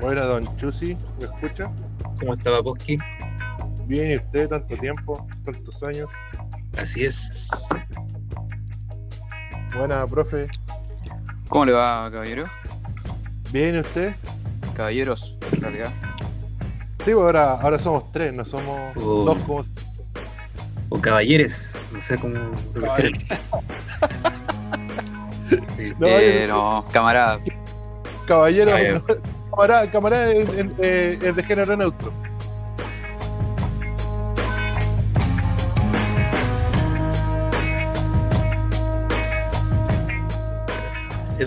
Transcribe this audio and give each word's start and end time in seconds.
Bueno, 0.00 0.26
don 0.26 0.56
Chusi, 0.58 0.96
¿me 1.18 1.24
escucha? 1.24 1.72
¿Cómo 2.20 2.34
está 2.34 2.50
Paposki? 2.50 2.98
Bien, 3.86 4.12
¿y 4.12 4.16
usted? 4.16 4.48
Tanto 4.48 4.76
tiempo, 4.76 5.26
tantos 5.44 5.82
años. 5.82 6.10
Así 6.76 7.06
es. 7.06 7.48
Buena, 9.76 10.06
profe. 10.06 10.48
¿Cómo 11.48 11.64
le 11.64 11.72
va, 11.72 12.10
caballero? 12.10 12.46
Bien, 13.52 13.76
¿y 13.76 13.78
usted? 13.80 14.14
Caballeros, 14.74 15.36
en 15.52 15.60
realidad. 15.60 15.90
Sí, 17.04 17.12
pues 17.12 17.16
ahora, 17.16 17.52
ahora 17.60 17.78
somos 17.78 18.10
tres, 18.12 18.32
no 18.32 18.44
somos 18.44 18.94
dos 18.94 19.38
como... 19.42 19.64
O 20.88 21.00
caballeres, 21.00 21.78
no 21.92 22.00
sé 22.00 22.16
cómo. 22.18 22.34
Sí. 25.76 25.92
No, 26.00 26.08
eh, 26.08 26.46
no, 26.48 26.84
camarada. 26.92 27.38
Caballero, 28.26 28.72
camarada, 29.50 29.90
camarada 29.92 30.32
es, 30.32 30.48
es- 30.48 31.22
es 31.22 31.36
de 31.36 31.42
género 31.44 31.76
neutro. 31.76 32.12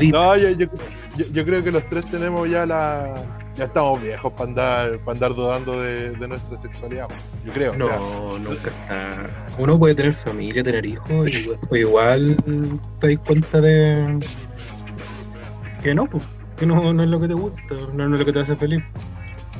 No, 0.07 0.35
yo, 0.37 0.49
yo, 0.51 0.67
yo- 1.15 1.25
yo 1.33 1.45
creo 1.45 1.63
que 1.63 1.71
los 1.71 1.87
tres 1.89 2.05
tenemos 2.05 2.49
ya 2.49 2.65
la... 2.65 3.13
Ya 3.55 3.65
estamos 3.65 4.01
viejos 4.01 4.31
para 4.33 4.49
andar, 4.49 4.99
para 4.99 5.11
andar 5.15 5.35
dudando 5.35 5.81
de, 5.81 6.11
de 6.11 6.27
nuestra 6.29 6.57
sexualidad. 6.61 7.07
pues. 7.07 7.19
Yo 7.45 7.51
creo. 7.53 7.71
o 7.73 7.75
sea, 7.75 7.97
no, 7.97 8.39
nunca 8.39 8.69
está. 8.69 9.29
Uno 9.57 9.77
puede 9.77 9.95
tener 9.95 10.13
familia, 10.13 10.63
tener 10.63 10.85
hijos, 10.85 11.27
y 11.27 11.41
después 11.49 11.81
igual 11.81 12.37
te 13.01 13.15
das 13.15 13.25
cuenta 13.25 13.59
de 13.59 14.19
que 15.83 15.93
no, 15.93 16.05
pues, 16.05 16.23
que 16.57 16.65
no, 16.65 16.93
no 16.93 17.03
es 17.03 17.09
lo 17.09 17.19
que 17.19 17.27
te 17.27 17.33
gusta, 17.33 17.61
no, 17.95 18.07
no 18.07 18.13
es 18.15 18.19
lo 18.19 18.25
que 18.25 18.31
te 18.31 18.39
hace 18.39 18.55
feliz. 18.55 18.81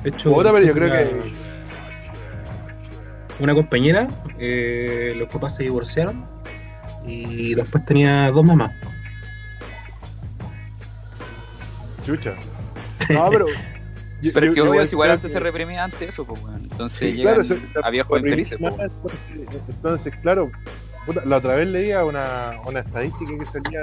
De 0.03 0.11
hecho, 0.11 0.31
puta, 0.33 0.53
pero 0.53 0.65
yo 0.65 0.73
creo 0.73 0.87
una- 0.87 0.97
que... 0.97 1.31
Una 3.41 3.53
compañera, 3.53 4.07
eh, 4.37 5.13
los 5.17 5.27
papás 5.29 5.55
se 5.55 5.63
divorciaron 5.63 6.25
y 7.05 7.53
después 7.55 7.85
tenía 7.85 8.29
dos 8.31 8.45
mamás. 8.45 8.71
Chucha. 12.15 12.33
No, 13.09 13.29
pero... 13.29 13.45
yo- 14.21 14.31
Pero 14.33 14.45
yo- 14.45 14.49
es 14.49 14.55
que 14.55 14.61
obvio, 14.61 14.73
igual 14.73 14.88
si 14.88 14.95
igual 14.95 15.11
antes 15.11 15.23
que- 15.31 15.33
se 15.33 15.39
reprimía 15.39 15.83
antes 15.83 16.02
eso, 16.09 16.25
pues, 16.25 16.41
weón. 16.43 16.61
Entonces 16.63 16.97
Sí, 16.99 17.05
llegan 17.13 17.35
claro, 17.35 17.43
se- 17.43 17.61
a 17.83 17.89
viejos 17.89 18.19
se- 18.21 18.27
infelices, 18.27 18.57
pues. 18.59 18.75
Entonces, 19.69 20.13
claro, 20.21 20.52
puta, 21.05 21.23
la 21.25 21.37
otra 21.37 21.55
vez 21.55 21.67
leía 21.67 22.03
una, 22.03 22.53
una 22.65 22.80
estadística 22.80 23.31
que 23.37 23.45
salía, 23.45 23.81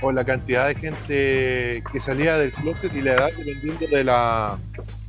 o 0.00 0.10
la 0.12 0.24
cantidad 0.24 0.66
de 0.68 0.74
gente 0.74 1.84
que 1.92 2.00
salía 2.04 2.36
del 2.36 2.52
closet 2.52 2.92
y 2.94 3.02
la 3.02 3.12
edad 3.14 3.30
dependiendo 3.36 3.86
de 3.86 4.04
la 4.04 4.58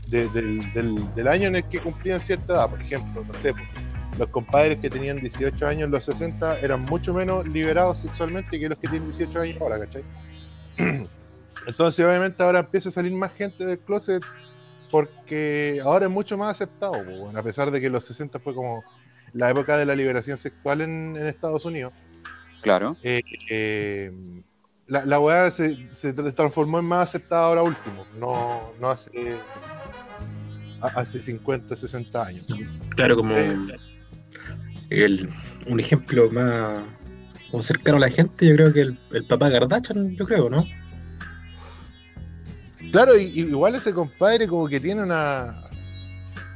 de- 0.07 0.29
del, 0.29 0.73
del- 0.73 1.15
del 1.15 1.27
año 1.27 1.47
en 1.47 1.55
el 1.57 1.63
que 1.65 1.79
cumplían 1.79 2.19
cierta 2.19 2.53
edad. 2.53 2.69
Por 2.69 2.81
ejemplo, 2.81 3.23
no 3.27 3.33
sé, 3.39 3.51
pues, 3.53 3.65
los 4.19 4.29
compadres 4.29 4.77
que 4.77 4.89
tenían 4.91 5.17
18 5.19 5.65
años 5.67 5.85
en 5.85 5.91
los 5.91 6.05
60 6.05 6.59
eran 6.59 6.81
mucho 6.81 7.13
menos 7.15 7.47
liberados 7.47 7.99
sexualmente 8.01 8.59
que 8.59 8.69
los 8.69 8.77
que 8.77 8.87
tienen 8.87 9.09
18 9.11 9.41
años 9.41 9.59
ahora, 9.59 9.79
¿cachai? 9.79 10.03
Entonces, 11.67 12.05
obviamente, 12.05 12.41
ahora 12.43 12.59
empieza 12.59 12.89
a 12.89 12.91
salir 12.91 13.11
más 13.13 13.33
gente 13.33 13.65
del 13.65 13.79
closet 13.79 14.23
porque 14.91 15.81
ahora 15.83 16.05
es 16.05 16.11
mucho 16.11 16.37
más 16.37 16.51
aceptado, 16.55 16.93
bueno, 17.03 17.37
a 17.39 17.41
pesar 17.43 17.71
de 17.71 17.81
que 17.81 17.89
los 17.89 18.05
60 18.05 18.39
fue 18.39 18.53
como 18.53 18.83
la 19.33 19.49
época 19.49 19.75
de 19.77 19.85
la 19.85 19.95
liberación 19.95 20.37
sexual 20.37 20.81
en, 20.81 21.15
en 21.17 21.25
Estados 21.27 21.65
Unidos. 21.65 21.93
Claro. 22.61 22.95
eh, 23.03 23.21
eh, 23.49 24.11
la, 24.87 25.03
la 25.05 25.19
weá 25.19 25.49
se, 25.51 25.75
se 25.95 26.15
tra- 26.15 26.33
transformó 26.35 26.79
en 26.79 26.85
más 26.85 27.09
aceptada 27.09 27.45
ahora 27.47 27.63
último, 27.63 28.05
no, 28.19 28.71
no 28.79 28.91
hace, 28.91 29.09
hace 30.81 31.21
50, 31.21 31.75
60 31.75 32.25
años. 32.25 32.45
Claro, 32.95 33.15
como 33.15 33.35
Eh. 33.35 33.55
el, 34.91 35.29
un 35.67 35.79
ejemplo 35.79 36.29
más 36.31 36.79
como 37.49 37.63
cercano 37.63 37.97
a 37.97 38.01
la 38.01 38.09
gente, 38.09 38.45
yo 38.47 38.55
creo 38.55 38.73
que 38.73 38.81
el, 38.81 38.97
el 39.13 39.25
papá 39.25 39.49
Kardashian, 39.51 40.15
yo 40.15 40.25
creo, 40.25 40.49
¿no? 40.49 40.65
Claro, 42.93 43.17
y, 43.17 43.23
igual 43.39 43.75
ese 43.75 43.93
compadre 43.93 44.47
como 44.47 44.67
que 44.69 44.79
tiene 44.79 45.01
una... 45.03 45.63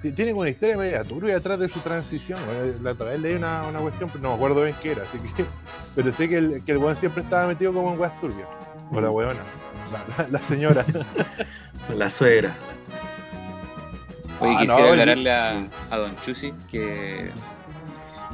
ti- 0.01 0.11
Tiene 0.13 0.31
una 0.33 0.49
historia 0.49 0.77
media 0.77 1.03
turbia 1.03 1.35
atrás 1.37 1.59
de 1.59 1.67
su 1.67 1.79
transición. 1.81 2.39
La 2.83 2.91
otra 2.91 3.07
vez 3.07 3.19
leí 3.19 3.35
una, 3.35 3.63
una 3.67 3.79
cuestión, 3.79 4.09
pero 4.09 4.21
no 4.23 4.29
me 4.29 4.35
acuerdo 4.35 4.63
bien 4.63 4.75
qué 4.81 4.91
era. 4.91 5.03
Así 5.03 5.17
que, 5.35 5.43
pero 5.95 6.13
sé 6.13 6.29
que 6.29 6.37
el, 6.37 6.63
que 6.63 6.71
el 6.73 6.77
weón 6.77 6.95
siempre 6.97 7.23
estaba 7.23 7.47
metido 7.47 7.73
como 7.73 7.91
en 7.91 7.99
weas 7.99 8.15
turbias. 8.21 8.47
O 8.91 9.01
la 9.01 9.09
weona. 9.09 9.41
La, 9.91 10.23
la- 10.23 10.29
la 10.29 10.39
señora. 10.39 10.85
La 11.97 12.09
suegra. 12.09 12.53
Oye, 14.39 14.53
Ah, 14.55 14.59
quisiera 14.61 14.85
no, 14.85 14.91
aclararle 14.91 15.31
a, 15.31 15.65
a 15.89 15.97
Don 15.97 16.15
Chusi 16.21 16.53
que 16.69 17.31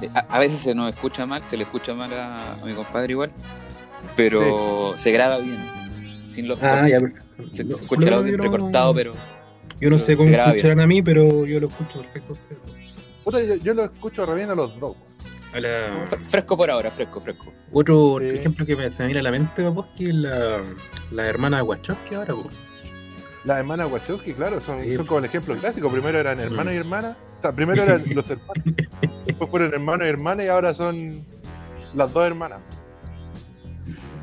eh, 0.02 0.09
a, 0.14 0.20
a 0.35 0.40
veces 0.40 0.59
se 0.59 0.75
nos 0.75 0.90
escucha 0.94 1.25
mal, 1.25 1.44
se 1.46 1.56
le 1.56 1.64
escucha 1.64 1.94
mal 1.94 2.12
a, 2.14 2.53
a 2.53 2.66
mi 2.66 2.74
compadre 2.74 3.12
igual, 3.14 3.31
pero 4.16 4.94
se 4.97 5.12
graba 5.12 5.38
bien. 5.38 5.64
Sin 6.30 6.47
los 6.47 6.62
Ah, 6.62 6.90
ya, 6.90 7.00
perfecto. 7.00 7.22
Se, 7.51 7.63
No, 7.63 7.75
se 7.75 7.81
escucha 7.83 8.03
el 8.05 8.09
no, 8.11 8.16
audio 8.17 8.31
yo 8.31 8.38
no- 8.38 8.44
entrecortado, 8.45 8.94
pero 8.94 9.13
Yo 9.79 9.89
no 9.89 9.97
sé 9.99 10.16
cómo 10.16 10.29
escucharán 10.29 10.79
a 10.79 10.88
mí, 10.88 11.01
pero 11.01 11.45
yo 11.45 11.59
lo 11.59 11.67
escucho 11.67 11.99
perfecto. 12.01 12.35
Puta, 13.23 13.41
yo, 13.41 13.55
yo 13.55 13.73
lo 13.73 13.83
escucho 13.85 14.25
re 14.25 14.35
bien 14.35 14.49
a 14.49 14.55
los 14.55 14.79
dos. 14.79 14.95
A 15.53 15.59
la- 15.59 16.07
fresco 16.29 16.55
por 16.57 16.72
ahora, 16.72 16.89
fresco, 16.91 17.19
fresco. 17.19 17.51
Otro 17.72 18.17
Sí. 18.19 18.27
ejemplo 18.29 18.66
que 18.66 18.75
me, 18.75 18.89
se 18.89 19.03
me 19.03 19.07
viene 19.07 19.19
a 19.19 19.23
la 19.23 19.31
mente, 19.31 19.63
Paposki, 19.63 20.05
es 20.09 20.16
la, 20.16 20.61
la 21.11 21.27
hermana 21.27 21.57
de 21.57 21.63
Wachowski 21.63 22.16
ahora, 22.16 22.33
po. 22.33 22.49
Las 23.45 23.59
hermanas 23.59 23.91
Wachowski, 23.91 24.33
claro, 24.33 24.61
son, 24.61 24.81
Sí. 24.81 24.95
son 24.95 25.05
como 25.05 25.19
el 25.19 25.25
ejemplo 25.25 25.53
clásico. 25.57 25.89
Primero 25.89 26.17
eran 26.17 26.39
hermano 26.39 26.72
y 26.72 26.75
hermana. 26.77 27.17
O 27.39 27.41
sea, 27.41 27.51
primero 27.51 27.83
eran 27.83 28.01
los 28.16 28.29
hermanos. 28.29 28.63
después 29.25 29.49
fueron 29.49 29.73
hermano 29.73 30.05
y 30.05 30.07
hermana 30.09 30.43
y 30.45 30.47
ahora 30.47 30.73
son 30.73 31.23
las 31.93 32.13
dos 32.13 32.25
hermanas. 32.25 32.61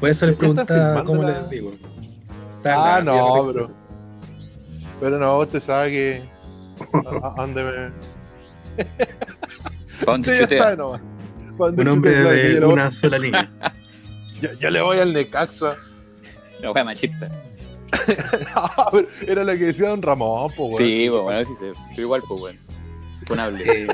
Por 0.00 0.08
eso 0.08 0.24
les 0.26 0.36
preguntaba 0.36 1.04
cómo 1.04 1.22
la- 1.22 1.32
les 1.32 1.50
digo. 1.50 1.72
Está 2.60 2.96
Ah, 2.96 3.02
no, 3.02 3.44
bro. 3.52 3.70
Pero 5.00 5.18
no, 5.18 5.38
usted 5.38 5.60
sabe 5.62 5.90
que. 5.90 6.22
¿A, 6.92 7.26
a 7.26 7.34
dónde 7.36 7.62
me.? 7.64 8.84
¿Para 10.04 10.06
dónde 10.06 10.36
Sí, 10.36 10.56
sabe 10.58 10.76
nomás. 10.76 11.00
Un 11.58 11.88
hombre 11.88 12.10
de 12.12 12.54
yo, 12.54 12.60
voy- 12.66 12.72
una 12.74 12.90
sola 12.90 13.18
línea. 13.18 13.48
yo, 14.40 14.52
yo 14.54 14.70
le 14.70 14.80
voy 14.80 14.98
al 14.98 15.12
Necaxa. 15.12 15.74
La 16.60 16.72
wea 16.72 16.84
machista. 16.84 17.28
No, 18.54 18.70
pero 18.92 19.08
era 19.26 19.44
lo 19.44 19.52
que 19.52 19.58
decía 19.66 19.88
Don 19.88 20.00
Ramón, 20.02 20.50
po, 20.56 20.66
weón. 20.66 20.76
Sí, 20.78 21.06
pues, 21.10 21.22
bueno, 21.22 21.44
sí, 21.44 21.52
sí. 21.58 21.66
Pero 21.90 22.02
igual, 22.02 22.22
pues, 22.28 22.40
bueno. 22.40 22.58
Funable. 23.26 23.64
Eh, 23.82 23.86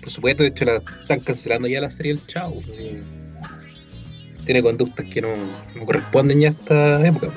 por 0.00 0.10
supuesto, 0.10 0.42
de 0.42 0.48
hecho, 0.50 0.64
la 0.64 0.76
están 0.76 1.20
cancelando 1.20 1.68
ya 1.68 1.80
la 1.80 1.90
serie 1.90 2.12
El 2.12 2.26
Chavo. 2.26 2.54
porque 2.54 3.02
Tiene 4.48 4.62
conductas 4.62 5.04
que 5.04 5.20
no, 5.20 5.28
no 5.76 5.84
corresponden 5.84 6.40
ya 6.40 6.48
a 6.48 6.52
esta 6.52 7.06
época. 7.06 7.34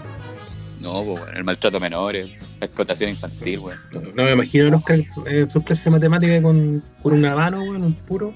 No, 0.79 1.03
pues, 1.03 1.19
bueno, 1.19 1.38
el 1.38 1.44
maltrato 1.44 1.75
a 1.75 1.81
menores, 1.81 2.39
la 2.57 2.67
explotación 2.67 3.09
infantil, 3.09 3.59
weón. 3.59 3.77
No, 3.91 3.99
no 3.99 4.23
me 4.23 4.31
imagino 4.31 4.67
en, 4.67 4.75
Oscar, 4.75 5.01
en 5.25 5.49
sus 5.49 5.61
clases 5.66 5.83
de 5.83 5.91
matemáticas 5.91 6.41
con, 6.41 6.81
con 7.03 7.11
una 7.11 7.35
mano, 7.35 7.63
weón, 7.63 7.84
un 7.84 7.93
puro, 7.93 8.34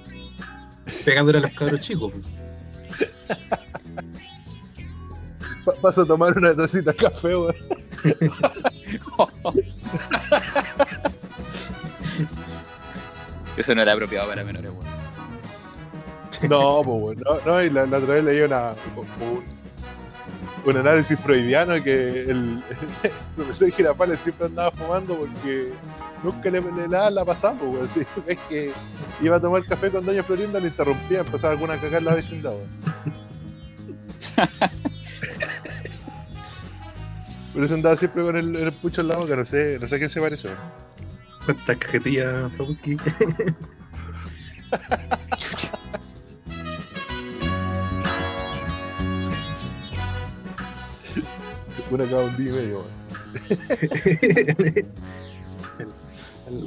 pegándole 1.05 1.37
a 1.37 1.41
los 1.41 1.53
cabros 1.53 1.79
chicos. 1.79 2.11
Paso 5.81 6.01
a 6.01 6.05
tomar 6.05 6.37
una 6.37 6.53
tacita 6.53 6.91
de 6.91 6.97
café, 6.97 7.33
weón. 7.33 7.55
Eso 13.55 13.73
no 13.73 13.83
era 13.83 13.93
apropiado 13.93 14.27
para 14.27 14.43
menores, 14.43 14.69
weón. 14.69 15.04
No, 16.49 16.81
pues. 16.83 17.17
No, 17.17 17.39
no, 17.45 17.63
y 17.63 17.69
la, 17.69 17.85
la 17.85 17.97
otra 17.97 18.15
vez 18.15 18.23
leí 18.23 18.41
una, 18.41 18.73
un, 20.65 20.77
análisis 20.77 21.19
freudiano 21.19 21.81
que 21.83 22.21
el, 22.21 22.63
el 23.03 23.11
profesor 23.35 23.71
Girafales 23.71 24.19
siempre 24.19 24.47
andaba 24.47 24.71
fumando 24.71 25.15
porque 25.15 25.73
nunca 26.23 26.49
le, 26.49 26.61
le 26.61 26.87
daban 26.87 27.15
la 27.15 27.25
pasada, 27.25 27.55
pues. 27.59 27.89
Sí, 27.93 28.01
es 28.27 28.39
que 28.49 28.71
iba 29.21 29.37
a 29.37 29.39
tomar 29.39 29.63
café 29.65 29.91
con 29.91 30.05
Doña 30.05 30.23
Florinda, 30.23 30.59
le 30.59 30.67
interrumpía, 30.67 31.19
empezaba 31.19 31.53
alguna 31.53 31.73
a 31.75 31.77
cagar 31.77 31.99
en 31.99 32.05
la 32.05 32.15
vecindad. 32.15 32.53
Por 37.53 37.63
eso 37.63 37.73
andaba 37.73 37.95
siempre 37.95 38.23
con 38.23 38.35
el, 38.35 38.55
el 38.55 38.71
pucho 38.73 39.01
en 39.01 39.07
la 39.07 39.15
boca, 39.15 39.35
no 39.35 39.45
sé, 39.45 39.77
no 39.79 39.87
sé 39.87 39.95
a 39.95 39.99
qué 39.99 40.09
se 40.09 40.19
parece. 40.19 40.47
weón. 40.49 40.85
¿Cuántas 41.45 41.77
Una 51.95 52.03
cada 52.09 52.25
un 52.25 52.35
día 52.35 52.49
y 52.49 52.53
medio, 52.53 52.81
weón. 52.81 52.87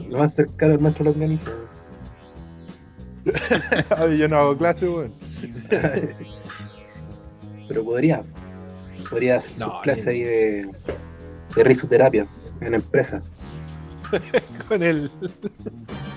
Lo 0.10 0.18
más 0.18 0.34
cercano 0.34 0.72
al 0.72 0.80
maestro 0.80 1.12
ver, 4.06 4.16
yo 4.16 4.26
no 4.26 4.38
hago 4.38 4.56
clase, 4.56 4.88
weón. 4.88 5.12
Pero 7.68 7.84
podría. 7.84 8.22
Podría 9.10 9.36
hacer 9.36 9.50
No, 9.58 9.72
sus 9.72 9.82
clases 9.82 10.06
ahí 10.06 10.22
de, 10.22 10.70
de 11.54 11.64
risoterapia 11.64 12.26
en 12.62 12.72
empresa. 12.72 13.20
Con 14.68 14.82
el. 14.82 15.10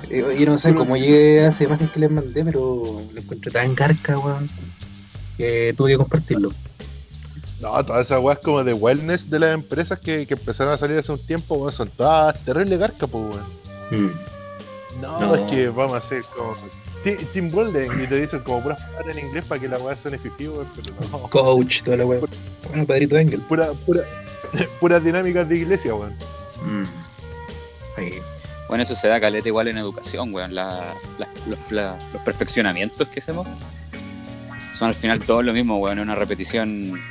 Eh, 0.09 0.37
Yo 0.39 0.45
no 0.45 0.57
sé 0.57 0.73
cómo 0.73 0.95
llegué 0.95 1.41
a 1.41 1.49
esa 1.49 1.65
imagen 1.65 1.89
que 1.89 1.99
les 1.99 2.11
mandé, 2.11 2.45
pero 2.45 3.01
lo 3.13 3.19
encontré 3.19 3.51
tan 3.51 3.75
garca, 3.75 4.17
weón, 4.17 4.47
que 5.35 5.73
tuve 5.75 5.91
que 5.91 5.97
compartirlo. 5.97 6.53
No, 7.61 7.85
todas 7.85 8.05
esas 8.07 8.19
weas 8.19 8.39
como 8.39 8.63
de 8.63 8.73
wellness 8.73 9.29
de 9.29 9.39
las 9.39 9.53
empresas 9.53 9.99
que, 9.99 10.25
que 10.25 10.33
empezaron 10.33 10.73
a 10.73 10.77
salir 10.77 10.97
hace 10.97 11.11
un 11.11 11.23
tiempo, 11.25 11.55
weón, 11.55 11.71
son 11.71 11.89
todas 11.89 12.39
terrible 12.43 12.75
garca, 12.77 13.05
pues, 13.07 13.23
weón. 13.23 13.45
Mm. 13.91 15.01
No, 15.01 15.19
No. 15.19 15.35
es 15.35 15.51
que 15.51 15.69
vamos 15.69 15.93
a 15.93 15.97
hacer 15.97 16.23
como. 16.35 16.55
Team 17.33 17.49
Golden 17.49 18.03
y 18.03 18.05
te 18.05 18.15
dicen 18.21 18.41
como 18.41 18.61
puras 18.61 18.79
palabras 18.83 19.17
en 19.17 19.25
inglés 19.25 19.43
para 19.45 19.59
que 19.59 19.67
la 19.67 19.79
weá 19.79 19.95
suene 20.01 20.17
fifí, 20.19 20.47
weón, 20.47 20.67
pero 20.75 20.93
no. 21.11 21.19
Coach, 21.29 21.81
toda 21.83 21.97
la 21.97 22.05
weón. 22.05 22.29
Bueno, 22.67 22.85
Padrito 22.85 23.17
Engel. 23.17 23.41
Pura, 23.41 23.71
pura, 23.85 24.01
puras 24.79 25.03
dinámicas 25.03 25.47
de 25.47 25.57
iglesia, 25.57 25.93
weón. 25.95 26.13
Mm. 26.65 26.83
Bueno, 28.67 28.83
eso 28.83 28.95
se 28.95 29.07
da 29.07 29.19
caleta 29.19 29.47
igual 29.47 29.67
en 29.67 29.77
educación, 29.77 30.33
weón. 30.33 30.55
La- 30.55 30.93
la- 31.17 31.27
los, 31.47 31.59
la- 31.71 31.97
los 32.13 32.21
perfeccionamientos 32.23 33.07
que 33.09 33.19
hacemos 33.19 33.47
son 34.75 34.87
al 34.87 34.95
final 34.95 35.21
todo 35.21 35.41
lo 35.41 35.53
mismo, 35.53 35.77
weón. 35.77 35.99
Una 35.99 36.15
repetición 36.15 37.01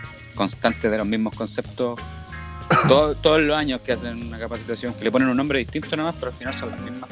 constante 0.40 0.88
de 0.88 0.96
los 0.96 1.06
mismos 1.06 1.34
conceptos. 1.34 2.00
Todo- 2.88 3.14
todos 3.14 3.40
los 3.42 3.54
años 3.56 3.80
que 3.82 3.92
hacen 3.92 4.26
una 4.28 4.38
capacitación, 4.38 4.94
que 4.94 5.04
le 5.04 5.10
ponen 5.12 5.28
un 5.28 5.36
nombre 5.36 5.58
distinto 5.58 5.94
nomás, 5.96 6.14
pero 6.18 6.28
al 6.30 6.36
final 6.36 6.54
son 6.54 6.70
las 6.70 6.80
mismas 6.80 7.10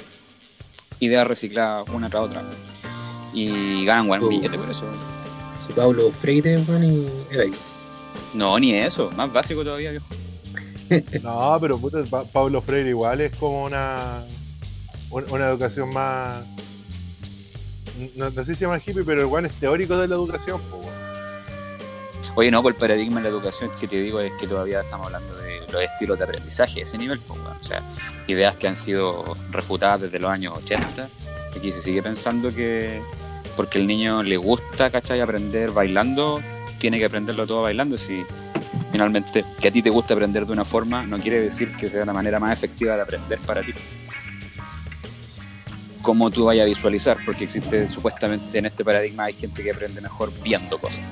ideas 1.00 1.26
recicladas 1.26 1.86
una 1.90 2.08
tras 2.08 2.22
otra. 2.22 2.42
Y 3.34 3.84
ganan 3.84 4.08
buen 4.08 4.22
Oh. 4.22 4.28
billete 4.28 4.56
por 4.56 4.70
eso. 4.70 4.84
Si 5.66 5.72
Pablo 5.74 6.10
Freire, 6.20 6.56
weón, 6.58 6.84
y 6.84 7.34
era 7.34 7.42
ahí. 7.42 7.52
No, 8.32 8.58
ni 8.58 8.72
eso, 8.72 9.10
más 9.14 9.30
básico 9.30 9.62
todavía, 9.62 9.90
viejo. 9.90 10.06
No, 11.22 11.58
pero 11.60 11.76
puta, 11.78 11.98
Pa- 12.08 12.24
Pablo 12.24 12.62
Freire 12.62 12.88
igual 12.88 13.20
es 13.20 13.36
como 13.36 13.64
una. 13.64 14.22
un- 15.10 15.30
Una 15.30 15.48
educación 15.48 15.92
más. 15.92 16.42
No, 18.16 18.30
no 18.30 18.44
sé 18.44 18.52
si 18.52 18.54
se 18.54 18.60
llama 18.62 18.78
hippie, 18.78 19.04
pero 19.04 19.20
el 19.20 19.26
weón 19.26 19.44
es 19.46 19.54
teórico 19.56 19.96
de 19.98 20.08
la 20.08 20.14
educación, 20.14 20.60
pues. 20.70 20.86
Oye, 22.38 22.52
no, 22.52 22.62
por 22.62 22.72
el 22.72 22.78
paradigma 22.78 23.16
de 23.16 23.24
la 23.24 23.30
educación 23.30 23.68
que 23.80 23.88
te 23.88 24.00
digo 24.00 24.20
es 24.20 24.30
que 24.34 24.46
todavía 24.46 24.82
estamos 24.82 25.06
hablando 25.06 25.34
de 25.38 25.58
los 25.72 25.82
estilos 25.82 26.16
de 26.16 26.22
aprendizaje, 26.22 26.82
ese 26.82 26.96
nivel, 26.96 27.18
pues, 27.18 27.36
o 27.40 27.64
sea, 27.64 27.82
ideas 28.28 28.54
que 28.54 28.68
han 28.68 28.76
sido 28.76 29.36
refutadas 29.50 30.02
desde 30.02 30.20
los 30.20 30.30
años 30.30 30.54
80. 30.58 31.08
Aquí 31.56 31.72
se 31.72 31.82
sigue 31.82 32.00
pensando 32.00 32.54
que 32.54 33.02
porque 33.56 33.78
el 33.78 33.88
niño 33.88 34.22
le 34.22 34.36
gusta, 34.36 34.88
¿cachai? 34.88 35.20
Aprender 35.20 35.72
bailando, 35.72 36.40
tiene 36.78 37.00
que 37.00 37.06
aprenderlo 37.06 37.44
todo 37.44 37.62
bailando. 37.62 37.96
Si 37.96 38.24
finalmente 38.92 39.44
que 39.58 39.66
a 39.66 39.72
ti 39.72 39.82
te 39.82 39.90
gusta 39.90 40.14
aprender 40.14 40.46
de 40.46 40.52
una 40.52 40.64
forma, 40.64 41.04
no 41.04 41.18
quiere 41.18 41.40
decir 41.40 41.74
que 41.76 41.90
sea 41.90 42.04
la 42.04 42.12
manera 42.12 42.38
más 42.38 42.52
efectiva 42.52 42.94
de 42.94 43.02
aprender 43.02 43.40
para 43.40 43.62
ti. 43.62 43.72
Cómo 46.02 46.30
tú 46.30 46.44
vayas 46.44 46.66
a 46.66 46.68
visualizar, 46.68 47.18
porque 47.26 47.42
existe 47.42 47.88
supuestamente 47.88 48.58
en 48.58 48.66
este 48.66 48.84
paradigma 48.84 49.24
hay 49.24 49.32
gente 49.32 49.60
que 49.60 49.72
aprende 49.72 50.00
mejor 50.00 50.32
viendo 50.44 50.78
cosas. 50.78 51.02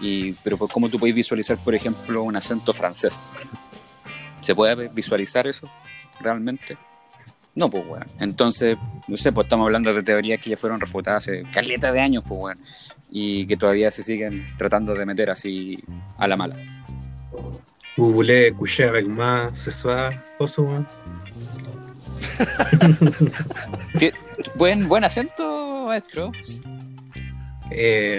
Y, 0.00 0.32
pero 0.34 0.56
pues, 0.56 0.72
¿cómo 0.72 0.88
tú 0.88 0.98
puedes 0.98 1.14
visualizar, 1.14 1.58
por 1.58 1.74
ejemplo, 1.74 2.22
un 2.22 2.36
acento 2.36 2.72
francés? 2.72 3.20
¿Se 4.40 4.54
puede 4.54 4.88
visualizar 4.88 5.46
eso 5.46 5.68
realmente? 6.20 6.76
No, 7.54 7.68
pues, 7.68 7.84
weón. 7.86 8.04
Entonces, 8.20 8.78
no 9.08 9.16
sé, 9.16 9.32
pues 9.32 9.46
estamos 9.46 9.66
hablando 9.66 9.92
de 9.92 10.02
teorías 10.02 10.40
que 10.40 10.50
ya 10.50 10.56
fueron 10.56 10.80
refutadas 10.80 11.28
hace 11.28 11.42
caleta 11.52 11.90
de 11.90 12.00
años, 12.00 12.22
pues, 12.26 12.40
weón. 12.40 12.58
Y 13.10 13.46
que 13.46 13.56
todavía 13.56 13.90
se 13.90 14.04
siguen 14.04 14.46
tratando 14.56 14.94
de 14.94 15.04
meter 15.04 15.30
así 15.30 15.74
a 16.18 16.28
la 16.28 16.36
mala. 16.36 16.56
Buen, 24.54 24.88
buen 24.88 25.02
acento, 25.02 25.86
maestro. 25.86 26.30
Eh, 27.70 28.18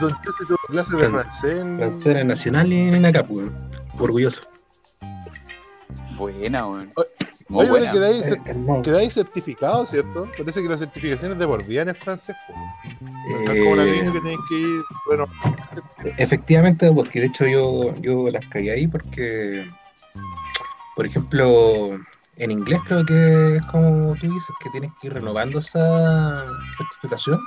Don 0.00 0.10
Chucho 0.22 0.44
tuvo 0.46 0.56
clases 0.68 0.92
de 0.92 0.98
Fran- 0.98 1.12
francés 1.22 1.58
en. 1.58 1.76
francesa 1.78 2.24
nacional 2.24 2.72
y 2.72 2.80
en 2.82 3.04
acá, 3.06 3.24
weón. 3.28 3.54
Orgulloso. 3.98 4.42
Buena, 6.16 6.66
weón. 6.66 6.90
Oye, 6.96 7.08
Muy 7.50 7.60
Oye, 7.62 7.70
buena. 7.70 7.92
quedáis, 7.92 8.26
Eh, 8.26 8.40
quedáis 8.84 9.14
certificado, 9.14 9.86
¿cierto? 9.86 10.28
Parece 10.36 10.62
que 10.62 10.68
la 10.68 10.76
certificación 10.76 11.32
es 11.32 11.38
de 11.38 11.46
por 11.46 11.64
vida 11.64 11.80
en 11.82 11.94
francés. 11.94 12.36
po. 12.46 12.54
No 13.00 13.40
es 13.40 13.50
Eh, 13.56 13.62
como 13.62 13.76
la 13.76 13.84
gringa 13.84 14.12
que 14.12 14.20
tenéis 14.20 14.38
que 14.50 14.54
ir. 14.58 14.80
Bueno, 15.06 15.24
Efectivamente, 16.18 16.92
porque 16.92 17.20
de 17.20 17.26
hecho 17.26 17.46
yo, 17.46 17.92
yo 18.02 18.28
las 18.30 18.44
caí 18.48 18.68
ahí 18.68 18.86
porque, 18.86 19.66
por 20.94 21.06
ejemplo, 21.06 21.98
en 22.38 22.50
inglés 22.50 22.80
creo 22.86 23.04
que 23.04 23.56
es 23.56 23.66
como 23.66 24.14
tú 24.14 24.26
dices, 24.26 24.54
que 24.62 24.70
tienes 24.70 24.92
que 25.00 25.08
ir 25.08 25.14
renovando 25.14 25.58
esa 25.58 26.44
certificación 26.76 27.40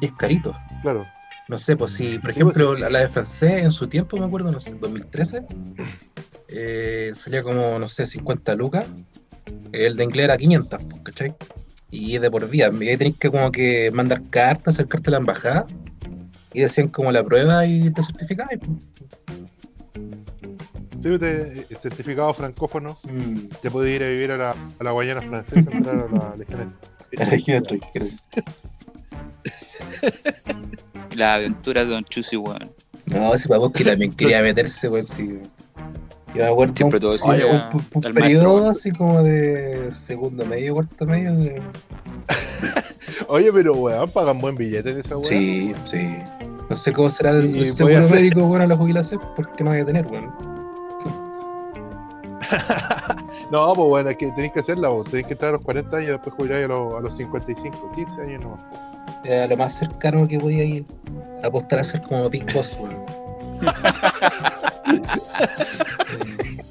y 0.00 0.06
es 0.06 0.12
carito. 0.14 0.52
claro. 0.82 1.04
No 1.48 1.58
sé, 1.58 1.76
pues 1.76 1.92
si, 1.92 2.14
por 2.14 2.22
pues, 2.22 2.36
ejemplo, 2.36 2.74
la, 2.74 2.90
la 2.90 2.98
de 3.00 3.08
francés 3.08 3.62
en 3.62 3.70
su 3.70 3.86
tiempo, 3.86 4.16
me 4.16 4.24
acuerdo, 4.24 4.50
no 4.50 4.58
sé, 4.58 4.70
en 4.70 4.80
2013, 4.80 5.46
eh, 6.48 7.12
salía 7.14 7.42
como, 7.44 7.78
no 7.78 7.86
sé, 7.86 8.04
50 8.04 8.54
lucas. 8.56 8.86
El 9.70 9.96
de 9.96 10.04
inglés 10.04 10.24
era 10.24 10.36
500, 10.36 10.84
pues, 10.84 11.02
¿cachai? 11.02 11.34
Y 11.90 12.16
es 12.16 12.22
de 12.22 12.30
por 12.32 12.48
vida. 12.48 12.68
Y 12.80 12.88
ahí 12.88 12.96
tenés 12.96 13.16
que 13.16 13.30
como 13.30 13.52
que 13.52 13.90
mandar 13.92 14.22
cartas, 14.28 14.74
acercarte 14.74 15.10
a 15.10 15.12
la 15.12 15.18
embajada. 15.18 15.66
Y 16.52 16.62
decían 16.62 16.88
como 16.88 17.12
la 17.12 17.22
prueba 17.22 17.64
y 17.64 17.90
te 17.90 18.02
certificabas. 18.02 18.58
pues. 18.58 18.70
Sí, 21.02 21.10
usted, 21.10 21.58
eh, 21.58 21.66
certificado 21.80 22.32
francófono, 22.34 22.96
Mm. 23.04 23.38
ya 23.62 23.70
puede 23.70 23.90
ir 23.92 24.02
a 24.02 24.08
vivir 24.08 24.32
a 24.32 24.36
la, 24.36 24.50
a 24.50 24.84
la 24.84 24.90
Guayana 24.92 25.20
francesa, 25.22 25.70
entrar 25.70 26.06
a 26.10 26.14
la 26.14 26.36
Legión 26.36 26.74
La 31.14 31.34
aventura 31.34 31.84
de 31.84 31.90
Don 31.90 32.04
Chusi, 32.04 32.36
weón. 32.36 32.70
No, 33.06 33.32
ese 33.34 33.48
pavo 33.48 33.70
que 33.70 33.84
también 33.84 34.12
quería 34.12 34.42
meterse, 34.42 34.88
pues 34.90 35.08
sí. 35.08 35.38
Yo 36.34 36.42
me 36.42 36.48
acuerdo 36.50 36.74
Siempre 36.76 36.96
un- 36.98 37.00
todo 37.00 37.12
decía 37.12 37.30
oye, 37.30 37.44
un, 37.46 37.54
un- 37.56 37.86
un 37.94 38.06
el 38.06 38.12
periodo 38.14 38.20
maestro, 38.20 38.54
weón. 38.56 38.70
así 38.70 38.90
como 38.92 39.22
de 39.22 39.90
segundo 39.92 40.44
medio, 40.44 40.74
cuarto 40.74 41.06
medio. 41.06 41.32
Oye, 43.28 43.50
pero 43.52 43.74
weón, 43.74 44.08
pagan 44.10 44.38
buen 44.40 44.54
billete 44.56 44.92
de 44.94 45.00
esa 45.00 45.16
weá. 45.16 45.28
Sí, 45.28 45.72
sí. 45.86 46.08
No 46.68 46.76
sé 46.76 46.92
cómo 46.92 47.08
será 47.08 47.30
el, 47.30 47.56
el 47.56 47.66
seguro 47.66 47.98
hacer- 48.04 48.10
médico 48.16 48.42
bueno 48.42 48.64
a 48.64 48.66
la 48.66 48.76
jubilación, 48.76 49.20
porque 49.36 49.62
no 49.64 49.70
voy 49.70 49.80
a 49.80 49.86
tener, 49.86 50.04
bueno. 50.04 50.55
No, 53.50 53.74
pues 53.74 53.88
bueno, 53.88 54.10
es 54.10 54.16
que 54.16 54.30
tenéis 54.32 54.52
que 54.52 54.60
hacerla, 54.60 54.88
vos. 54.88 55.04
Tenéis 55.04 55.28
que 55.28 55.34
entrar 55.34 55.50
a 55.50 55.52
los 55.52 55.62
40 55.62 55.96
años 55.96 56.08
y 56.08 56.12
después 56.12 56.34
jubilar 56.34 56.64
a 56.64 56.68
los, 56.68 56.96
a 56.96 57.00
los 57.00 57.16
55, 57.16 57.92
15 57.94 58.22
años 58.22 58.44
nomás. 58.44 58.60
Era 59.24 59.46
lo 59.46 59.56
más 59.56 59.78
cercano 59.78 60.26
que 60.26 60.38
podía 60.38 60.64
ir 60.64 60.84
a 61.42 61.46
apostar 61.46 61.78
a 61.78 61.84
ser 61.84 62.02
como 62.02 62.28
Big 62.28 62.52
Boss, 62.52 62.76
weón. 62.80 63.06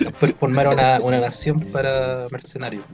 Después 0.00 0.34
formar 0.34 0.68
una, 0.68 1.00
una 1.00 1.18
nación 1.18 1.60
para 1.72 2.26
mercenarios. 2.30 2.84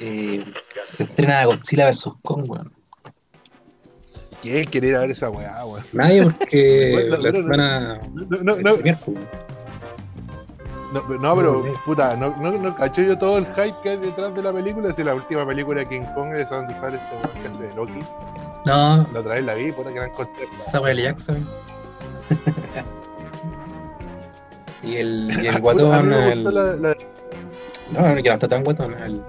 Eh, 0.00 0.44
se 0.84 1.02
estrena 1.04 1.46
Godzilla 1.46 1.90
vs. 1.90 2.10
Kong, 2.22 2.48
weón. 2.48 2.77
¿Quién 4.42 4.64
quiere 4.66 4.88
ir 4.88 4.96
a 4.96 5.00
ver 5.00 5.10
esa 5.10 5.30
weá, 5.30 5.64
weón? 5.66 5.84
Nadie 5.92 6.22
porque 6.24 7.08
no- 7.42 7.48
van 7.48 7.60
a 7.60 7.98
No, 8.14 8.26
no, 8.42 8.56
no, 8.56 8.56
no, 10.92 11.02
no, 11.18 11.36
pero 11.36 11.64
No, 11.66 11.72
puta, 11.84 12.16
no, 12.16 12.34
no, 12.40 12.50
no 12.52 12.74
cacho 12.76 13.02
yo 13.02 13.18
todo 13.18 13.38
el 13.38 13.46
hype 13.54 13.74
que 13.82 13.88
hay 13.90 13.96
detrás 13.98 14.34
de 14.34 14.42
la 14.42 14.52
película. 14.52 14.94
Si 14.94 15.02
la 15.04 15.14
última 15.14 15.46
película 15.46 15.80
de 15.80 15.86
King 15.88 16.04
Kong 16.14 16.32
es 16.34 16.48
donde 16.48 16.72
sale 16.74 16.96
este 16.96 17.14
weón 17.44 17.58
que 17.58 17.66
de 17.66 17.74
Loki. 17.76 18.04
No, 18.64 19.06
La 19.12 19.20
otra 19.20 19.34
vez 19.34 19.44
la 19.44 19.54
vi, 19.54 19.70
puta, 19.72 19.90
gran 19.90 20.10
concepto. 20.10 20.56
Samuel 20.70 21.02
Jackson. 21.02 21.46
y 24.82 24.96
el, 24.96 25.38
y 25.42 25.46
el 25.46 25.60
guatón. 25.60 26.12
el- 26.12 26.44
la, 26.44 26.50
la- 26.76 26.96
No, 27.92 28.22
que 28.22 28.28
no 28.28 28.34
está 28.34 28.48
tan 28.48 28.62
guatón. 28.62 28.94
El. 29.02 29.22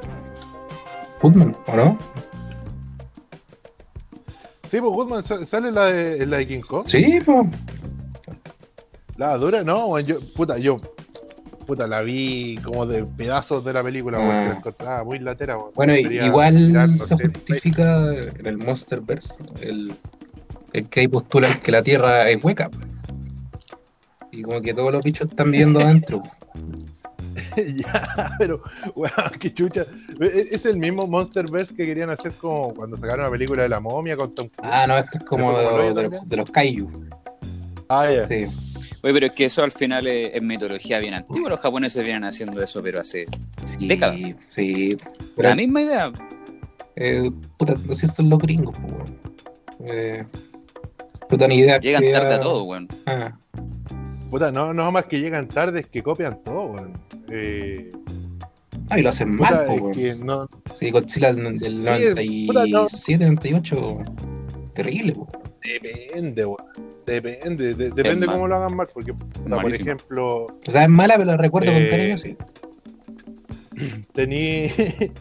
Putman, 1.19 1.55
¿o 1.67 1.75
no? 1.75 1.97
Sí, 4.69 4.79
pues 4.79 4.93
Goodman 4.93 5.23
sa- 5.23 5.45
sale 5.45 5.71
la 5.71 5.85
de, 5.85 6.25
la 6.25 6.37
de 6.37 6.47
King 6.47 6.61
Kong. 6.61 6.83
Sí, 6.87 7.19
pues. 7.25 7.47
La 9.17 9.37
dura, 9.37 9.63
no, 9.63 9.99
yo, 9.99 10.19
puta, 10.35 10.57
yo. 10.57 10.77
puta, 11.65 11.85
la 11.87 12.01
vi 12.01 12.57
como 12.63 12.85
de 12.85 13.05
pedazos 13.05 13.63
de 13.65 13.73
la 13.73 13.83
película, 13.83 14.17
Ah. 14.19 14.21
porque 14.21 14.45
la 14.49 14.53
encontraba 14.59 15.03
muy 15.03 15.19
latera. 15.19 15.57
Bueno, 15.75 15.95
igual 15.95 16.53
mirar, 16.55 16.89
no 16.89 16.97
se 16.97 17.15
sé, 17.15 17.27
justifica 17.27 18.13
en 18.15 18.45
el 18.45 18.57
Monsterverse 18.57 19.43
el, 19.61 19.93
el 20.73 20.87
que 20.89 21.01
hay 21.01 21.07
postulan 21.07 21.59
que 21.61 21.71
la 21.71 21.83
Tierra 21.83 22.29
es 22.29 22.43
hueca. 22.43 22.69
Y 24.31 24.41
como 24.43 24.61
que 24.61 24.73
todos 24.73 24.91
los 24.91 25.03
bichos 25.03 25.27
están 25.29 25.51
viendo 25.51 25.79
adentro. 25.79 26.21
ya, 27.75 28.31
pero, 28.37 28.61
weón, 28.95 29.13
qué 29.39 29.53
chucha. 29.53 29.85
Es 30.21 30.51
es 30.51 30.65
el 30.65 30.77
mismo 30.77 31.07
Monsterverse 31.07 31.75
que 31.75 31.85
querían 31.85 32.09
hacer 32.09 32.31
como 32.33 32.73
cuando 32.73 32.97
sacaron 32.97 33.25
la 33.25 33.31
película 33.31 33.63
de 33.63 33.69
la 33.69 33.79
momia 33.79 34.15
con 34.17 34.33
Tom 34.33 34.47
Cruise. 34.49 34.71
Ah, 34.73 34.85
no, 34.87 34.97
esto 34.97 35.17
es 35.17 35.23
como 35.23 35.51
¿Eso 35.51 35.69
como 35.69 35.77
lo 35.77 36.09
de, 36.25 36.35
los 36.37 36.49
Kaiju. 36.51 36.89
Ah, 37.89 38.11
ya. 38.11 38.25
Sí. 38.25 38.45
Oye, 39.01 39.13
pero 39.13 39.25
es 39.27 39.31
que 39.31 39.45
eso 39.45 39.63
al 39.63 39.71
final 39.71 40.05
es, 40.07 40.35
es 40.35 40.41
mitología 40.41 40.99
bien 40.99 41.13
antigua. 41.13 41.49
Los 41.49 41.59
japoneses 41.61 42.03
vienen 42.03 42.25
haciendo 42.25 42.61
eso, 42.61 42.81
pero 42.83 42.99
hace 43.01 43.25
Sí, 43.77 43.87
Décadas. 43.87 44.19
Sí. 44.49 44.97
Pero, 45.35 45.49
la 45.49 45.55
misma 45.55 45.81
idea. 45.81 46.11
eh, 46.95 47.31
puta, 47.57 47.75
no 47.85 47.93
sé 47.93 48.07
si 48.07 48.13
son 48.13 48.29
los 48.29 48.39
gringos, 48.39 48.75
pues, 48.79 48.93
weón. 48.93 49.19
Eh, 49.85 50.25
puta, 51.29 51.47
ni 51.47 51.55
idea. 51.59 51.79
Llegan 51.79 52.01
que 52.03 52.11
tarde 52.11 52.33
a 52.33 52.39
todo, 52.41 52.63
weón. 52.63 52.87
Ah, 53.05 53.31
Puta, 54.29 54.51
no, 54.51 54.73
no 54.73 54.91
más 54.91 55.05
que 55.05 55.19
llegan 55.19 55.47
tarde, 55.47 55.79
es 55.81 55.87
que 55.87 56.03
copian 56.03 56.43
todo, 56.43 56.65
weón. 56.73 56.93
Eh, 57.29 57.91
ah, 58.89 58.99
y 58.99 59.01
lo 59.01 59.09
hacen 59.09 59.37
puta, 59.37 59.51
mal, 59.51 59.63
es 59.73 59.81
weón. 59.81 59.91
que 59.93 60.15
no, 60.15 60.49
Sí, 60.73 60.91
Godzilla 60.91 61.33
del 61.33 61.57
del 61.59 61.81
Sí, 62.17 62.45
puta, 62.47 62.61
no. 62.65 62.67
97, 62.83 63.25
98. 63.25 63.97
Terrible, 64.75 65.13
pues. 65.13 65.29
depende, 65.81 66.45
weón. 66.45 66.57
Depende, 67.05 67.73
de- 67.73 67.89
depende 67.89 68.27
mal. 68.27 68.35
cómo 68.35 68.47
lo 68.47 68.55
hagan 68.55 68.75
mal, 68.75 68.87
porque, 68.93 69.13
puta, 69.13 69.59
por 69.61 69.73
ejemplo, 69.73 70.45
O 70.45 70.71
sea, 70.71 70.83
es 70.83 70.89
mala, 70.89 71.15
pero 71.15 71.25
la 71.25 71.37
recuerdo 71.37 71.71
con 71.73 71.81
Eh, 71.81 71.89
cariño, 71.89 72.17
sí. 72.19 72.37
tení, 74.13 74.71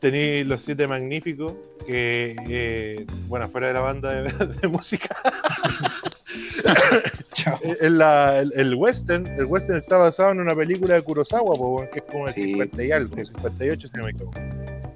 tení 0.00 0.44
los 0.44 0.60
siete 0.62 0.86
magníficos, 0.86 1.54
que, 1.86 2.36
eh, 2.50 3.06
bueno, 3.28 3.48
fuera 3.48 3.68
de 3.68 3.72
la 3.72 3.80
banda 3.80 4.12
de, 4.12 4.30
de 4.60 4.68
música, 4.68 5.16
Eh, 7.62 7.76
en 7.80 7.98
la- 7.98 8.40
el, 8.40 8.52
el 8.56 8.74
western, 8.74 9.26
el 9.38 9.44
western 9.46 9.78
está 9.78 9.96
basado 9.96 10.32
en 10.32 10.40
una 10.40 10.54
película 10.54 10.94
de 10.94 11.02
Kurosawa, 11.02 11.54
po, 11.56 11.86
que 11.92 12.00
es 12.00 12.04
como 12.04 12.26
el 12.28 12.34
Sí. 12.34 12.42
50 12.44 12.82
y 12.84 12.90
algo, 12.92 13.14
58 13.24 13.88
si 13.88 13.96
no 13.96 14.04
me 14.04 14.10
equivoco. 14.10 14.38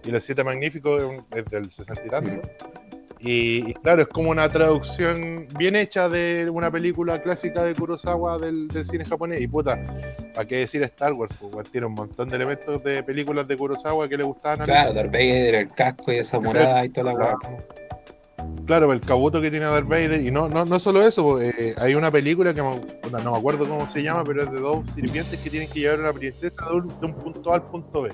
Y 0.04 0.10
los 0.10 0.24
siete 0.24 0.42
magníficos 0.44 1.02
es 1.34 1.44
del 1.46 1.70
60 1.70 2.02
y 2.04 2.08
tanto. 2.10 2.48
Y, 3.20 3.70
y 3.70 3.74
claro, 3.74 4.02
es 4.02 4.08
como 4.08 4.30
una 4.30 4.48
traducción 4.48 5.46
bien 5.56 5.76
hecha 5.76 6.08
de 6.08 6.48
una 6.52 6.72
película 6.72 7.22
clásica 7.22 7.62
de 7.62 7.72
Kurosawa 7.74 8.36
del, 8.38 8.66
del 8.66 8.84
cine 8.84 9.04
japonés. 9.04 9.40
Y 9.40 9.46
puta, 9.46 9.80
¿para 10.34 10.46
qué 10.48 10.56
decir 10.56 10.82
Star 10.82 11.12
Wars? 11.12 11.38
tiene 11.70 11.86
un 11.86 11.94
montón 11.94 12.28
de 12.28 12.34
elementos 12.36 12.82
de 12.82 13.04
películas 13.04 13.46
de 13.46 13.56
Kurosawa 13.56 14.08
que 14.08 14.16
le 14.16 14.24
gustaban 14.24 14.62
a. 14.62 14.64
Claro, 14.64 14.92
Darth 14.92 15.12
Vader, 15.12 15.54
el 15.54 15.68
casco 15.68 16.12
y 16.12 16.16
esa 16.16 16.40
morada 16.40 16.84
y 16.84 16.88
toda 16.88 17.12
la 17.12 17.16
Claro. 17.16 17.38
guapa. 17.40 17.64
Claro, 18.66 18.92
el 18.92 19.00
cabuto 19.00 19.40
que 19.40 19.50
tiene 19.50 19.66
Darth 19.66 19.88
Vader. 19.88 20.22
Y 20.22 20.30
no, 20.30 20.48
no, 20.48 20.64
no 20.64 20.78
solo 20.78 21.06
eso, 21.06 21.40
eh, 21.40 21.74
hay 21.76 21.94
una 21.94 22.10
película 22.10 22.54
que 22.54 22.62
no 22.62 22.80
me 23.10 23.38
acuerdo 23.38 23.68
cómo 23.68 23.90
se 23.90 24.02
llama, 24.02 24.24
pero 24.24 24.44
es 24.44 24.52
de 24.52 24.60
dos 24.60 24.84
sirvientes 24.94 25.38
que 25.40 25.50
tienen 25.50 25.68
que 25.68 25.80
llevar 25.80 25.98
a 25.98 26.02
una 26.02 26.12
princesa 26.12 26.64
de 26.66 26.76
un, 27.06 27.14
punto 27.14 27.52
A 27.52 27.56
al 27.56 27.62
punto 27.64 28.02
B. 28.02 28.10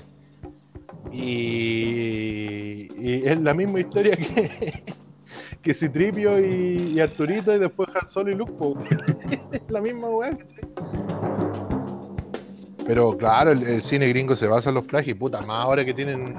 Y, 1.11 2.87
es 3.25 3.39
la 3.39 3.53
misma 3.53 3.79
historia 3.79 4.15
que, 4.15 4.83
que 5.61 5.73
Citripio 5.73 6.39
y, 6.39 6.99
Arturito 6.99 7.55
y 7.55 7.59
después 7.59 7.89
Han 7.95 8.09
Solo 8.09 8.31
y 8.31 8.35
Luke. 8.35 8.53
es 9.51 9.61
la 9.69 9.81
misma 9.81 10.09
weá. 10.09 10.31
Pero 12.85 13.15
claro, 13.15 13.51
el, 13.51 13.83
cine 13.83 14.07
gringo 14.07 14.35
se 14.35 14.47
basa 14.47 14.69
en 14.69 14.75
los 14.75 14.85
plagios 14.87 15.15
y 15.15 15.19
puta, 15.19 15.41
más 15.41 15.63
ahora 15.63 15.85
que 15.85 15.93
tienen 15.93 16.35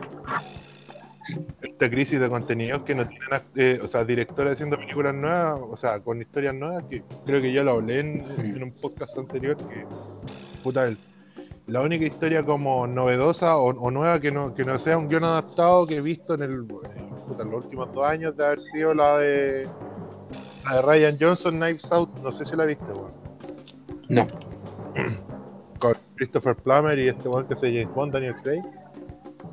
esta 1.63 1.91
crisis 1.91 2.19
de 2.21 2.29
contenidos 2.29 2.83
que 2.83 2.95
no 2.95 3.07
tienen, 3.07 3.29
eh, 3.57 3.79
o 3.83 3.89
sea, 3.89 4.05
directores 4.05 4.55
haciendo 4.55 4.77
películas 4.79 5.15
nuevas, 5.15 5.61
o 5.71 5.77
sea, 5.77 6.01
con 6.01 6.21
historias 6.21 6.55
nuevas, 6.55 6.85
que 6.85 7.03
creo 7.27 7.41
que 7.43 7.53
ya 7.53 7.63
lo 7.63 7.73
hablé 7.73 8.01
en, 8.01 8.25
en 8.39 8.63
un 8.63 8.73
podcast 8.73 9.17
anterior, 9.19 9.57
que 9.57 9.85
puta, 10.63 10.87
el- 10.87 10.99
la 11.67 11.83
única 11.83 12.05
historia 12.05 12.43
como 12.43 12.87
novedosa 12.89 13.57
o, 13.57 13.67
o 13.69 13.91
nueva 13.93 14.19
que 14.19 14.33
no, 14.33 14.55
que 14.55 14.65
no 14.65 14.77
sea 14.79 14.99
un 14.99 15.09
guion 15.09 15.23
adaptado 15.23 15.87
que 15.87 15.99
he 15.99 16.01
visto 16.01 16.35
en, 16.35 16.43
el, 16.43 16.65
puta, 16.65 16.91
en 17.43 17.51
los 17.51 17.65
últimos 17.65 17.93
dos 17.93 18.05
años 18.07 18.37
de 18.37 18.45
haber 18.45 18.61
sido 18.61 18.93
la 18.95 19.19
de 19.19 19.69
la 20.65 20.77
de 20.77 20.83
Ryan 20.83 21.17
Johnson, 21.21 21.57
Knives 21.59 21.93
Out, 21.93 22.11
no 22.23 22.33
sé 22.33 22.45
si 22.45 22.57
la 22.57 22.65
viste, 22.65 22.85
weón. 22.93 23.13
No. 24.09 24.27
Con 25.79 25.93
Christopher 26.17 26.57
Plummer 26.57 26.99
y 26.99 27.09
este 27.09 27.29
weón 27.29 27.47
que 27.47 27.55
se 27.55 27.67
James 27.69 27.95
Bond, 27.95 28.13
Daniel 28.15 28.35
Craig. 28.43 28.63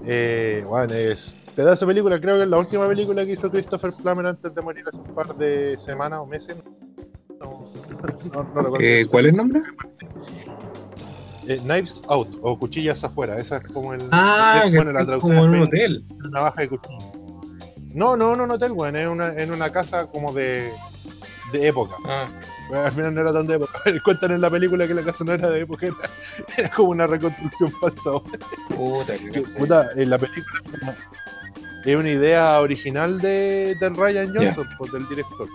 Eh, 0.06 0.64
bueno, 0.68 0.94
es 0.94 1.36
pedazo 1.56 1.86
de 1.86 1.92
película, 1.92 2.20
creo 2.20 2.38
que 2.38 2.44
es 2.44 2.50
la 2.50 2.58
última 2.58 2.88
película 2.88 3.26
que 3.26 3.32
hizo 3.34 3.50
Christopher 3.50 3.92
Plummer 3.94 4.28
antes 4.28 4.54
de 4.54 4.62
morir 4.62 4.86
hace 4.88 4.98
un 4.98 5.16
par 5.16 5.36
de 5.36 5.78
semanas 5.80 6.20
o 6.20 6.26
meses. 6.26 6.58
No, 7.40 7.70
no, 8.34 8.44
no 8.44 8.62
recuerdo. 8.62 8.78
Eh, 8.80 9.08
¿Cuál 9.10 9.26
es 9.26 9.32
el 9.32 9.38
nombre? 9.38 9.62
Eh, 11.48 11.58
Knives 11.60 12.02
Out 12.10 12.40
o 12.42 12.60
Cuchillas 12.60 13.04
afuera, 13.04 13.38
esa 13.38 13.58
es 13.58 13.68
como 13.70 13.94
el. 13.94 14.02
Ah, 14.12 14.64
es, 14.66 14.74
bueno, 14.74 14.92
la 14.92 15.02
es 15.02 15.08
traducción 15.08 15.36
como 15.36 15.46
en 15.46 15.62
un 15.62 15.68
hotel. 15.68 16.06
navaja 16.32 16.62
de 16.62 16.70
cuchillo. 16.70 16.98
No, 17.94 18.16
no, 18.16 18.36
no, 18.36 18.46
no 18.46 18.56
hotel, 18.56 18.74
weón, 18.74 18.96
es 18.96 19.08
una, 19.08 19.34
en 19.34 19.52
una 19.52 19.72
casa 19.72 20.08
como 20.08 20.34
de, 20.34 20.72
de 21.52 21.68
época. 21.68 21.96
Ah, 22.06 22.28
Bueno, 22.68 22.84
al 22.86 22.92
final 22.92 23.16
no 23.16 23.22
era 23.22 23.34
tan 23.34 23.48
de 23.48 23.56
época. 23.56 23.80
Cuentan 24.04 24.32
en 24.32 24.42
la 24.42 24.50
película 24.50 24.88
que 24.88 24.94
la 24.94 25.04
casa 25.04 25.24
no 25.24 25.34
era 25.34 25.50
de 25.50 25.62
época, 25.62 25.88
era, 25.88 25.96
era 26.58 26.70
como 26.70 26.90
una 26.90 27.08
reconstrucción 27.08 27.72
falsa. 27.80 28.12
puta, 28.76 29.18
Que, 29.18 29.42
puta, 29.58 29.88
en 29.96 30.10
la 30.10 30.18
película 30.18 30.62
es 31.86 31.96
una 31.96 32.10
idea 32.10 32.60
original 32.60 33.18
de, 33.20 33.76
del 33.80 33.96
Ryan 33.96 34.34
Johnson, 34.36 34.68
pues, 34.78 34.92
del 34.92 35.08
director. 35.08 35.48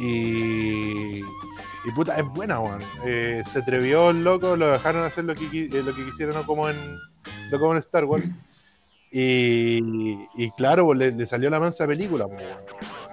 Y, 0.00 1.20
y 1.20 1.90
puta, 1.94 2.18
es 2.18 2.24
buena, 2.26 2.60
weón. 2.60 2.82
Eh, 3.04 3.42
se 3.50 3.60
atrevió 3.60 4.10
el 4.10 4.22
loco, 4.22 4.56
lo 4.56 4.68
dejaron 4.72 5.04
hacer 5.04 5.24
lo 5.24 5.34
que, 5.34 5.46
eh, 5.46 5.82
lo 5.82 5.94
que 5.94 6.04
quisieron, 6.04 6.34
no 6.34 6.44
como 6.44 6.68
en, 6.68 6.76
no 7.50 7.58
como 7.58 7.72
en 7.72 7.78
Star 7.78 8.04
Wars. 8.04 8.24
Y, 9.10 9.78
y 10.36 10.50
claro, 10.56 10.84
pues, 10.84 10.98
le, 10.98 11.12
le 11.12 11.26
salió 11.26 11.48
la 11.48 11.58
mansa 11.60 11.86
película. 11.86 12.26
pues, 12.26 12.42
weón. 12.42 13.07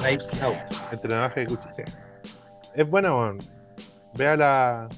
Knives 0.00 0.42
Out. 0.42 0.56
Entre 0.92 1.10
navaja 1.14 1.42
y 1.42 1.46
cuchillo. 1.46 1.84
Es 2.74 2.88
buena, 2.88 3.14
weón. 3.14 3.38
Véala. 4.14 4.88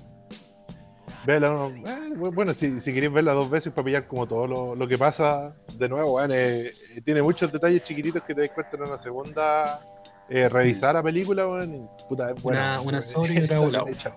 Véala. 1.27 1.69
eh, 1.87 2.15
bueno, 2.17 2.53
si, 2.55 2.81
si 2.81 2.93
queréis 2.93 3.13
verla 3.13 3.33
dos 3.33 3.49
veces 3.51 3.73
para 3.73 3.85
pillar 3.85 4.07
como 4.07 4.27
todo 4.27 4.47
lo, 4.47 4.75
lo 4.75 4.89
que 4.89 4.99
pasa, 4.99 5.55
de 5.77 5.89
nuevo, 5.89 6.15
weón, 6.17 6.33
eh, 6.33 6.71
eh, 6.95 7.01
tiene 7.05 7.23
muchos 7.23 7.53
detalles 7.53 7.85
chiquititos 7.85 8.23
que 8.23 8.35
te 8.35 8.41
das 8.43 8.51
cuenta 8.51 8.77
en 8.77 8.83
una 8.83 8.99
segunda 8.99 9.81
eh, 10.29 10.49
revisar 10.49 10.95
la 10.95 11.03
película, 11.03 11.47
weón. 11.47 11.75
y, 11.75 11.87
puta, 12.09 12.31
es 12.33 12.43
buena. 12.43 12.61
Una- 12.75 12.81
una 12.81 12.91
weón. 12.99 13.03
sobre 13.03 13.35
y 13.35 13.45
otra 13.45 13.85
hecha. 13.91 14.13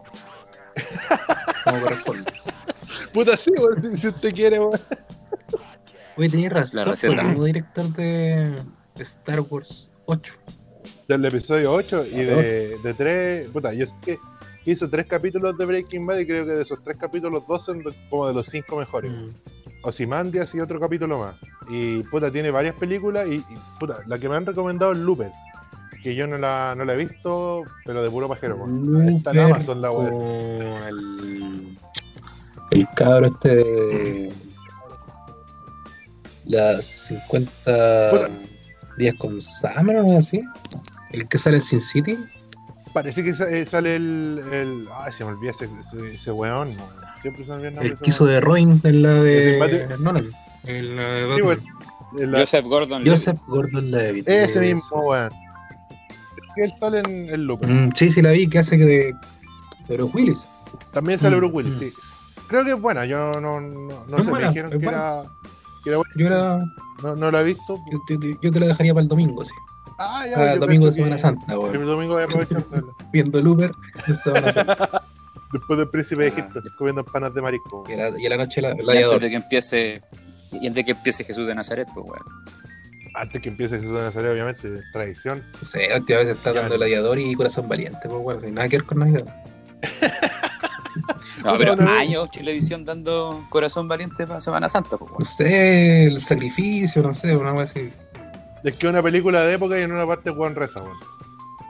Como 1.63 1.81
corresponde. 1.81 2.33
Puta, 3.13 3.37
sí, 3.37 3.51
weón, 3.57 3.81
si, 3.81 3.97
si 3.97 4.07
usted 4.07 4.33
quiere, 4.33 4.59
weón. 4.59 4.79
Oye, 6.17 6.29
tenías 6.29 6.53
razón. 6.53 7.15
La 7.15 7.21
el 7.21 7.27
mismo 7.27 7.43
director 7.45 7.85
de 7.93 8.55
Star 8.99 9.41
Wars 9.41 9.91
8. 10.05 10.33
Del 11.07 11.23
episodio 11.25 11.71
8 11.73 12.05
y 12.07 12.15
de, 12.23 12.77
de 12.79 12.93
3. 12.93 13.49
Puta, 13.49 13.73
yo 13.73 13.85
sé 13.85 13.95
que 14.01 14.17
hizo 14.65 14.89
tres 14.89 15.07
capítulos 15.07 15.55
de 15.57 15.65
Breaking 15.65 16.05
Bad 16.05 16.17
y 16.17 16.25
creo 16.25 16.45
que 16.45 16.51
de 16.53 16.61
esos 16.63 16.83
tres 16.83 16.97
capítulos, 16.99 17.45
dos 17.47 17.63
son 17.63 17.83
como 18.09 18.27
de 18.27 18.33
los 18.33 18.47
cinco 18.47 18.77
mejores. 18.77 19.11
Mm. 19.11 19.27
Ozymandias 19.83 20.55
y 20.55 20.59
otro 20.59 20.79
capítulo 20.79 21.19
más. 21.19 21.35
Y 21.69 22.01
puta, 22.03 22.31
tiene 22.31 22.49
varias 22.49 22.73
películas 22.75 23.27
y, 23.27 23.35
y, 23.35 23.45
puta, 23.79 23.99
la 24.07 24.17
que 24.17 24.27
me 24.27 24.35
han 24.35 24.45
recomendado 24.47 24.93
es 24.93 24.97
Looper. 24.97 25.31
Que 26.01 26.15
yo 26.15 26.25
no 26.27 26.37
la, 26.37 26.73
no 26.75 26.85
la 26.85 26.93
he 26.93 26.97
visto, 26.97 27.63
pero 27.85 28.01
de 28.01 28.09
puro 28.09 28.27
pajero. 28.27 28.57
Está 29.07 29.31
en 29.31 29.39
Amazon 29.39 29.81
la 29.81 29.91
web. 29.91 30.09
con 30.11 30.23
El, 30.23 31.77
el 32.71 32.87
cabro 32.95 33.27
este 33.27 33.55
de 33.55 34.33
las 36.45 36.85
50 36.85 38.09
Puta. 38.11 38.29
días 38.97 39.15
con 39.17 39.39
Summer 39.41 39.97
o 39.97 39.99
algo 39.99 40.17
así. 40.17 40.43
El 41.15 41.27
que 41.27 41.37
sale 41.37 41.57
en 41.57 41.61
Sin 41.61 41.81
City. 41.81 42.17
Parece 42.93 43.23
que 43.23 43.31
eh, 43.31 43.65
sale 43.65 43.95
el, 43.97 44.41
el. 44.51 44.87
Ay, 44.95 45.11
se 45.13 45.25
me 45.25 45.31
olvida 45.31 45.51
ese, 45.51 45.65
ese, 45.79 46.13
ese 46.13 46.31
weón. 46.31 46.75
no. 46.75 46.83
Siempre 47.21 47.43
se 47.43 47.49
me 47.49 47.55
olvida 47.55 47.67
el 47.69 47.75
nombre. 47.75 47.97
El 48.01 48.07
hizo 48.07 48.25
de 48.25 48.39
Robin 48.39 48.79
en 48.83 49.01
la 49.01 49.13
de. 49.21 49.55
En 49.55 50.95
la 50.95 51.03
de. 51.03 51.55
Sí. 51.57 51.63
En 52.19 52.31
la- 52.31 52.39
Joseph 52.39 52.65
Gordon. 52.65 53.03
Joseph 53.05 53.39
Gordon 53.47 53.91
Levitt. 53.91 54.27
ese 54.27 54.59
mismo 54.61 55.01
weón. 55.09 55.31
Él 56.55 56.73
sale 56.79 56.99
en 56.99 57.27
el 57.33 57.45
Looper. 57.45 57.67
Mm, 57.69 57.91
sí, 57.95 58.09
sí 58.11 58.21
la 58.21 58.31
vi, 58.31 58.47
que 58.47 58.59
hace 58.59 58.77
que 58.77 58.85
de. 58.85 59.15
Pero 59.87 60.05
Willis. 60.07 60.45
También 60.93 61.19
sale 61.19 61.35
Mm, 61.35 61.39
Bruce 61.39 61.53
Willis, 61.55 61.75
mm. 61.75 61.79
sí. 61.79 61.93
Creo 62.47 62.63
que 62.63 62.71
es 62.71 62.81
buena, 62.81 63.05
yo 63.05 63.33
no, 63.41 63.59
no, 63.59 63.89
sé, 64.17 64.29
buena, 64.29 64.47
me 64.47 64.47
dijeron 64.49 64.71
que 64.71 64.77
buena. 64.77 64.91
era, 64.91 65.23
que 65.83 65.89
era 65.89 65.97
buena. 65.97 66.13
Yo, 66.15 66.29
la, 66.29 66.59
No, 67.03 67.15
no 67.15 67.31
la 67.31 67.41
he 67.41 67.43
visto. 67.43 67.77
yo 68.41 68.51
te 68.51 68.59
la 68.59 68.67
dejaría 68.67 68.93
para 68.93 69.01
el 69.03 69.07
domingo, 69.09 69.43
sí. 69.43 69.51
Ah, 69.97 70.25
ya, 70.29 70.51
Ah, 70.51 70.55
domingo 70.57 70.85
de 70.87 70.91
que- 70.91 70.95
Semana 70.95 71.17
Santa. 71.17 71.53
El 71.53 71.85
domingo 71.85 72.13
voy 72.15 72.23
a 72.23 72.25
aprovechar. 72.25 72.63
Viendo 73.13 73.39
el 73.39 73.47
Uber 73.47 73.71
de 74.07 74.15
Semana 74.15 74.51
Santa. 74.51 75.01
Después 75.53 75.79
del 75.79 75.89
príncipe 75.89 76.23
de 76.23 76.27
Ah. 76.29 76.31
Egipto, 76.33 76.61
comiendo 76.77 77.03
panas 77.05 77.33
de 77.33 77.41
marisco. 77.41 77.83
Y 77.87 77.93
a 77.93 78.09
la, 78.09 78.19
y 78.19 78.25
a 78.25 78.29
la 78.29 78.37
noche 78.37 78.61
la, 78.61 78.71
el 78.71 78.83
Y 78.85 78.97
antes 79.03 79.21
de 79.21 79.29
que 79.29 79.35
empiece. 79.35 80.01
Y 80.51 80.57
antes 80.67 80.75
de 80.75 80.83
que 80.85 80.91
empiece 80.91 81.23
Jesús 81.23 81.47
de 81.47 81.55
Nazaret, 81.55 81.87
pues 81.93 82.05
weón. 82.09 82.23
Antes 83.15 83.41
que 83.41 83.47
empiece 83.49 83.77
Jesús 83.77 83.93
de 83.95 84.01
Nazaret, 84.03 84.31
obviamente, 84.33 84.67
tradición. 84.91 85.41
No 85.61 85.67
sé, 85.67 85.87
la 85.87 85.97
última 85.97 86.19
vez 86.19 86.27
está 86.29 86.51
dando 86.51 86.75
gladiador 86.75 87.17
y 87.17 87.33
corazón 87.35 87.69
valiente, 87.69 87.99
pues 88.09 88.21
bueno, 88.21 88.41
sin 88.41 88.53
nada 88.55 88.67
que 88.67 88.77
ver 88.77 88.85
con 88.85 88.99
Navidad. 88.99 89.43
No, 91.43 91.57
pero 91.57 91.75
Bueno, 91.75 91.91
años 91.91 92.31
Televisión 92.31 92.85
dando 92.85 93.43
corazón 93.49 93.85
valiente 93.87 94.25
para 94.25 94.39
Semana 94.39 94.69
Santa, 94.69 94.97
pues 94.97 95.11
No 95.11 95.17
weón. 95.17 95.25
sé, 95.25 96.05
el 96.05 96.21
sacrificio, 96.21 97.01
no 97.03 97.13
sé, 97.13 97.35
una 97.35 97.51
cosa 97.51 97.63
así. 97.63 97.91
Es 98.65 98.75
que 98.75 98.87
es 98.87 98.91
una 98.91 99.01
película 99.03 99.41
de 99.41 99.53
época 99.53 99.79
y 99.79 99.83
en 99.83 99.91
una 99.91 100.05
parte 100.07 100.31
Juan 100.31 100.55
reza, 100.55 100.81
weón. 100.81 100.97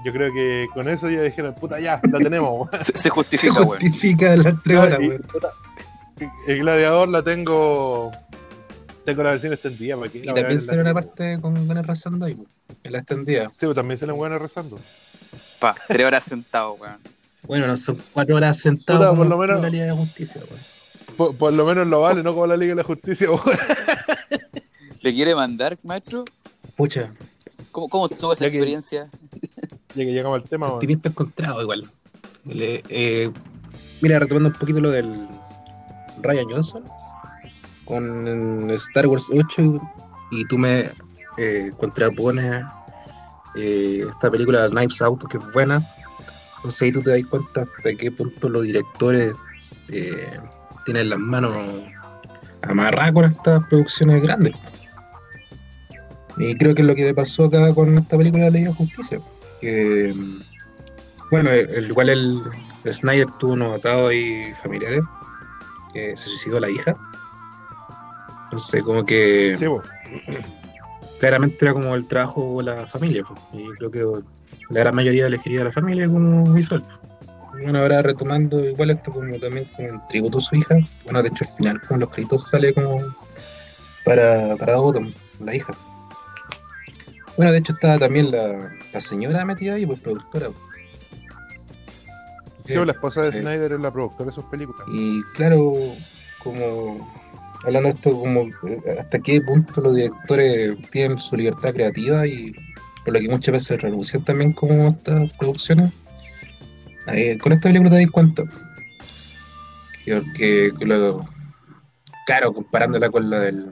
Yo 0.06 0.12
creo 0.14 0.32
que 0.34 0.68
con 0.74 0.88
eso 0.88 1.10
ya 1.10 1.22
dijeron, 1.24 1.54
puta, 1.56 1.80
ya, 1.80 2.00
la 2.12 2.20
tenemos, 2.20 2.52
weón. 2.72 2.84
Se, 2.84 2.94
se 2.94 2.98
Se 2.98 3.10
justifica, 3.10 3.54
weón. 3.62 3.80
justifica 3.82 4.36
las 4.38 4.56
tres 4.64 4.78
horas, 4.78 5.00
weón. 5.00 5.24
El 6.48 6.60
gladiador 6.60 7.10
la 7.10 7.22
tengo. 7.22 8.12
Tengo 9.04 9.22
la 9.24 9.32
versión 9.32 9.54
extendida, 9.54 9.98
¿para 9.98 10.10
qué? 10.12 10.20
Y 10.20 10.24
La 10.24 10.34
también 10.34 10.60
sale 10.60 10.78
la 10.78 10.84
una 10.84 10.94
parte 10.96 11.38
con 11.42 11.68
ganas 11.68 11.86
rezando 11.86 12.26
ahí, 12.26 12.34
pues, 12.34 12.50
en 12.84 12.92
la 12.92 12.98
extendida. 13.00 13.50
Sí, 13.50 13.66
pues 13.66 13.76
también 13.76 14.00
salen 14.00 14.16
buenas 14.16 14.42
rezando. 14.42 14.80
Pa, 15.60 15.76
tres 15.88 16.08
horas 16.08 16.24
sentado, 16.24 16.74
weón. 16.74 16.98
Bueno, 17.44 17.68
no 17.68 17.78
son 17.78 17.98
cuatro 18.14 18.36
horas 18.38 18.58
sentados 18.58 19.06
Puta, 19.06 19.16
por 19.18 19.28
lo 19.28 19.38
menos- 19.38 19.58
en 19.58 19.62
la 19.64 19.70
Liga 19.70 19.86
de 19.86 19.92
Justicia, 19.92 20.42
weón. 20.50 20.62
Por, 21.18 21.36
por 21.38 21.54
lo 21.54 21.66
menos 21.66 21.86
lo 21.88 22.02
vale, 22.02 22.24
no 22.24 22.34
como 22.34 22.48
la 22.48 22.58
Liga 22.58 22.72
de 22.72 22.78
la 22.78 22.84
Justicia, 22.84 23.30
weón. 23.30 23.44
¿Le 25.02 25.14
quiere 25.14 25.36
mandar, 25.36 25.78
maestro? 25.84 26.24
Pucha, 26.76 27.12
¿Cómo, 27.72 27.90
cómo 27.90 28.06
estuvo 28.08 28.34
esa 28.34 28.46
Ya 28.46 28.52
que- 28.52 28.58
experiencia? 28.58 29.10
Ya 29.96 30.04
que 30.04 30.14
llegamos 30.14 30.42
al 30.42 30.48
tema, 30.50 30.68
optimista 30.68 31.10
encontrado 31.10 31.62
igual. 31.62 31.84
Le- 32.46 32.84
eh, 32.90 33.32
mira, 34.02 34.20
retomando 34.20 34.50
un 34.50 34.56
poquito 34.56 34.80
lo 34.82 34.92
del 34.92 35.28
Ryan 36.22 36.46
Johnson 36.50 36.84
con 37.86 38.70
Star 38.72 39.08
Wars 39.08 39.28
8 39.32 39.78
y 40.32 40.46
tú 40.46 40.58
me 40.58 40.90
eh, 41.38 41.72
contrapones 41.78 42.64
eh, 43.58 44.06
esta 44.10 44.30
película 44.30 44.70
Knives 44.70 45.02
Out 45.02 45.28
que 45.30 45.38
es 45.38 45.52
buena. 45.54 45.78
Entonces 46.58 46.82
ahí 46.82 46.92
tú 46.92 47.02
te 47.02 47.12
das 47.12 47.26
cuenta 47.30 47.62
hasta 47.62 47.94
qué 47.96 48.12
punto 48.12 48.50
los 48.50 48.64
directores 48.64 49.36
eh, 49.92 50.40
tienen 50.86 51.10
las 51.10 51.20
manos 51.20 51.54
amarradas 52.64 53.12
con 53.14 53.26
estas 53.26 53.64
producciones 53.68 54.22
grandes. 54.24 54.56
Y 56.38 56.56
creo 56.58 56.76
que 56.76 56.82
es 56.82 56.88
lo 56.88 56.96
que 56.96 57.04
le 57.06 57.14
pasó 57.14 57.46
acá 57.46 57.74
con 57.74 57.98
esta 57.98 58.18
película 58.18 58.46
de 58.46 58.52
Ley 58.52 58.64
de 58.66 58.74
Justicia. 58.74 59.20
Que, 59.62 60.14
bueno, 61.32 61.52
el- 61.52 61.88
igual 61.88 62.10
el, 62.10 62.40
el 62.84 62.94
Snyder 62.94 63.28
tuvo 63.40 63.54
unos 63.54 63.74
atados 63.74 64.10
ahí 64.10 64.46
familiares. 64.62 65.04
Que 65.94 66.16
se 66.18 66.24
suicidó 66.26 66.60
la 66.60 66.70
hija. 66.70 66.94
Entonces, 68.46 68.84
como 68.84 69.06
que 69.06 69.56
Sí, 69.58 69.66
claramente 71.20 71.58
era 71.66 71.74
como 71.74 71.96
el 71.96 72.06
trabajo 72.08 72.58
de 72.60 72.66
la 72.66 72.86
familia. 72.88 73.24
pues, 73.28 73.40
Y 73.54 73.68
creo 73.78 73.92
que 73.92 74.04
la 74.70 74.80
gran 74.82 74.96
mayoría 74.96 75.26
elegiría 75.26 75.62
a 75.62 75.66
la 75.66 75.72
familia 75.72 76.06
como 76.08 76.44
visual. 76.54 76.84
Bueno, 77.62 77.80
ahora 77.80 78.02
retomando 78.02 78.60
igual 78.64 78.90
esto 78.92 79.12
como 79.12 79.40
también 79.40 79.66
como 79.76 79.88
un 79.88 80.02
tributo 80.10 80.40
a 80.40 80.42
su 80.42 80.58
hija. 80.58 80.76
Bueno, 81.06 81.22
de 81.24 81.30
hecho 81.30 81.46
al 81.46 81.56
final 81.56 81.82
con 81.88 82.00
los 82.02 82.10
créditos 82.10 82.50
sale 82.50 82.74
como 82.74 82.98
para, 84.04 84.56
para 84.58 84.76
Bottom, 84.76 85.14
la 85.40 85.56
hija. 85.56 85.74
Bueno, 87.38 87.52
de 87.52 87.58
hecho 87.60 87.74
está 87.74 88.00
también 88.00 88.32
la, 88.32 88.72
la 88.94 89.00
señora 89.02 89.44
metida 89.46 89.74
ahí, 89.76 89.86
pues 89.86 90.00
productora. 90.00 90.48
Sí, 92.66 92.74
pues, 92.74 92.86
la 92.86 92.94
esposa 92.94 93.22
de 93.24 93.32
Sí. 93.34 93.40
Snyder 93.40 93.74
es 93.74 93.80
la 93.82 93.92
productora 93.92 94.28
de 94.28 94.32
sus 94.36 94.46
películas. 94.46 94.82
Y 94.92 95.22
claro, 95.36 95.74
como 96.44 96.96
hablando 97.64 97.90
de 97.90 97.96
esto, 97.96 98.12
como 98.12 98.42
eh, 98.44 98.80
hasta 99.00 99.20
qué 99.20 99.42
punto 99.42 99.82
los 99.82 99.96
directores 99.96 100.78
tienen 100.92 101.20
su 101.20 101.36
libertad 101.36 101.74
creativa 101.74 102.26
y 102.26 102.54
por 103.04 103.14
lo 103.14 103.20
que 103.20 103.30
muchas 103.30 103.54
veces 103.54 103.82
renuncian 103.82 104.24
también 104.24 104.52
como 104.54 104.88
estas 104.90 105.32
producciones. 105.34 105.92
Eh, 107.08 107.38
con 107.38 107.52
esta 107.54 107.70
película 107.70 107.92
te 107.92 108.02
das 108.02 108.12
cuenta 108.12 108.44
que, 110.04 110.22
que- 110.36 110.72
que 110.80 110.86
lo- 110.86 111.28
claro, 112.26 112.52
comparándola 112.54 113.10
con 113.10 113.30
la 113.30 113.40
del 113.42 113.72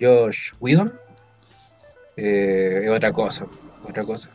Josh 0.00 0.52
Whedon, 0.58 0.92
eh, 2.16 2.82
es 2.84 2.90
otra 2.90 3.12
cosa, 3.12 3.46
otra 3.88 4.04
cosa. 4.04 4.30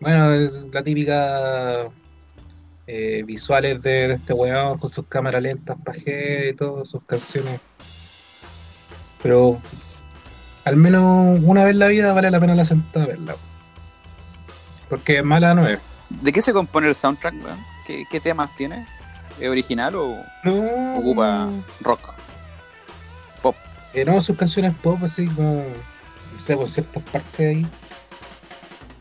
Bueno, 0.00 0.32
es 0.32 0.52
la 0.72 0.82
típica 0.82 1.88
eh, 2.86 3.22
visuales 3.24 3.82
de, 3.82 4.08
de 4.08 4.14
este 4.14 4.32
weón 4.32 4.78
con 4.78 4.90
sus 4.90 5.06
cámaras 5.06 5.42
lentas, 5.42 5.76
paje 5.84 6.50
y 6.50 6.54
todas 6.54 6.88
sus 6.88 7.04
canciones. 7.04 7.60
Pero 9.22 9.54
al 10.64 10.76
menos 10.76 11.38
una 11.42 11.64
vez 11.64 11.72
en 11.72 11.78
la 11.78 11.86
vida 11.88 12.12
vale 12.12 12.30
la 12.30 12.40
pena 12.40 12.54
la 12.54 12.64
sentada 12.64 13.06
verla. 13.06 13.36
Porque 14.88 15.22
mala 15.22 15.54
no 15.54 15.66
es. 15.66 15.80
¿De 16.10 16.32
qué 16.32 16.42
se 16.42 16.52
compone 16.52 16.88
el 16.88 16.94
soundtrack, 16.94 17.34
weón? 17.42 17.58
¿Qué, 17.86 18.04
qué 18.10 18.20
temas 18.20 18.54
tiene? 18.56 18.86
¿Es 19.40 19.48
original 19.48 19.94
o 19.94 20.16
No, 20.44 20.96
ocupa 20.98 21.48
rock? 21.80 22.14
Eh, 23.94 24.04
no, 24.04 24.20
sus 24.20 24.36
canciones 24.36 24.74
pop, 24.82 24.98
así 25.02 25.26
como, 25.26 25.64
no 26.34 26.40
sé, 26.40 26.56
por 26.56 26.68
ciertas 26.68 27.02
partes 27.04 27.40
ahí. 27.40 27.66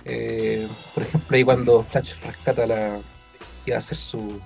Eh, 0.06 0.68
por 0.94 1.04
ejemplo, 1.04 1.36
ahí 1.36 1.44
cuando 1.44 1.84
Flash 1.84 2.14
rescata 2.24 2.68
la. 2.68 3.00
iba 3.66 3.76
a 3.76 3.80
hacer 3.80 3.98
su, 3.98 4.40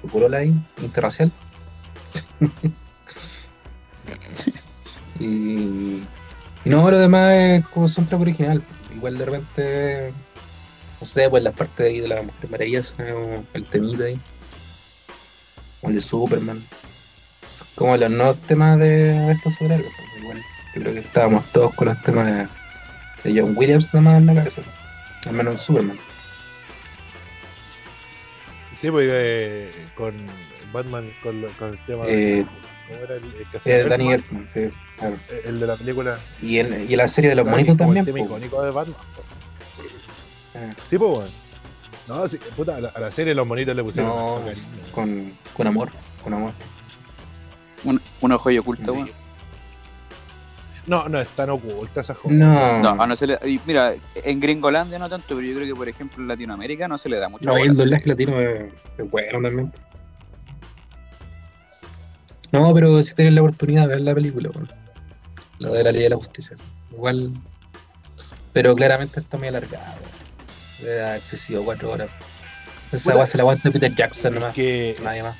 su 0.00 0.08
corola 0.08 0.38
ahí, 0.38 0.54
interracial. 0.80 1.32
y, 5.18 6.02
no, 6.64 6.88
lo 6.88 6.98
demás 6.98 7.34
es 7.34 7.66
como 7.66 7.88
soundtrack 7.88 8.20
original. 8.20 8.62
Igual 8.94 9.18
de 9.18 9.24
repente, 9.24 10.12
no 11.00 11.06
sé, 11.06 11.28
pues 11.28 11.42
las 11.42 11.54
partes 11.54 11.86
ahí 11.86 11.98
de 11.98 12.08
la 12.08 12.22
Mujer 12.22 12.50
Maravillosa, 12.50 12.94
o 13.14 13.44
el 13.54 13.64
temita 13.64 14.04
ahí. 14.04 14.20
O 15.82 15.88
el 15.88 15.96
de 15.96 16.00
Superman. 16.00 16.62
Como 17.80 17.96
los 17.96 18.10
nuevos 18.10 18.36
temas 18.42 18.78
de 18.78 19.32
estos 19.32 19.54
superhéroes. 19.54 19.90
Igual, 20.20 20.42
yo 20.74 20.82
creo 20.82 20.92
que 20.92 21.00
estábamos 21.00 21.46
todos 21.46 21.72
con 21.74 21.88
los 21.88 22.02
temas 22.02 22.26
de, 23.24 23.30
de 23.32 23.40
John 23.40 23.54
Williams 23.56 23.94
nada 23.94 24.02
más 24.02 24.18
en 24.20 24.26
la 24.26 24.34
cabeza. 24.34 24.60
Al 25.24 25.32
menos 25.32 25.54
en 25.54 25.60
Superman. 25.60 25.98
Sí, 28.78 28.90
pues 28.90 29.08
eh, 29.10 29.70
con 29.96 30.14
Batman, 30.74 31.06
con, 31.22 31.42
con 31.58 31.70
el 31.70 31.78
tema 31.86 32.04
Eh, 32.06 32.44
¿Cómo 32.88 33.00
era 33.00 33.14
el, 33.14 33.24
el 33.24 33.50
que 33.50 33.56
hacía 33.56 33.78
Eh, 33.78 33.84
Danny 33.84 34.12
Elfman? 34.12 34.48
Sí, 34.52 34.60
claro. 34.98 35.16
Eh, 35.30 35.42
El 35.46 35.60
de 35.60 35.66
la 35.66 35.76
película. 35.76 36.18
Y 36.42 36.58
en, 36.58 36.86
y 36.86 36.96
la 36.96 37.08
serie 37.08 37.30
de 37.30 37.36
los 37.36 37.46
monitos 37.48 37.78
también. 37.78 38.06
El 38.06 38.12
tema 38.14 38.20
icónico 38.26 38.62
de 38.62 38.70
Batman. 38.72 38.96
Ah, 40.54 40.74
Sí, 40.86 40.98
pues, 40.98 41.10
bueno. 41.10 41.30
No, 42.08 42.28
sí, 42.28 42.38
puta, 42.56 42.76
a 42.76 42.80
la, 42.80 42.88
a 42.88 43.00
la 43.00 43.10
serie 43.10 43.34
los 43.34 43.46
monitos 43.46 43.74
le 43.74 43.82
pusieron. 43.82 44.10
No, 44.14 44.40
con, 44.92 45.32
con 45.56 45.66
amor, 45.66 45.88
con 46.22 46.34
amor. 46.34 46.52
Un, 47.84 48.00
una 48.20 48.38
joya 48.38 48.60
oculta, 48.60 48.92
weón. 48.92 49.10
No, 50.86 51.08
no 51.08 51.20
es 51.20 51.28
tan 51.28 51.50
oculta 51.50 52.00
esa 52.00 52.14
joya. 52.14 52.34
No, 52.34 52.82
No, 52.82 53.06
no 53.06 53.16
se 53.16 53.26
le. 53.26 53.38
y 53.44 53.60
Mira, 53.66 53.94
en 54.16 54.40
Gringolandia 54.40 54.98
no 54.98 55.08
tanto, 55.08 55.26
pero 55.28 55.42
yo 55.42 55.54
creo 55.56 55.66
que, 55.68 55.74
por 55.74 55.88
ejemplo, 55.88 56.22
en 56.22 56.28
Latinoamérica 56.28 56.88
no 56.88 56.98
se 56.98 57.08
le 57.08 57.18
da 57.18 57.28
mucha 57.28 57.50
No, 57.50 57.56
el 57.58 57.74
doblaje 57.74 58.08
latino 58.08 58.40
es, 58.40 58.72
es 58.98 59.10
bueno 59.10 59.40
también. 59.42 59.72
No, 62.52 62.74
pero 62.74 63.02
si 63.02 63.14
tienes 63.14 63.34
la 63.34 63.42
oportunidad 63.42 63.82
de 63.82 63.88
ver 63.88 64.00
la 64.00 64.14
película, 64.14 64.50
bueno, 64.52 64.68
la 65.58 65.70
de 65.70 65.84
la 65.84 65.92
ley 65.92 66.02
de 66.02 66.10
la 66.10 66.16
justicia. 66.16 66.56
Igual, 66.90 67.32
pero 68.52 68.74
claramente 68.74 69.20
está 69.20 69.36
muy 69.36 69.48
alargado. 69.48 70.00
Excesivo, 71.16 71.64
cuatro 71.64 71.92
horas. 71.92 72.08
Esa 72.90 73.12
agua 73.12 73.26
se 73.26 73.36
la 73.36 73.42
aguanta 73.42 73.70
Peter 73.70 73.94
Jackson 73.94 74.34
nomás, 74.34 74.54
Que, 74.54 74.96
nadie 75.04 75.22
más. 75.22 75.36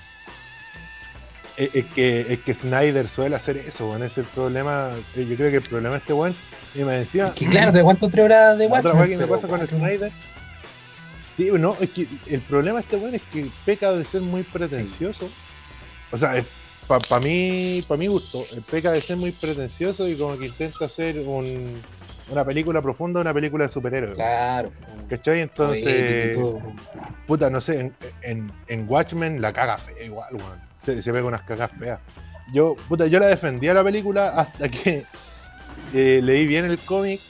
Es, 1.64 1.74
es 1.74 1.84
que, 1.86 2.32
es 2.32 2.40
que 2.40 2.54
Snyder 2.54 3.08
suele 3.08 3.36
hacer 3.36 3.56
eso, 3.58 3.86
bueno, 3.86 4.04
ese 4.04 4.20
es 4.22 4.26
el 4.26 4.32
problema. 4.32 4.90
eh, 5.16 5.26
Yo 5.28 5.36
creo 5.36 5.50
que 5.50 5.56
el 5.58 5.62
problema 5.62 5.96
este 5.96 6.12
weón, 6.12 6.34
y 6.74 6.78
me 6.84 6.92
decía, 6.98 7.32
Que 7.34 7.46
claro, 7.46 7.72
te 7.72 7.80
aguanto 7.80 8.08
tres 8.08 8.24
horas 8.24 8.58
de 8.58 8.66
otra 8.66 8.80
Watchmen, 8.94 9.08
que 9.10 9.16
me 9.18 9.26
pasa 9.26 9.46
con 9.48 9.58
cuatro- 9.58 9.78
Snyder. 9.78 10.12
Sí, 11.36 11.50
no, 11.58 11.76
es 11.80 11.90
que 11.90 12.06
el 12.28 12.40
problema 12.40 12.78
de 12.78 12.82
este 12.84 12.96
weón 12.96 13.14
es 13.14 13.22
que 13.32 13.46
peca 13.64 13.92
de 13.92 14.04
ser 14.04 14.20
muy 14.20 14.42
pretencioso. 14.42 15.28
O 16.12 16.18
sea, 16.18 16.34
para 16.86 17.20
mí, 17.22 17.82
para 17.86 17.98
mi 17.98 18.08
gusto, 18.08 18.40
eh, 18.52 18.60
peca 18.70 18.90
de 18.92 19.00
ser 19.00 19.16
muy 19.16 19.30
pretencioso 19.32 20.08
y 20.08 20.16
como 20.16 20.36
que 20.38 20.46
intenta 20.46 20.84
hacer 20.86 21.18
un, 21.20 21.80
una 22.30 22.44
película 22.44 22.82
profunda, 22.82 23.20
una 23.20 23.32
película 23.32 23.66
de 23.66 23.70
superhéroes. 23.70 24.14
Claro. 24.14 24.70
¿Cachai? 25.08 25.40
Entonces, 25.40 26.36
puta, 27.26 27.48
no 27.48 27.60
sé, 27.60 27.80
en, 27.80 27.94
en, 28.22 28.52
en 28.66 28.86
Watchmen 28.88 29.40
la 29.40 29.52
caga 29.52 29.78
fea 29.78 30.04
igual, 30.04 30.34
weón. 30.34 30.69
Se, 30.84 31.02
se 31.02 31.12
pega 31.12 31.26
unas 31.26 31.42
cagas 31.42 31.70
feas. 31.78 32.00
Yo, 32.52 32.74
puta, 32.88 33.06
yo 33.06 33.18
la 33.18 33.26
defendía 33.26 33.74
la 33.74 33.84
película 33.84 34.30
hasta 34.30 34.68
que 34.68 35.04
eh, 35.94 36.20
leí 36.22 36.46
bien 36.46 36.64
el 36.64 36.78
cómic 36.80 37.20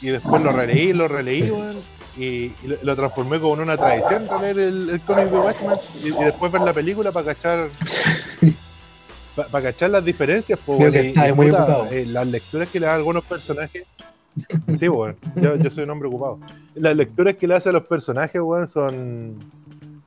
y 0.00 0.08
después 0.08 0.42
lo 0.42 0.52
releí, 0.52 0.92
lo 0.92 1.08
releí, 1.08 1.50
weón, 1.50 1.76
y, 2.16 2.24
y 2.62 2.78
lo, 2.82 2.94
transformé 2.96 3.40
como 3.40 3.54
en 3.54 3.60
una 3.60 3.76
tradición 3.76 4.28
releer 4.28 4.58
el, 4.58 4.90
el 4.90 5.00
cómic 5.00 5.26
de 5.26 5.38
Watchmen 5.38 5.78
y, 6.04 6.08
y 6.08 6.24
después 6.24 6.52
ver 6.52 6.62
la 6.62 6.72
película 6.72 7.10
para 7.12 7.34
cachar 7.34 7.68
para 9.50 9.62
cachar 9.62 9.90
las 9.90 10.04
diferencias, 10.04 10.58
y- 10.66 10.82
está 11.08 11.28
y, 11.28 11.32
muy 11.32 11.46
eh, 11.90 12.04
las 12.06 12.26
lecturas 12.26 12.68
que 12.68 12.80
le 12.80 12.86
dan 12.86 12.96
algunos 12.96 13.24
personajes 13.24 13.84
sí, 14.78 14.88
weón, 14.88 15.16
yo, 15.36 15.56
yo 15.56 15.70
soy 15.70 15.84
un 15.84 15.90
hombre 15.90 16.08
ocupado. 16.08 16.38
Las 16.74 16.96
lecturas 16.96 17.36
que 17.36 17.46
le 17.46 17.54
hace 17.56 17.70
a 17.70 17.72
los 17.72 17.84
personajes, 17.86 18.40
weón, 18.40 18.68
son 18.68 19.36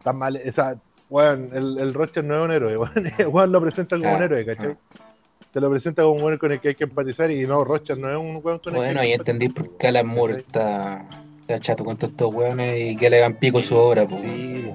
tan 0.04 0.18
mal, 0.18 0.40
o 0.48 0.52
sea, 0.52 0.76
weón, 1.12 1.50
el, 1.54 1.78
el 1.78 1.94
Roger 1.94 2.24
no 2.24 2.40
es 2.40 2.46
un 2.46 2.52
héroe, 2.52 2.76
weón, 2.78 3.12
weón 3.28 3.52
lo 3.52 3.62
presenta 3.62 3.98
como 3.98 4.10
Ah, 4.10 4.16
un 4.16 4.24
héroe, 4.24 4.46
¿cachai? 4.46 4.72
ah. 4.72 5.04
Te 5.52 5.60
lo 5.60 5.70
presenta 5.70 6.02
como 6.04 6.16
un 6.16 6.24
weón 6.24 6.38
con 6.40 6.52
el 6.54 6.60
que 6.62 6.70
hay 6.70 6.76
que 6.76 6.86
empatizar 6.86 7.30
y 7.30 7.46
no, 7.46 7.64
Roger 7.64 7.98
no 7.98 8.10
es 8.10 8.18
un 8.18 8.40
weón 8.44 8.60
con 8.60 8.74
el 8.74 8.80
Bueno, 8.80 8.94
que 8.96 9.00
hay 9.00 9.10
que 9.10 9.16
entendí 9.16 9.50
por 9.50 9.78
qué 9.78 9.88
Alan 9.90 10.08
Moore 10.08 10.38
está, 10.38 11.06
está 11.42 11.60
chato 11.60 11.84
con 11.84 11.98
todos 11.98 12.12
estos 12.12 12.34
weones 12.34 12.82
y 12.92 12.96
que 12.96 13.10
le 13.10 13.18
hagan 13.18 13.36
pico 13.36 13.62
su 13.62 13.76
obra, 13.76 14.08
pues. 14.08 14.24
Sí. 14.24 14.72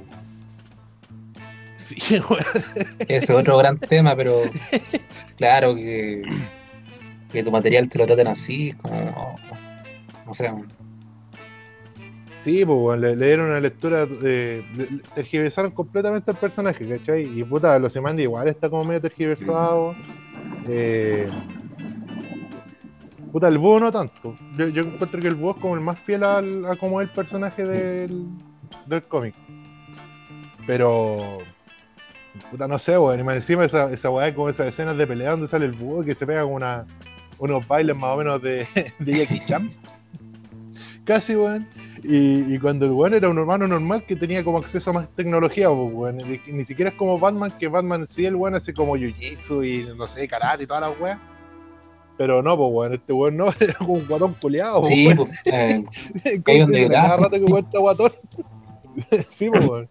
Sí. 1.79 2.21
Ese 3.01 3.17
es 3.17 3.31
otro 3.31 3.57
gran 3.57 3.79
tema, 3.79 4.15
pero 4.17 4.43
claro 5.39 5.75
que, 5.75 6.23
que 7.33 7.43
tu 7.43 7.51
material 7.51 7.89
te 7.89 7.99
lo 7.99 8.07
traten 8.07 8.29
así, 8.29 8.73
como. 8.73 9.37
No 10.27 10.35
sé, 10.35 10.53
Sí, 12.47 12.65
pues, 12.65 13.01
le, 13.01 13.17
le 13.17 13.27
dieron 13.27 13.51
una 13.51 13.59
lectura, 13.59 14.07
eh, 14.23 14.63
tergiversaron 15.17 15.73
completamente 15.73 16.31
el 16.31 16.37
personaje, 16.37 16.87
¿cachai? 16.87 17.25
Y 17.25 17.43
puta, 17.43 17.77
los 17.81 17.97
Imandi 17.97 18.23
igual 18.23 18.47
está 18.47 18.71
como 18.71 18.85
medio 18.85 19.01
tergiversado. 19.01 19.97
Eh, 20.69 21.29
puta, 23.33 23.49
el 23.49 23.59
búho 23.59 23.81
no 23.81 23.91
tanto. 23.91 24.37
Yo, 24.57 24.67
encuentro 24.67 25.21
que 25.21 25.27
el 25.27 25.35
búho 25.35 25.57
es 25.57 25.57
como 25.57 25.75
el 25.75 25.81
más 25.81 25.99
fiel 25.99 26.23
al, 26.23 26.67
a 26.67 26.77
como 26.77 27.01
es 27.01 27.09
el 27.09 27.15
personaje 27.17 27.65
del, 27.65 28.29
del 28.87 29.03
cómic. 29.03 29.35
Pero, 30.69 31.39
puta, 32.49 32.69
no 32.69 32.79
sé, 32.79 32.97
weón, 32.97 33.19
y 33.19 33.25
más 33.25 33.35
encima 33.35 33.65
esa, 33.65 33.91
esa 33.91 34.09
weá 34.09 34.33
como 34.33 34.51
esas 34.51 34.69
escenas 34.69 34.97
de 34.97 35.05
pelea 35.05 35.33
donde 35.33 35.49
sale 35.49 35.67
el 35.67 35.73
búho 35.73 36.05
que 36.05 36.15
se 36.15 36.25
pega 36.25 36.45
con 36.45 36.63
unos 37.41 37.67
bailes 37.67 37.97
más 37.97 38.15
o 38.15 38.19
menos 38.19 38.41
de, 38.41 38.69
de 39.01 39.13
Jackie 39.13 39.45
Chan. 39.47 39.69
Casi, 41.05 41.35
weón. 41.35 41.67
Y, 42.03 42.55
y 42.55 42.59
cuando 42.59 42.87
el 42.87 42.93
weón 42.93 43.15
era 43.15 43.29
un 43.29 43.39
hermano 43.39 43.67
normal 43.67 44.05
que 44.05 44.17
tenía 44.17 44.45
como 44.45 44.59
acceso 44.59 44.91
a 44.91 44.95
más 44.95 45.09
tecnología, 45.11 45.69
pues, 45.69 45.93
weón. 45.93 46.19
Ni, 46.47 46.65
siquiera 46.65 46.91
es 46.91 46.97
como 46.97 47.19
Batman, 47.19 47.53
que 47.59 47.69
Batman 47.69 48.07
sí, 48.07 48.27
el 48.27 48.37
weón 48.37 48.55
hace 48.55 48.75
como 48.75 48.97
jiu-jitsu 48.97 49.65
y 49.65 49.97
no 49.97 50.07
sé, 50.07 50.29
karate 50.29 50.65
y 50.65 50.67
todas 50.67 50.91
las 50.91 51.01
weas. 51.01 51.19
Pero 52.19 52.43
no, 52.43 52.57
pues, 52.57 52.71
weón, 52.73 52.95
este 52.95 53.13
weón 53.13 53.37
no, 53.37 53.53
era 53.61 53.75
como 53.75 53.95
un 53.95 54.07
guatón 54.07 54.35
culiado, 54.35 54.83
pues, 54.83 54.95
Sí, 54.95 55.07
weón. 55.07 55.17
pues, 55.17 55.39
eh, 55.47 55.85
donde 56.61 56.83
que 56.83 56.89
rato 56.89 57.37
weón 57.37 57.65
está 57.65 57.79
guatón. 57.79 58.13
sí, 59.31 59.49
pues, 59.49 59.67
weón. 59.67 59.89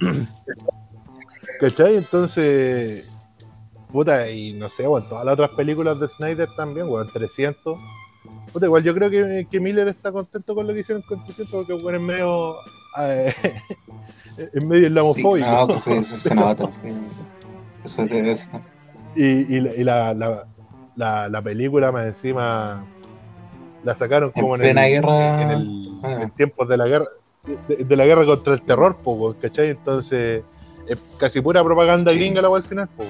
¿Cachai? 1.60 1.96
Entonces, 1.96 3.10
puta, 3.90 4.28
y 4.28 4.52
no 4.52 4.68
sé, 4.68 4.86
weón, 4.86 5.08
todas 5.08 5.24
las 5.24 5.34
otras 5.34 5.50
películas 5.52 5.98
de 5.98 6.08
Snyder 6.08 6.48
también, 6.56 6.88
weón, 6.88 7.08
300. 7.10 7.78
Puta, 8.52 8.66
igual 8.66 8.82
yo 8.82 8.94
creo 8.94 9.08
que, 9.10 9.46
que 9.50 9.60
Miller 9.60 9.88
está 9.88 10.12
contento 10.12 10.54
con 10.54 10.66
lo 10.66 10.74
que 10.74 10.80
hicieron 10.80 11.02
con 11.02 11.24
300 11.24 11.48
porque 11.66 11.72
weón 11.74 11.94
es 11.96 12.00
medio. 12.00 12.54
eh, 13.00 13.34
es 14.54 14.64
medio 14.64 14.82
sí, 14.82 14.86
islamofóbico. 14.88 15.50
no, 15.50 15.66
pues 15.68 15.84
sí, 15.84 15.92
eso 15.92 16.16
se 16.18 16.34
nota. 16.34 16.68
Eso 17.84 18.02
es 18.02 18.12
eso. 18.40 18.48
Y, 19.16 19.24
y, 19.56 19.60
la, 19.60 19.74
y 19.74 19.84
la, 19.84 20.14
la, 20.14 20.46
la, 20.96 21.28
la 21.28 21.42
película 21.42 21.90
más 21.92 22.06
encima 22.06 22.84
la 23.84 23.96
sacaron 23.96 24.30
En 24.34 24.40
como 24.42 24.54
en, 24.56 24.60
plena 24.60 24.86
el, 24.86 24.92
guerra. 25.02 25.42
en, 25.42 25.50
el- 25.50 25.88
Ah. 26.04 26.18
en 26.20 26.30
tiempos 26.32 26.68
de 26.68 26.76
la 26.76 26.88
guerra 26.88 27.06
de, 27.68 27.76
de 27.84 27.96
la 27.96 28.04
guerra 28.04 28.24
contra 28.26 28.54
el 28.54 28.62
terror, 28.62 28.96
po, 28.96 29.36
¿cachai? 29.40 29.70
Entonces 29.70 30.42
es 30.88 30.98
casi 31.16 31.40
pura 31.40 31.62
propaganda 31.62 32.10
Sí. 32.10 32.18
gringa 32.18 32.42
la 32.42 32.50
weá 32.50 32.60
al 32.60 32.68
final, 32.68 32.88
po, 32.88 33.04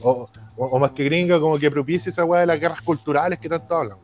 o, 0.00 0.28
o, 0.56 0.64
o 0.66 0.78
más 0.78 0.92
que 0.92 1.04
gringa, 1.04 1.38
como 1.38 1.58
que 1.58 1.70
propicia 1.70 2.08
esa 2.08 2.24
weá 2.24 2.40
de 2.40 2.46
las 2.46 2.58
guerras 2.58 2.80
culturales 2.80 3.38
que 3.38 3.50
tanto 3.50 3.76
hablan. 3.76 3.98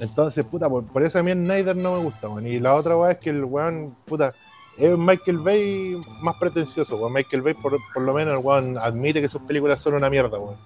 Entonces, 0.00 0.44
puta, 0.44 0.68
por, 0.68 0.84
por 0.84 1.02
eso 1.02 1.18
a 1.18 1.22
mí 1.22 1.32
Snyder 1.32 1.76
no 1.76 1.94
me 1.94 1.98
gusta, 2.04 2.28
weón. 2.28 2.46
Y 2.46 2.60
la 2.60 2.74
otra 2.74 2.96
weá 2.96 3.12
es 3.12 3.18
que 3.18 3.30
el 3.30 3.44
weón, 3.44 3.96
puta, 4.04 4.32
es 4.78 4.96
Michael 4.96 5.38
Bay 5.38 5.96
más 6.20 6.36
pretencioso, 6.36 6.96
weón. 6.96 7.12
Michael 7.12 7.42
Bay, 7.42 7.54
por, 7.54 7.76
por 7.92 8.02
lo 8.02 8.14
menos, 8.14 8.34
el 8.34 8.44
weón 8.44 8.78
admite 8.78 9.20
que 9.20 9.28
sus 9.28 9.42
películas 9.42 9.80
son 9.80 9.94
una 9.94 10.08
mierda, 10.08 10.38
weón. 10.38 10.56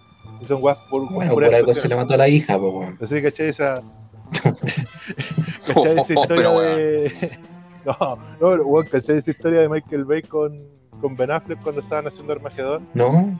Y 0.41 0.45
son 0.45 0.63
weas 0.63 0.79
por, 0.91 1.11
Bueno, 1.11 1.33
por 1.33 1.45
algo 1.45 1.73
se 1.75 1.89
le 1.89 1.97
mató 1.97 2.15
a 2.15 2.19
la 2.19 2.29
hija, 2.29 2.59
pues, 2.59 2.75
weón. 2.75 2.99
Así, 3.01 3.23
¿cachai? 3.23 3.49
Esa. 3.49 3.83
¿Cachai? 5.67 5.99
Esa 5.99 6.13
historia 6.13 6.27
Pero, 6.29 6.61
de. 6.61 7.39
No, 7.85 8.17
no, 8.41 8.63
weón, 8.65 8.87
¿cachai? 8.87 9.17
Esa 9.17 9.31
historia 9.31 9.61
de 9.61 9.69
Michael 9.69 10.05
Bay 10.05 10.23
con, 10.23 10.57
con 11.01 11.17
Ben 11.17 11.31
Affleck 11.31 11.61
cuando 11.63 11.81
estaban 11.81 12.07
haciendo 12.07 12.33
Armagedón. 12.33 12.87
¿No? 12.95 13.37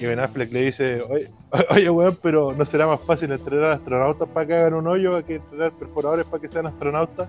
Que 0.00 0.06
Ben 0.06 0.18
Affleck 0.18 0.50
le 0.50 0.62
dice, 0.64 1.02
oye, 1.02 1.30
oye, 1.70 1.90
weón, 1.90 2.18
pero 2.22 2.52
¿no 2.56 2.64
será 2.64 2.86
más 2.86 3.00
fácil 3.02 3.30
entrenar 3.32 3.72
astronautas 3.72 4.26
para 4.30 4.46
que 4.46 4.54
hagan 4.54 4.74
un 4.74 4.86
hoyo 4.88 5.22
que 5.26 5.34
entrenar 5.36 5.72
perforadores 5.72 6.24
para 6.26 6.40
que 6.40 6.48
sean 6.48 6.66
astronautas? 6.66 7.28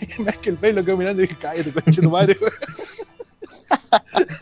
Y 0.00 0.20
Michael 0.22 0.58
Bay 0.60 0.72
lo 0.72 0.84
quedó 0.84 0.96
mirando 0.96 1.22
y 1.22 1.26
dije, 1.28 1.38
cállate, 1.40 1.70
coche 1.72 2.02
tu 2.02 2.10
madre, 2.10 2.36
weón. 2.40 2.52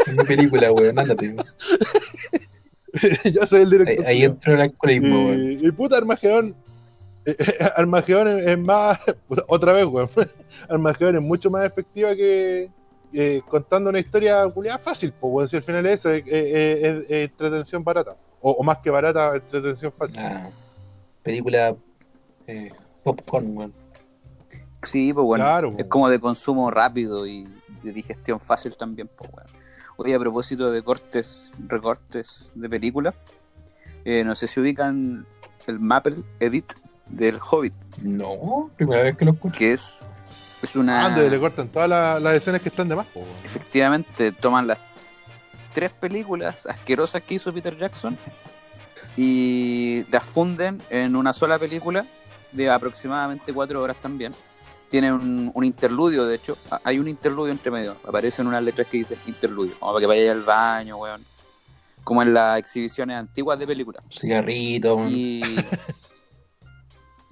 Es 0.07 0.15
mi 0.17 0.25
película, 0.25 0.73
weón, 0.73 0.99
ándate. 0.99 1.37
Yo 3.33 3.47
soy 3.47 3.63
el 3.63 3.69
Ahí, 3.73 3.79
director. 3.79 4.07
ahí 4.07 4.15
culiao. 4.17 4.31
entró 4.33 4.55
el 4.55 4.61
alcoholismo, 4.63 5.27
weón. 5.29 5.53
Y, 5.61 5.71
puta, 5.73 5.97
Armagedón. 5.99 6.55
eh, 7.27 7.37
eh, 7.39 7.69
Armagedón 7.77 8.29
es, 8.29 8.47
es 8.47 8.59
más. 8.67 8.99
puta, 9.29 9.45
otra 9.49 9.73
vez, 9.75 9.85
weón. 9.87 10.09
Armagedón 10.69 11.17
es 11.17 11.23
mucho 11.23 11.51
más 11.51 11.67
efectiva 11.67 12.15
que. 12.17 12.71
Eh, 13.13 13.43
contando 13.49 13.91
una 13.91 13.99
historia 13.99 14.47
culiada 14.49 14.79
fácil, 14.79 15.13
pues, 15.13 15.33
weón. 15.33 15.49
Si 15.49 15.57
al 15.57 15.63
final 15.63 15.87
es, 15.87 16.05
es- 16.05 16.25
es 16.27 17.11
entretención 17.11 17.83
barata. 17.85 18.17
O, 18.41 18.53
o 18.53 18.63
más 18.63 18.79
que 18.79 18.91
barata, 18.91 19.35
entretención 19.35 19.93
fácil. 19.93 20.19
Ah, 20.19 20.49
película 21.23 21.75
eh, 22.47 22.73
popcorn, 23.03 23.57
weón. 23.57 23.75
Sí, 24.83 25.13
pues 25.13 25.25
bueno, 25.27 25.45
Claro, 25.45 25.75
es 25.77 25.85
como 25.87 26.09
de 26.09 26.19
consumo 26.19 26.71
rápido 26.71 27.27
y 27.27 27.47
de 27.83 27.93
digestión 27.93 28.41
fácil 28.41 28.77
también, 28.77 29.11
pues 29.15 29.31
bueno. 29.31 29.49
Oye, 29.99 30.15
a 30.15 30.19
propósito 30.19 30.71
de 30.71 30.83
cortes, 30.83 31.53
recortes 31.69 32.51
de 32.55 32.69
película, 32.71 33.15
eh, 34.07 34.25
no 34.25 34.35
sé 34.35 34.47
si 34.47 34.59
ubican 34.59 35.27
el 35.67 35.79
Maple 35.79 36.17
Edit 36.41 36.73
del 37.07 37.37
Hobbit, 37.39 37.75
No, 38.03 38.71
primera 38.77 39.03
vez 39.03 39.17
que 39.17 39.25
lo 39.27 39.33
escucho. 39.33 39.55
que 39.59 39.73
es, 39.75 39.99
es 40.63 40.77
una... 40.77 41.07
Ah, 41.07 41.19
le 41.19 41.39
cortan 41.41 41.69
todas 41.69 41.89
las, 41.89 42.23
las 42.23 42.35
escenas 42.35 42.61
que 42.61 42.69
están 42.69 42.89
de 42.89 42.97
más, 42.97 43.07
efectivamente 43.45 44.33
toman 44.33 44.67
las 44.67 44.83
tres 45.73 45.93
películas 45.93 46.67
asquerosas 46.67 47.23
que 47.23 47.35
hizo 47.35 47.53
Peter 47.53 47.77
Jackson 47.77 48.17
y 49.17 50.05
las 50.11 50.31
funden 50.31 50.81
en 50.91 51.17
una 51.17 51.33
sola 51.33 51.59
película 51.59 52.05
de 52.53 52.71
aproximadamente 52.71 53.53
cuatro 53.53 53.83
horas 53.83 53.97
también. 54.01 54.35
Tiene 54.89 55.13
un, 55.13 55.53
un 55.55 55.65
interludio, 55.65 56.27
de 56.27 56.35
hecho, 56.35 56.59
hay 56.83 56.99
un 56.99 57.07
interludio 57.07 57.53
entre 57.53 57.71
medio, 57.71 57.97
aparecen 58.07 58.47
unas 58.47 58.63
letras 58.63 58.89
que 58.89 58.99
dicen 58.99 59.19
interludio, 59.27 59.75
como 59.79 59.93
para 59.93 60.01
que 60.01 60.07
vaya 60.07 60.33
al 60.33 60.43
baño, 60.43 60.97
weón. 60.97 61.25
Como 62.03 62.23
en 62.23 62.35
las 62.35 62.59
exhibiciones 62.59 63.17
antiguas 63.17 63.59
de 63.59 63.67
películas. 63.69 64.03
Cigarrito, 64.11 64.97
weón. 64.97 65.09
Y. 65.13 65.43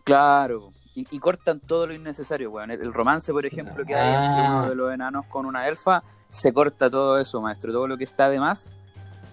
claro. 0.04 0.70
Y, 0.98 1.06
y 1.12 1.18
cortan 1.20 1.60
todo 1.60 1.86
lo 1.86 1.94
innecesario, 1.94 2.50
weón. 2.50 2.72
El, 2.72 2.80
el 2.80 2.92
romance, 2.92 3.32
por 3.32 3.46
ejemplo, 3.46 3.84
que 3.84 3.94
hay 3.94 4.26
entre 4.26 4.40
Ah. 4.42 4.56
uno 4.58 4.68
de 4.70 4.74
los 4.74 4.92
enanos 4.92 5.26
con 5.26 5.46
una 5.46 5.68
elfa, 5.68 6.02
se 6.28 6.52
corta 6.52 6.90
todo 6.90 7.18
eso, 7.20 7.40
maestro. 7.40 7.72
Todo 7.72 7.86
lo 7.86 7.96
que 7.96 8.04
está 8.04 8.28
de 8.28 8.40
más 8.40 8.70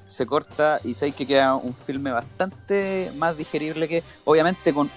se 0.08 0.28
corta 0.28 0.80
y 0.84 0.94
sé 0.94 1.12
que 1.12 1.26
queda 1.26 1.56
un 1.56 1.74
filme 1.74 2.12
bastante 2.12 3.12
más 3.18 3.36
digerible 3.38 3.88
que, 3.88 4.04
obviamente, 4.26 4.74
con 4.74 4.92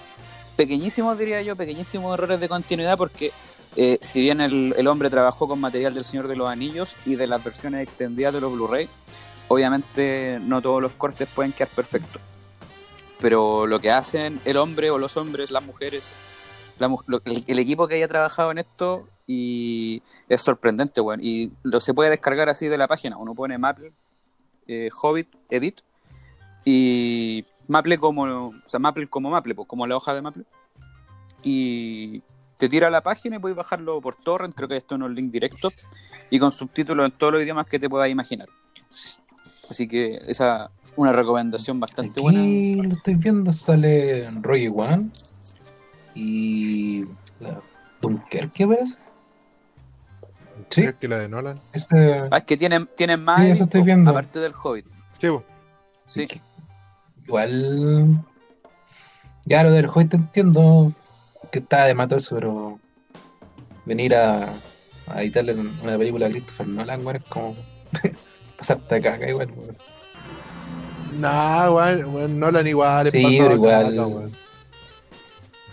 pequeñísimos, 0.55 1.17
diría 1.17 1.41
yo, 1.41 1.55
pequeñísimos 1.55 2.13
errores 2.13 2.39
de 2.39 2.47
continuidad, 2.47 2.97
porque 2.99 3.31
eh, 3.75 3.97
si 4.01 4.21
bien 4.21 4.39
el, 4.39 4.75
el 4.77 4.87
hombre 4.87 5.09
trabajó 5.09 5.47
con 5.47 5.59
material 5.59 5.95
del 5.95 6.03
Señor 6.03 6.27
de 6.27 6.35
los 6.35 6.47
Anillos 6.49 6.95
y 7.05 7.15
de 7.15 7.25
las 7.25 7.43
versiones 7.43 7.81
extendidas 7.81 8.33
de 8.33 8.41
los 8.41 8.51
Blu-ray, 8.53 8.87
obviamente 9.47 10.37
no 10.41 10.61
todos 10.61 10.81
los 10.83 10.91
cortes 10.91 11.27
pueden 11.33 11.51
quedar 11.51 11.69
perfectos. 11.69 12.21
Pero 13.19 13.65
lo 13.65 13.79
que 13.79 13.89
hacen 13.91 14.39
el 14.45 14.57
hombre 14.57 14.91
o 14.91 14.99
los 14.99 15.17
hombres, 15.17 15.49
las 15.49 15.63
mujeres, 15.65 16.13
la 16.79 16.87
mu- 16.87 17.01
lo- 17.07 17.21
el, 17.25 17.43
el 17.45 17.59
equipo 17.59 17.87
que 17.87 17.95
haya 17.95 18.07
trabajado 18.07 18.51
en 18.51 18.57
esto 18.59 19.07
y 19.27 20.01
es 20.27 20.41
sorprendente, 20.41 21.01
weón. 21.01 21.19
Y 21.21 21.51
lo 21.63 21.79
se 21.79 21.93
puede 21.93 22.09
descargar 22.09 22.49
así 22.49 22.67
de 22.67 22.77
la 22.77 22.87
página. 22.87 23.17
Uno 23.17 23.33
pone 23.35 23.57
Maple, 23.57 23.91
eh, 24.67 24.89
Hobbit, 25.01 25.27
Edit 25.49 25.81
y 26.65 27.45
Maple 27.67 27.97
como, 27.99 28.23
o 28.23 28.53
sea, 28.65 28.79
Maple 28.79 29.07
como 29.07 29.29
Maple, 29.29 29.53
pues, 29.55 29.67
como 29.67 29.85
la 29.85 29.95
hoja 29.97 30.13
de 30.13 30.21
Maple. 30.21 30.43
Y 31.43 32.21
te 32.57 32.67
tira 32.67 32.87
a 32.87 32.91
la 32.91 33.01
página 33.01 33.37
y 33.37 33.39
puedes 33.39 33.55
bajarlo 33.55 34.01
por 34.01 34.15
torrent, 34.15 34.53
creo 34.55 34.67
que 34.67 34.77
esto 34.77 34.95
es 34.95 35.01
un 35.01 35.15
link 35.15 35.31
directo 35.31 35.71
y 36.29 36.39
con 36.39 36.51
subtítulos 36.51 37.05
en 37.05 37.17
todos 37.17 37.33
los 37.33 37.43
idiomas 37.43 37.67
que 37.67 37.79
te 37.79 37.89
puedas 37.89 38.09
imaginar. 38.09 38.49
Así 39.69 39.87
que 39.87 40.19
esa 40.27 40.71
una 40.95 41.13
recomendación 41.13 41.79
bastante 41.79 42.19
buena. 42.19 42.41
Aquí 42.41 42.75
lo 42.75 42.93
estoy 42.93 43.15
viendo, 43.15 43.53
sale 43.53 44.29
Roy 44.41 44.67
One. 44.67 45.11
Y. 46.15 47.05
La 47.39 47.59
Dunkerque, 48.01 48.67
parece. 48.67 48.95
Sí. 50.69 50.81
¿Crees 50.81 50.95
que 50.95 51.07
la 51.07 51.17
de 51.19 51.29
Nolan? 51.29 51.59
Ese, 51.73 52.23
Ah, 52.31 52.37
es 52.39 52.43
que 52.43 52.57
tienen, 52.57 52.87
tienen 52.95 53.23
más 53.23 53.39
Sí, 53.41 53.47
eso 53.51 53.63
estoy 53.63 53.81
viendo. 53.81 54.11
aparte 54.11 54.39
del 54.39 54.53
Hobbit. 54.53 54.85
Sí, 55.19 55.27
po. 55.27 55.43
Sí. 56.07 56.27
igual. 57.25 58.23
Ya 59.45 59.63
lo 59.63 59.71
del 59.71 59.87
Hobbit 59.87 60.13
entiendo 60.13 60.91
que 61.51 61.59
está 61.59 61.85
de 61.85 61.93
mato 61.93 62.15
eso, 62.17 62.35
pero. 62.35 62.79
Venir 63.85 64.13
a, 64.15 64.49
a 65.07 65.21
editarle 65.23 65.53
una 65.53 65.97
película 65.97 66.27
a 66.27 66.29
Christopher 66.29 66.67
Nolan, 66.67 67.05
weón, 67.05 67.15
es 67.17 67.23
como. 67.29 67.55
pasarte 68.57 69.01
caca 69.01 69.27
igual, 69.29 69.49
weón. 69.55 69.77
Nah, 71.19 71.71
weón, 71.71 72.39
Nolan 72.39 72.67
igual. 72.67 73.07
es 73.07 73.13
Sí, 73.13 73.37
pero 73.39 73.55
igual-. 73.55 74.31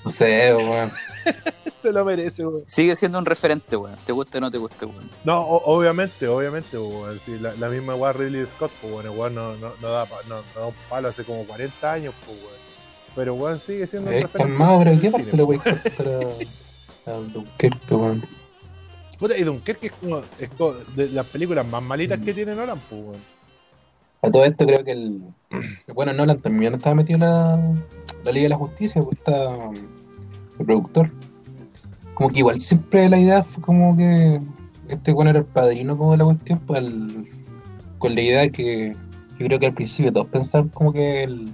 No 0.07 0.12
sé, 0.12 0.55
weón. 0.55 0.92
Se 1.83 1.90
lo 1.92 2.05
merece, 2.05 2.47
weón. 2.47 2.62
Sigue 2.69 2.95
siendo 2.95 3.19
un 3.19 3.27
referente, 3.27 3.77
weón. 3.77 3.97
Te 4.07 4.12
guste 4.12 4.38
o 4.38 4.40
no 4.40 4.51
te 4.53 4.59
guste, 4.59 4.87
weón. 4.87 5.11
No, 5.25 5.40
o- 5.40 5.77
obviamente, 5.77 6.29
obviamente, 6.29 6.79
weón. 6.79 7.19
Sí, 7.27 7.37
la, 7.40 7.53
la 7.55 7.69
misma 7.69 7.97
weón 7.97 8.14
Ridley 8.16 8.47
Scott, 8.55 8.71
pues, 8.81 8.92
weón, 8.92 9.07
el 9.07 9.19
weón 9.19 9.35
no, 9.35 9.57
no, 9.57 9.73
no, 9.83 9.88
da, 9.88 10.07
pa- 10.07 10.23
no, 10.29 10.37
no 10.55 10.61
da 10.61 10.66
un 10.69 10.75
palo 10.88 11.09
hace 11.09 11.25
como 11.25 11.45
40 11.45 11.92
años, 11.92 12.14
pues, 12.25 12.38
weón. 12.38 12.57
Pero, 13.16 13.35
weón, 13.35 13.59
sigue 13.59 13.87
siendo 13.88 14.11
un 14.11 14.16
Es 14.16 14.23
referente 14.23 14.55
pero 14.59 14.79
del 14.85 15.01
¿qué 15.01 15.11
cine, 15.11 15.23
parte 15.25 15.37
le 15.37 15.42
voy 15.42 15.57
a 15.57 15.62
cortar 15.62 16.07
a, 17.07 17.11
a 17.11 17.14
Dunkerque, 17.21 17.95
weón? 17.97 18.27
Puta, 19.19 19.37
y 19.37 19.42
Dunkerque 19.42 19.87
es 19.88 19.92
como, 19.92 20.23
es 20.38 20.49
como 20.57 20.73
de 20.75 21.09
las 21.09 21.27
películas 21.27 21.66
más 21.66 21.83
malitas 21.83 22.21
que 22.21 22.33
tiene 22.33 22.55
Nolan, 22.55 22.79
pues, 22.88 23.03
weón. 23.03 23.37
A 24.23 24.31
todo 24.31 24.45
esto 24.45 24.64
creo 24.66 24.85
que 24.85 24.92
el. 24.92 25.21
Bueno, 25.92 26.12
Nolan 26.12 26.38
también 26.40 26.75
estaba 26.75 26.95
metido 26.95 27.16
en 27.16 27.21
la, 27.23 27.57
la 28.25 28.33
Liga 28.33 28.45
de 28.45 28.49
la 28.51 28.57
Justicia, 28.57 29.01
pues 29.03 29.16
está 29.19 29.35
el 30.59 30.66
productor. 30.66 31.11
Como 32.14 32.31
que 32.31 32.38
igual 32.38 32.61
siempre 32.61 33.09
la 33.11 33.19
idea 33.19 33.42
fue 33.42 33.62
como 33.62 33.97
que 33.97 34.40
este 34.88 35.12
bueno 35.12 35.31
era 35.31 35.40
el 35.40 35.45
padrino 35.45 35.97
como 35.99 36.12
de 36.12 36.19
la 36.19 36.25
cuestión, 36.25 36.59
pues 36.66 36.83
con 37.99 38.14
la 38.14 38.21
idea 38.21 38.49
que 38.49 38.92
yo 39.38 39.47
creo 39.47 39.59
que 39.59 39.66
al 39.66 39.75
principio 39.75 40.12
todos 40.12 40.29
pensaban 40.29 40.69
como 40.71 40.92
que 40.92 41.25
el 41.25 41.51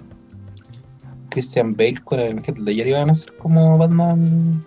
Christian 1.30 1.74
Bale 1.74 1.98
con 2.04 2.20
el 2.20 2.38
Heath 2.38 2.58
Ledger 2.58 2.88
iban 2.88 3.10
a 3.10 3.14
ser 3.14 3.32
como 3.38 3.78
Batman 3.78 4.62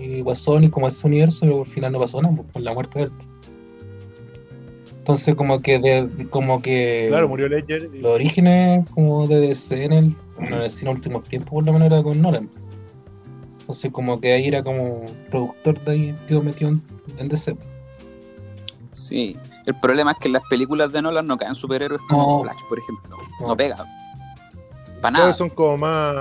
y 0.00 0.20
Guasón 0.22 0.64
y 0.64 0.70
como 0.70 0.88
ese 0.88 1.06
universo, 1.06 1.40
pero 1.42 1.60
al 1.60 1.66
final 1.66 1.92
no 1.92 1.98
pasó 1.98 2.22
nada, 2.22 2.34
pues, 2.36 2.48
con 2.52 2.64
la 2.64 2.72
muerte 2.74 2.98
de 3.00 3.04
él. 3.06 3.12
Entonces 4.98 5.34
como 5.34 5.58
que 5.60 5.78
de, 5.78 6.26
como 6.30 6.62
que 6.62 7.06
Claro, 7.08 7.28
murió 7.28 7.48
Ledger. 7.48 7.90
y- 7.92 7.98
los 8.00 8.12
orígenes 8.14 8.88
como 8.90 9.26
de 9.26 9.40
DC 9.40 9.84
en 9.84 9.92
el, 9.92 10.14
en 10.38 10.54
el 10.54 10.70
cine 10.70 10.92
últimos 10.92 11.24
tiempos 11.28 11.50
por 11.50 11.64
lo 11.64 11.72
menos 11.74 11.86
era 11.86 12.02
con 12.02 12.20
Nolan. 12.22 12.48
Entonces 13.64 13.90
como 13.92 14.20
que 14.20 14.34
ahí 14.34 14.48
era 14.48 14.62
como 14.62 15.02
productor 15.30 15.80
de 15.84 15.90
ahí 15.92 16.18
tío 16.26 16.42
metido 16.42 16.70
en, 16.70 16.82
en 17.16 17.28
DC. 17.28 17.56
Sí. 18.92 19.36
El 19.64 19.74
problema 19.80 20.12
es 20.12 20.18
que 20.18 20.28
en 20.28 20.34
las 20.34 20.42
películas 20.50 20.92
de 20.92 21.00
Nolan 21.00 21.24
no 21.26 21.38
caen 21.38 21.54
superhéroes 21.54 22.02
como 22.08 22.38
No. 22.38 22.42
Flash, 22.42 22.60
por 22.68 22.78
ejemplo. 22.78 23.16
No, 23.40 23.48
No. 23.48 23.56
pega. 23.56 23.76
Para 25.00 25.16
Todos 25.16 25.26
nada. 25.26 25.34
son 25.34 25.48
como 25.48 25.78
más, 25.78 26.16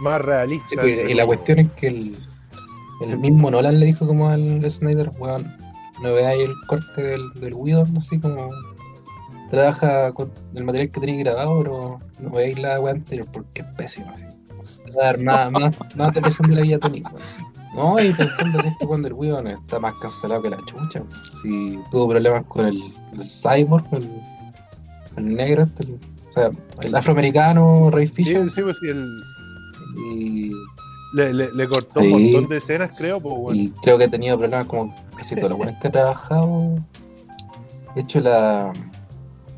más 0.00 0.22
realistas. 0.22 0.70
Sí, 0.70 0.76
pues, 0.76 1.10
y 1.10 1.14
la 1.14 1.26
cuestión 1.26 1.58
es 1.58 1.70
que 1.72 1.88
el, 1.88 2.16
el 3.00 3.18
mismo 3.18 3.50
Nolan 3.50 3.80
le 3.80 3.86
dijo 3.86 4.06
como 4.06 4.28
al 4.28 4.70
Snyder, 4.70 5.10
weón, 5.18 5.56
no 6.00 6.14
veáis 6.14 6.44
el 6.44 6.54
corte 6.68 7.02
del, 7.02 7.32
del 7.34 7.54
Widow, 7.54 7.86
así 7.98 8.18
como 8.20 8.50
trabaja 9.50 10.12
con 10.12 10.32
el 10.54 10.64
material 10.64 10.90
que 10.92 11.00
tenéis 11.00 11.18
grabado, 11.24 11.58
pero 11.62 12.00
no 12.20 12.30
veáis 12.30 12.58
la 12.58 12.80
weá 12.80 12.94
anterior 12.94 13.26
porque 13.32 13.62
es 13.62 13.66
pésimo 13.76 14.10
así. 14.12 14.24
Dar 14.96 15.18
nada, 15.18 15.50
más, 15.50 15.76
más 15.96 16.12
depresión 16.14 16.48
de 16.50 16.56
la 16.56 16.62
vida 16.62 16.78
tónica. 16.78 17.12
No, 17.74 17.98
y 17.98 18.12
pensando 18.12 18.60
en 18.60 18.66
esto 18.66 18.86
cuando 18.86 19.08
el 19.08 19.14
Widow 19.14 19.46
está 19.46 19.78
más 19.78 19.94
cancelado 20.00 20.42
que 20.42 20.50
la 20.50 20.58
chucha. 20.66 21.02
Si 21.42 21.78
tuvo 21.90 22.08
problemas 22.10 22.44
con 22.44 22.66
el, 22.66 22.76
el 23.14 23.22
cyborg, 23.24 23.84
el, 23.92 24.10
el 25.16 25.34
negro, 25.34 25.62
este, 25.62 25.84
el- 25.84 25.98
o 26.28 26.32
sea, 26.32 26.50
el 26.82 26.94
afroamericano 26.94 27.90
Ray 27.90 28.08
Fisher. 28.08 28.50
sí, 28.50 28.62
pues 28.62 28.76
sí, 28.80 28.88
el, 28.88 29.06
Y 30.14 30.52
le, 31.14 31.32
le, 31.34 31.52
le 31.52 31.68
cortó 31.68 32.00
Sí. 32.00 32.06
un 32.12 32.22
montón 32.22 32.48
de 32.48 32.56
escenas, 32.58 32.90
creo, 32.96 33.20
pues, 33.20 33.34
weón. 33.38 33.56
Y 33.56 33.70
creo 33.82 33.98
que 33.98 34.04
he 34.04 34.08
tenido 34.08 34.38
problemas 34.38 34.66
como 34.66 34.94
casi 35.16 35.34
todos 35.36 35.50
los 35.50 35.58
buenos 35.58 35.76
que 35.80 35.88
ha 35.88 35.92
trabajado. 35.92 36.74
De 37.94 38.00
hecho, 38.00 38.20
la, 38.20 38.72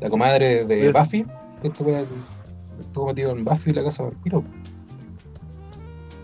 la 0.01 0.09
comadre 0.09 0.65
de 0.65 0.87
Es- 0.89 0.93
Buffy, 0.95 1.25
que 1.61 1.67
estuvo, 1.69 1.95
estuvo 2.79 3.05
metido 3.07 3.31
en 3.31 3.45
Buffy 3.45 3.71
y 3.71 3.73
la 3.73 3.83
casa 3.85 4.03
vampiro. 4.03 4.43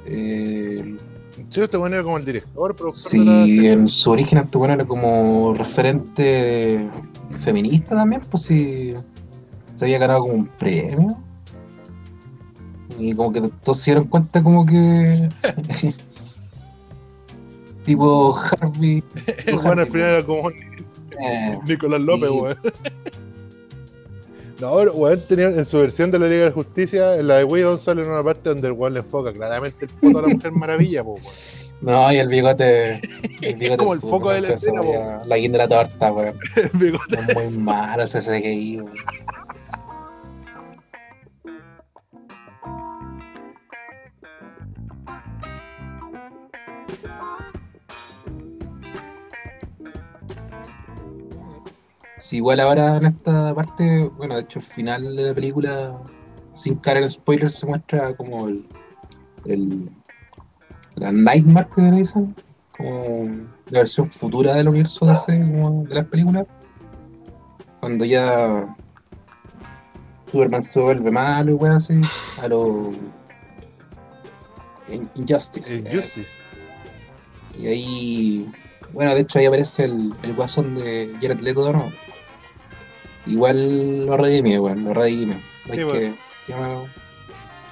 Eh, 0.06 0.98
Sí, 1.50 1.62
este 1.62 1.78
bueno 1.78 1.96
era 1.96 2.04
como 2.04 2.18
el 2.18 2.26
director, 2.26 2.76
productor 2.76 3.12
de 3.12 3.18
la 3.20 3.46
si 3.46 3.56
serie. 3.56 3.72
en 3.72 3.88
su 3.88 4.12
origen 4.12 4.38
este 4.40 4.58
bueno 4.58 4.74
era 4.76 4.86
como 4.86 5.54
referente 5.54 6.90
feminista 7.42 7.96
también, 7.96 8.22
pues 8.30 8.44
si 8.44 8.94
se 9.76 9.86
había 9.86 9.98
ganado 9.98 10.22
como 10.22 10.34
un 10.34 10.48
premio. 10.48 11.18
Y 13.00 13.14
como 13.16 13.32
que 13.34 13.42
todos 13.64 13.80
se 13.80 13.92
dieron 13.92 14.08
cuenta 14.10 14.44
como 14.44 14.66
que 14.66 15.30
tipo 17.86 18.36
Harvey 18.38 19.04
El 19.46 19.58
bueno 19.60 19.82
al 19.82 19.88
final 19.88 20.08
era 20.10 20.24
como 20.26 20.50
eh, 20.52 21.60
Nicolás 21.68 22.02
López, 22.02 22.30
Sí. 22.30 22.38
weón. 22.40 22.58
No, 24.62 24.76
weón 24.76 25.20
tenía 25.28 25.48
en 25.48 25.66
su 25.66 25.80
versión 25.80 26.12
de 26.12 26.20
la 26.20 26.28
Liga 26.28 26.46
de 26.46 26.52
Justicia, 26.52 27.16
en 27.16 27.28
la 27.28 27.38
de 27.38 27.46
Widow 27.46 27.80
sale 27.80 28.04
en 28.04 28.10
una 28.12 28.22
parte 28.22 28.50
donde 28.50 28.68
el 28.68 28.74
weón 28.74 28.94
le 28.94 29.00
enfoca 29.00 29.34
claramente 29.34 29.86
el 29.86 29.90
foto 29.90 30.20
a 30.20 30.22
la 30.22 30.28
Mujer 30.28 30.52
Maravilla, 30.52 31.02
weón. 31.02 31.20
no 31.82 32.14
y 32.14 32.18
el 32.18 32.28
bigote 32.28 33.02
el 33.42 33.56
bigote 33.56 33.78
como 33.78 33.94
el 33.96 34.00
foco 34.00 34.30
de 34.30 34.42
la 34.42 34.50
escena, 34.50 34.82
la 35.26 35.36
guinda 35.36 35.58
de 35.58 35.64
la 35.64 35.68
torta 35.68 36.14
weón. 36.14 36.38
El 36.56 36.70
bigote. 36.74 37.18
es 37.28 37.36
muy 37.36 37.58
malo 37.58 38.04
ese 38.04 38.20
CGI 38.20 38.82
weón. 38.82 38.94
Igual 52.32 52.60
ahora 52.62 52.98
en 52.98 53.06
esta 53.08 53.54
parte, 53.54 54.06
bueno, 54.18 54.36
de 54.36 54.42
hecho 54.42 54.60
el 54.60 54.66
final 54.66 55.16
de 55.16 55.24
la 55.24 55.34
película, 55.34 55.98
sin 56.54 56.76
caer 56.76 56.98
en 56.98 57.10
spoilers, 57.10 57.56
se 57.56 57.66
muestra 57.66 58.16
como 58.16 58.48
el, 58.48 58.66
el 59.46 59.90
la 60.96 61.12
Nightmare 61.12 61.68
que 61.76 61.82
dicen, 61.82 62.34
como 62.78 63.30
la 63.70 63.80
versión 63.80 64.10
futura 64.12 64.56
del 64.56 64.70
universo 64.70 65.06
de, 65.06 65.14
ese, 65.14 65.40
como 65.40 65.84
de 65.84 65.96
las 65.96 66.06
películas, 66.06 66.48
cuando 67.80 68.06
ya 68.06 68.76
Superman 70.32 70.64
se 70.64 70.80
vuelve 70.80 71.12
malo 71.12 71.52
y 71.52 71.56
weón 71.56 71.76
así, 71.76 72.00
a 72.42 72.48
lo 72.48 72.92
In- 74.90 75.10
Injustice. 75.16 75.78
Injustice. 75.78 76.28
Y 77.58 77.68
ahí, 77.68 78.48
bueno, 78.94 79.14
de 79.14 79.22
hecho 79.22 79.40
ahí 79.40 79.46
aparece 79.46 79.86
el, 79.86 80.14
el 80.24 80.34
guasón 80.34 80.76
de 80.76 81.10
Jared 81.22 81.40
Leto 81.42 81.66
de 81.66 81.74
nuevo. 81.74 81.92
Igual 83.26 84.06
lo 84.06 84.18
redime, 84.18 84.60
weón, 84.60 84.84
lo 84.84 84.94
redime. 84.94 85.36
Sí, 85.66 85.80
Es 85.80 85.94
que 85.94 86.14
yo 86.48 86.58
no, 86.58 86.88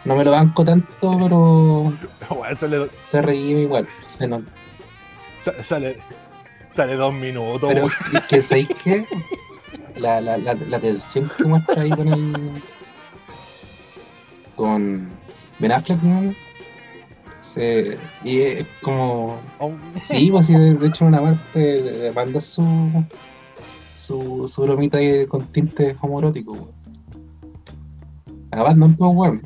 no 0.05 0.15
me 0.15 0.23
lo 0.23 0.31
banco 0.31 0.63
tanto, 0.63 1.17
pero 1.21 1.93
sale, 2.59 2.89
se 3.09 3.21
redime 3.21 3.61
igual. 3.61 3.87
Se 5.41 5.63
sale, 5.63 5.97
sale 6.71 6.95
dos 6.95 7.13
minutos, 7.13 7.69
Pero 7.73 7.87
es 8.13 8.23
que, 8.25 8.41
¿sabéis 8.41 8.69
qué? 8.83 9.05
La, 9.95 10.21
la, 10.21 10.37
la, 10.37 10.53
la 10.53 10.79
tensión 10.79 11.29
que 11.37 11.43
muestra 11.45 11.81
ahí 11.81 11.89
con 11.89 12.07
el. 12.07 12.63
con 14.55 15.09
Ben 15.59 15.71
Affleck, 15.71 16.01
¿no? 16.01 16.33
Se, 17.41 17.97
y 18.23 18.41
es 18.41 18.65
como. 18.81 19.39
Sí, 20.01 20.29
pues 20.31 20.45
sí, 20.45 20.53
de, 20.53 20.87
hecho, 20.87 21.05
en 21.05 21.15
una 21.15 21.21
parte 21.21 22.11
manda 22.15 22.39
su. 22.39 22.63
Su, 24.09 24.47
su 24.47 24.63
bromita 24.63 24.97
ahí 24.97 25.27
con 25.27 25.45
tinte 25.51 25.95
homoerótico, 26.01 26.53
weón. 26.53 26.73
A 28.51 28.63
Batman, 28.63 28.95
pues, 28.95 29.11
weón. 29.13 29.41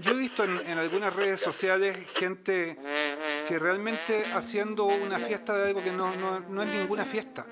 Yo 0.00 0.12
he 0.12 0.18
visto 0.18 0.42
en, 0.42 0.58
en 0.66 0.78
algunas 0.78 1.14
redes 1.14 1.40
sociales 1.40 1.96
gente 2.18 2.76
que 3.46 3.58
realmente 3.58 4.18
haciendo 4.34 4.84
una 4.84 5.18
fiesta 5.18 5.56
de 5.56 5.68
algo 5.68 5.82
que 5.82 5.92
no, 5.92 6.14
no- 6.16 6.40
no 6.40 6.62
es 6.62 6.68
ninguna 6.68 7.04
fiesta. 7.04 7.46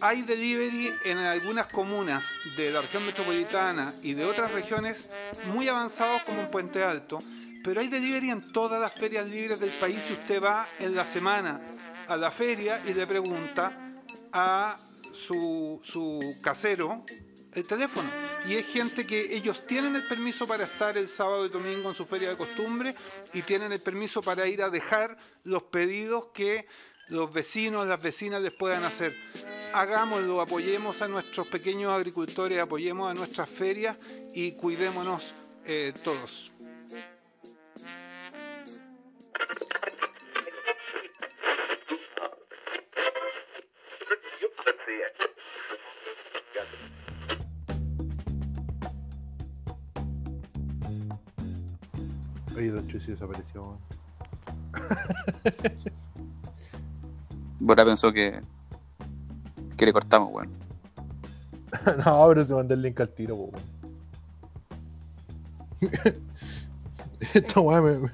Hay 0.00 0.22
delivery 0.22 0.90
en 1.06 1.18
algunas 1.18 1.66
comunas 1.66 2.24
de 2.56 2.70
la 2.70 2.80
región 2.80 3.04
metropolitana 3.06 3.92
y 4.02 4.14
de 4.14 4.24
otras 4.24 4.50
regiones 4.52 5.10
muy 5.52 5.68
avanzados 5.68 6.22
como 6.22 6.40
en 6.42 6.50
Puente 6.50 6.82
Alto 6.84 7.18
Pero 7.62 7.80
hay 7.82 7.88
delivery 7.88 8.30
en 8.30 8.52
todas 8.52 8.80
las 8.80 8.92
ferias 8.94 9.26
libres 9.26 9.60
del 9.60 9.70
país 9.70 9.98
si 10.06 10.14
usted 10.14 10.42
va 10.42 10.66
en 10.78 10.94
la 10.94 11.04
semana 11.04 11.60
a 12.08 12.16
la 12.16 12.30
feria 12.30 12.80
y 12.86 12.94
le 12.94 13.06
pregunta 13.06 13.72
a 14.32 14.76
su, 15.12 15.80
su 15.84 16.18
casero 16.42 17.04
el 17.54 17.66
teléfono. 17.66 18.08
Y 18.48 18.54
es 18.54 18.66
gente 18.66 19.06
que 19.06 19.34
ellos 19.34 19.66
tienen 19.66 19.96
el 19.96 20.06
permiso 20.06 20.46
para 20.46 20.64
estar 20.64 20.96
el 20.96 21.08
sábado 21.08 21.46
y 21.46 21.48
domingo 21.48 21.88
en 21.88 21.94
su 21.94 22.06
feria 22.06 22.30
de 22.30 22.36
costumbre 22.36 22.94
y 23.32 23.42
tienen 23.42 23.72
el 23.72 23.80
permiso 23.80 24.22
para 24.22 24.46
ir 24.46 24.62
a 24.62 24.70
dejar 24.70 25.16
los 25.44 25.64
pedidos 25.64 26.26
que 26.32 26.66
los 27.08 27.32
vecinos, 27.32 27.86
las 27.86 28.00
vecinas 28.00 28.40
les 28.40 28.52
puedan 28.52 28.84
hacer. 28.84 29.12
Hagámoslo, 29.74 30.40
apoyemos 30.40 31.02
a 31.02 31.08
nuestros 31.08 31.48
pequeños 31.48 31.92
agricultores, 31.92 32.60
apoyemos 32.60 33.10
a 33.10 33.14
nuestras 33.14 33.48
ferias 33.48 33.96
y 34.32 34.52
cuidémonos 34.52 35.34
eh, 35.64 35.92
todos. 36.04 36.52
Oye, 52.60 52.70
Don 52.72 52.86
desapareció. 52.86 53.62
weón. 53.62 53.78
Bora 57.58 57.86
pensó 57.86 58.12
que. 58.12 58.38
que 59.78 59.86
le 59.86 59.92
cortamos, 59.94 60.30
weón. 60.30 60.50
no, 62.04 62.28
pero 62.28 62.44
se 62.44 62.52
mandó 62.52 62.74
el 62.74 62.82
link 62.82 63.00
al 63.00 63.08
tiro, 63.14 63.36
weón. 63.36 63.62
Esta 67.32 67.60
weá 67.60 67.80
me, 67.80 67.98
me, 67.98 68.10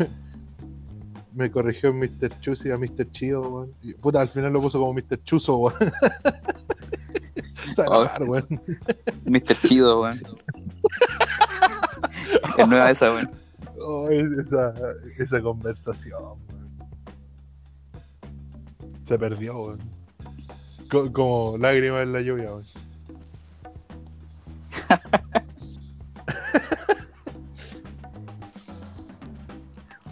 me 1.34 1.50
corrigió 1.50 1.90
en 1.90 1.98
Mr. 1.98 2.40
Chusi 2.40 2.70
a 2.70 2.78
Mr. 2.78 3.10
Chido, 3.10 3.40
weón. 3.40 3.74
Y, 3.82 3.94
Puta, 3.94 4.20
al 4.20 4.28
final 4.28 4.52
lo 4.52 4.60
puso 4.60 4.78
como 4.78 4.94
Mr. 4.94 5.24
Chuso, 5.24 5.56
weón. 5.56 5.74
Oh. 7.78 8.06
weón. 8.20 8.46
Mr. 9.24 9.56
Chido, 9.64 10.02
weón. 10.02 10.22
es 12.56 12.68
nueva 12.68 12.92
esa, 12.92 13.12
weón. 13.12 13.28
Oh, 13.88 14.08
esa, 14.10 14.74
esa 15.16 15.40
conversación. 15.40 16.40
Se 19.06 19.16
perdió. 19.16 19.78
Co- 20.90 21.12
como 21.12 21.56
lágrimas 21.56 22.02
en 22.02 22.12
la 22.12 22.20
lluvia. 22.20 22.50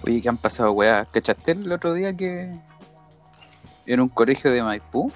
Oye, 0.06 0.20
¿qué 0.20 0.28
han 0.28 0.36
pasado, 0.36 0.72
weá? 0.72 1.06
¿Cachaste 1.06 1.52
el 1.52 1.72
otro 1.72 1.94
día 1.94 2.14
que 2.14 2.54
en 3.86 4.00
un 4.00 4.08
colegio 4.08 4.50
de 4.50 4.62
Maipú, 4.62 5.10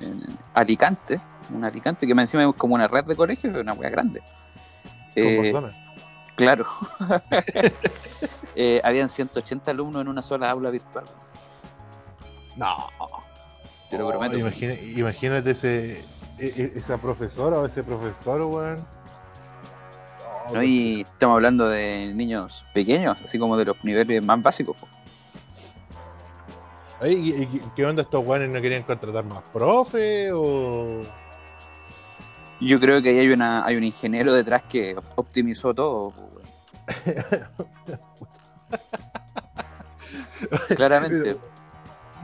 en 0.00 0.20
Alicante, 0.54 1.20
un 1.54 1.64
Alicante 1.64 2.06
que 2.06 2.14
me 2.14 2.22
encima 2.22 2.44
es 2.44 2.54
como 2.56 2.74
una 2.74 2.88
red 2.88 3.04
de 3.04 3.14
colegios, 3.14 3.54
una 3.56 3.72
weá 3.72 3.90
grande? 3.90 4.20
Eh. 5.14 5.52
Claro. 6.44 6.64
Eh, 8.56 8.80
habían 8.82 9.08
180 9.08 9.70
alumnos 9.70 10.02
en 10.02 10.08
una 10.08 10.22
sola 10.22 10.50
aula 10.50 10.70
virtual. 10.70 11.04
No. 12.56 12.88
Te 13.88 13.96
lo 13.96 14.08
Oh, 14.08 14.10
prometo. 14.10 14.36
imagina- 14.38 14.74
imagínate 14.74 15.52
ese, 15.52 15.92
e- 15.92 16.52
e- 16.56 16.72
esa 16.74 16.98
profesora 16.98 17.58
o 17.60 17.66
ese 17.66 17.82
profesor, 17.84 18.40
weón. 18.42 18.84
Oh, 20.48 20.54
¿no? 20.54 20.62
Y 20.64 21.02
estamos 21.02 21.36
hablando 21.36 21.68
de 21.68 22.12
niños 22.12 22.64
pequeños, 22.74 23.18
así 23.24 23.38
como 23.38 23.56
de 23.56 23.66
los 23.66 23.82
niveles 23.84 24.22
más 24.22 24.42
básicos. 24.42 24.76
po. 24.76 24.88
Oye, 27.00 27.12
¿y- 27.14 27.30
y- 27.30 27.62
¿Qué 27.76 27.86
onda 27.86 28.02
estos 28.02 28.22
weones 28.26 28.50
no 28.50 28.60
querían 28.60 28.82
contratar 28.82 29.24
más 29.24 29.44
profe 29.52 30.32
o.? 30.32 31.02
Yo 32.60 32.78
creo 32.78 33.00
que 33.02 33.08
ahí 33.10 33.18
hay, 33.20 33.28
una, 33.30 33.64
hay 33.64 33.76
un 33.76 33.84
ingeniero 33.84 34.32
detrás 34.34 34.62
que 34.64 34.94
optimizó 35.16 35.72
todo. 35.74 36.12
Claramente. 40.76 41.36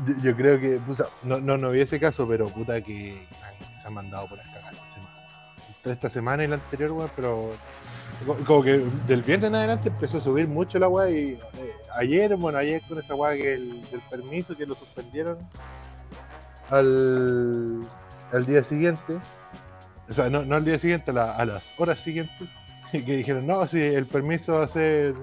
Yo, 0.06 0.14
yo 0.22 0.36
creo 0.36 0.60
que, 0.60 0.76
puta, 0.78 1.04
no, 1.24 1.40
no, 1.40 1.56
no 1.56 1.70
vi 1.70 1.80
ese 1.80 1.98
caso, 1.98 2.26
pero 2.28 2.48
puta 2.48 2.80
que 2.80 3.26
se 3.80 3.86
han 3.88 3.94
mandado 3.94 4.26
por 4.26 4.36
las 4.38 4.46
cagadas 4.48 4.72
esta 4.74 4.94
semana. 4.94 5.94
Esta 5.94 6.10
semana 6.10 6.44
y 6.44 6.48
la 6.48 6.54
anterior, 6.56 6.92
weón, 6.92 7.10
pero 7.16 7.52
co- 8.26 8.36
como 8.46 8.62
que 8.62 8.84
del 9.06 9.22
viernes 9.22 9.48
en 9.48 9.54
adelante 9.54 9.88
empezó 9.88 10.18
a 10.18 10.20
subir 10.20 10.48
mucho 10.48 10.78
la 10.78 10.88
weá 10.88 11.08
y 11.10 11.38
eh, 11.54 11.72
ayer, 11.96 12.36
bueno, 12.36 12.58
ayer 12.58 12.82
con 12.88 12.98
esa 12.98 13.14
weá 13.14 13.34
que 13.34 13.54
el, 13.54 13.90
del 13.90 14.00
permiso 14.10 14.56
que 14.56 14.66
lo 14.66 14.74
suspendieron 14.74 15.38
al, 16.70 17.80
al 18.32 18.46
día 18.46 18.62
siguiente, 18.64 19.18
o 20.08 20.12
sea, 20.12 20.28
no, 20.30 20.44
no 20.44 20.56
al 20.56 20.64
día 20.64 20.78
siguiente, 20.78 21.10
a, 21.10 21.14
la- 21.14 21.32
a 21.36 21.44
las 21.44 21.78
horas 21.80 21.98
siguientes, 21.98 22.48
que 22.92 23.00
dijeron, 23.16 23.46
no, 23.46 23.66
si 23.66 23.82
el 23.82 24.06
permiso 24.06 24.54
va 24.54 24.64
a 24.64 24.68
ser, 24.68 25.14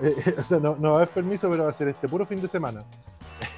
eh, 0.00 0.34
o 0.38 0.44
sea, 0.44 0.58
no, 0.58 0.76
no 0.76 0.90
va 0.90 0.94
a 0.94 0.96
haber 1.02 1.08
permiso, 1.10 1.48
pero 1.50 1.64
va 1.64 1.70
a 1.70 1.74
ser 1.74 1.88
este 1.88 2.08
puro 2.08 2.24
fin 2.26 2.40
de 2.40 2.48
semana. 2.48 2.82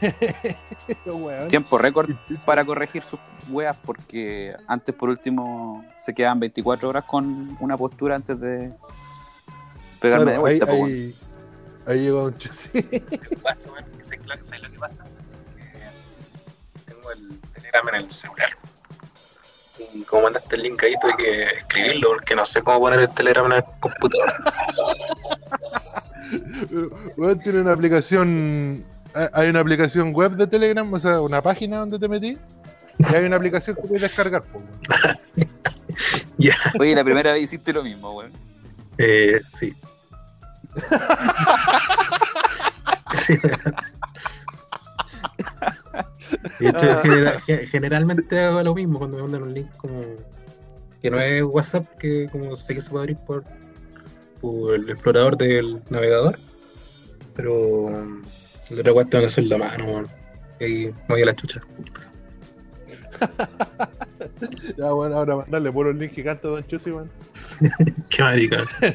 Tiempo 1.49 1.79
récord 1.79 2.11
para 2.45 2.65
corregir 2.65 3.03
sus 3.03 3.21
weas 3.51 3.77
porque 3.85 4.55
antes 4.67 4.95
por 4.95 5.09
último 5.09 5.85
se 5.99 6.15
quedaban 6.15 6.41
24 6.41 6.89
horas 6.89 7.05
con 7.05 7.57
una 7.61 7.77
postura 7.77 8.17
antes 8.17 8.39
de 8.41 8.73
pegarme 10.01 10.25
Claro, 10.25 10.31
de 10.33 10.39
vuelta. 10.39 10.71
ahí, 10.71 10.83
ahí, 10.83 11.15
ahí 11.87 12.01
llegó 12.01 12.25
un 12.25 12.35
pasa, 13.43 13.71
weón, 13.73 13.85
que 13.99 14.05
¿sabes 14.05 14.63
lo 14.63 14.71
que 14.71 14.79
pasa? 14.79 15.05
Eh, 15.59 15.91
tengo 16.87 17.11
el 17.13 17.39
Telegram 17.55 17.89
en 17.89 17.95
el 17.97 18.11
celular. 18.11 18.51
Y 19.95 20.03
como 20.05 20.23
mandaste 20.25 20.57
el 20.57 20.63
link 20.63 20.83
ahí, 20.83 20.95
tuve 21.01 21.15
que 21.17 21.43
escribirlo 21.59 22.09
porque 22.11 22.35
no 22.35 22.45
sé 22.45 22.63
cómo 22.63 22.81
poner 22.81 23.01
el 23.01 23.15
Telegram 23.15 23.47
en 23.47 23.53
el 23.59 23.65
computador. 23.81 24.33
Weón, 27.17 27.41
tiene 27.41 27.61
una 27.61 27.73
aplicación. 27.73 28.85
hay- 29.15 29.29
Hay 29.33 29.49
una 29.49 29.61
aplicación 29.61 30.13
web 30.15 30.33
de 30.33 30.47
Telegram, 30.47 30.91
o 30.93 31.01
sea, 31.01 31.21
una 31.21 31.43
página 31.43 31.79
donde 31.79 31.99
te 31.99 32.09
metí. 32.09 32.39
Y 32.99 33.15
hay 33.15 33.25
una 33.25 33.37
aplicación 33.37 33.77
que 33.77 33.83
puedes 33.83 34.03
descargar, 34.03 34.43
weón. 34.53 34.67
Ya, 36.39 36.57
Oye, 36.79 36.95
la 36.95 37.05
primera 37.05 37.33
vez 37.33 37.43
hiciste 37.43 37.73
lo 37.73 37.83
mismo, 37.83 38.13
weón. 38.13 38.33
eh, 38.99 39.41
sí. 39.53 39.75
sí. 43.13 43.35
Generalmente 47.67 48.39
hago 48.39 48.63
lo 48.63 48.75
mismo 48.75 48.99
cuando 48.99 49.17
me 49.17 49.23
mandan 49.25 49.43
un 49.43 49.55
link 49.55 49.71
como 49.77 50.01
que 51.03 51.11
no 51.11 51.19
es 51.19 51.43
WhatsApp, 51.43 51.87
que 51.99 52.29
como 52.31 52.55
sé 52.57 52.75
que 52.75 52.81
se 52.81 52.91
puede 52.91 53.05
abrir 53.05 53.17
por, 53.27 53.45
por 54.41 54.75
el 54.75 54.89
explorador 54.89 55.37
del 55.37 55.81
navegador, 55.89 56.39
pero 57.35 57.91
la 58.71 58.93
otra 58.93 59.05
tengo 59.05 59.09
que 59.09 59.25
hacer 59.25 59.45
la 59.45 59.59
mano, 59.59 60.05
y 60.61 60.65
ahí 60.65 60.87
me 60.87 61.15
voy 61.15 61.23
a 61.23 61.27
la 61.27 61.37
chucha. 61.37 61.61
Ya, 64.77 64.93
bueno, 64.93 65.17
ahora 65.17 65.37
mandarle 65.37 65.71
puro 65.71 65.93
link 65.93 66.13
gigante 66.13 66.47
a 66.47 66.51
Don 66.51 66.67
Chusi, 66.67 66.91
weón. 66.91 67.11
Qué 68.11 68.23
marica. 68.23 68.63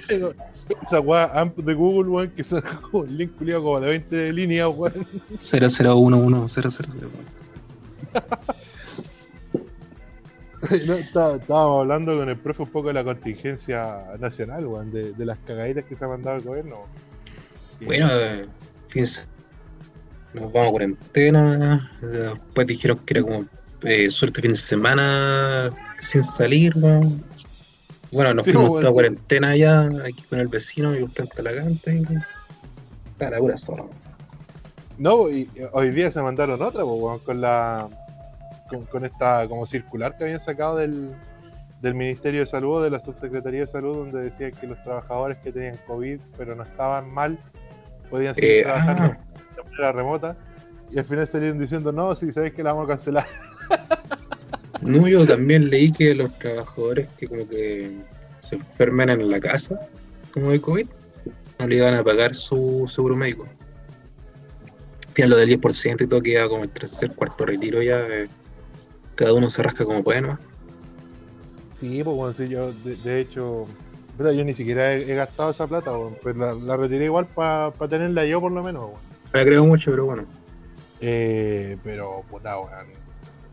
Esa 0.88 0.99
weá 0.99 1.39
AMP 1.39 1.60
de 1.60 1.73
Google, 1.73 2.10
weón, 2.10 2.32
que 2.32 2.43
son 2.43 2.62
como 2.62 3.04
un 3.04 3.15
link 3.15 3.36
culiado 3.38 3.63
como 3.63 3.80
de 3.80 3.89
20 3.89 4.34
líneas, 4.34 4.69
weón. 4.75 5.06
0011000. 5.39 7.44
No, 10.69 10.75
está- 10.78 11.36
estábamos 11.36 11.82
hablando 11.82 12.17
con 12.17 12.28
el 12.30 12.38
profe 12.38 12.63
un 12.63 12.69
poco 12.69 12.88
de 12.88 12.93
la 12.95 13.04
contingencia 13.04 13.99
nacional, 14.20 14.66
weón, 14.66 14.91
de, 14.91 15.11
de 15.13 15.26
las 15.26 15.38
cagaditas 15.45 15.86
que 15.86 15.95
se 15.95 16.03
ha 16.05 16.07
mandado 16.07 16.38
el 16.38 16.43
gobierno. 16.43 16.86
Bueno, 17.82 18.07
eh, 18.11 18.47
nos 20.34 20.51
vamos 20.51 20.68
a 20.70 20.72
cuarentena. 20.72 21.91
eh, 22.01 22.05
Después 22.34 22.68
dijeron 22.68 22.99
que 22.99 23.13
era 23.13 23.22
como 23.22 23.45
eh, 23.84 24.09
suerte 24.09 24.41
fin 24.41 24.51
de 24.51 24.57
semana 24.57 25.70
sin 25.99 26.24
salir. 26.24 26.74
weón. 26.78 27.24
Bueno, 28.11 28.34
nos 28.34 28.45
Sí, 28.45 28.51
fuimos 28.51 28.70
weón. 28.72 28.82
toda 28.82 28.93
cuarentena 28.93 29.49
allá, 29.49 29.82
aquí 30.05 30.24
con 30.30 30.39
el 30.39 30.47
vecino 30.47 30.95
y 30.97 31.05
plan 31.05 31.28
calagante. 31.28 31.95
Y... 31.97 32.05
La 33.20 33.38
pura. 33.38 33.55
No, 34.97 35.30
y 35.30 35.41
y 35.41 35.51
hoy 35.74 35.91
día 35.91 36.09
se 36.11 36.22
mandaron 36.22 36.59
otra, 36.61 36.84
weón, 36.86 37.20
con 37.20 37.39
la 37.41 37.88
con, 38.70 38.86
con 38.86 39.05
esta 39.05 39.47
como 39.47 39.66
circular 39.66 40.18
que 40.18 40.24
habían 40.26 40.39
sacado 40.39 40.78
del, 40.78 41.11
del 41.82 41.93
Ministerio 41.93 42.41
de 42.41 42.45
Salud, 42.47 42.84
de 42.84 42.89
la 42.89 42.99
Subsecretaría 42.99 43.61
de 43.61 43.68
Salud, 43.68 43.95
donde 43.97 44.24
decían 44.24 44.51
que 44.51 44.68
los 44.68 44.82
trabajadores 44.84 45.38
que 45.39 45.51
tenían 45.51 45.76
COVID 45.88 46.20
pero 46.38 46.55
no 46.55 46.63
estaban 46.63 47.09
mal, 47.11 47.38
podían 48.09 48.36
seguir 48.36 48.51
Eh, 48.51 48.63
trabajando 48.63 49.03
ah. 49.03 49.18
de 49.55 49.63
manera 49.63 49.91
remota. 49.91 50.36
Y 50.91 50.99
al 50.99 51.05
final 51.05 51.28
salieron 51.28 51.57
diciendo, 51.59 51.91
no, 51.91 52.16
si 52.16 52.32
sabéis 52.32 52.53
que 52.53 52.63
la 52.63 52.72
vamos 52.74 52.86
a 52.86 52.93
cancelar. 52.95 53.28
No, 54.82 55.07
yo 55.07 55.26
también 55.26 55.70
leí 55.70 55.91
que 55.91 56.13
los 56.13 56.32
trabajadores 56.38 57.07
que 57.18 57.28
como 57.28 57.47
que 57.47 57.91
se 58.41 58.55
enferman 58.55 59.09
en 59.09 59.32
la 59.32 59.39
casa, 59.39 59.88
como 60.32 60.51
de 60.51 60.61
COVID, 60.61 60.86
no 61.57 61.68
le 61.68 61.76
iban 61.78 61.95
a 61.95 62.03
pagar 62.03 62.36
su 62.36 62.86
seguro 62.88 63.16
médico. 63.16 63.47
Tiene 65.13 65.30
lo 65.30 65.38
del 65.38 65.49
10% 65.59 66.01
y 66.03 66.07
todo 66.07 66.22
queda 66.22 66.47
como 66.49 66.63
el 66.66 66.70
tercer, 66.70 67.11
cuarto 67.13 67.45
retiro 67.45 67.82
ya. 67.82 67.99
eh, 68.01 68.28
cada 69.16 69.34
uno 69.34 69.49
se 69.49 69.63
rasca 69.63 69.86
como 69.86 70.03
puede 70.03 70.22
nomás. 70.22 70.39
Sí, 71.80 72.03
pues 72.03 72.16
bueno, 72.16 72.34
sí, 72.34 72.47
yo 72.47 72.72
de, 72.72 72.95
de 72.97 73.20
hecho, 73.20 73.68
puta, 74.18 74.32
yo 74.32 74.43
ni 74.43 74.53
siquiera 74.53 74.93
he, 74.93 75.11
he 75.11 75.16
gastado 75.16 75.51
esa 75.51 75.68
plata, 75.68 75.91
weón, 75.91 76.16
pues 76.22 76.36
la, 76.36 76.53
la 76.53 76.78
retiré 76.78 77.05
igual 77.05 77.26
para 77.26 77.72
tenerla 77.89 78.26
yo 78.26 78.39
por 78.39 78.51
lo 78.51 78.63
menos, 78.63 78.86
weón. 78.86 78.99
Me 79.34 79.39
la 79.39 79.45
creo 79.45 79.66
mucho, 79.66 79.91
pero 79.91 80.05
bueno. 80.05 80.24
Eh, 81.01 81.78
pero, 81.84 82.24
puta, 82.30 82.57
weón, 82.57 82.88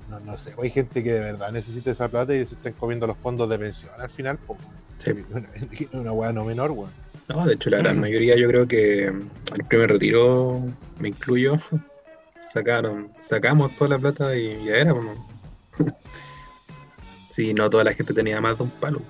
no, 0.08 0.20
no 0.20 0.38
sé, 0.38 0.52
hay 0.60 0.70
gente 0.70 1.02
que 1.02 1.12
de 1.12 1.20
verdad 1.20 1.50
necesita 1.52 1.90
esa 1.90 2.08
plata 2.08 2.34
y 2.34 2.46
se 2.46 2.54
están 2.54 2.74
comiendo 2.74 3.06
los 3.06 3.16
fondos 3.16 3.48
de 3.48 3.58
pensión 3.58 3.92
al 3.98 4.10
final, 4.10 4.38
pues, 4.46 4.58
Sí. 4.98 5.10
una, 5.92 6.00
una 6.00 6.12
weá 6.12 6.32
no 6.32 6.44
menor, 6.44 6.70
weón. 6.70 6.90
No, 7.28 7.46
de 7.46 7.54
hecho, 7.54 7.70
la 7.70 7.78
gran 7.78 7.98
mayoría 8.00 8.36
yo 8.36 8.48
creo 8.48 8.66
que 8.66 9.04
el 9.06 9.64
primer 9.68 9.90
retiro, 9.90 10.62
me 10.98 11.08
incluyo, 11.08 11.58
sacaron, 12.52 13.10
sacamos 13.18 13.72
toda 13.76 13.90
la 13.90 13.98
plata 13.98 14.36
y 14.36 14.64
ya 14.64 14.76
era, 14.76 14.92
como. 14.92 15.31
sí, 17.30 17.54
no 17.54 17.70
toda 17.70 17.84
la 17.84 17.92
gente 17.92 18.14
tenía 18.14 18.40
más 18.40 18.58
de 18.58 18.64
un 18.64 18.70
palo. 18.70 19.02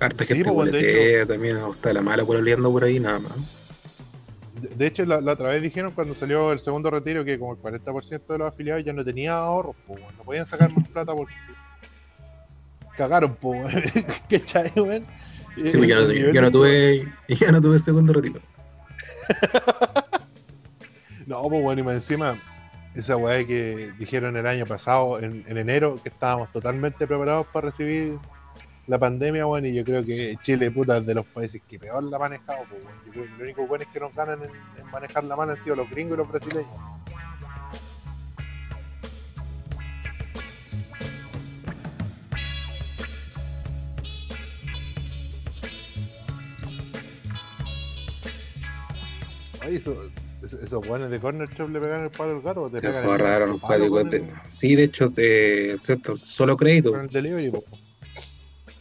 Harta 0.00 0.24
Sí, 0.24 0.34
gente 0.34 0.50
pues, 0.50 0.72
de 0.72 0.78
boletea 0.78 1.26
también, 1.26 1.58
está 1.70 1.92
la 1.92 2.00
mala 2.00 2.22
oleando 2.24 2.72
por 2.72 2.84
ahí, 2.84 2.98
nada 2.98 3.18
más. 3.18 3.36
De, 4.76 4.86
hecho, 4.86 5.04
la, 5.04 5.20
la 5.20 5.32
otra 5.32 5.50
vez 5.50 5.62
dijeron 5.62 5.92
cuando 5.92 6.14
salió 6.14 6.52
el 6.52 6.60
segundo 6.60 6.90
retiro 6.90 7.24
que 7.24 7.38
como 7.38 7.52
el 7.52 7.58
40% 7.58 8.26
de 8.26 8.38
los 8.38 8.48
afiliados 8.48 8.84
ya 8.84 8.92
no 8.92 9.04
tenía 9.04 9.34
ahorros, 9.34 9.76
pues, 9.86 10.00
no 10.16 10.24
podían 10.24 10.46
sacar 10.46 10.72
más 10.74 10.88
plata 10.88 11.14
porque 11.14 11.34
cagaron, 12.96 13.36
pues, 13.36 13.62
weón. 13.62 13.82
¿Cachai, 14.30 14.72
weón? 14.76 15.06
Sí, 15.56 15.76
pues 15.76 15.88
yo 15.88 15.96
no, 15.96 16.12
yo 16.12 16.42
no 16.42 16.50
tuve, 16.50 17.08
yo 17.28 17.52
no 17.52 17.60
tuve 17.60 17.78
segundo 17.78 18.12
retiro. 18.12 18.40
No, 21.26 21.48
pues 21.48 21.62
bueno, 21.62 21.80
y 21.80 21.84
más 21.84 21.94
encima, 21.94 22.42
esa 22.94 23.16
weá 23.16 23.46
que 23.46 23.92
dijeron 23.98 24.36
el 24.36 24.46
año 24.46 24.66
pasado, 24.66 25.20
en, 25.20 25.44
en 25.46 25.56
enero, 25.56 25.98
que 26.02 26.08
estábamos 26.08 26.50
totalmente 26.52 27.06
preparados 27.06 27.46
para 27.48 27.70
recibir 27.70 28.18
la 28.86 28.98
pandemia, 28.98 29.44
bueno, 29.44 29.68
y 29.68 29.74
yo 29.74 29.84
creo 29.84 30.04
que 30.04 30.36
Chile, 30.42 30.70
puta, 30.70 30.96
es 30.98 31.06
de 31.06 31.14
los 31.14 31.26
países 31.26 31.62
que 31.68 31.78
peor 31.78 32.02
la 32.02 32.16
ha 32.16 32.20
manejado, 32.20 32.58
pues, 32.68 32.82
bueno. 32.82 32.98
Yo 33.06 33.12
creo 33.12 33.24
que 33.24 33.30
lo 33.38 33.44
único 33.44 33.66
bueno 33.66 33.84
que 33.92 34.00
nos 34.00 34.14
ganan 34.14 34.40
en, 34.42 34.86
manejar 34.90 35.22
la 35.24 35.36
mano 35.36 35.52
han 35.52 35.62
sido 35.62 35.76
los 35.76 35.88
gringos 35.88 36.14
y 36.14 36.18
los 36.18 36.28
brasileños. 36.28 36.66
Oye, 49.62 49.76
eso- 49.76 50.10
esos 50.52 50.86
guanes 50.86 51.10
de 51.10 51.20
corner 51.20 51.48
trap 51.48 51.68
le 51.70 51.80
pegan 51.80 52.04
el 52.04 52.10
palo 52.10 52.32
al 52.36 52.42
gato 52.42 52.62
o 52.62 52.70
te 52.70 52.80
pegan 52.80 53.04
el 53.04 53.58
palo 53.60 53.88
con 53.90 54.10
de- 54.10 54.24
Sí, 54.50 54.74
de 54.76 54.84
hecho, 54.84 55.10
te, 55.10 55.76
cierto, 55.78 56.16
solo 56.16 56.56
crédito. 56.56 56.90
con 56.92 57.00
el 57.02 57.08
delivery, 57.08 57.50
po. 57.50 57.64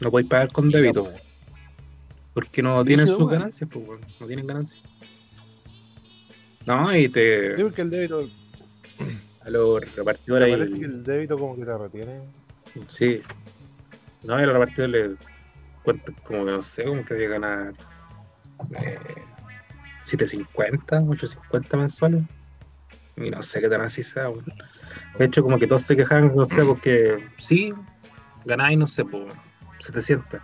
No 0.01 0.11
podéis 0.11 0.30
pagar 0.30 0.51
con 0.51 0.70
débito. 0.70 1.05
Po. 1.05 1.11
Porque 2.34 2.61
no 2.61 2.84
tienen 2.86 3.07
sus 3.07 3.30
ganancias, 3.30 3.70
pues. 3.72 3.99
No 4.20 4.28
tienen 4.28 4.47
ganancias. 4.47 4.82
No, 6.65 6.95
y 6.95 7.09
te. 7.09 7.55
Sí, 7.55 7.63
porque 7.63 7.82
el 7.82 7.89
débito, 7.89 8.22
A 9.45 9.49
los 9.49 9.80
me 9.82 9.88
repartidores 9.95 10.49
parece 10.51 10.74
ahí. 10.74 10.80
que 10.80 10.86
el 10.86 11.03
débito 11.03 11.38
como 11.38 11.55
que 11.55 11.65
te 11.65 11.78
retiene. 11.78 12.22
Sí. 12.91 13.22
No, 14.24 14.39
y 14.39 14.45
los 14.45 14.53
repartidores 14.53 15.11
le 15.11 15.15
como 16.24 16.45
que 16.45 16.51
no 16.51 16.61
sé, 16.61 16.84
como 16.84 17.03
que 17.05 17.13
debe 17.15 17.39
ganar 17.39 17.74
eh, 18.78 18.99
750, 20.10 21.01
850 21.01 21.78
mensuales. 21.78 22.24
Y 23.18 23.30
no 23.30 23.43
sé 23.43 23.60
qué 23.60 23.70
tan 23.70 23.82
así 23.82 24.01
sea, 24.01 24.30
weón. 24.30 24.45
De 25.18 25.26
hecho, 25.26 25.43
como 25.43 25.60
que 25.60 25.68
todos 25.68 25.82
se 25.82 25.95
quejan, 25.95 26.36
no 26.36 26.45
sé, 26.45 26.64
porque 26.64 27.28
sí, 27.38 27.74
ganáis, 28.45 28.78
no 28.78 28.88
sé, 28.88 29.03
por 29.03 29.28
700. 29.80 30.39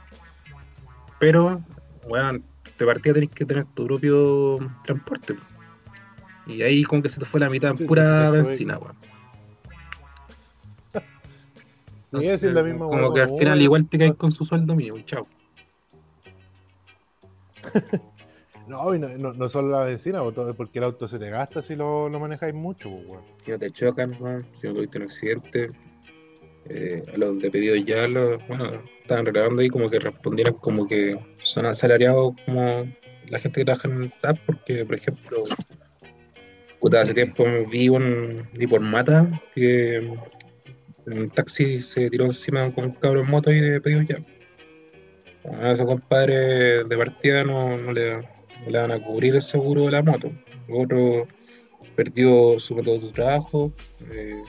Pero, 1.19 1.61
bueno, 2.07 2.39
de 2.77 2.85
partida 2.85 3.13
tenés 3.13 3.29
que 3.29 3.45
tener 3.45 3.65
tu 3.73 3.85
propio 3.85 4.59
transporte. 4.83 5.35
po. 5.35 5.41
Y 6.47 6.61
ahí 6.61 6.83
como 6.83 7.01
que 7.01 7.09
se 7.09 7.19
te 7.19 7.25
fue 7.25 7.39
la 7.39 7.49
mitad 7.49 7.71
en 7.71 7.87
pura 7.87 8.29
benzina, 8.31 8.77
weón. 8.77 8.95
Sí, 12.17 12.27
es 12.29 12.43
la 12.43 12.63
misma 12.63 12.85
Como 12.85 13.13
que 13.13 13.19
al 13.19 13.37
final 13.37 13.61
igual 13.61 13.89
te 13.89 13.97
caes 13.97 14.15
con 14.15 14.31
su 14.31 14.45
sueldo 14.45 14.73
mínimo, 14.73 14.97
y 14.97 15.03
chao. 15.03 15.27
No, 18.67 18.95
y 18.95 18.99
no, 18.99 19.09
no, 19.09 19.33
no 19.33 19.49
solo 19.49 19.69
la 19.69 19.85
benzina, 19.85 20.21
porque 20.57 20.79
el 20.79 20.85
auto 20.85 21.07
se 21.07 21.19
te 21.19 21.29
gasta 21.29 21.61
si 21.61 21.75
lo, 21.75 22.09
lo 22.09 22.19
manejáis 22.19 22.53
mucho, 22.53 22.89
po, 22.89 22.95
weón. 22.95 23.23
No 23.47 23.59
te 23.59 23.71
chocan, 23.71 24.11
si 24.59 24.67
no 24.67 24.73
tuviste 24.73 24.97
un 24.97 25.03
accidente. 25.03 25.67
Eh, 26.67 27.03
los 27.15 27.39
de 27.39 27.51
pedido 27.51 27.75
ya, 27.75 28.07
los, 28.07 28.45
bueno, 28.47 28.81
estaban 29.01 29.25
reclamando 29.27 29.61
ahí 29.61 29.69
como 29.69 29.87
que 29.87 29.99
respondieran 29.99 30.55
como 30.55 30.87
que 30.87 31.15
son 31.43 31.67
asalariados 31.67 32.33
como 32.43 32.87
la 33.27 33.39
gente 33.39 33.61
que 33.61 33.65
trabaja 33.65 33.87
en 33.87 34.03
el 34.03 34.11
TAP, 34.11 34.39
porque, 34.47 34.83
por 34.83 34.95
ejemplo, 34.95 35.43
puta, 36.79 37.01
hace 37.01 37.13
tiempo 37.13 37.45
vi 37.71 37.89
un 37.89 38.47
vi 38.53 38.65
por 38.65 38.81
mata 38.81 39.41
que 39.53 39.97
en 39.97 41.19
un 41.19 41.29
taxi 41.29 41.81
se 41.81 42.09
tiró 42.09 42.25
encima 42.25 42.71
con 42.71 42.85
un 42.85 42.91
cabro 42.93 43.21
en 43.21 43.29
moto 43.29 43.51
y 43.51 43.59
de 43.59 43.79
pedido 43.79 44.01
ya. 44.01 44.17
A 45.61 45.71
esos 45.71 45.85
compadres 45.85 46.89
de 46.89 46.97
partida 46.97 47.43
no, 47.43 47.77
no 47.77 47.91
le, 47.91 48.27
no 48.65 48.71
le 48.71 48.79
van 48.79 48.91
a 48.91 49.03
cubrir 49.03 49.35
el 49.35 49.41
seguro 49.41 49.83
de 49.83 49.91
la 49.91 50.03
moto. 50.03 50.31
Otro 50.69 51.27
perdió 51.95 52.59
su 52.59 52.75
método 52.75 52.99
de 52.99 53.11
trabajo. 53.13 53.71
eh, 54.11 54.41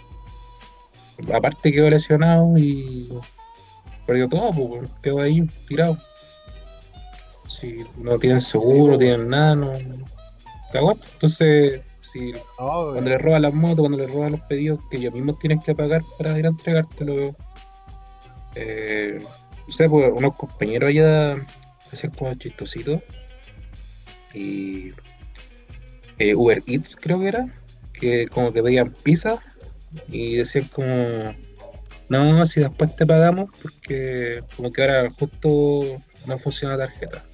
aparte 1.32 1.72
quedó 1.72 1.88
lesionado 1.88 2.56
y 2.56 3.08
perdió 4.06 4.28
todo, 4.28 4.50
pues, 4.52 4.90
quedó 5.02 5.20
ahí 5.20 5.42
tirado. 5.68 5.98
Si 7.46 7.78
no 7.98 8.18
tienen 8.18 8.40
seguro, 8.40 8.92
no 8.92 8.98
tienen 8.98 9.28
nada, 9.28 9.54
no. 9.54 9.72
Cagó. 10.72 10.96
Entonces, 11.14 11.80
si 12.12 12.32
No, 12.32 12.92
cuando 12.92 13.10
le 13.10 13.18
roban 13.18 13.42
las 13.42 13.54
motos, 13.54 13.80
cuando 13.80 13.98
le 13.98 14.06
roban 14.06 14.32
los 14.32 14.40
pedidos 14.42 14.80
que 14.90 14.96
ellos 14.98 15.14
mismos 15.14 15.38
tienen 15.38 15.60
que 15.60 15.74
pagar 15.74 16.02
para 16.18 16.38
ir 16.38 16.46
a 16.46 16.50
entregártelo. 16.50 17.34
Eh, 18.54 19.18
no 19.66 19.72
sé, 19.72 19.88
pues 19.88 20.12
unos 20.14 20.34
compañeros 20.34 20.88
allá 20.88 21.36
hacían 21.92 22.12
como 22.12 22.34
chistositos. 22.34 23.00
Y 24.36 24.92
eh, 26.18 26.34
Uber 26.34 26.62
Eats 26.66 26.96
creo 26.96 27.20
que 27.20 27.28
era, 27.28 27.48
que 27.92 28.28
como 28.28 28.52
que 28.52 28.62
pedían 28.62 28.94
pizza 29.02 29.38
y 30.08 30.36
decían 30.36 30.68
como, 30.68 31.34
no, 32.08 32.44
si 32.44 32.60
después 32.60 32.94
te 32.96 33.06
pagamos 33.06 33.50
porque 33.62 34.42
como 34.54 34.70
que 34.70 34.82
ahora 34.82 35.10
justo 35.10 36.02
no 36.26 36.38
funciona 36.38 36.76
la 36.76 36.86
tarjeta. 36.86 37.24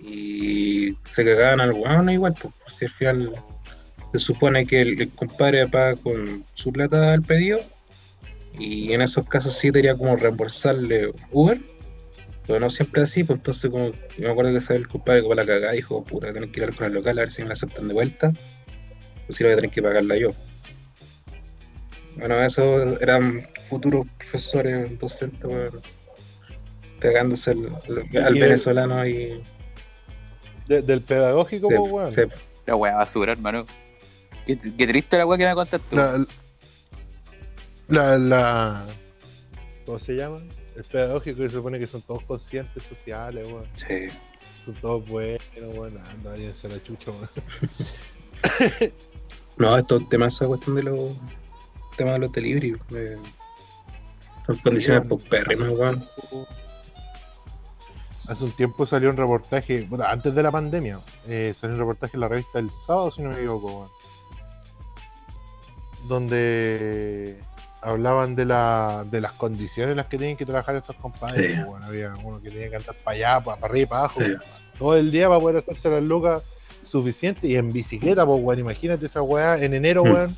Y 0.00 0.96
se 1.04 1.24
cagaban 1.24 1.60
al 1.60 1.72
weón 1.72 2.08
igual, 2.08 2.34
pues 2.40 2.54
si 2.68 2.86
al 2.86 2.90
final 2.92 3.32
se 4.12 4.18
supone 4.18 4.64
que 4.64 4.80
el, 4.80 5.00
el 5.00 5.10
compadre 5.10 5.68
paga 5.68 5.96
con 5.96 6.44
su 6.54 6.72
plata 6.72 7.12
el 7.12 7.22
pedido 7.22 7.60
y 8.58 8.92
en 8.92 9.02
esos 9.02 9.28
casos 9.28 9.54
sí 9.54 9.70
tenía 9.70 9.94
como 9.94 10.16
reembolsarle 10.16 11.12
Uber, 11.30 11.60
pero 12.48 12.58
no 12.60 12.68
siempre 12.70 13.02
así, 13.02 13.22
pues 13.22 13.38
entonces 13.38 13.70
como 13.70 13.88
yo 13.92 13.92
me 14.18 14.30
acuerdo 14.30 14.52
que 14.52 14.60
sabe 14.60 14.80
el 14.80 14.88
compadre 14.88 15.22
como 15.22 15.34
la 15.34 15.46
cagada 15.46 15.72
dijo, 15.72 16.02
puta, 16.02 16.32
tenés 16.32 16.50
que 16.50 16.60
ir 16.60 16.64
al 16.66 16.74
con 16.74 16.86
el 16.88 16.94
local 16.94 17.18
a 17.18 17.20
ver 17.22 17.30
si 17.30 17.42
me 17.42 17.48
la 17.48 17.52
aceptan 17.54 17.86
de 17.86 17.94
vuelta, 17.94 18.32
o 19.28 19.32
si 19.32 19.44
no 19.44 19.48
voy 19.48 19.52
a 19.52 19.56
tener 19.56 19.70
que 19.70 19.82
pagarla 19.82 20.16
yo. 20.16 20.30
Bueno, 22.16 22.42
esos 22.42 23.00
eran 23.00 23.46
futuros 23.68 24.06
profesores 24.18 24.98
docentes, 24.98 25.44
weón, 25.44 25.80
cagándose 26.98 27.52
al, 27.52 27.66
al- 27.66 28.24
al 28.24 28.36
Y- 28.36 28.40
venezolano 28.40 29.06
y... 29.06 29.40
de- 30.66 30.82
del 30.82 31.02
pedagógico, 31.02 31.68
sí, 31.68 31.76
po, 31.76 31.82
weón. 31.84 32.12
sí. 32.12 32.22
La 32.66 32.74
weá 32.76 32.96
basura, 32.96 33.32
hermano. 33.32 33.64
Qué, 34.46 34.58
qué 34.58 34.86
triste 34.86 35.16
la 35.16 35.26
weá 35.26 35.38
que 35.38 35.46
me 35.46 35.54
contaste 35.54 35.86
tú. 35.90 35.96
La, 35.96 36.24
la, 37.88 38.18
la- 38.18 38.86
¿Cómo 39.86 39.98
se 39.98 40.14
llama? 40.16 40.38
El 40.78 40.84
pedagógico 40.84 41.38
que 41.38 41.48
se 41.48 41.56
supone 41.56 41.78
que 41.80 41.88
son 41.88 42.02
todos 42.02 42.22
conscientes 42.22 42.84
sociales, 42.84 43.48
weón. 43.48 43.66
sí. 43.74 44.06
Son 44.64 44.74
todos 44.74 45.04
buenos, 45.08 45.42
weón. 45.56 45.98
Anda, 45.98 46.30
váyanse 46.30 46.68
a 46.68 46.70
la 46.70 46.82
chucha, 46.84 47.10
weón. 47.10 47.28
No, 49.56 49.76
estos 49.76 50.08
temas, 50.08 50.34
esa 50.36 50.46
cuestión 50.46 50.76
de 50.76 50.84
los 50.84 51.16
temas 51.96 52.14
de 52.14 52.20
los 52.20 52.30
delivery, 52.30 52.76
eh, 52.94 53.16
son 54.46 54.56
condiciones 54.58 55.02
Sí, 55.02 55.08
paupérrimas, 55.08 55.70
weón. 55.70 56.08
Hace 58.28 58.44
un 58.44 58.52
tiempo 58.52 58.86
salió 58.86 59.10
un 59.10 59.16
reportaje, 59.16 59.84
bueno, 59.90 60.04
antes 60.04 60.32
de 60.32 60.42
la 60.44 60.52
pandemia, 60.52 61.00
eh, 61.26 61.52
salió 61.58 61.74
un 61.74 61.80
reportaje 61.80 62.16
en 62.16 62.20
la 62.20 62.28
revista 62.28 62.60
El 62.60 62.70
Sábado, 62.70 63.10
si 63.10 63.20
no 63.20 63.30
me 63.30 63.34
equivoco, 63.34 63.78
weón. 63.80 63.90
Donde 66.06 67.40
hablaban 67.82 68.34
de, 68.34 68.44
la, 68.44 69.04
de 69.10 69.20
las 69.20 69.32
condiciones 69.32 69.92
en 69.92 69.96
las 69.98 70.06
que 70.06 70.18
tienen 70.18 70.36
que 70.36 70.44
trabajar 70.46 70.76
estos 70.76 70.96
compadres. 70.96 71.46
Sí. 71.50 71.54
pues, 71.56 71.66
bueno, 71.66 71.86
había 71.86 72.12
uno 72.24 72.40
que 72.42 72.50
tenía 72.50 72.70
que 72.70 72.76
andar 72.76 72.96
para 73.04 73.14
allá, 73.16 73.40
para, 73.44 73.66
arriba 73.66 73.82
y 73.82 73.86
para 73.86 74.00
abajo. 74.00 74.20
Sí. 74.22 74.32
Todo 74.78 74.96
el 74.96 75.10
día 75.10 75.28
para 75.28 75.40
poder 75.40 75.56
hacerse 75.58 75.90
las 75.90 76.02
lucas 76.02 76.42
suficientes 76.84 77.44
y 77.44 77.56
en 77.56 77.70
bicicleta, 77.72 78.24
pues, 78.26 78.40
weón. 78.42 78.58
Imagínate 78.60 79.06
esa 79.06 79.22
weá 79.22 79.56
en 79.62 79.74
enero, 79.74 80.04
Mm. 80.04 80.10
weón. 80.12 80.36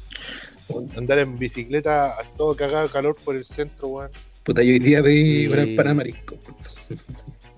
Andar 0.97 1.19
en 1.19 1.39
bicicleta 1.39 2.07
a 2.19 2.23
todo 2.37 2.55
cagado 2.55 2.87
de 2.87 2.93
calor 2.93 3.17
por 3.25 3.35
el 3.37 3.45
centro, 3.45 3.89
weón. 3.89 4.11
Puta, 4.45 4.63
yo 4.63 4.73
hoy 4.73 4.79
día 4.79 5.03
pedí 5.03 5.47
Y- 5.47 5.53
empanada 5.53 5.95
marisco. 5.95 6.37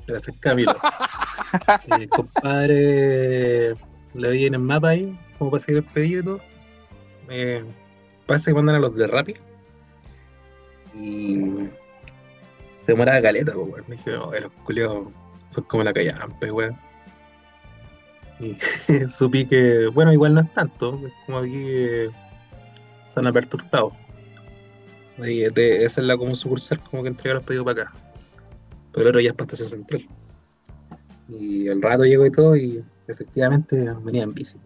Gracias, 0.06 0.36
Camilo. 0.40 0.76
El 1.98 2.08
compadre 2.08 3.74
le 4.14 4.30
vi 4.30 4.46
en 4.46 4.54
el 4.54 4.60
mapa 4.60 4.90
ahí, 4.90 5.18
como 5.38 5.50
para 5.50 5.62
seguir 5.62 5.78
el 5.78 5.84
pedido. 5.92 6.40
Eh, 7.30 7.64
parece 8.26 8.50
que 8.50 8.54
mandan 8.54 8.76
a 8.76 8.78
los 8.78 8.94
de 8.96 9.06
Rappi. 9.06 9.34
Y 10.94 11.68
se 12.76 12.92
demoraba 12.92 13.22
caleta, 13.22 13.52
pues, 13.54 13.68
weón. 13.72 13.84
Dije, 13.88 14.10
no, 14.12 14.30
los 14.32 14.52
culiados 14.64 15.08
son 15.48 15.64
como 15.64 15.84
la 15.84 15.92
callampe, 15.92 16.50
weón. 16.50 16.76
Y 18.40 18.56
supí 19.10 19.46
que, 19.46 19.86
bueno, 19.88 20.12
igual 20.12 20.34
no 20.34 20.40
es 20.40 20.52
tanto, 20.52 21.00
es 21.06 21.12
como 21.26 21.38
aquí 21.38 21.64
se 23.06 23.20
han 23.20 23.26
aperturado. 23.26 23.92
Y 25.18 25.40
de- 25.50 25.84
esa 25.84 26.00
es 26.00 26.06
la 26.06 26.16
como 26.16 26.34
sucursal 26.34 26.80
como 26.80 27.02
que 27.02 27.10
entrega 27.10 27.34
los 27.36 27.44
pedidos 27.44 27.64
para 27.66 27.82
acá. 27.82 27.92
Pero 28.92 29.02
el 29.02 29.08
otro 29.08 29.20
ya 29.20 29.30
es 29.30 29.34
para 29.36 29.44
Estación 29.44 29.68
Central. 29.68 30.06
Y 31.28 31.68
el 31.68 31.80
rato 31.80 32.04
llegó 32.04 32.26
y 32.26 32.30
todo 32.32 32.56
y 32.56 32.84
efectivamente 33.06 33.88
venía 34.02 34.24
en 34.24 34.34
bici. 34.34 34.58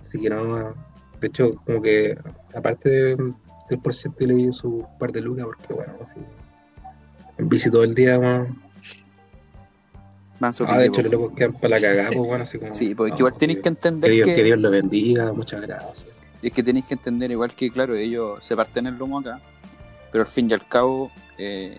Así 0.00 0.20
que 0.20 0.28
no, 0.30 0.74
de 1.20 1.26
hecho 1.26 1.54
como 1.66 1.82
que 1.82 2.16
aparte 2.54 2.88
de- 2.88 3.32
del 3.72 3.80
porcentaje 3.80 4.26
le 4.26 4.34
di 4.34 4.52
su 4.52 4.86
par 4.98 5.12
de 5.12 5.20
lucas 5.20 5.46
porque 5.46 5.72
bueno, 5.72 5.94
así 6.02 6.20
en 7.38 7.48
bici 7.48 7.70
todo 7.70 7.84
el 7.84 7.94
día, 7.94 8.18
bueno, 8.18 8.56
Manso 10.38 10.66
ah, 10.68 10.78
de 10.78 10.86
hecho 10.86 11.02
los 11.02 11.12
locos 11.12 11.32
quedan 11.36 11.52
para 11.52 11.68
la 11.68 11.80
cagada, 11.80 12.10
pues 12.10 12.28
bueno, 12.28 12.42
así 12.42 12.58
como... 12.58 12.72
Sí, 12.72 12.94
porque 12.96 13.12
no, 13.12 13.18
igual 13.18 13.34
tenéis 13.38 13.60
que 13.60 13.68
entender 13.68 14.10
que 14.10 14.14
Dios, 14.16 14.26
que, 14.26 14.34
que 14.34 14.42
Dios 14.42 14.58
lo 14.58 14.70
bendiga, 14.70 15.32
muchas 15.32 15.60
gracias. 15.60 16.06
es 16.42 16.52
que 16.52 16.62
tenéis 16.64 16.84
que 16.86 16.94
entender 16.94 17.30
igual 17.30 17.54
que, 17.54 17.70
claro, 17.70 17.94
ellos 17.94 18.44
se 18.44 18.56
parten 18.56 18.88
el 18.88 18.98
lomo 18.98 19.20
acá, 19.20 19.40
pero 20.10 20.22
al 20.22 20.28
fin 20.28 20.50
y 20.50 20.52
al 20.52 20.66
cabo, 20.66 21.12
eh, 21.38 21.78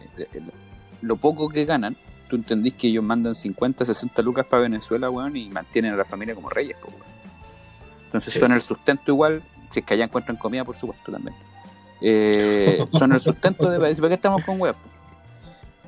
lo 1.01 1.17
poco 1.17 1.49
que 1.49 1.65
ganan, 1.65 1.97
tú 2.29 2.37
entendís 2.37 2.73
que 2.75 2.87
ellos 2.87 3.03
mandan 3.03 3.35
50, 3.35 3.83
60 3.83 4.21
lucas 4.21 4.45
para 4.45 4.63
Venezuela, 4.63 5.09
weón, 5.09 5.35
y 5.35 5.49
mantienen 5.49 5.93
a 5.93 5.97
la 5.97 6.05
familia 6.05 6.33
como 6.33 6.49
reyes, 6.49 6.77
po, 6.77 6.87
weón. 6.87 7.01
Entonces 8.05 8.33
Sí. 8.33 8.39
son 8.39 8.53
el 8.53 8.61
sustento 8.61 9.11
igual, 9.11 9.43
si 9.71 9.81
es 9.81 9.85
que 9.85 9.93
allá 9.93 10.05
encuentran 10.05 10.37
comida, 10.37 10.63
por 10.63 10.77
supuesto, 10.77 11.11
también. 11.11 11.35
Eh, 12.01 12.85
son 12.91 13.13
el 13.13 13.19
sustento 13.19 13.69
de... 13.69 13.79
¿Para 13.79 14.09
qué 14.09 14.15
estamos 14.15 14.43
con 14.43 14.59
weas? 14.59 14.75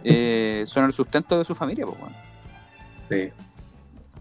Eh, 0.04 0.64
son 0.68 0.86
el 0.86 0.92
sustento 0.92 1.40
de 1.40 1.46
su 1.46 1.56
familia, 1.56 1.86
pues. 1.86 1.98
Sí. 3.10 3.34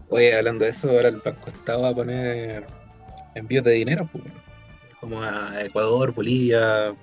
Oye, 0.09 0.35
hablando 0.35 0.63
de 0.65 0.71
eso, 0.71 0.89
ahora 0.89 1.09
el 1.09 1.17
Banco 1.17 1.49
Estado 1.49 1.81
va 1.83 1.89
a 1.89 1.93
poner 1.93 2.65
envíos 3.33 3.63
de 3.63 3.71
dinero, 3.71 4.07
pues, 4.11 4.23
como 4.99 5.21
a 5.21 5.61
Ecuador, 5.61 6.13
Bolivia, 6.13 6.93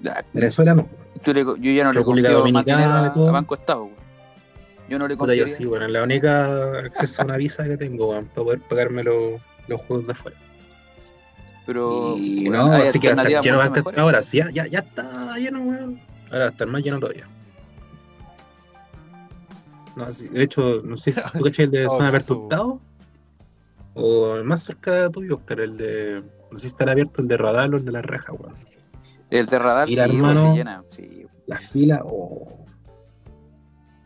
Ya, 0.00 0.24
Venezuela 0.32 0.74
no. 0.74 0.88
Le- 1.24 1.44
yo 1.44 1.72
ya 1.72 1.84
no 1.84 1.92
le 1.92 2.02
consigo 2.02 2.48
más 2.48 2.64
dinero 2.64 2.92
a, 2.92 3.10
Banco 3.32 3.54
Estado, 3.54 3.84
weón. 3.84 4.02
Yo 4.88 4.98
no 4.98 5.08
le 5.08 5.16
Puta, 5.16 5.34
yo 5.34 5.44
consigo. 5.44 5.58
sí, 5.58 5.64
bueno, 5.64 5.88
la 5.88 6.02
única 6.02 6.78
acceso 6.78 7.22
a 7.22 7.24
una 7.24 7.36
visa 7.36 7.64
que 7.64 7.76
tengo, 7.76 8.10
para 8.10 8.22
poder 8.22 8.60
pagarme 8.60 9.04
los 9.04 9.80
juegos 9.86 10.06
de 10.06 10.12
afuera. 10.12 10.36
Pero 11.66 12.16
y 12.16 12.48
weón, 12.48 12.70
no, 12.70 12.74
hay 12.76 12.88
así 12.88 12.98
que 12.98 13.14
va 13.14 13.22
a 13.22 13.26
estar 13.26 13.42
lleno 13.42 13.58
mejores. 13.58 13.98
Ahora 13.98 14.22
sí, 14.22 14.38
ya, 14.38 14.50
ya, 14.50 14.66
ya 14.66 14.78
está 14.80 15.36
lleno, 15.38 15.60
weón. 15.62 16.00
Ahora 16.26 16.38
va 16.38 16.44
a 16.46 16.50
estar 16.50 16.66
más 16.66 16.82
lleno 16.82 16.98
todavía. 16.98 17.28
No, 19.96 20.06
de 20.10 20.42
hecho, 20.42 20.80
no 20.82 20.96
sé 20.96 21.12
si 21.12 21.20
tú 21.20 21.44
cachai 21.44 21.66
el 21.66 21.70
de 21.70 21.88
San. 21.90 22.02
Alberto 22.02 22.38
Hurtado 22.38 22.80
o 23.94 24.36
el 24.36 24.44
más 24.44 24.62
cerca 24.62 24.94
de 24.94 25.10
tuyo, 25.10 25.36
Oscar, 25.36 25.60
el 25.60 25.76
de. 25.76 26.22
No 26.50 26.58
sé 26.58 26.62
si 26.62 26.66
estará 26.68 26.92
abierto 26.92 27.20
el 27.22 27.28
de 27.28 27.36
Radal 27.36 27.74
o 27.74 27.76
el 27.76 27.84
de 27.84 27.92
la 27.92 28.02
reja, 28.02 28.32
weón. 28.32 28.54
El 29.30 29.46
de 29.46 29.58
radar 29.58 29.88
Mira, 29.88 30.06
sí, 30.06 30.10
pues, 30.18 30.36
hermano. 30.36 30.40
se 30.52 30.56
llena. 30.58 30.84
Sí. 30.88 31.26
La 31.46 31.58
fila, 31.58 32.02
o. 32.04 32.66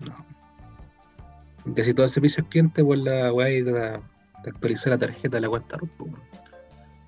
No. 0.01 1.75
Que 1.75 1.83
si 1.83 1.95
todo 1.95 2.05
el 2.05 2.11
servicio 2.11 2.43
es 2.45 2.49
cliente, 2.49 2.85
pues 2.85 3.01
la 3.01 3.33
weá 3.33 3.49
de, 3.49 3.63
de 3.65 4.01
actualizar 4.51 4.93
la 4.93 4.99
tarjeta 4.99 5.37
de 5.37 5.41
la 5.41 5.49
cuenta 5.49 5.79
pues, 5.79 5.91
weón. 5.99 6.26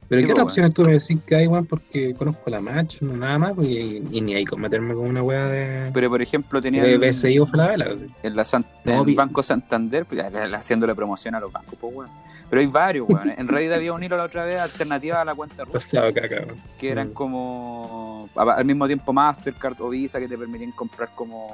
Pero 0.09 0.21
Sí, 0.21 0.27
¿qué 0.27 0.33
pues, 0.33 0.41
otras 0.43 0.45
opciones 0.53 0.75
tú 0.75 0.83
me 0.85 0.93
decís 0.93 1.19
que 1.27 1.35
hay, 1.37 1.47
weón? 1.47 1.67
Porque 1.67 2.15
conozco 2.15 2.49
la 2.49 2.61
match, 2.63 3.03
no 3.03 3.15
nada 3.15 3.37
más, 3.39 3.53
pues, 3.53 3.69
y, 3.69 4.03
y 4.11 4.21
ni 4.23 4.35
hay 4.35 4.45
con 4.47 4.59
meterme 4.61 4.95
con 4.95 5.07
una 5.07 5.23
weá 5.23 5.47
de, 5.47 5.91
Pero 5.93 6.09
por 6.09 6.23
ejemplo 6.23 6.61
tenía 6.63 6.83
de 6.83 6.97
BSI 6.97 7.39
o 7.41 7.47
Falabella. 7.47 7.93
así. 7.95 8.07
en 8.23 8.35
la 8.37 8.45
San- 8.45 8.65
No, 8.87 9.03
en 9.03 9.09
el 9.11 9.15
Banco 9.15 9.43
Santander, 9.43 10.07
pues, 10.07 10.23
ya, 10.23 10.31
ya, 10.31 10.57
haciéndole 10.57 10.95
promoción 10.95 11.35
a 11.35 11.41
los 11.41 11.53
bancos, 11.53 11.75
pues 11.79 11.95
weón. 11.95 12.11
Pero 12.49 12.61
hay 12.63 12.67
varios, 12.69 13.07
weón. 13.07 13.31
En 13.37 13.47
Reddit 13.49 13.73
había 13.73 13.93
un 13.93 14.03
hilo 14.03 14.17
la 14.17 14.25
otra 14.25 14.47
vez 14.47 14.59
alternativa 14.59 15.21
a 15.21 15.25
la 15.27 15.35
cuenta 15.35 15.65
root, 15.65 15.75
Pasado 15.75 16.15
caca, 16.15 16.37
weón. 16.37 16.57
que 16.79 16.91
eran 16.91 17.09
Mm. 17.09 17.13
como 17.13 18.31
al 18.35 18.65
mismo 18.65 18.87
tiempo 18.87 19.13
Mastercard 19.13 19.79
o 19.81 19.91
Visa 19.91 20.19
que 20.19 20.27
te 20.29 20.39
permitían 20.39 20.73
comprar 20.73 21.11
como 21.15 21.53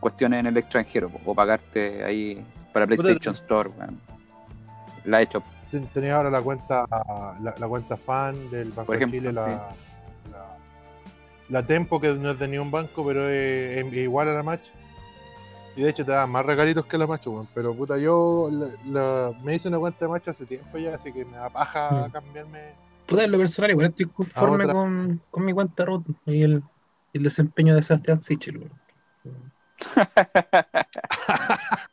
cuestiones 0.00 0.40
en 0.40 0.46
el 0.46 0.56
extranjero 0.56 1.10
po, 1.10 1.20
o 1.26 1.34
pagarte 1.34 2.02
ahí 2.02 2.42
para 2.72 2.86
PlayStation 2.86 3.34
Store, 3.34 3.68
weón. 3.78 4.00
La 5.04 5.20
he 5.20 5.24
hecho 5.24 5.42
Tenía 5.92 6.16
ahora 6.16 6.30
la 6.30 6.42
cuenta 6.42 6.86
la, 7.40 7.54
la 7.58 7.68
cuenta 7.68 7.96
fan 7.96 8.50
del 8.50 8.70
Banco 8.70 8.86
Por 8.86 8.96
ejemplo, 8.96 9.16
de 9.16 9.20
Chile, 9.28 9.32
la, 9.32 9.46
la, 10.30 10.56
la 11.48 11.66
Tempo, 11.66 12.00
que 12.00 12.12
no 12.14 12.30
es 12.30 12.38
de 12.38 12.48
ni 12.48 12.58
un 12.58 12.70
banco, 12.70 13.04
pero 13.06 13.28
es, 13.28 13.84
es 13.84 13.92
igual 13.92 14.28
a 14.28 14.34
la 14.34 14.42
Match. 14.42 14.62
Y 15.76 15.82
de 15.82 15.90
hecho 15.90 16.04
te 16.04 16.12
da 16.12 16.26
más 16.26 16.46
regalitos 16.46 16.86
que 16.86 16.96
la 16.96 17.06
Match. 17.06 17.26
Pero 17.54 17.74
puta, 17.74 17.98
yo 17.98 18.48
la- 18.52 18.68
la- 18.86 19.32
me 19.42 19.54
hice 19.56 19.68
una 19.68 19.78
cuenta 19.78 20.04
de 20.04 20.08
Match 20.10 20.28
hace 20.28 20.46
tiempo 20.46 20.78
ya, 20.78 20.94
así 20.94 21.12
que 21.12 21.24
me 21.24 21.36
da 21.36 21.50
paja 21.50 22.06
Mm. 22.08 22.12
cambiarme. 22.12 22.60
Puta, 23.06 23.24
en 23.24 23.32
lo 23.32 23.38
personal, 23.38 23.70
igual 23.72 23.86
estoy 23.88 24.06
conforme 24.06 24.66
con, 24.66 25.20
con 25.30 25.44
mi 25.44 25.52
cuenta 25.52 25.84
root 25.84 26.06
y 26.26 26.42
el, 26.42 26.62
el 27.12 27.22
desempeño 27.22 27.74
de 27.74 27.82
Sebastián 27.82 28.22
Sichel. 28.22 28.70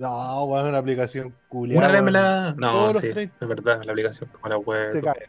No, 0.00 0.44
weón, 0.44 0.68
una 0.68 0.78
aplicación 0.78 1.34
culiada. 1.48 2.00
Una. 2.00 2.54
No, 2.54 2.94
sí, 2.94 3.10
30. 3.10 3.36
es 3.38 3.48
verdad, 3.48 3.82
la 3.84 3.92
aplicación 3.92 4.30
como 4.32 4.48
la 4.48 4.56
web. 4.56 4.92
Se 4.94 5.02
cae. 5.02 5.26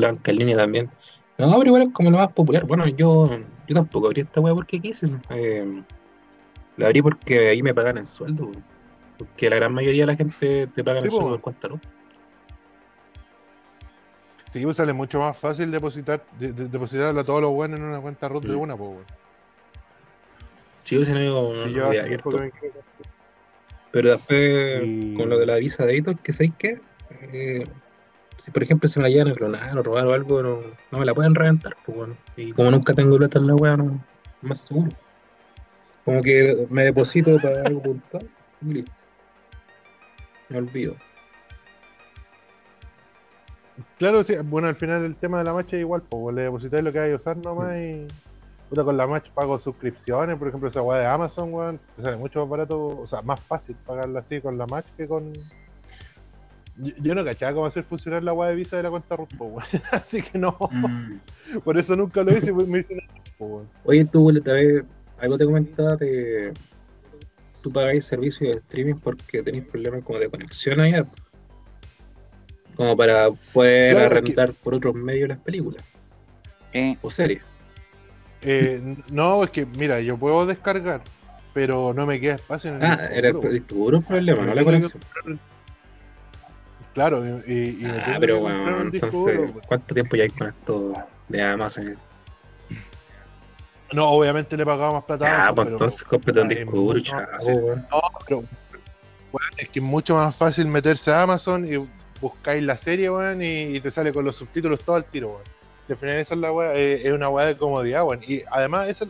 Banca 0.00 0.30
en 0.30 0.36
línea 0.38 0.56
también. 0.56 0.90
No, 1.36 1.50
pero 1.58 1.66
igual 1.66 1.82
es 1.82 1.88
como 1.92 2.10
lo 2.10 2.16
más 2.16 2.32
popular. 2.32 2.64
Bueno, 2.66 2.86
yo, 2.88 3.26
yo 3.68 3.74
tampoco 3.74 4.06
abrí 4.06 4.22
esta 4.22 4.40
web 4.40 4.54
porque 4.54 4.80
quise. 4.80 5.06
Eh, 5.28 5.82
la 6.78 6.86
abrí 6.86 7.02
porque 7.02 7.50
ahí 7.50 7.62
me 7.62 7.74
pagan 7.74 7.98
el 7.98 8.06
sueldo. 8.06 8.44
weón. 8.44 8.64
Porque 9.18 9.50
la 9.50 9.56
gran 9.56 9.74
mayoría 9.74 10.04
de 10.04 10.06
la 10.06 10.16
gente 10.16 10.66
te 10.68 10.82
pagan 10.82 11.02
Sí, 11.02 11.08
el 11.08 11.10
po. 11.10 11.16
sueldo 11.18 11.32
por 11.32 11.40
cuenta, 11.42 11.68
¿no? 11.68 11.80
Sí, 14.50 14.64
pues 14.64 14.76
sale 14.78 14.94
mucho 14.94 15.18
más 15.18 15.36
fácil 15.36 15.70
depositar, 15.70 16.24
de, 16.38 16.54
de- 16.54 16.68
depositarle 16.68 17.20
a 17.20 17.24
todos 17.24 17.42
los 17.42 17.52
buenos 17.52 17.78
en 17.78 17.84
una 17.86 18.00
cuenta 18.00 18.28
root 18.28 18.44
de 18.44 18.56
Mm. 18.56 18.60
una, 18.60 18.76
pues, 18.78 18.90
weón. 18.90 19.04
Sí, 20.84 20.94
yo, 20.96 21.04
sí, 21.04 21.12
no, 21.12 21.54
Si 21.54 21.66
no 21.66 21.68
yo 21.68 21.86
había 21.86 22.02
Pero 23.92 24.10
después, 24.10 24.82
Y- 24.84 25.14
con 25.14 25.28
lo 25.28 25.38
de 25.38 25.46
la 25.46 25.56
visa 25.56 25.84
de 25.86 25.92
editor, 25.92 26.18
que 26.18 26.32
sabéis 26.32 26.54
qué? 26.58 26.80
Eh, 27.10 27.64
si 28.38 28.50
por 28.50 28.62
ejemplo 28.62 28.88
se 28.88 28.98
me 28.98 29.04
la 29.04 29.10
llegan 29.10 29.28
a 29.28 29.34
clonar 29.34 29.78
o 29.78 29.82
robar 29.82 30.06
o 30.06 30.12
algo, 30.14 30.42
no, 30.42 30.60
no 30.90 30.98
me 30.98 31.04
la 31.04 31.14
pueden 31.14 31.34
reventar, 31.34 31.76
pues 31.84 31.96
bueno. 31.96 32.16
Y 32.36 32.52
como 32.52 32.70
nunca 32.70 32.94
tengo 32.94 33.16
plata 33.16 33.38
en 33.38 33.46
la 33.46 33.54
wea, 33.54 33.76
no, 33.76 34.02
más 34.40 34.58
seguro. 34.58 34.90
Como 36.04 36.20
que 36.22 36.66
me 36.70 36.84
deposito 36.84 37.36
para 37.40 37.62
algo 37.62 37.82
puntual 37.82 38.28
y 38.62 38.72
listo. 38.72 38.92
Me 40.48 40.58
olvido. 40.58 40.96
Claro, 43.98 44.24
sí, 44.24 44.34
bueno, 44.42 44.68
al 44.68 44.74
final 44.74 45.04
el 45.04 45.16
tema 45.16 45.38
de 45.38 45.44
la 45.44 45.52
match 45.52 45.74
es 45.74 45.80
igual, 45.80 46.02
pues 46.02 46.34
le 46.34 46.42
depositáis 46.42 46.82
lo 46.82 46.92
que 46.92 46.98
hay 46.98 47.12
a 47.12 47.16
usar 47.16 47.36
nomás 47.36 47.76
y. 47.76 48.06
Puta, 48.72 48.84
con 48.84 48.96
la 48.96 49.06
match 49.06 49.28
pago 49.34 49.58
suscripciones, 49.58 50.38
por 50.38 50.48
ejemplo, 50.48 50.66
esa 50.70 50.80
weá 50.80 51.00
de 51.00 51.04
Amazon, 51.06 51.52
weón, 51.52 51.78
te 51.94 52.00
sale 52.04 52.16
mucho 52.16 52.40
más 52.40 52.48
barato, 52.48 52.86
o 53.02 53.06
sea, 53.06 53.20
más 53.20 53.38
fácil 53.38 53.76
pagarla 53.84 54.20
así 54.20 54.40
con 54.40 54.56
la 54.56 54.64
match 54.66 54.86
que 54.96 55.06
con. 55.06 55.30
Yo, 56.78 56.94
yo 57.02 57.14
no 57.14 57.22
cachaba 57.22 57.52
cómo 57.52 57.66
hacer 57.66 57.84
funcionar 57.84 58.22
la 58.22 58.32
weá 58.32 58.48
de 58.48 58.56
visa 58.56 58.78
de 58.78 58.84
la 58.84 58.88
cuenta 58.88 59.14
RUT, 59.14 59.28
pues, 59.36 59.50
weón. 59.52 59.82
Así 59.90 60.22
que 60.22 60.38
no, 60.38 60.56
por 61.64 61.76
eso 61.76 61.94
nunca 61.96 62.22
lo 62.22 62.34
hice, 62.34 62.50
me 62.50 62.78
hice 62.78 62.94
una 62.94 63.02
weón. 63.38 63.68
Oye, 63.84 64.06
tú, 64.06 64.32
vez, 64.32 64.84
algo 65.20 65.36
te 65.36 65.44
comentaba, 65.44 65.98
te, 65.98 66.54
tú 67.60 67.70
pagáis 67.70 68.06
servicio 68.06 68.48
de 68.48 68.54
streaming 68.56 68.94
porque 68.94 69.42
tenéis 69.42 69.64
problemas 69.66 70.02
como 70.02 70.18
de 70.18 70.30
conexión 70.30 70.80
allá. 70.80 71.04
Como 72.74 72.96
para 72.96 73.30
poder 73.52 73.90
Claro, 73.96 74.06
es 74.06 74.12
que- 74.12 74.18
arrendar 74.18 74.52
por 74.64 74.72
otros 74.72 74.94
medios 74.94 75.28
las 75.28 75.38
películas 75.40 75.84
Eh, 76.72 76.96
o 77.02 77.10
series. 77.10 77.42
Eh, 78.42 78.96
no, 79.10 79.44
es 79.44 79.50
que, 79.50 79.66
mira, 79.66 80.00
yo 80.00 80.16
puedo 80.16 80.46
descargar, 80.46 81.02
pero 81.54 81.94
no 81.94 82.06
me 82.06 82.20
queda 82.20 82.34
espacio 82.34 82.70
en 82.70 82.76
el 82.76 82.82
Ah, 82.82 83.08
era 83.12 83.28
el, 83.28 83.34
duro, 83.34 83.50
puro 83.68 84.00
problema, 84.00 84.44
no 84.44 84.54
la 84.54 84.64
conexión. 84.64 85.02
Claro, 86.94 87.24
y, 87.46 87.84
Ah, 88.04 88.16
pero 88.20 88.40
bueno, 88.40 88.76
un 88.80 88.86
entonces, 88.92 89.12
duro, 89.12 89.52
pues. 89.52 89.66
¿cuánto 89.66 89.94
tiempo 89.94 90.16
ya 90.16 90.24
hay 90.24 90.30
con 90.30 90.48
esto 90.48 90.92
de 91.28 91.42
Amazon? 91.42 91.96
No, 93.92 94.08
obviamente 94.08 94.56
le 94.56 94.64
pagaba 94.64 94.92
más 94.94 95.04
plata. 95.04 95.48
Ah, 95.48 95.54
pues 95.54 95.68
entonces 95.68 96.02
cómprate 96.02 96.40
un 96.40 96.48
disco 96.48 96.76
duro, 96.76 97.00
chavo, 97.00 97.44
weón. 97.44 97.86
No, 97.90 98.00
pero 98.26 98.44
es 99.56 99.68
que 99.68 99.78
es 99.78 99.84
mucho 99.84 100.14
más 100.16 100.34
fácil 100.34 100.66
meterse 100.66 101.10
a 101.12 101.22
Amazon 101.22 101.66
y 101.72 101.76
buscáis 102.20 102.62
la 102.62 102.76
serie, 102.76 103.08
weón, 103.10 103.40
y, 103.42 103.76
y 103.76 103.80
te 103.80 103.90
sale 103.90 104.12
con 104.12 104.24
los 104.24 104.36
subtítulos 104.36 104.80
todo 104.80 104.96
al 104.96 105.04
tiro, 105.04 105.28
weón. 105.30 105.51
Si 105.86 105.92
al 105.92 105.98
final 105.98 106.16
esa 106.16 106.34
es 106.34 106.40
la 106.40 106.52
weá, 106.52 106.74
eh, 106.74 107.06
es 107.06 107.12
una 107.12 107.28
weá 107.28 107.46
de 107.46 107.56
comodidad, 107.56 108.04
weón. 108.04 108.20
Y 108.26 108.42
además, 108.50 108.88
eso, 108.88 109.06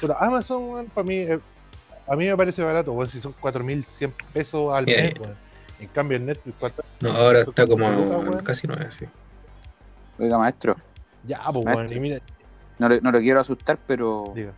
pero 0.00 0.16
Amazon, 0.20 0.70
weón, 0.70 0.86
para 0.86 1.06
mí, 1.06 1.16
eh, 1.18 1.38
a 2.08 2.16
mí 2.16 2.26
me 2.26 2.36
parece 2.36 2.62
barato, 2.62 2.92
weón, 2.92 3.10
si 3.10 3.20
son 3.20 3.34
4.100 3.40 4.12
pesos 4.32 4.72
al 4.74 4.86
mes, 4.86 5.14
weón. 5.18 5.34
En 5.78 5.88
cambio, 5.88 6.16
en 6.16 6.26
Netflix, 6.26 6.56
¿cuánto? 6.58 6.82
No, 7.00 7.10
ahora 7.10 7.40
está 7.42 7.66
como 7.66 8.42
casi 8.42 8.66
nueve, 8.66 8.88
sí. 8.98 9.04
Oiga, 10.18 10.38
maestro, 10.38 10.74
Ya, 11.26 11.42
pues, 11.52 11.66
weón, 11.66 11.92
y 11.92 12.00
mira, 12.00 12.20
no, 12.78 12.88
no 12.88 13.12
lo 13.12 13.18
quiero 13.20 13.40
asustar, 13.40 13.78
pero 13.86 14.32
diga. 14.34 14.52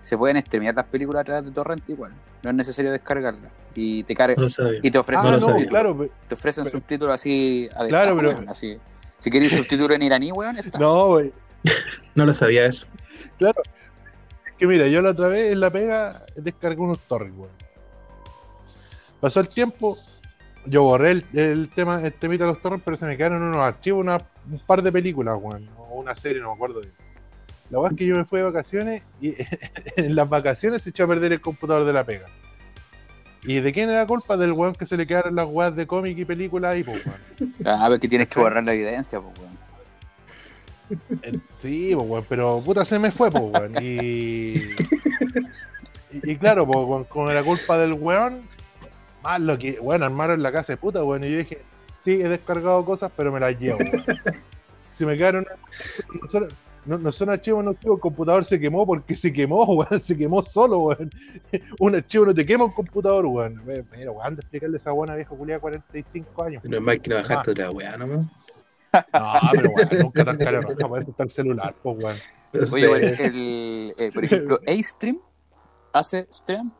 se 0.00 0.16
pueden 0.16 0.40
streamear 0.40 0.74
las 0.74 0.86
películas 0.86 1.20
a 1.20 1.24
través 1.24 1.44
de 1.44 1.50
torrent 1.50 1.86
igual. 1.90 2.12
No 2.42 2.50
es 2.50 2.56
necesario 2.56 2.92
descargarlas. 2.92 3.50
Y 3.74 4.04
te 4.04 4.14
carga, 4.14 4.36
No 4.36 4.42
lo 4.44 4.50
sabía. 4.50 4.80
y 4.82 4.90
te 4.90 4.98
ofrecen, 4.98 5.34
Ah, 5.34 5.38
no, 5.38 5.66
claro, 5.68 6.08
te 6.28 6.34
ofrecen 6.34 6.64
Pero- 6.64 6.78
subtítulos 6.78 7.14
así 7.14 7.68
a 7.74 7.86
Claro, 7.86 8.16
pero- 8.16 8.44
así. 8.48 8.78
Si 9.24 9.30
queréis 9.30 9.52
subtítulos 9.56 9.96
en 9.96 10.02
iraní, 10.02 10.30
weón, 10.32 10.58
está. 10.58 10.78
no, 10.78 11.12
weón. 11.12 11.32
No 12.14 12.26
lo 12.26 12.34
sabía 12.34 12.66
eso. 12.66 12.84
Claro. 13.38 13.62
Es 14.46 14.52
que 14.58 14.66
mira, 14.66 14.86
yo 14.86 15.00
la 15.00 15.10
otra 15.12 15.28
vez 15.28 15.50
en 15.50 15.60
la 15.60 15.70
pega 15.70 16.20
descargué 16.36 16.78
unos 16.82 16.98
torrents, 17.00 17.38
weón. 17.38 17.50
Pasó 19.20 19.40
el 19.40 19.48
tiempo, 19.48 19.96
yo 20.66 20.82
borré 20.82 21.12
el, 21.12 21.24
el 21.32 21.70
tema, 21.70 22.02
el 22.02 22.12
temita 22.12 22.44
de 22.44 22.52
los 22.52 22.60
torrents, 22.60 22.84
pero 22.84 22.98
se 22.98 23.06
me 23.06 23.16
quedaron 23.16 23.42
unos 23.42 23.56
archivos, 23.56 24.02
una- 24.02 24.18
un 24.50 24.58
par 24.58 24.82
de 24.82 24.92
películas, 24.92 25.38
weón. 25.40 25.66
O 25.78 25.94
una 26.00 26.14
serie, 26.14 26.42
no 26.42 26.48
me 26.48 26.54
acuerdo 26.56 26.80
bien. 26.80 26.92
La 27.70 27.78
weá 27.80 27.90
es 27.92 27.96
que 27.96 28.04
yo 28.04 28.14
me 28.16 28.26
fui 28.26 28.40
de 28.40 28.44
vacaciones 28.44 29.02
y 29.22 29.34
en 29.96 30.14
las 30.14 30.28
vacaciones 30.28 30.82
se 30.82 30.90
echó 30.90 31.04
a 31.04 31.08
perder 31.08 31.32
el 31.32 31.40
computador 31.40 31.84
de 31.86 31.94
la 31.94 32.04
pega. 32.04 32.26
¿Y 33.44 33.60
de 33.60 33.72
quién 33.72 33.90
era 33.90 34.06
culpa? 34.06 34.36
Del 34.36 34.52
weón 34.52 34.74
que 34.74 34.86
se 34.86 34.96
le 34.96 35.06
quedaron 35.06 35.34
las 35.34 35.46
weas 35.46 35.76
de 35.76 35.86
cómic 35.86 36.16
y 36.18 36.24
películas 36.24 36.74
ahí, 36.74 36.82
pues, 36.82 37.04
weón. 37.06 37.54
Ah, 37.64 37.88
ver 37.88 38.00
que 38.00 38.08
tienes 38.08 38.28
que 38.28 38.40
borrar 38.40 38.64
la 38.64 38.72
evidencia, 38.74 39.20
pues, 39.20 39.38
weón. 39.38 39.54
Eh, 41.22 41.38
Sí, 41.60 41.92
pues, 41.94 42.08
weón, 42.08 42.24
pero 42.28 42.62
puta 42.64 42.84
se 42.84 42.98
me 42.98 43.10
fue, 43.12 43.30
pues, 43.30 43.44
weón. 43.44 43.74
Y, 43.82 44.54
y, 44.54 44.62
y 46.22 46.36
claro, 46.36 46.66
pues, 46.66 46.78
con, 46.86 47.04
con 47.04 47.34
la 47.34 47.42
culpa 47.42 47.76
del 47.78 47.92
weón, 47.94 48.42
más 49.22 49.40
lo 49.40 49.58
que, 49.58 49.78
bueno, 49.80 50.04
armaron 50.06 50.42
la 50.42 50.52
casa 50.52 50.72
de 50.72 50.76
puta, 50.78 51.04
weón. 51.04 51.24
Y 51.24 51.30
yo 51.30 51.38
dije, 51.38 51.60
sí, 52.02 52.12
he 52.12 52.28
descargado 52.28 52.84
cosas, 52.84 53.12
pero 53.16 53.30
me 53.32 53.40
las 53.40 53.58
llevo, 53.58 53.78
weón. 53.78 54.02
Si 54.94 55.04
me 55.04 55.16
quedaron, 55.16 55.44
no, 56.86 56.98
no 56.98 57.12
son 57.12 57.30
archivos, 57.30 57.64
no 57.64 57.70
archivos, 57.70 57.96
el 57.96 58.00
computador 58.00 58.44
se 58.44 58.58
quemó 58.60 58.86
porque 58.86 59.14
se 59.16 59.32
quemó, 59.32 59.64
weón, 59.74 60.00
se 60.00 60.16
quemó 60.16 60.42
solo, 60.44 60.78
weón. 60.80 61.10
Un 61.78 61.94
archivo 61.94 62.26
no 62.26 62.34
te 62.34 62.44
quema 62.44 62.64
un 62.64 62.72
computador, 62.72 63.26
weón. 63.26 63.62
Mira, 63.64 64.10
weón, 64.10 64.26
anda 64.26 64.40
a 64.40 64.42
explicarle 64.42 64.76
a 64.76 64.80
esa 64.80 64.90
buena 64.92 65.14
vieja 65.14 65.34
culia 65.34 65.54
de 65.56 65.60
45 65.60 66.42
años. 66.44 66.64
No 66.64 66.76
es 66.76 66.82
más 66.82 66.98
que 66.98 67.10
le 67.10 67.16
bajaste 67.16 67.50
otra 67.52 67.70
weá, 67.70 67.96
¿no? 67.96 68.06
No, 68.06 68.28
pero 69.52 69.70
weón, 69.70 69.88
nunca 70.02 70.24
tan 70.24 70.38
caro, 70.38 70.60
no, 70.62 70.88
para 70.88 71.02
eso 71.02 71.10
está 71.10 71.22
el 71.24 71.30
celular, 71.30 71.74
pues, 71.82 71.96
weón. 71.98 72.16
Oye, 72.72 72.88
weón, 72.88 73.04
el, 73.04 73.94
eh, 73.98 74.10
por 74.14 74.24
ejemplo, 74.24 74.60
A-Stream 74.66 75.18
hace 75.92 76.26
Stream 76.32 76.70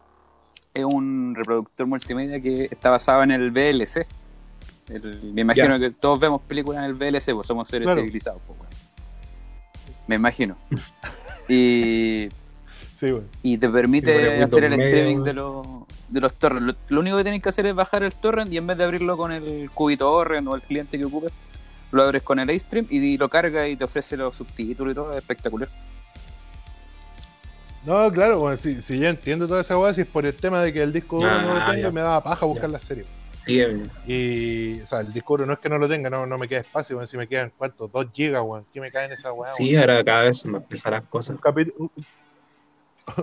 es 0.73 0.85
un 0.85 1.35
reproductor 1.37 1.87
multimedia 1.87 2.41
que 2.41 2.65
está 2.65 2.91
basado 2.91 3.23
en 3.23 3.31
el 3.33 3.51
VLC. 3.51 4.07
El- 4.89 5.33
me 5.33 5.41
imagino 5.43 5.79
que 5.79 5.91
todos 5.93 6.21
vemos 6.21 6.43
películas 6.43 6.81
en 6.81 6.91
el 6.91 6.95
VLC, 6.95 7.33
pues 7.33 7.47
somos 7.47 7.69
seres 7.71 7.87
Claro. 7.87 8.01
civilizados. 8.03 8.41
Pues, 8.47 8.59
weón. 8.61 8.74
Me 10.07 10.17
imagino. 10.17 10.57
Y, 11.49 12.29
Sí, 12.99 13.09
y 13.43 13.59
te 13.59 13.69
permite 13.69 14.43
hacer 14.43 14.65
el 14.65 14.73
streaming 14.73 15.25
de 15.25 15.35
los, 15.35 15.67
de 16.09 16.21
los 16.21 16.33
torrents. 16.35 16.67
Lo, 16.69 16.75
lo 16.89 17.01
único 17.01 17.19
que 17.19 17.23
tienes 17.25 17.43
que 17.43 17.51
hacer 17.51 17.67
es 17.67 17.75
bajar 17.75 18.03
el 18.03 18.15
torrent 18.15 18.51
y 18.51 18.57
en 18.57 18.67
vez 18.67 18.79
de 18.79 18.85
abrirlo 18.85 19.17
con 19.19 19.31
el 19.31 19.69
cubito 19.75 20.11
torrent 20.11 20.49
o 20.49 20.55
el 20.55 20.63
cliente 20.63 20.97
que 20.99 21.05
ocupes, 21.05 21.33
lo 21.93 22.03
abres 22.03 22.23
con 22.23 22.39
el 22.39 22.49
A-Stream 22.49 22.87
y 22.89 23.19
lo 23.19 23.29
carga 23.29 23.69
y 23.69 23.77
te 23.77 23.85
ofrece 23.85 24.17
los 24.17 24.35
subtítulos 24.37 24.93
y 24.93 24.95
todo. 24.95 25.11
Es 25.11 25.19
espectacular. 25.19 25.69
No, 27.85 28.11
claro, 28.11 28.39
bueno, 28.39 28.57
si, 28.57 28.79
si 28.81 28.99
yo 28.99 29.09
entiendo 29.09 29.47
toda 29.47 29.61
esa 29.61 29.79
weá, 29.79 29.93
si 29.93 30.01
es 30.01 30.07
por 30.07 30.25
el 30.25 30.35
tema 30.35 30.61
de 30.63 30.73
que 30.73 30.83
el 30.83 30.91
disco 30.93 31.17
duro 31.19 31.37
no 31.43 31.55
lo 31.55 31.61
Ah, 31.61 31.73
tengo, 31.73 31.83
ya. 31.83 31.91
me 31.93 32.01
daba 32.01 32.23
paja 32.23 32.47
buscar 32.47 32.71
Ya. 32.71 32.73
la 32.73 32.79
serie. 32.81 33.05
Y, 33.47 34.81
o 34.81 34.87
sea, 34.87 35.01
el 35.01 35.13
disco 35.13 35.35
duro 35.35 35.47
no 35.47 35.53
es 35.53 35.59
que 35.59 35.69
no 35.69 35.79
lo 35.79 35.89
tenga, 35.89 36.09
no, 36.11 36.27
no 36.27 36.39
me 36.39 36.49
queda 36.49 36.61
espacio, 36.61 37.07
si 37.07 37.17
me 37.17 37.27
quedan, 37.29 37.53
¿cuántos? 37.57 37.91
Dos 37.93 38.07
gigas, 38.13 38.43
weón, 38.45 38.65
¿qué 38.73 38.81
me 38.81 38.91
cae 38.91 39.07
en 39.07 39.13
esa 39.13 39.33
weá? 39.33 39.53
sí, 39.55 39.65
weón? 39.75 39.81
ahora 39.81 40.05
cada 40.05 40.25
vez 40.25 40.45
más 40.47 40.63
pesadas 40.65 41.01
las 41.03 41.11
cosas. 41.11 41.37
Un, 41.37 41.43
capi- 41.43 41.73
un, 41.77 41.91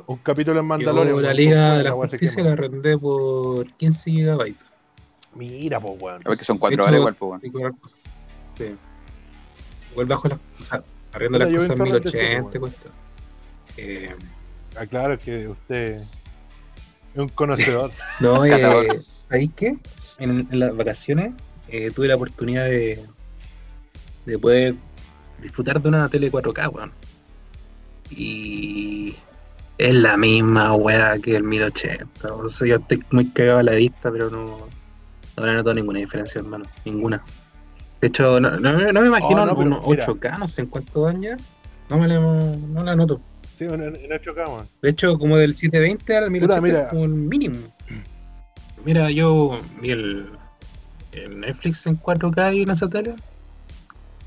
un 0.07 0.17
capítulo 0.17 0.59
en 0.59 0.65
Mandalorian. 0.65 1.15
Yo 1.15 1.21
la 1.21 1.33
Liga 1.33 1.77
de 1.77 1.83
la 1.83 1.91
Justicia 1.91 2.43
la 2.43 2.51
arrendé 2.53 2.97
por 2.97 3.65
15 3.73 4.11
gigabytes. 4.11 4.65
Mira, 5.33 5.79
pues, 5.79 6.01
weón. 6.01 6.21
A 6.25 6.29
ver 6.29 6.37
que 6.37 6.45
son 6.45 6.57
cuatro 6.57 6.77
De 6.77 6.83
hecho, 6.83 7.03
horas 7.03 7.15
igual, 7.15 7.15
pues, 7.39 7.53
weón. 7.53 7.79
Sí. 8.57 8.75
Igual 9.91 10.05
bajo 10.07 10.27
las 10.27 10.39
o 10.59 10.63
sea, 10.63 10.83
arriendo 11.13 11.39
las 11.39 11.47
cosas 11.49 11.65
en 11.65 11.71
en 11.71 11.77
torrent 11.77 12.03
de 12.05 12.11
1080 12.11 12.51
todo, 12.51 12.59
cuesta. 12.59 12.89
Eh, 13.77 14.15
Ah, 14.77 14.85
claro 14.85 15.19
que 15.19 15.49
usted 15.49 15.95
es 15.97 16.07
un 17.15 17.27
conocedor. 17.27 17.91
no, 18.21 18.45
eh, 18.45 19.01
¿sabéis 19.27 19.51
qué? 19.53 19.75
En, 20.21 20.47
en 20.51 20.59
las 20.59 20.75
vacaciones 20.75 21.33
eh, 21.67 21.89
tuve 21.93 22.07
la 22.07 22.15
oportunidad 22.15 22.65
de, 22.65 22.99
de 24.25 24.37
poder 24.39 24.75
disfrutar 25.41 25.81
de 25.81 25.89
una 25.89 26.07
tele 26.09 26.31
4K, 26.31 26.71
weón. 26.73 26.91
Y 28.09 29.15
es 29.77 29.95
la 29.95 30.17
misma 30.17 30.73
weá 30.75 31.17
que 31.19 31.35
el 31.35 31.43
1080. 31.43 32.33
O 32.33 32.49
sea, 32.49 32.67
yo 32.67 32.75
estoy 32.75 33.03
muy 33.11 33.27
cagado 33.29 33.59
a 33.59 33.63
la 33.63 33.73
vista, 33.73 34.11
pero 34.11 34.29
no, 34.29 34.57
no 35.37 35.45
le 35.45 35.53
noto 35.53 35.73
ninguna 35.73 35.99
diferencia, 35.99 36.39
hermano. 36.39 36.65
Ninguna. 36.85 37.23
De 37.99 38.07
hecho, 38.07 38.39
no, 38.39 38.51
no- 38.59 38.91
no 38.91 39.01
me 39.01 39.07
imagino 39.07 39.43
Oh, 39.43 39.45
no, 39.45 39.55
pero 39.57 39.69
un 39.81 39.89
mira. 39.89 40.05
8K, 40.05 40.39
no 40.39 40.47
sé 40.47 40.61
en 40.61 40.67
cuánto 40.67 41.03
dan 41.03 41.21
ya. 41.21 41.37
No 41.89 41.97
me 41.97 42.07
la, 42.07 42.19
no 42.19 42.83
la 42.83 42.95
noto. 42.95 43.21
Sí, 43.57 43.65
en, 43.65 43.81
en 43.81 43.93
8K, 43.95 44.47
weón. 44.47 44.67
De 44.81 44.89
hecho, 44.89 45.17
como 45.17 45.37
del 45.37 45.55
720 45.55 46.15
al 46.17 46.31
1080 46.31 46.61
mira. 46.61 46.83
es 46.83 46.89
como 46.89 47.03
el 47.03 47.09
mínimo. 47.09 47.57
Mira, 48.83 49.09
yo 49.11 49.57
vi 49.79 49.91
el, 49.91 50.29
el 51.13 51.39
Netflix 51.39 51.85
en 51.85 51.99
4K 51.99 52.55
y 52.57 52.61
en 52.63 52.71
esa 52.71 52.89
tele. 52.89 53.15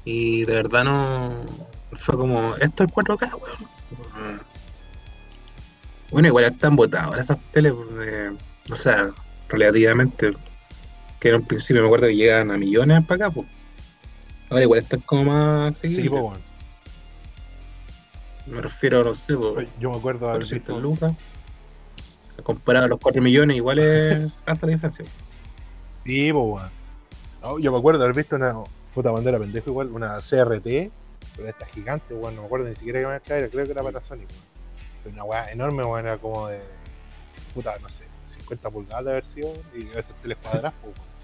Y 0.05 0.45
de 0.45 0.53
verdad 0.55 0.85
no. 0.85 1.45
Fue 1.93 2.17
como, 2.17 2.55
esto 2.57 2.85
es 2.85 2.91
4K, 2.93 3.35
weón. 3.41 4.41
Bueno, 6.11 6.29
igual 6.29 6.45
están 6.45 6.77
botadas 6.77 7.21
esas 7.21 7.39
teles. 7.53 7.73
eh, 8.01 8.31
o 8.71 8.77
sea, 8.77 9.11
relativamente. 9.49 10.31
Que 11.21 11.31
en 11.31 11.37
un 11.37 11.47
principio 11.47 11.81
me 11.83 11.89
acuerdo 11.89 12.07
que 12.07 12.17
llegan 12.17 12.51
a 12.51 12.59
millones 12.59 13.05
para 13.07 13.25
acá, 13.27 13.35
pues. 13.35 13.49
Ahora 14.51 14.63
igual 14.63 14.81
están 14.81 15.01
como 15.01 15.25
más 15.25 15.79
Sí, 15.79 15.89
seguidas. 15.95 16.11
pues, 16.11 16.23
weón. 16.23 16.41
Me 18.47 18.61
refiero, 18.61 19.03
no 19.03 19.15
sé, 19.15 19.35
pues. 19.37 19.67
Yo 19.81 19.91
me 19.91 19.97
acuerdo 19.97 20.27
400 20.27 20.77
visto- 20.77 20.81
lucas. 20.81 21.13
Comparado 22.43 22.87
a 22.87 22.89
los 22.89 23.01
4 23.01 23.23
millones, 23.23 23.57
igual 23.57 23.79
es 23.79 24.33
hasta 24.47 24.67
la 24.67 24.73
diferencia. 24.73 25.05
Sí, 26.05 26.33
pues, 26.33 26.45
weón. 26.45 26.71
No, 27.43 27.59
yo 27.59 27.73
me 27.73 27.79
acuerdo 27.79 28.03
haber 28.03 28.17
visto 28.17 28.37
una 28.37 28.55
puta 28.95 29.11
bandera 29.11 29.39
pendejo 29.39 29.71
igual, 29.71 29.89
una 29.91 30.19
CRT, 30.19 30.91
pero 31.37 31.49
esta 31.49 31.67
gigante, 31.67 32.15
weón, 32.15 32.35
no 32.35 32.43
me 32.43 32.47
acuerdo 32.47 32.69
ni 32.69 32.77
siquiera 32.77 33.01
que 33.01 33.07
marca 33.07 33.37
era, 33.37 33.49
creo 33.49 33.65
que 33.65 33.73
era 33.73 33.83
Panasonic, 33.83 34.29
weón. 34.29 34.43
Pero 35.03 35.15
una 35.15 35.25
weá 35.25 35.51
enorme, 35.53 35.85
weón, 35.85 36.07
era 36.07 36.19
como 36.19 36.49
de 36.49 36.61
puta, 37.53 37.75
no 37.81 37.89
sé, 37.89 38.05
50 38.39 38.71
pulgadas 38.71 39.05
de 39.05 39.23
sido, 39.33 39.53
y 39.75 39.87
a 39.89 39.97
veces 39.97 40.15
teles 40.23 40.39
cuadradas, 40.39 40.73
pues, 40.83 40.95
weón. 40.97 41.15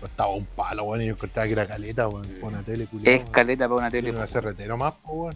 Costaba 0.00 0.34
un 0.34 0.46
palo, 0.46 0.84
weón, 0.84 1.02
y 1.02 1.06
yo 1.06 1.12
encontraba 1.14 1.46
que 1.46 1.52
era 1.52 1.66
caleta, 1.66 2.08
weón, 2.08 2.26
con 2.40 2.54
una 2.54 2.62
tele 2.62 2.86
culiada. 2.86 3.16
Es 3.16 3.24
caleta 3.30 3.66
para 3.66 3.78
una 3.80 3.90
tele. 3.90 4.10
Una. 4.10 4.26
CRT 4.26 4.60
nomás, 4.66 4.94
pues, 5.02 5.14
weón. 5.14 5.34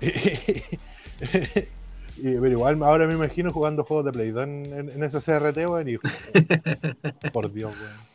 Y, 2.18 2.34
pero 2.34 2.48
igual 2.48 2.82
ahora 2.82 3.06
me 3.06 3.14
imagino 3.14 3.50
jugando 3.50 3.84
juegos 3.84 4.06
de 4.06 4.12
Play 4.12 4.30
2 4.30 4.44
en, 4.44 4.66
en, 4.66 4.88
en 4.90 5.02
esa 5.02 5.20
CRT, 5.20 5.56
weón, 5.68 5.88
y 5.88 5.98
por 7.32 7.52
Dios, 7.52 7.74
weón. 7.74 8.12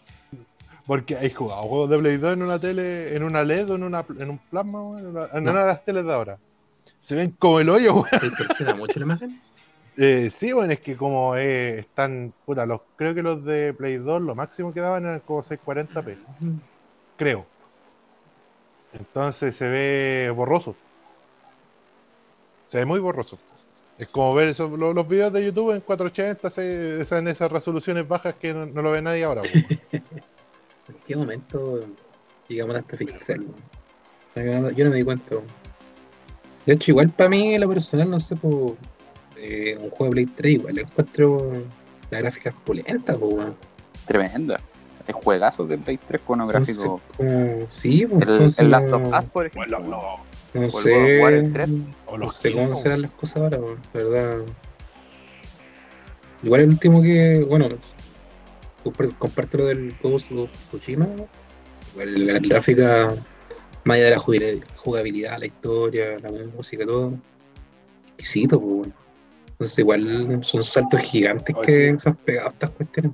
Porque 0.86 1.18
hay 1.18 1.32
jugado 1.32 1.64
juegos 1.64 1.90
de 1.90 1.98
Play 1.98 2.18
2 2.18 2.34
en 2.34 2.44
una 2.44 2.60
tele, 2.60 3.16
en 3.16 3.24
una 3.24 3.44
LED 3.44 3.70
o 3.72 3.76
en, 3.76 3.84
una, 3.84 4.06
en 4.20 4.30
un 4.30 4.38
plasma, 4.38 4.82
weón, 4.84 5.00
en, 5.00 5.06
una, 5.08 5.26
en 5.34 5.44
No. 5.44 5.52
una 5.52 5.62
de 5.62 5.68
las 5.68 5.84
teles 5.86 6.06
de 6.06 6.14
ahora. 6.14 6.38
Se 7.02 7.16
ven 7.16 7.32
como 7.40 7.60
el 7.60 7.70
hoyo, 7.70 7.94
weón. 7.96 8.08
¿Se 8.20 8.30
distorsiona 8.30 8.76
mucho 8.76 9.00
la 9.00 9.06
imagen? 9.06 9.40
Eh, 9.98 10.30
sí, 10.32 10.52
bueno, 10.54 10.74
es 10.74 10.80
que 10.80 10.96
como 10.96 11.36
eh, 11.36 11.80
están, 11.80 12.32
puta, 12.46 12.66
los, 12.68 12.82
creo 12.96 13.16
que 13.16 13.24
los 13.24 13.44
de 13.44 13.74
Play 13.74 13.98
2 13.98 14.22
lo 14.22 14.36
máximo 14.36 14.72
que 14.72 14.80
daban 14.80 15.06
eran 15.06 15.20
como 15.22 15.42
640p, 15.44 16.16
creo. 17.18 17.46
Entonces 18.94 19.56
se 19.56 19.68
ve 19.68 20.32
borroso. 20.36 20.76
Se 22.68 22.78
ve 22.80 22.86
muy 22.86 23.00
borroso. 23.00 23.38
Es 23.98 24.08
como 24.10 24.34
ver 24.36 24.50
esos- 24.50 24.72
lo- 24.78 24.94
los 24.94 25.08
videos 25.08 25.34
de 25.34 25.44
YouTube 25.46 25.74
en 25.74 25.82
480, 25.82 26.50
se, 26.50 27.02
esa- 27.02 27.18
en 27.18 27.28
esas 27.28 27.52
resoluciones 27.52 28.08
bajas 28.08 28.36
que 28.36 28.54
no, 28.54 28.66
no 28.66 28.82
lo 28.82 28.92
ve 28.92 29.02
nadie 29.02 29.24
ahora. 29.24 29.42
¿En 29.92 30.96
qué 31.06 31.16
momento 31.16 31.80
llegamos 32.48 32.76
a 32.76 32.80
este 32.80 32.98
pixel? 32.98 33.48
weón? 34.36 34.76
Yo 34.76 34.86
no 34.86 34.92
me 34.92 34.98
di 34.98 35.04
cuenta. 35.04 35.36
De 36.66 36.74
hecho, 36.74 36.92
igual 36.92 37.10
para 37.10 37.30
mí, 37.30 37.56
en 37.56 37.62
lo 37.62 37.70
personal, 37.70 38.10
no 38.10 38.20
sé, 38.20 38.36
por 38.36 38.52
un 38.52 39.90
juego 39.90 40.06
de 40.06 40.10
Play 40.12 40.26
3, 40.28 40.54
igual 40.56 40.80
encuentro 40.80 41.52
la 42.12 42.20
gráfica 42.20 42.52
pulenta. 42.66 43.18
Tremenda. 44.06 44.60
Es 45.08 45.16
juegazo 45.16 45.66
de 45.66 45.78
Play 45.78 45.98
3 45.98 46.22
con 46.22 46.42
un 46.42 46.48
gráfico. 46.50 47.02
Entonces, 47.18 47.58
como- 47.58 47.68
sí, 47.72 48.06
pues, 48.06 48.22
El, 48.28 48.34
entonces 48.36 48.60
el 48.60 48.70
Last 48.72 48.92
of 48.92 49.04
Us, 49.18 49.26
por 49.28 49.46
ejemplo. 49.48 49.80
lo- 49.80 49.88
lo- 49.88 50.16
No 50.58 50.64
el 50.66 50.72
sé, 50.72 51.20
War, 51.22 51.34
el 51.34 51.86
o 52.08 52.18
no 52.18 52.32
sé 52.32 52.52
cómo 52.52 52.76
serán 52.78 53.04
las 53.04 53.12
cosas 53.12 53.38
ahora, 53.38 53.60
la 53.94 54.04
verdad. 54.04 54.38
Igual 56.44 56.62
el 56.62 56.70
último 56.70 57.02
que, 57.02 57.46
bueno, 57.48 57.70
compar- 58.84 59.16
comparte 59.18 59.58
lo 59.58 59.66
del 59.66 59.96
Ghost 60.02 60.32
of 60.32 60.52
Tsushima, 60.52 61.08
igual 61.94 62.28
la 62.28 62.40
gráfica, 62.40 63.08
más 63.84 63.96
allá 63.98 64.06
de 64.06 64.12
la 64.12 64.66
jugabilidad, 64.78 65.40
la 65.40 65.46
historia, 65.46 66.18
la 66.20 66.30
música, 66.56 66.86
todo, 66.86 67.14
exquisito, 68.18 68.60
pues, 68.60 68.72
weón. 68.72 68.94
Entonces 69.52 69.80
igual 69.80 70.40
son 70.44 70.64
saltos 70.64 71.02
gigantes 71.02 71.56
que 71.66 71.92
sí. 71.92 72.00
se 72.00 72.10
han 72.10 72.16
pegado 72.18 72.50
estas 72.50 72.70
cuestiones. 72.72 73.12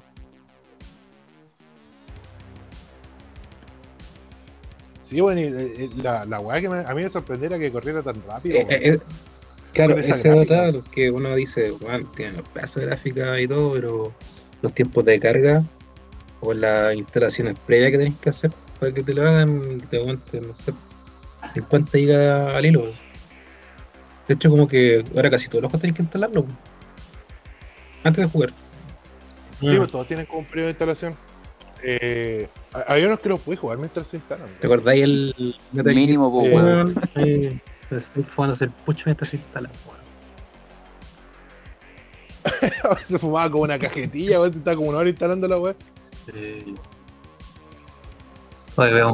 Sí, 5.14 5.22
bueno, 5.22 5.42
y, 5.42 5.44
eh, 5.44 5.90
la, 6.02 6.26
la 6.26 6.40
weá 6.40 6.60
que 6.60 6.68
me- 6.70 6.80
a 6.80 6.94
mí 6.96 7.04
me 7.04 7.10
sorprendió 7.12 7.46
era 7.48 7.60
que 7.60 7.72
corriera 7.72 8.02
tan 8.02 8.16
rápido. 8.28 8.58
Eh, 8.58 8.66
eh, 8.68 8.80
eh, 8.94 9.00
claro, 9.74 9.96
ese 10.00 10.32
otra 10.32 10.72
que 10.92 11.12
uno 11.12 11.36
dice, 11.36 11.70
bueno, 11.82 12.10
tiene 12.16 12.32
los 12.38 12.50
pedazos 12.50 12.78
de 12.78 12.86
gráfica 12.88 13.40
y 13.40 13.48
todo, 13.48 13.74
pero 13.74 14.12
los 14.64 14.74
tiempos 14.74 15.06
de 15.06 15.20
carga 15.20 15.62
o 16.42 16.52
las 16.52 16.96
instalaciones 16.96 17.60
previas 17.60 17.92
que 17.92 17.98
tenés 18.00 18.16
que 18.18 18.30
hacer 18.32 18.50
para 18.80 18.92
que 18.92 19.04
te 19.04 19.14
lo 19.14 19.28
hagan 19.28 19.62
y 19.74 19.78
te 19.86 19.98
aguanten, 19.98 20.48
no 20.48 20.56
sé, 20.56 20.74
50 21.54 21.92
gigas 21.96 22.52
al 22.52 22.66
hilo. 22.66 22.86
De 24.28 24.34
hecho, 24.34 24.50
como 24.50 24.68
que 24.68 25.04
ahora 25.16 25.30
casi 25.30 25.48
todos 25.48 25.62
los 25.62 25.70
juegos 25.70 25.82
tenés 25.82 25.96
que 25.96 26.02
instalarlo 26.02 26.44
antes 28.04 28.24
de 28.26 28.30
jugar. 28.32 28.52
Sí, 29.60 29.68
Mm. 29.68 29.78
pues 29.78 29.92
todos 29.92 30.08
tienen 30.08 30.26
como 30.26 30.40
un 30.40 30.46
periodo 30.46 30.66
de 30.66 30.72
instalación. 30.72 31.16
Eh, 31.86 32.48
hay 32.88 33.04
unos 33.04 33.20
que 33.20 33.30
los 33.30 33.40
puedes 33.42 33.60
jugar 33.60 33.78
mientras 33.78 34.08
se 34.08 34.18
instalan. 34.18 34.48
¿Te 34.60 34.68
acordáis 34.68 35.04
el 35.04 35.56
Mínimo, 35.72 36.32
po, 36.32 36.46
Eh, 36.46 36.56
weón. 36.56 36.66
weón? 36.66 36.96
Eh, 37.16 37.60
el 37.92 38.70
pucho 38.86 39.04
mientras 39.08 39.30
se 39.30 39.36
instala, 39.38 39.70
weón. 39.86 40.04
se 43.06 43.20
fumaba 43.20 43.50
como 43.52 43.64
una 43.64 43.78
cajetilla, 43.80 44.40
weón, 44.40 44.54
estaba 44.56 44.76
como 44.78 44.90
una 44.90 45.00
hora 45.00 45.10
instalando 45.10 45.48
la 45.48 45.58
weá. 45.58 45.76
Eh, 46.34 46.74
Oye, 48.78 48.92
veo. 48.94 49.14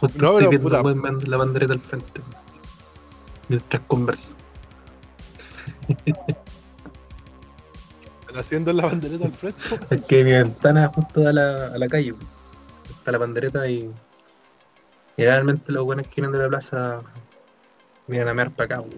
Justo 0.00 0.18
No, 0.22 0.38
estoy 0.38 0.38
pero, 0.38 0.50
viendo 0.50 0.68
puta. 0.68 0.82
weón, 0.82 1.02
viendo 1.02 1.26
la 1.26 1.36
bandereta 1.38 1.72
al 1.72 1.80
frente. 1.80 2.20
Mientras 3.48 3.82
converso. 3.86 4.34
Están 8.26 8.38
haciendo 8.40 8.72
la 8.72 8.86
bandereta 8.86 9.24
al 9.26 9.32
frente. 9.34 9.62
Es 9.94 10.02
que 10.02 10.24
mi 10.24 10.32
ventana 10.32 10.88
justo 10.94 11.20
da 11.20 11.30
a 11.30 11.32
la, 11.32 11.66
a 11.74 11.78
la 11.78 11.86
calle. 11.86 12.14
Está 12.90 13.12
la 13.12 13.18
bandereta 13.18 13.68
y. 13.68 13.90
Generalmente 15.16 15.72
los 15.72 15.84
buenos 15.84 16.06
que 16.08 16.20
vienen 16.20 16.32
de 16.32 16.38
la 16.42 16.48
plaza 16.48 16.98
vienen 18.06 18.28
a 18.28 18.34
mear 18.34 18.50
para 18.50 18.74
acá. 18.74 18.80
weón. 18.82 18.92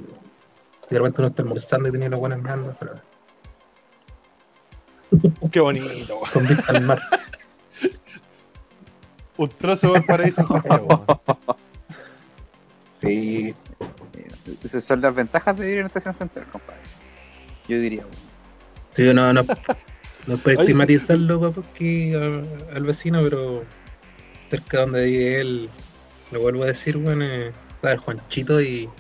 Si 0.89 0.95
de 0.95 0.99
repente 0.99 1.21
uno 1.21 1.29
está 1.29 1.43
almorzando 1.43 1.89
y 1.89 1.93
tiene 1.93 2.09
los 2.09 2.19
buenos 2.21 2.41
meando, 2.43 2.75
pero 2.81 2.95
Qué 5.53 5.61
bonito, 5.61 5.87
weón. 6.19 6.31
con 6.33 6.47
vista 6.49 6.65
al 6.73 6.83
mar. 6.83 7.01
Un 9.37 9.49
trozo 9.51 9.93
del 9.93 10.05
paraíso. 10.05 10.43
weón. 10.49 11.05
Sí, 13.01 13.55
Esas 14.65 14.83
son 14.83 15.01
las 15.01 15.15
ventajas 15.15 15.57
de 15.57 15.71
ir 15.71 15.79
en 15.79 15.87
estación 15.87 16.13
central, 16.15 16.47
compadre. 16.51 16.81
Yo 17.69 17.79
diría, 17.79 18.01
weón. 18.03 18.28
Sí, 18.99 19.05
no, 19.15 19.33
no, 19.33 19.43
no 19.45 19.45
es 19.45 20.45
Oye, 20.45 20.61
estigmatizarlo, 20.63 21.41
papá, 21.41 21.63
que 21.73 22.17
a- 22.17 22.75
al 22.77 22.83
vecino, 22.83 23.21
pero 23.23 23.63
cerca 24.49 24.79
de 24.79 24.83
donde 24.83 25.05
vive 25.05 25.41
él, 25.41 25.69
lo 26.33 26.41
vuelvo 26.41 26.65
a 26.65 26.67
decir, 26.67 26.97
bueno, 26.97 27.25
eh, 27.25 27.53
estaba 27.77 27.93
el 27.95 28.01
Juanchito 28.01 28.61
y, 28.61 28.91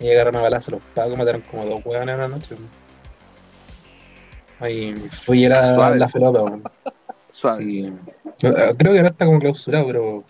y 0.00 0.02
llegaron 0.02 0.34
a 0.34 0.40
balazo 0.40 0.72
los 0.72 0.82
pagos, 0.92 1.16
mataron 1.16 1.42
como 1.42 1.66
dos 1.66 1.80
hueones 1.84 2.14
en 2.14 2.20
la 2.20 2.26
noche. 2.26 2.56
weón. 2.56 2.68
Ahí 4.58 4.92
fui 5.24 5.44
era 5.44 5.72
Suave. 5.72 5.98
la 6.00 6.08
felopa, 6.08 6.42
weón. 6.42 6.62
Suave. 7.28 7.62
Sí. 7.62 7.86
Eh, 8.42 8.74
Creo 8.76 8.92
que 8.92 8.98
ahora 8.98 9.08
está 9.10 9.24
como 9.24 9.38
clausurado, 9.38 9.86
pero 9.86 10.24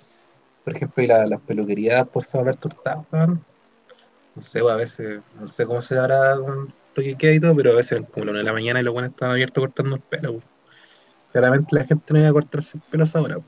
por 0.65 0.77
ejemplo, 0.77 1.03
y 1.03 1.07
la- 1.07 1.27
las 1.27 1.41
peluquerías 1.41 2.07
por 2.09 2.27
San 2.27 2.43
Alberto 2.43 2.69
Hurtado, 2.69 3.07
weón. 3.11 3.43
No 4.35 4.43
sé, 4.43 4.61
weón, 4.61 4.75
a 4.75 4.77
veces, 4.77 5.23
no 5.41 5.49
sé 5.49 5.65
cómo 5.65 5.81
se 5.81 5.99
hará 5.99 6.37
con 6.37 6.75
toque 6.95 7.15
queda 7.15 7.33
y 7.33 7.41
todo, 7.41 7.55
pero 7.57 7.73
a 7.73 7.77
veces 7.77 7.93
eran 7.93 8.05
como 8.05 8.25
la 8.27 8.31
una 8.33 8.39
de 8.41 8.45
la 8.45 8.53
mañana 8.53 8.81
y 8.81 8.83
los 8.83 8.93
buenos 8.93 9.11
estaban 9.13 9.33
abiertos 9.33 9.63
cortando 9.63 9.97
el 9.97 10.03
pelo. 10.03 10.41
Claramente 11.33 11.75
la 11.75 11.85
gente 11.85 12.13
no 12.13 12.21
iba 12.21 12.29
a 12.29 12.33
cortarse 12.33 12.79
el 12.79 12.83
pelo 12.91 13.03
a 13.03 13.05
esa 13.05 13.21
hora. 13.21 13.39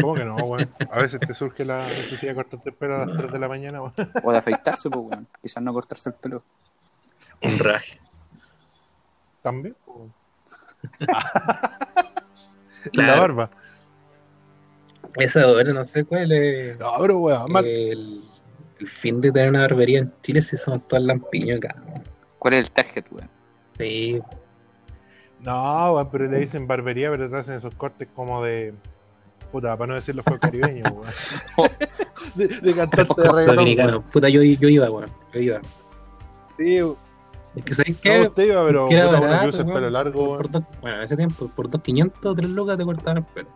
¿Cómo 0.00 0.14
que 0.14 0.24
no, 0.24 0.36
weón? 0.36 0.70
A 0.90 0.98
veces 1.00 1.20
te 1.20 1.34
surge 1.34 1.64
la 1.64 1.78
necesidad 1.78 2.32
de 2.32 2.34
cortarte 2.34 2.68
el 2.70 2.74
pelo 2.76 3.02
a 3.02 3.06
las 3.06 3.16
3 3.16 3.32
de 3.32 3.38
la 3.38 3.48
mañana, 3.48 3.80
weón. 3.82 3.94
O 4.22 4.32
de 4.32 4.38
afeitarse, 4.38 4.90
pues, 4.90 5.04
weón. 5.04 5.26
Quizás 5.42 5.62
no 5.62 5.72
cortarse 5.72 6.10
el 6.10 6.14
pelo. 6.16 6.42
Un 7.42 7.58
raje. 7.58 8.00
También. 9.42 9.76
Claro. 12.92 13.12
La 13.12 13.18
barba. 13.18 13.50
Esa 15.16 15.46
hora, 15.48 15.72
no 15.72 15.82
sé 15.84 16.04
cuál 16.04 16.30
es 16.32 16.78
No, 16.78 16.92
pero 17.00 17.18
weón, 17.18 17.50
mal. 17.50 17.64
el, 17.64 18.22
el 18.78 18.88
fin 18.88 19.22
de 19.22 19.32
tener 19.32 19.48
una 19.48 19.60
barbería 19.62 20.00
en 20.00 20.12
Chile 20.20 20.42
si 20.42 20.58
somos 20.58 20.86
todas 20.86 21.02
lampiños 21.04 21.56
acá, 21.56 21.74
weón. 21.86 22.02
¿Cuál 22.44 22.54
es 22.54 22.66
el 22.66 22.72
target, 22.72 23.04
weón? 23.10 23.30
Sí, 23.78 24.20
No, 25.40 25.94
weón, 25.94 26.10
pero 26.12 26.26
le 26.30 26.40
dicen 26.40 26.66
barbería, 26.66 27.10
pero 27.10 27.30
te 27.30 27.36
hacen 27.38 27.54
esos 27.54 27.74
cortes 27.74 28.06
como 28.14 28.42
de. 28.42 28.74
Puta, 29.50 29.74
para 29.78 29.88
no 29.88 29.94
decirlo 29.94 30.22
fue 30.22 30.38
caribeño, 30.38 30.82
weón. 30.92 31.70
De, 32.34 32.48
de 32.48 32.74
cantante 32.74 33.22
de 33.22 33.28
reggaetón. 33.30 33.56
dominicano. 33.56 34.00
Puta, 34.02 34.28
yo, 34.28 34.42
yo 34.42 34.68
iba, 34.68 34.90
weón. 34.90 35.08
Yo 35.32 35.40
iba. 35.40 35.60
Sí, 36.58 36.76
Es 37.56 37.64
que, 37.64 37.72
¿sabes 37.74 37.94
no, 37.96 38.00
qué? 38.02 38.20
usted 38.28 38.42
iba, 38.44 38.66
pero 38.66 38.88
era 38.90 39.06
barato, 39.06 39.56
weón. 39.56 39.72
pelo 39.72 39.88
largo, 39.90 40.36
Por 40.36 40.50
dos- 40.50 40.64
bueno, 40.82 40.98
en 40.98 41.02
ese 41.04 41.16
tiempo, 41.16 41.48
por 41.48 41.70
2.500 41.70 42.12
o 42.26 42.34
3 42.34 42.50
lucas 42.50 42.76
te 42.76 42.84
cortaban 42.84 43.16
el 43.18 43.24
pelo. 43.24 43.48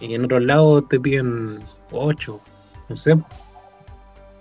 Y 0.00 0.14
en 0.14 0.24
otros 0.24 0.42
lados 0.44 0.84
te 0.88 1.00
piden 1.00 1.58
8. 1.90 2.40
No 2.90 2.96
sé. 2.96 3.16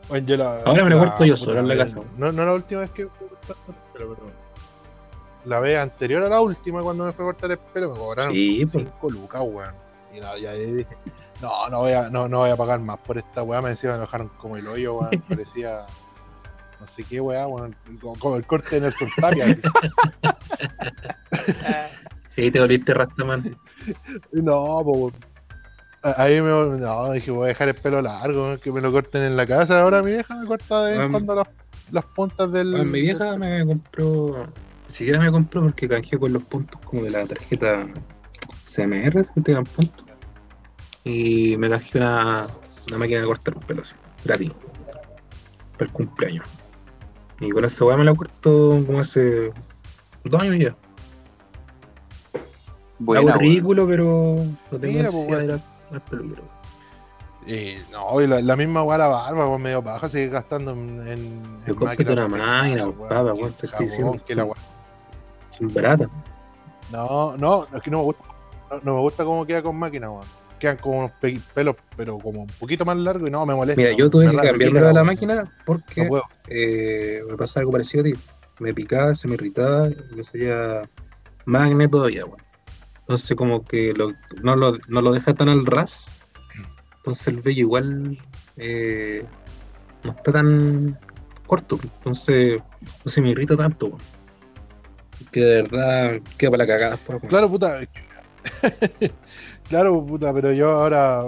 Weón, 0.09 0.25
yo 0.25 0.37
la- 0.37 0.59
Ahora 0.59 0.83
me 0.83 0.89
lo 0.91 0.97
la- 1.01 1.05
corto 1.05 1.25
yo 1.25 1.35
solo 1.35 1.59
en 1.59 1.67
la 1.67 1.77
casa. 1.77 1.97
No, 2.17 2.31
no 2.31 2.45
la 2.45 2.53
última 2.53 2.81
vez 2.81 2.89
que 2.91 3.05
me 3.05 3.09
fui 3.11 3.25
a 3.27 3.29
cortar 3.29 3.55
el 3.67 3.75
pelo, 3.99 4.15
pero. 4.15 4.31
La 5.45 5.59
vez 5.59 5.77
anterior 5.77 6.23
a 6.23 6.29
la 6.29 6.41
última, 6.41 6.81
cuando 6.81 7.05
me 7.05 7.11
fui 7.11 7.23
a 7.23 7.27
cortar 7.27 7.51
el 7.51 7.57
pelo, 7.57 7.91
me 7.91 7.97
cobraron 7.97 8.33
Sí, 8.33 8.65
pues. 8.71 8.85
5 8.85 9.09
lucas, 9.09 9.41
weón. 9.45 9.73
Y 10.13 10.19
no, 10.19 10.37
ya 10.37 10.51
ahí 10.51 10.71
dije, 10.73 10.97
no, 11.41 11.69
no 11.69 11.79
voy, 11.79 11.91
a, 11.91 12.09
no, 12.09 12.27
no 12.27 12.39
voy 12.39 12.49
a 12.49 12.55
pagar 12.55 12.79
más 12.79 12.97
por 12.99 13.17
esta 13.17 13.43
weá. 13.43 13.61
Me 13.61 13.69
decían, 13.69 13.93
me 13.93 13.99
dejaron 13.99 14.29
como 14.37 14.57
el 14.57 14.67
hoyo, 14.67 14.95
weón. 14.99 15.21
Parecía. 15.29 15.85
No 16.79 16.87
sé 16.95 17.03
qué 17.03 17.19
weá, 17.21 17.47
weón. 17.47 17.75
Como, 18.19 18.35
el 18.35 18.45
corte 18.45 18.75
de 18.75 18.81
Nelson 18.81 19.09
Tapia. 19.19 19.45
así. 19.45 19.61
Sí, 22.35 22.51
te 22.51 22.59
volviste 22.59 22.93
rastaman. 22.93 23.57
No, 24.33 24.81
pues. 24.83 25.13
Ahí 26.17 26.39
me 26.39 26.49
no, 26.49 27.11
dije, 27.13 27.31
voy 27.31 27.45
a 27.45 27.47
dejar 27.47 27.69
el 27.69 27.73
pelo 27.73 27.99
largo, 27.99 28.59
que 28.59 28.71
me 28.71 28.79
lo 28.79 28.91
corten 28.91 29.23
en 29.23 29.35
la 29.35 29.47
casa. 29.47 29.81
Ahora 29.81 30.03
mi 30.03 30.11
vieja 30.11 30.35
me 30.35 30.45
corta 30.45 30.83
de 30.83 30.91
vez 30.91 30.99
en 30.99 31.05
Um, 31.07 31.11
cuando 31.11 31.35
las, 31.35 31.47
las 31.91 32.05
puntas 32.05 32.51
del. 32.51 32.71
Bueno, 32.71 32.91
mi 32.91 33.01
vieja 33.01 33.35
me 33.37 33.65
compró. 33.65 34.47
Ni 34.87 34.93
siquiera 34.93 35.19
me 35.19 35.31
compró 35.31 35.63
porque 35.63 35.89
canjeé 35.89 36.19
con 36.19 36.31
los 36.31 36.43
puntos 36.43 36.79
como 36.85 37.01
de 37.03 37.09
la 37.09 37.25
tarjeta 37.25 37.87
CMR, 38.63 39.25
que 39.33 39.41
te 39.41 39.53
dan 39.53 39.63
puntos. 39.63 40.05
Y 41.03 41.57
me 41.57 41.71
canjeé 41.71 42.01
una, 42.01 42.47
una 42.87 42.97
máquina 42.99 43.21
de 43.21 43.25
cortar 43.25 43.55
pelos, 43.65 43.95
gratis. 44.23 44.53
Para 45.73 45.85
el 45.85 45.91
cumpleaños. 45.91 46.47
Y 47.39 47.49
con 47.49 47.65
esa 47.65 47.83
weá 47.83 47.97
me 47.97 48.05
la 48.05 48.13
corto 48.13 48.83
como 48.85 48.99
hace 48.99 49.51
dos 50.23 50.41
años 50.41 50.59
ya. 50.59 50.75
Weón. 52.99 53.39
ridículo, 53.39 53.87
pero 53.87 54.35
no 54.71 54.79
tengo 54.79 55.25
Mira, 55.27 55.59
no, 57.91 58.19
y 58.21 58.27
la, 58.27 58.41
la 58.41 58.55
misma 58.55 58.81
weá 58.83 58.97
la 58.97 59.07
barba, 59.07 59.47
weón, 59.47 59.61
medio 59.61 59.81
baja, 59.81 60.09
sigue 60.09 60.29
gastando 60.29 60.71
en. 60.71 61.07
en, 61.07 61.43
Yo 61.67 61.75
cómprate 61.75 62.11
una 62.11 62.27
máquina, 62.27 62.85
weón, 62.85 63.09
papá, 63.09 63.33
weón, 63.33 63.53
te 63.53 63.67
estoy 63.67 63.85
diciendo. 63.85 64.17
que 64.25 64.35
la 64.35 64.47
baratas. 65.73 66.07
No, 66.91 67.37
no, 67.37 67.67
es 67.75 67.81
que 67.81 67.91
no 67.91 67.97
me 67.99 68.03
gusta. 68.05 68.23
No, 68.71 68.79
no 68.83 68.95
me 68.95 69.01
gusta 69.01 69.23
cómo 69.23 69.45
queda 69.45 69.61
con 69.61 69.75
máquina, 69.77 70.09
weón. 70.09 70.23
Quedan 70.59 70.77
como 70.77 70.99
unos 70.99 71.11
pe- 71.21 71.39
pelos, 71.53 71.75
pero 71.95 72.17
como 72.17 72.41
un 72.41 72.47
poquito 72.47 72.83
más 72.85 72.97
largos 72.97 73.27
y 73.27 73.31
no, 73.31 73.45
me 73.45 73.53
molesta. 73.53 73.79
Mira, 73.79 73.93
yo 73.95 74.09
tuve 74.09 74.29
que 74.31 74.37
cambiarme 74.37 74.81
de 74.81 74.93
la 74.93 75.03
máquina 75.03 75.51
porque 75.65 76.05
No 76.05 76.21
eh, 76.47 77.21
me 77.29 77.37
pasaba 77.37 77.61
algo 77.61 77.73
parecido 77.73 78.01
a 78.01 78.05
ti. 78.05 78.13
Me 78.59 78.73
picaba, 78.73 79.13
se 79.13 79.27
me 79.27 79.33
irritaba 79.35 79.87
y 79.89 80.15
me 80.15 80.23
salía 80.23 80.89
acné 81.45 81.87
todavía, 81.87 82.25
weón. 82.25 82.44
Entonces 83.07 83.35
como 83.37 83.63
que 83.63 83.93
lo- 83.93 84.13
no, 84.41 84.55
lo, 84.55 84.77
no 84.89 85.01
lo 85.01 85.11
deja 85.11 85.33
tan 85.33 85.49
al 85.49 85.65
ras. 85.65 86.21
Entonces 86.97 87.27
el 87.27 87.41
vello 87.41 87.61
igual 87.61 88.17
eh, 88.57 89.23
no 90.03 90.11
está 90.11 90.31
tan 90.31 90.97
corto. 91.45 91.77
Entonces 91.83 92.59
no 93.03 93.11
se 93.11 93.21
me 93.21 93.29
irrita 93.29 93.55
tanto. 93.55 93.95
Que 95.31 95.39
de 95.41 95.61
verdad 95.61 96.19
queda 96.37 96.51
para 96.51 96.63
la 96.65 96.67
cagada. 96.67 96.99
weón. 97.07 97.19
Claro, 97.21 97.49
puta. 97.49 97.79
claro, 99.69 100.05
puta, 100.05 100.33
pero 100.33 100.51
yo 100.53 100.71
ahora 100.71 101.23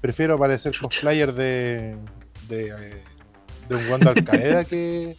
prefiero 0.00 0.38
parecer 0.38 0.72
cosplayer 0.80 1.32
de. 1.32 1.96
de, 2.48 2.66
eh, 2.68 3.02
de 3.68 3.74
un 3.76 3.88
guando 3.88 4.10
Al 4.10 4.24
Qaeda 4.24 4.64
que, 4.64 5.14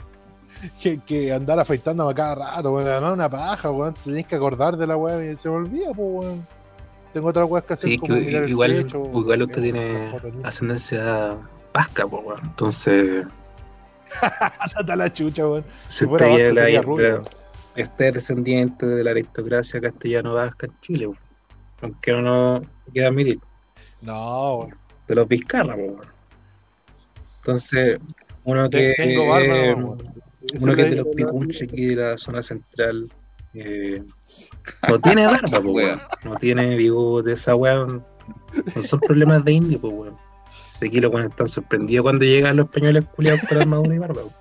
que. 0.81 0.99
que 0.99 1.31
andar 1.33 1.59
afeitándome 1.59 2.11
a 2.11 2.15
cada 2.15 2.35
rato, 2.35 2.73
weón. 2.73 2.87
Además, 2.87 3.13
una 3.13 3.29
paja, 3.29 3.71
weón. 3.71 3.93
Tenés 4.03 4.27
que 4.27 4.35
acordar 4.35 4.77
de 4.77 4.87
la 4.87 4.95
weá 4.97 5.31
y 5.31 5.37
se 5.37 5.49
me 5.49 5.55
olvida, 5.55 5.87
pues, 5.87 5.97
weón. 6.25 6.47
Tengo 7.13 7.27
otras 7.27 7.47
weas 7.49 7.63
que 7.65 7.73
hacer 7.73 7.89
Sí, 7.91 7.97
como 7.99 8.15
que 8.15 8.21
mirar 8.21 8.43
el 8.43 8.49
igual, 8.49 8.87
igual 9.13 9.41
usted 9.43 9.61
tiene 9.61 10.15
ascendencia 10.43 11.29
vasca, 11.73 12.07
po, 12.07 12.19
weón. 12.19 12.39
Entonces, 12.43 13.25
Sácate 14.67 14.95
la 14.95 15.11
chucha, 15.13 15.47
weón. 15.47 15.63
ya 15.89 16.17
sería 16.17 16.53
la- 16.53 16.81
rubio. 16.81 17.21
este 17.75 18.07
es 18.09 18.13
descendiente 18.15 18.85
de 18.85 19.03
la 19.03 19.11
aristocracia 19.11 19.79
castellano-vasca 19.81 20.67
en 20.67 20.79
Chile, 20.81 21.07
weón. 21.07 21.19
aunque 21.81 22.11
no 22.13 22.21
nos 22.59 22.67
quiera 22.91 23.09
admitir, 23.09 23.39
No, 24.01 24.57
weón. 24.59 24.75
de 25.07 25.15
los 25.15 25.27
vizcarra, 25.27 25.75
weón. 25.75 26.01
Entonces, 27.39 27.99
uno 28.43 28.69
que, 28.69 28.93
Tengo 28.97 29.27
barba, 29.27 29.53
weón. 29.53 29.97
Uno 30.61 30.75
que 30.75 30.81
es 30.83 30.89
de 30.91 30.95
los 30.97 31.07
picuches 31.15 31.61
aquí 31.63 31.87
de 31.87 31.95
la 31.95 32.17
zona 32.17 32.41
central, 32.41 33.11
eh, 33.53 34.01
no 34.89 34.99
tiene 34.99 35.25
barba, 35.27 35.61
po, 35.61 35.71
weón. 35.71 36.01
no 36.25 36.35
tiene 36.37 36.75
bigote, 36.75 37.33
esa 37.33 37.55
weón, 37.55 38.03
no 38.75 38.83
son 38.83 38.99
problemas 39.01 39.43
de 39.45 39.53
indio, 39.53 39.79
pues 39.79 39.93
weón. 39.93 40.17
Si 40.75 40.87
aquí 40.87 40.99
los 40.99 41.11
weones 41.11 41.31
están 41.31 41.47
sorprendidos 41.47 42.03
cuando 42.03 42.25
llegan 42.25 42.57
los 42.57 42.65
españoles 42.65 43.05
culiados 43.15 43.41
con 43.47 43.57
armadura 43.61 43.95
y 43.95 43.99
barba. 43.99 44.21
weón. 44.23 44.33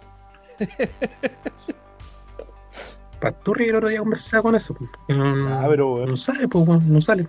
Pasturri 3.21 3.67
el 3.69 3.77
otro 3.77 3.89
día 3.89 4.01
conversaba 4.01 4.43
con 4.43 4.55
eso, 4.57 4.75
que 4.75 5.15
no, 5.15 5.49
Ah, 5.49 5.67
pero, 5.69 5.95
weón. 5.95 6.09
no 6.09 6.17
sale, 6.17 6.49
pues 6.49 6.67
weón, 6.67 6.93
no 6.93 7.01
sale. 7.01 7.25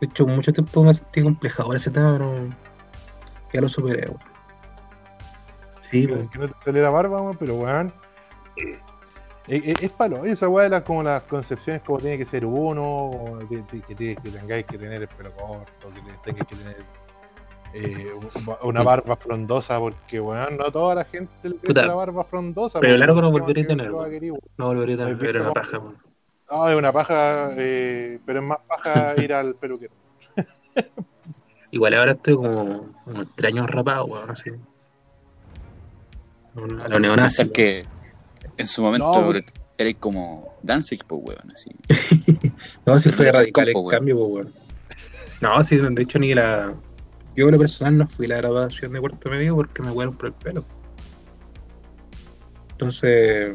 De 0.00 0.06
hecho, 0.06 0.26
mucho 0.26 0.52
tiempo 0.52 0.84
me 0.84 0.94
sentí 0.94 1.22
complejado 1.22 1.74
ese 1.74 1.90
tema, 1.90 2.12
pero 2.12 2.34
ya 3.52 3.60
lo 3.60 3.68
superé, 3.68 4.06
weón. 4.08 4.29
Sí, 5.90 6.06
que, 6.06 6.28
que 6.30 6.38
no 6.38 6.48
te 6.48 6.54
saliera 6.64 6.88
barba, 6.90 7.32
pero 7.38 7.54
weón. 7.56 7.92
Es, 9.48 9.64
es, 9.64 9.82
es 9.82 9.92
palo, 9.92 10.24
esa 10.24 10.48
weá 10.48 10.64
de 10.64 10.70
las, 10.70 10.82
como 10.82 11.02
las 11.02 11.24
concepciones 11.24 11.82
como 11.82 11.98
tiene 11.98 12.16
que 12.18 12.26
ser 12.26 12.46
uno, 12.46 13.10
que, 13.48 13.64
que, 13.82 13.96
que, 13.96 14.14
tengáis 14.30 14.64
que 14.66 14.78
tener 14.78 15.02
el 15.02 15.08
pelo 15.08 15.32
corto, 15.32 15.88
que 15.88 16.00
te- 16.00 16.18
tengáis 16.24 16.46
que 16.46 16.56
tener 16.56 16.76
eh, 17.72 18.12
un- 18.14 18.56
una 18.68 18.82
barba 18.82 19.16
frondosa, 19.16 19.80
porque 19.80 20.20
weón, 20.20 20.56
no 20.56 20.70
toda 20.70 20.94
la 20.94 21.04
gente 21.04 21.32
le 21.42 21.56
crece 21.56 21.72
la 21.86 21.94
barba 21.94 22.22
frondosa. 22.24 22.78
pero 22.78 22.96
largo 22.96 23.16
no 23.20 23.32
¿cómo 23.32 23.40
volvería 23.40 23.64
a 23.64 23.66
tener? 23.66 23.90
No 23.90 24.66
volvería 24.66 25.04
a 25.04 25.08
¿Has 25.08 25.18
ver 25.18 25.32
visto 25.32 25.42
una 25.42 25.52
paja, 25.52 25.78
weón. 25.78 25.98
No, 26.50 26.68
es 26.68 26.76
una 26.78 26.92
paja, 26.92 27.50
eh, 27.56 28.20
pero 28.24 28.38
es 28.40 28.44
más 28.44 28.58
paja 28.68 29.16
ir 29.16 29.32
al 29.32 29.54
peluquero. 29.56 29.94
Igual 31.72 31.94
ahora 31.94 32.12
estoy 32.12 32.34
como, 32.36 32.92
como 33.04 33.22
extraño 33.22 33.66
rapado, 33.66 34.04
weón, 34.04 34.30
así. 34.30 34.50
A 36.56 36.88
lo 36.88 36.98
neonazi. 36.98 37.38
Pensar 37.44 37.50
que 37.54 37.82
en 38.56 38.66
su 38.66 38.82
momento 38.82 39.06
No, 39.20 39.28
weón. 39.28 39.44
eres 39.78 39.96
como 39.98 40.54
Danzig, 40.62 41.04
pues, 41.06 41.22
weón, 41.24 41.48
así. 41.52 41.70
No, 42.86 42.98
si 42.98 43.10
fue 43.10 43.30
radical 43.32 43.68
el 43.68 43.76
weón. 43.76 43.88
cambio, 43.90 44.16
pues, 44.18 44.30
weón. 44.30 44.48
No, 45.40 45.62
sí, 45.64 45.76
de 45.78 46.02
hecho 46.02 46.18
ni 46.18 46.34
la... 46.34 46.74
Yo 47.36 47.46
en 47.46 47.52
lo 47.52 47.58
personal 47.58 47.96
no 47.96 48.06
fui 48.06 48.26
a 48.26 48.30
la 48.30 48.36
grabación 48.38 48.92
de 48.92 49.00
cuarto 49.00 49.30
medio 49.30 49.54
porque 49.54 49.82
me 49.82 49.90
huearon 49.90 50.14
por 50.16 50.26
el 50.26 50.32
pelo. 50.34 50.64
Entonces, 52.72 53.54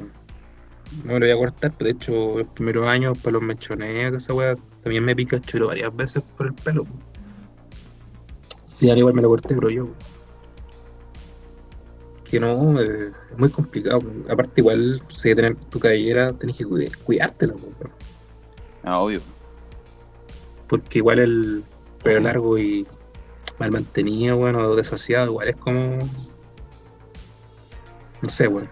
no 1.04 1.14
me 1.14 1.20
lo 1.20 1.26
voy 1.26 1.32
a 1.32 1.38
cortar, 1.38 1.72
pero 1.78 1.86
de 1.90 1.92
hecho 1.96 2.38
los 2.40 2.48
primeros 2.48 2.88
años 2.88 3.18
para 3.20 3.34
los 3.34 3.42
mechoneos, 3.44 4.14
esa 4.16 4.34
weá, 4.34 4.56
también 4.84 5.04
me 5.04 5.16
pica 5.16 5.40
chulo 5.42 5.68
varias 5.68 5.96
veces 5.96 6.24
por 6.38 6.48
el 6.48 6.54
pelo. 6.54 6.86
po. 6.86 6.94
Sí, 8.80 8.90
al 8.90 8.98
igual 8.98 9.14
me 9.14 9.22
lo 9.22 9.30
corté, 9.30 9.54
pero 9.56 9.70
yo. 9.70 9.88
Que 12.30 12.40
no, 12.40 12.82
eh, 12.82 13.12
es 13.32 13.38
muy 13.38 13.50
complicado. 13.50 14.00
Aparte 14.30 14.62
igual, 14.62 15.02
si 15.16 15.30
hay 15.30 15.36
que 15.36 15.42
tener 15.42 15.56
tu 15.70 15.80
cabellera, 15.80 16.34
tenés 16.34 16.58
que 16.58 16.66
cuid- 16.66 16.96
cuidártela, 17.04 17.54
weón. 17.54 17.76
Ah, 18.84 19.00
obvio. 19.00 19.22
porque 20.68 21.00
igual 21.00 21.20
el 21.20 21.64
pelo 22.04 22.20
largo 22.22 22.58
y 22.58 22.88
mal 23.60 23.72
mantenido, 23.72 24.38
bueno, 24.38 24.76
desasiado, 24.76 25.28
igual 25.28 25.48
es 25.50 25.56
como. 25.58 25.80
No 28.22 28.30
sé, 28.30 28.48
bueno. 28.48 28.68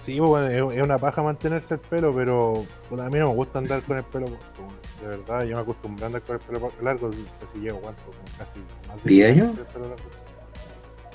Sí, 0.00 0.18
pues, 0.18 0.28
bueno, 0.28 0.70
es, 0.72 0.82
una 0.82 0.98
paja 0.98 1.22
mantenerse 1.22 1.74
el 1.74 1.80
pelo, 1.80 2.12
pero 2.14 2.64
puta, 2.90 3.06
a 3.06 3.10
mí 3.10 3.18
no 3.18 3.28
me 3.28 3.34
gusta 3.34 3.58
andar 3.60 3.82
con 3.82 3.96
el 3.96 4.04
pelo 4.04 4.26
corto. 4.26 4.62
weón. 4.62 4.74
De 5.00 5.06
verdad, 5.08 5.44
yo 5.44 5.56
me 5.56 5.62
acostumbré 5.62 6.04
a 6.04 6.06
andar 6.06 6.22
con 6.22 6.36
el 6.36 6.42
pelo 6.42 6.72
largo, 6.82 7.10
casi 7.40 7.58
llevo 7.58 7.80
cuánto, 7.80 8.02
casi 8.36 8.58
más 8.88 9.02
de 9.02 9.10
¿Diez 9.10 9.34
10 9.34 9.44
años? 9.46 9.58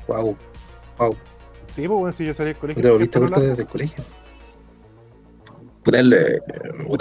Wow, 0.08 0.36
wow. 1.00 1.16
Sí, 1.74 1.88
pues 1.88 2.00
bueno, 2.00 2.16
si 2.16 2.26
yo 2.26 2.34
salí 2.34 2.50
del 2.50 2.58
colegio. 2.58 2.82
¿No 2.82 2.88
te 2.88 2.92
volviste 2.92 3.20
corto 3.20 3.40
desde 3.40 3.62
el 3.62 3.68
colegio? 3.68 4.04
Puta, 5.84 6.02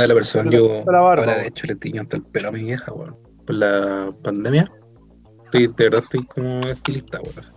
la 0.06 0.14
persona, 0.14 0.50
yo 0.50 0.84
la 0.86 1.00
barba, 1.00 1.24
ahora 1.24 1.42
de 1.42 1.48
hecho 1.48 1.66
le 1.66 1.74
tiño 1.74 2.02
hasta 2.02 2.16
el 2.16 2.22
pelo 2.22 2.48
a 2.48 2.52
mi 2.52 2.62
vieja, 2.62 2.92
weón. 2.92 3.16
Por 3.44 3.56
la 3.56 4.12
pandemia. 4.22 4.70
Estoy, 5.46 5.66
de 5.66 5.84
verdad 5.84 6.02
estoy 6.04 6.24
como 6.26 6.60
estilista, 6.66 7.20
weón. 7.20 7.34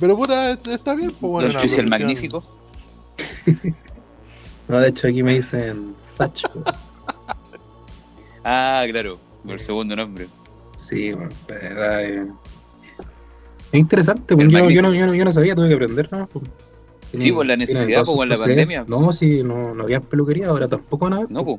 Pero 0.00 0.16
puta, 0.16 0.50
está 0.50 0.94
bien, 0.94 1.12
pues 1.12 1.30
bueno. 1.30 1.58
Chuy 1.58 1.70
el 1.78 1.86
Magnífico. 1.86 2.44
No, 4.66 4.78
de 4.78 4.88
hecho 4.88 5.08
aquí 5.08 5.22
me 5.22 5.34
dicen 5.34 5.94
Sach, 5.98 6.42
weón. 6.54 6.64
Ah, 8.44 8.86
claro, 8.90 9.18
por 9.42 9.52
el 9.52 9.60
segundo 9.60 9.94
nombre. 9.94 10.26
Sí, 10.94 11.12
bueno, 11.12 11.28
verdad 11.48 12.02
eh. 12.04 12.26
es 13.72 13.80
interesante, 13.80 14.36
porque 14.36 14.48
yo, 14.50 14.70
yo, 14.70 14.82
no, 14.82 14.94
yo, 14.94 15.06
no, 15.06 15.14
yo 15.14 15.24
no 15.24 15.32
sabía, 15.32 15.54
tuve 15.54 15.68
que 15.68 15.74
aprender, 15.74 16.08
¿no? 16.12 16.26
Pues, 16.28 16.44
Sí, 17.12 17.30
por 17.30 17.46
la 17.46 17.56
tiene 17.56 17.72
necesidad, 17.72 18.02
todos 18.02 18.16
pues, 18.16 18.16
con 18.18 18.28
la 18.28 18.36
pandemia. 18.36 18.84
No, 18.88 19.12
sí, 19.12 19.42
no, 19.44 19.72
no 19.74 19.84
había 19.84 20.00
peluquería, 20.00 20.48
ahora 20.48 20.66
tampoco 20.68 21.08
nada. 21.10 21.26
No, 21.28 21.44
pues. 21.44 21.58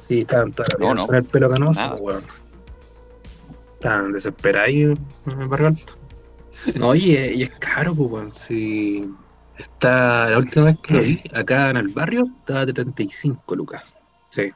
Sí, 0.00 0.20
estaban 0.20 0.52
todavía 0.52 0.88
No, 0.88 0.94
no. 0.94 1.06
con 1.06 1.16
el 1.16 1.24
pelo 1.24 1.50
canoso, 1.50 1.80
Nada. 1.80 1.92
pues, 1.92 2.02
weón. 2.02 2.24
Estaban 3.74 4.12
desesperados 4.12 4.68
en 4.70 4.96
el 5.40 5.48
barrio 5.48 5.66
alto. 5.68 5.92
No, 6.78 6.94
y, 6.94 7.16
es- 7.16 7.36
y 7.36 7.42
es 7.42 7.50
caro, 7.58 7.94
pues, 7.94 8.10
weón. 8.10 8.32
Si 8.32 9.04
está, 9.58 10.30
la 10.30 10.38
última 10.38 10.66
vez 10.66 10.76
que 10.80 10.94
lo 10.94 11.00
vi, 11.02 11.20
acá 11.34 11.70
en 11.70 11.76
el 11.78 11.88
barrio, 11.88 12.24
estaba 12.40 12.64
de 12.66 12.72
35 12.72 13.56
lucas. 13.56 13.82
Sí. 14.30 14.50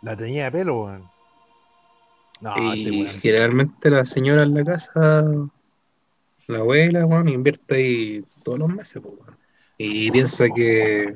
La 0.00 0.16
tenía 0.16 0.44
de 0.44 0.52
pelo, 0.52 0.84
weón. 0.84 1.11
No, 2.42 2.72
este 2.72 2.90
y 2.90 3.06
generalmente 3.06 3.88
la 3.88 4.04
señora 4.04 4.42
en 4.42 4.54
la 4.54 4.64
casa, 4.64 5.24
la 6.48 6.58
abuela, 6.58 7.06
weón, 7.06 7.28
invierte 7.28 7.76
ahí 7.76 8.24
todos 8.42 8.58
los 8.58 8.68
meses, 8.68 9.00
pues. 9.00 9.14
Y 9.78 10.10
piensa 10.10 10.46
que 10.54 11.14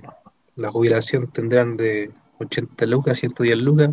la 0.54 0.70
jubilación 0.70 1.26
tendrán 1.26 1.76
de 1.76 2.10
80 2.38 2.86
lucas, 2.86 3.18
110 3.18 3.58
lucas. 3.58 3.90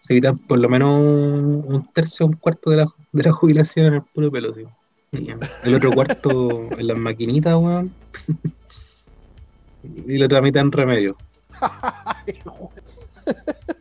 Se 0.00 0.14
quitan 0.14 0.38
por 0.38 0.58
lo 0.58 0.68
menos 0.68 1.00
un, 1.00 1.64
un 1.66 1.92
tercio, 1.92 2.26
un 2.26 2.34
cuarto 2.34 2.70
de 2.70 2.78
la, 2.78 2.88
de 3.12 3.22
la 3.22 3.32
jubilación 3.32 3.86
en 3.86 3.94
el 3.94 4.02
puro 4.02 4.30
pelo, 4.30 4.52
tío. 4.52 4.70
Y 5.12 5.30
el 5.62 5.74
otro 5.74 5.92
cuarto 5.92 6.68
en 6.76 6.86
las 6.86 6.98
maquinitas, 6.98 7.56
weón. 7.56 7.92
Y 10.08 10.18
la 10.18 10.26
otra 10.26 10.42
mitad 10.42 10.62
en 10.62 10.72
remedio. 10.72 11.16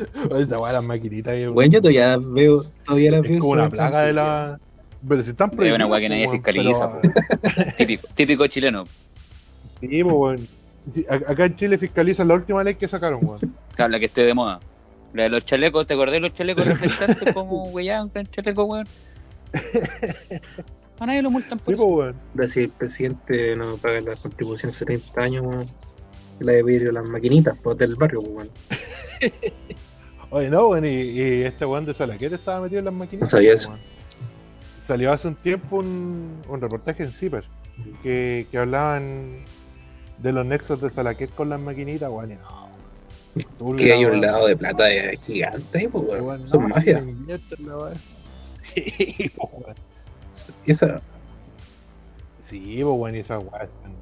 Esa 0.38 0.58
weá, 0.58 0.72
las 0.72 0.84
maquinitas. 0.84 1.34
Bueno, 1.52 1.72
yo 1.72 1.80
todavía 1.80 2.16
veo, 2.18 2.64
todavía 2.84 3.10
las 3.12 3.22
veo. 3.22 3.32
Es 3.34 3.40
como 3.40 3.52
una 3.52 3.62
son 3.64 3.70
plaga 3.70 4.02
de 4.02 4.12
la. 4.12 4.58
Pero 5.08 5.22
si 5.22 5.30
están 5.30 5.50
Es 5.58 5.74
una 5.74 5.86
weá 5.86 6.00
que 6.00 6.08
nadie 6.08 6.24
pues, 6.26 6.36
fiscaliza, 6.36 7.00
pero- 7.00 7.72
Típico, 7.76 8.06
típico 8.14 8.46
chileno. 8.46 8.84
Sí, 9.80 10.02
pues, 10.02 10.04
weón. 10.04 10.38
Sí, 10.94 11.06
acá 11.08 11.44
en 11.46 11.56
Chile 11.56 11.78
fiscalizan 11.78 12.28
la 12.28 12.34
última 12.34 12.62
ley 12.64 12.74
que 12.74 12.86
sacaron, 12.88 13.20
weón. 13.22 13.40
Claro, 13.74 13.90
la 13.92 13.98
que 13.98 14.06
esté 14.06 14.24
de 14.24 14.34
moda. 14.34 14.60
La 15.14 15.24
de 15.24 15.28
los 15.30 15.44
chalecos, 15.44 15.86
¿te 15.86 15.94
acordás 15.94 16.12
de 16.14 16.20
los 16.20 16.32
chalecos 16.34 16.64
reflectantes 16.66 17.32
como 17.32 17.64
weón, 17.70 18.08
con 18.10 18.26
chaleco, 18.26 18.64
weón? 18.64 18.86
A 21.00 21.06
nadie 21.06 21.22
lo 21.22 21.30
multan 21.30 21.58
por 21.58 21.66
Sí, 21.66 21.72
eso. 21.72 21.82
pues, 21.86 21.96
weón. 21.98 22.16
Ahora 22.34 22.48
si 22.48 22.60
el 22.64 22.68
presidente 22.68 23.56
no 23.56 23.76
paga 23.78 24.00
la 24.02 24.16
contribución 24.16 24.72
70 24.72 25.20
años, 25.20 25.44
weón, 25.46 25.66
la 26.40 26.52
de 26.52 26.62
vidrio, 26.62 26.92
las 26.92 27.04
maquinitas 27.06 27.56
pues, 27.62 27.78
del 27.78 27.94
barrio, 27.94 28.22
pues, 28.22 28.34
weón. 28.34 28.50
Oye, 30.30 30.48
no, 30.48 30.68
weón, 30.68 30.84
y, 30.84 30.88
y 30.88 31.42
este 31.42 31.66
weón 31.66 31.84
de 31.84 31.94
Salaquete 31.94 32.36
estaba 32.36 32.60
metido 32.60 32.78
en 32.78 32.84
las 32.86 32.94
maquinitas. 32.94 33.32
No 33.32 33.38
pues, 33.38 33.58
eso. 33.60 33.68
weón. 33.70 33.80
Salió 34.86 35.12
hace 35.12 35.28
un 35.28 35.34
tiempo 35.36 35.76
un, 35.76 36.40
un 36.48 36.60
reportaje 36.60 37.02
en 37.02 37.10
CIPER 37.10 37.44
que, 38.02 38.46
que 38.50 38.58
hablaban 38.58 39.44
de 40.18 40.32
los 40.32 40.44
nexos 40.46 40.80
de 40.80 40.90
Salaquet 40.90 41.32
con 41.34 41.48
las 41.48 41.60
maquinitas, 41.60 42.10
weón. 42.10 42.32
y 42.32 42.34
no. 42.36 43.76
Que 43.76 43.92
hay 43.92 44.04
un 44.04 44.20
lado 44.20 44.46
de 44.46 44.56
plata 44.56 44.90
eh, 44.92 45.16
gigante 45.16 45.88
pues, 45.88 46.04
weón. 46.08 46.24
Weón, 46.24 46.48
Son 46.48 46.68
no, 46.68 47.78
weá. 47.78 47.92
Sí, 48.74 49.30
weón. 49.36 49.74
Esa, 50.66 50.96
Sí, 52.50 52.60
pues 52.82 52.84
weón, 52.84 53.14
y 53.14 53.18
esas 53.18 53.42
weas 53.44 53.64
están 53.64 53.92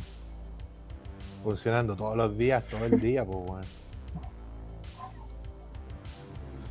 funcionando 1.42 1.94
todos 1.96 2.16
los 2.16 2.36
días, 2.36 2.64
todo 2.68 2.84
el 2.84 2.98
día, 3.00 3.24
pues 3.24 3.36
weón. 3.48 3.62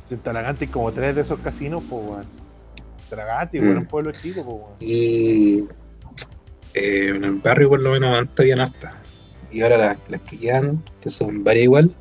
Si 0.08 0.14
en 0.14 0.20
Talagante 0.20 0.64
hay 0.64 0.70
como 0.70 0.90
tres 0.92 1.14
de 1.16 1.22
esos 1.22 1.38
casinos, 1.40 1.82
pues 1.88 2.08
weón. 2.10 2.24
Talagante, 3.10 3.58
weón, 3.60 3.74
Mm. 3.74 3.78
un 3.78 3.86
pueblo 3.86 4.12
chico, 4.12 4.42
pues 4.44 4.54
weón. 4.56 4.76
y 4.80 5.58
eh, 6.74 7.08
en 7.14 7.24
el 7.24 7.32
barrio 7.36 7.68
por 7.70 7.80
lo 7.80 7.92
menos 7.92 8.18
antes 8.18 8.38
habían 8.40 8.60
hartas. 8.60 8.94
Y 9.50 9.62
ahora 9.62 9.78
las, 9.78 9.98
las 10.10 10.20
que 10.22 10.38
quedan, 10.38 10.82
que 11.00 11.10
son 11.10 11.42
varias 11.42 11.64
igual, 11.64 11.94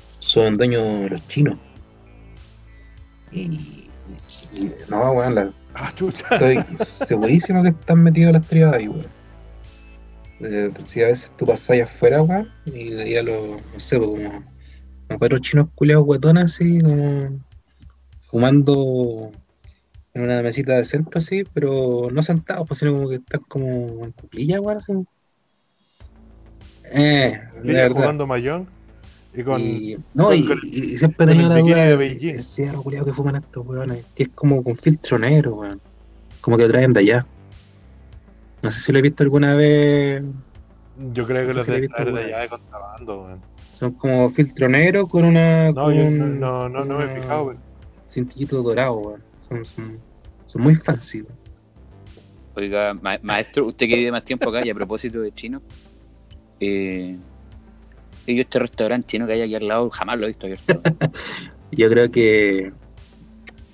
son 0.00 0.54
dueños 0.54 1.10
los 1.10 1.28
chinos. 1.28 1.58
Y, 3.32 3.88
y 4.52 4.70
no, 4.88 5.12
weón, 5.12 5.34
las- 5.34 5.48
Ah, 5.76 5.92
chucha. 5.96 6.24
estoy 6.30 6.58
segurísimo 6.86 7.62
que 7.62 7.70
están 7.70 8.00
metidos 8.02 8.32
las 8.32 8.46
triadas 8.46 8.76
ahí, 8.76 8.88
weón. 8.88 9.06
Eh, 10.40 10.70
si 10.84 11.02
a 11.02 11.06
veces 11.06 11.30
tú 11.36 11.46
pasas 11.46 11.70
allá 11.70 11.84
afuera, 11.84 12.22
weón, 12.22 12.48
y 12.66 12.90
veías 12.94 13.24
los, 13.24 13.60
no 13.72 13.80
sé, 13.80 13.98
pues, 13.98 14.10
como 14.10 14.44
cuatro 15.18 15.38
chinos 15.38 15.68
culeados 15.74 16.04
guatones 16.04 16.44
así, 16.44 16.80
como 16.80 17.40
fumando 18.30 19.30
en 20.14 20.22
una 20.22 20.42
mesita 20.42 20.74
de 20.74 20.84
centro 20.84 21.18
así, 21.18 21.44
pero 21.52 22.06
no 22.12 22.22
sentados, 22.22 22.66
pues, 22.66 22.78
sino 22.78 22.94
como 22.96 23.08
que 23.08 23.16
están 23.16 23.40
como 23.48 24.04
en 24.04 24.12
cuclillas, 24.12 24.60
weón, 24.60 24.76
así. 24.78 24.92
Eh, 26.90 27.40
de 27.62 27.88
jugando 27.90 28.26
Mayón 28.26 28.68
y 29.34 29.42
con. 29.42 29.60
Y, 29.60 29.96
no, 30.14 30.26
con- 30.26 30.36
y, 30.36 30.46
con- 30.46 30.60
y- 30.62 30.96
siempre 30.98 31.26
tenía 31.26 31.48
bikini 31.48 31.70
duda 31.70 31.84
de 31.86 31.96
Beijing. 31.96 32.36
el 32.36 32.44
cigarro 32.44 32.82
culiado 32.82 33.06
que 33.06 33.12
fuman 33.12 33.36
estos 33.36 33.66
weones, 33.66 34.04
que 34.14 34.24
es 34.24 34.28
como 34.34 34.62
con 34.62 34.76
filtro 34.76 35.18
negro, 35.18 35.56
weón. 35.56 35.80
Como 36.40 36.56
que 36.56 36.64
lo 36.64 36.68
traen 36.68 36.92
de 36.92 37.00
allá. 37.00 37.26
No 38.62 38.70
sé 38.70 38.80
si 38.80 38.92
lo 38.92 38.98
he 38.98 39.02
visto 39.02 39.22
alguna 39.22 39.54
vez. 39.54 40.22
Yo 41.12 41.26
creo 41.26 41.46
que 41.46 41.54
no 41.54 41.64
si 41.64 41.70
lo 41.70 41.76
he 41.76 41.80
visto, 41.80 42.04
de 42.04 42.24
allá 42.24 42.40
de 42.40 42.48
contrabando, 42.48 43.22
weón. 43.24 43.53
Son 43.84 43.92
como 43.92 44.30
filtro 44.30 44.66
negro 44.66 45.06
con 45.06 45.26
una. 45.26 45.66
No, 45.70 45.84
con 45.84 45.94
yo 45.94 46.06
un- 46.06 46.40
no, 46.40 46.68
no, 46.70 46.84
no 46.86 46.98
me 46.98 47.04
he 47.04 47.20
fijado, 47.20 47.44
weón. 47.44 47.58
Cintillito 48.08 48.62
dorado, 48.62 48.94
weón. 48.96 49.22
Son, 49.46 49.62
son, 49.62 49.98
son 50.46 50.62
muy 50.62 50.74
fancy, 50.74 51.20
weón. 51.20 51.36
Oiga, 52.56 52.94
ma- 52.94 53.18
maestro, 53.20 53.66
usted 53.66 53.86
que 53.86 53.96
vive 53.96 54.10
más 54.10 54.24
tiempo 54.24 54.48
acá 54.48 54.64
y 54.64 54.70
a 54.70 54.74
propósito 54.74 55.20
de 55.20 55.32
chino, 55.32 55.60
eh, 56.60 57.14
yo 58.26 58.40
este 58.40 58.58
restaurante 58.58 59.06
chino 59.08 59.26
que 59.26 59.34
hay 59.34 59.42
aquí 59.42 59.54
al 59.54 59.68
lado 59.68 59.90
jamás 59.90 60.16
lo 60.18 60.24
he 60.24 60.28
visto 60.28 60.46
abierto. 60.46 60.80
Yo 61.72 61.90
creo 61.90 62.10
que 62.10 62.72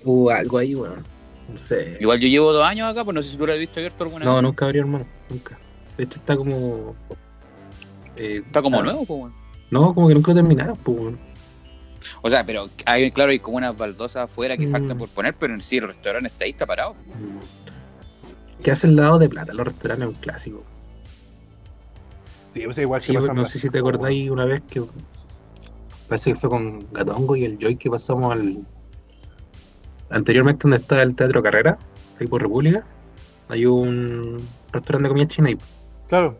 hubo 0.04 0.30
algo 0.30 0.58
ahí, 0.58 0.74
weón. 0.74 1.04
No 1.52 1.58
sé. 1.58 1.98
Igual 2.00 2.18
yo 2.18 2.26
llevo 2.28 2.52
dos 2.52 2.64
años 2.66 2.90
acá, 2.90 3.04
pues 3.04 3.14
no 3.14 3.22
sé 3.22 3.30
si 3.30 3.36
tú 3.36 3.46
lo 3.46 3.52
has 3.52 3.58
visto 3.58 3.78
abierto 3.78 4.02
alguna 4.04 4.24
No, 4.24 4.34
vez. 4.36 4.42
nunca 4.42 4.64
abrió, 4.64 4.80
hermano. 4.82 5.04
Nunca. 5.28 5.58
De 5.98 6.04
hecho, 6.04 6.18
está 6.18 6.36
como. 6.36 6.96
eh, 8.16 8.42
Está 8.46 8.62
como 8.62 8.80
ah, 8.80 8.82
nuevo, 8.82 9.04
pues, 9.04 9.20
weón. 9.20 9.32
No, 9.70 9.94
como 9.94 10.08
que 10.08 10.14
nunca 10.14 10.30
lo 10.32 10.34
terminaron, 10.36 10.76
pues. 10.78 11.14
O 12.22 12.30
sea, 12.30 12.44
pero 12.44 12.68
hay, 12.86 13.10
claro, 13.12 13.30
hay 13.30 13.38
como 13.38 13.56
unas 13.58 13.76
baldosas 13.76 14.24
afuera 14.30 14.56
que 14.56 14.66
Mm. 14.66 14.70
faltan 14.70 14.98
por 14.98 15.08
poner, 15.10 15.34
pero 15.34 15.54
en 15.54 15.60
sí 15.60 15.76
el 15.78 15.86
restaurante 15.88 16.28
está 16.28 16.44
ahí, 16.44 16.50
está 16.50 16.66
parado. 16.66 16.94
¿Qué 18.62 18.70
hace 18.70 18.86
el 18.88 18.96
lado 18.96 19.18
de 19.18 19.28
plata? 19.28 19.52
Los 19.54 19.66
restaurantes 19.66 20.08
es 20.08 20.14
un 20.14 20.20
clásico. 20.20 20.64
Sí, 22.54 22.66
o 22.66 22.72
sea, 22.72 22.82
igual 22.84 23.00
Sí, 23.00 23.12
que 23.12 23.18
pasan 23.20 23.36
no 23.36 23.44
sé 23.44 23.58
si 23.58 23.70
te 23.70 23.78
acordáis 23.78 24.30
una 24.30 24.44
vez 24.44 24.60
que 24.68 24.82
parece 26.08 26.32
que 26.32 26.38
fue 26.38 26.50
con 26.50 26.80
Gatongo 26.92 27.36
y 27.36 27.44
el 27.44 27.58
Joy 27.58 27.76
que 27.76 27.88
pasamos 27.88 28.34
al 28.34 28.58
anteriormente 30.10 30.62
donde 30.62 30.78
estaba 30.78 31.02
el 31.02 31.14
Teatro 31.14 31.42
Carrera, 31.42 31.78
ahí 32.20 32.26
por 32.26 32.42
República, 32.42 32.84
hay 33.48 33.64
un 33.66 34.36
restaurante 34.72 35.04
de 35.04 35.08
comida 35.08 35.28
china 35.28 35.50
y, 35.52 35.58
Claro. 36.08 36.36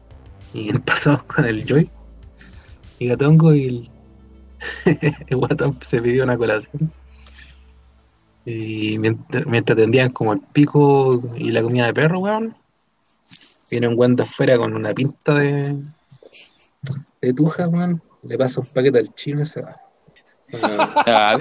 y 0.53 0.73
pasamos 0.79 1.23
con 1.25 1.45
el 1.45 1.65
Joy 1.65 1.89
y 3.01 3.09
Gatongo 3.09 3.55
y 3.55 3.67
el, 3.67 3.91
el 5.27 5.37
guatón 5.37 5.77
se 5.83 6.01
pidió 6.01 6.23
una 6.23 6.37
colación. 6.37 6.93
Y 8.45 8.99
mientras, 8.99 9.47
mientras 9.47 9.77
tendían 9.77 10.11
como 10.11 10.35
el 10.35 10.41
pico 10.41 11.21
y 11.35 11.51
la 11.51 11.63
comida 11.63 11.87
de 11.87 11.95
perro, 11.95 12.21
weón, 12.21 12.55
viene 13.71 13.89
un 13.89 14.17
de 14.17 14.23
afuera 14.23 14.59
con 14.59 14.75
una 14.75 14.93
pinta 14.93 15.35
de, 15.35 15.83
de 17.23 17.33
tuja, 17.33 17.69
weón, 17.69 18.03
le 18.23 18.37
pasa 18.37 18.61
un 18.61 18.67
paquete 18.67 18.99
al 18.99 19.15
chino 19.15 19.43
y 19.43 19.47
se 19.47 19.63
va. 19.63 19.81
Ah, 20.53 21.39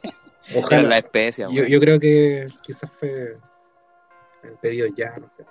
ojalá. 0.56 0.82
las 0.88 0.98
especias, 1.04 1.50
Yo, 1.52 1.66
yo 1.66 1.78
creo 1.78 2.00
que 2.00 2.46
quizás 2.62 2.90
fue 2.90 3.34
el 4.42 4.54
pedido 4.60 4.88
ya, 4.96 5.12
no 5.20 5.28
sé. 5.28 5.44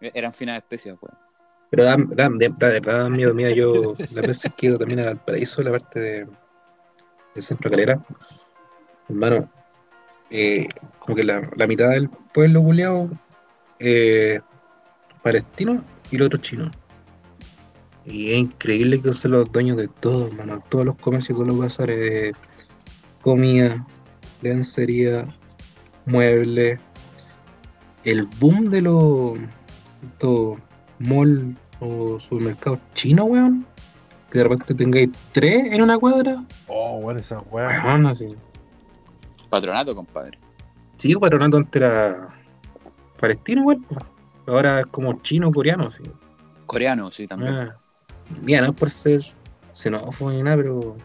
Eran 0.00 0.32
finas 0.32 0.58
especias, 0.58 0.98
weón. 1.00 1.25
Pero 1.70 1.84
da, 1.84 1.96
da, 1.98 2.28
da, 2.58 2.80
da 2.80 3.08
miedo, 3.08 3.34
mira, 3.34 3.50
yo 3.50 3.94
las 4.12 4.26
veces 4.26 4.52
que 4.56 4.66
he 4.66 4.70
ido 4.70 4.78
también 4.78 5.00
a 5.00 5.06
Valparaíso, 5.06 5.62
la 5.62 5.72
parte 5.72 6.00
de, 6.00 6.26
del 7.34 7.42
centro 7.42 7.70
calera, 7.70 8.04
hermano, 9.08 9.50
eh, 10.30 10.68
como 10.98 11.16
que 11.16 11.24
la, 11.24 11.48
la 11.56 11.66
mitad 11.66 11.90
del 11.90 12.08
pueblo 12.32 12.62
culeado 12.62 13.10
eh, 13.78 14.40
palestino 15.22 15.84
y 16.10 16.16
el 16.16 16.22
otro 16.22 16.38
chino. 16.38 16.70
Y 18.04 18.32
es 18.32 18.38
increíble 18.38 19.02
que 19.02 19.12
son 19.12 19.32
los 19.32 19.50
dueños 19.50 19.76
de 19.76 19.88
todo, 19.88 20.28
hermano, 20.28 20.62
todos 20.68 20.86
los 20.86 20.96
comercios, 20.96 21.36
todos 21.36 21.48
los 21.48 21.58
bazares 21.58 21.98
de 21.98 22.32
comida, 23.20 23.84
lencería, 24.42 25.26
muebles, 26.04 26.78
el 28.04 28.28
boom 28.38 28.66
de 28.66 28.82
los 28.82 29.38
mall 30.98 31.56
o 31.80 32.18
supermercados 32.18 32.80
chinos, 32.94 33.26
weón. 33.28 33.66
Que 34.30 34.38
de 34.38 34.44
repente 34.44 34.74
tengáis 34.74 35.10
tres 35.32 35.72
en 35.72 35.82
una 35.82 35.98
cuadra. 35.98 36.44
Oh, 36.66 37.00
bueno, 37.00 37.20
esa. 37.20 37.40
Weón, 37.50 38.06
así. 38.06 38.34
Patronato, 39.48 39.94
compadre. 39.94 40.38
Sí, 40.96 41.14
patronato 41.14 41.58
antes 41.58 41.82
era 41.82 42.28
palestino, 43.18 43.62
weón. 43.62 43.86
Ahora 44.46 44.80
es 44.80 44.86
como 44.86 45.20
chino, 45.22 45.50
coreano, 45.50 45.86
así. 45.86 46.02
Coreano, 46.66 47.10
sí, 47.10 47.26
también. 47.26 47.54
Ah. 47.54 47.76
Mira, 48.42 48.62
no 48.62 48.68
es 48.68 48.74
por 48.74 48.90
ser 48.90 49.24
xenófobo 49.72 50.30
ni 50.30 50.42
nada, 50.42 50.56
pero 50.56 50.96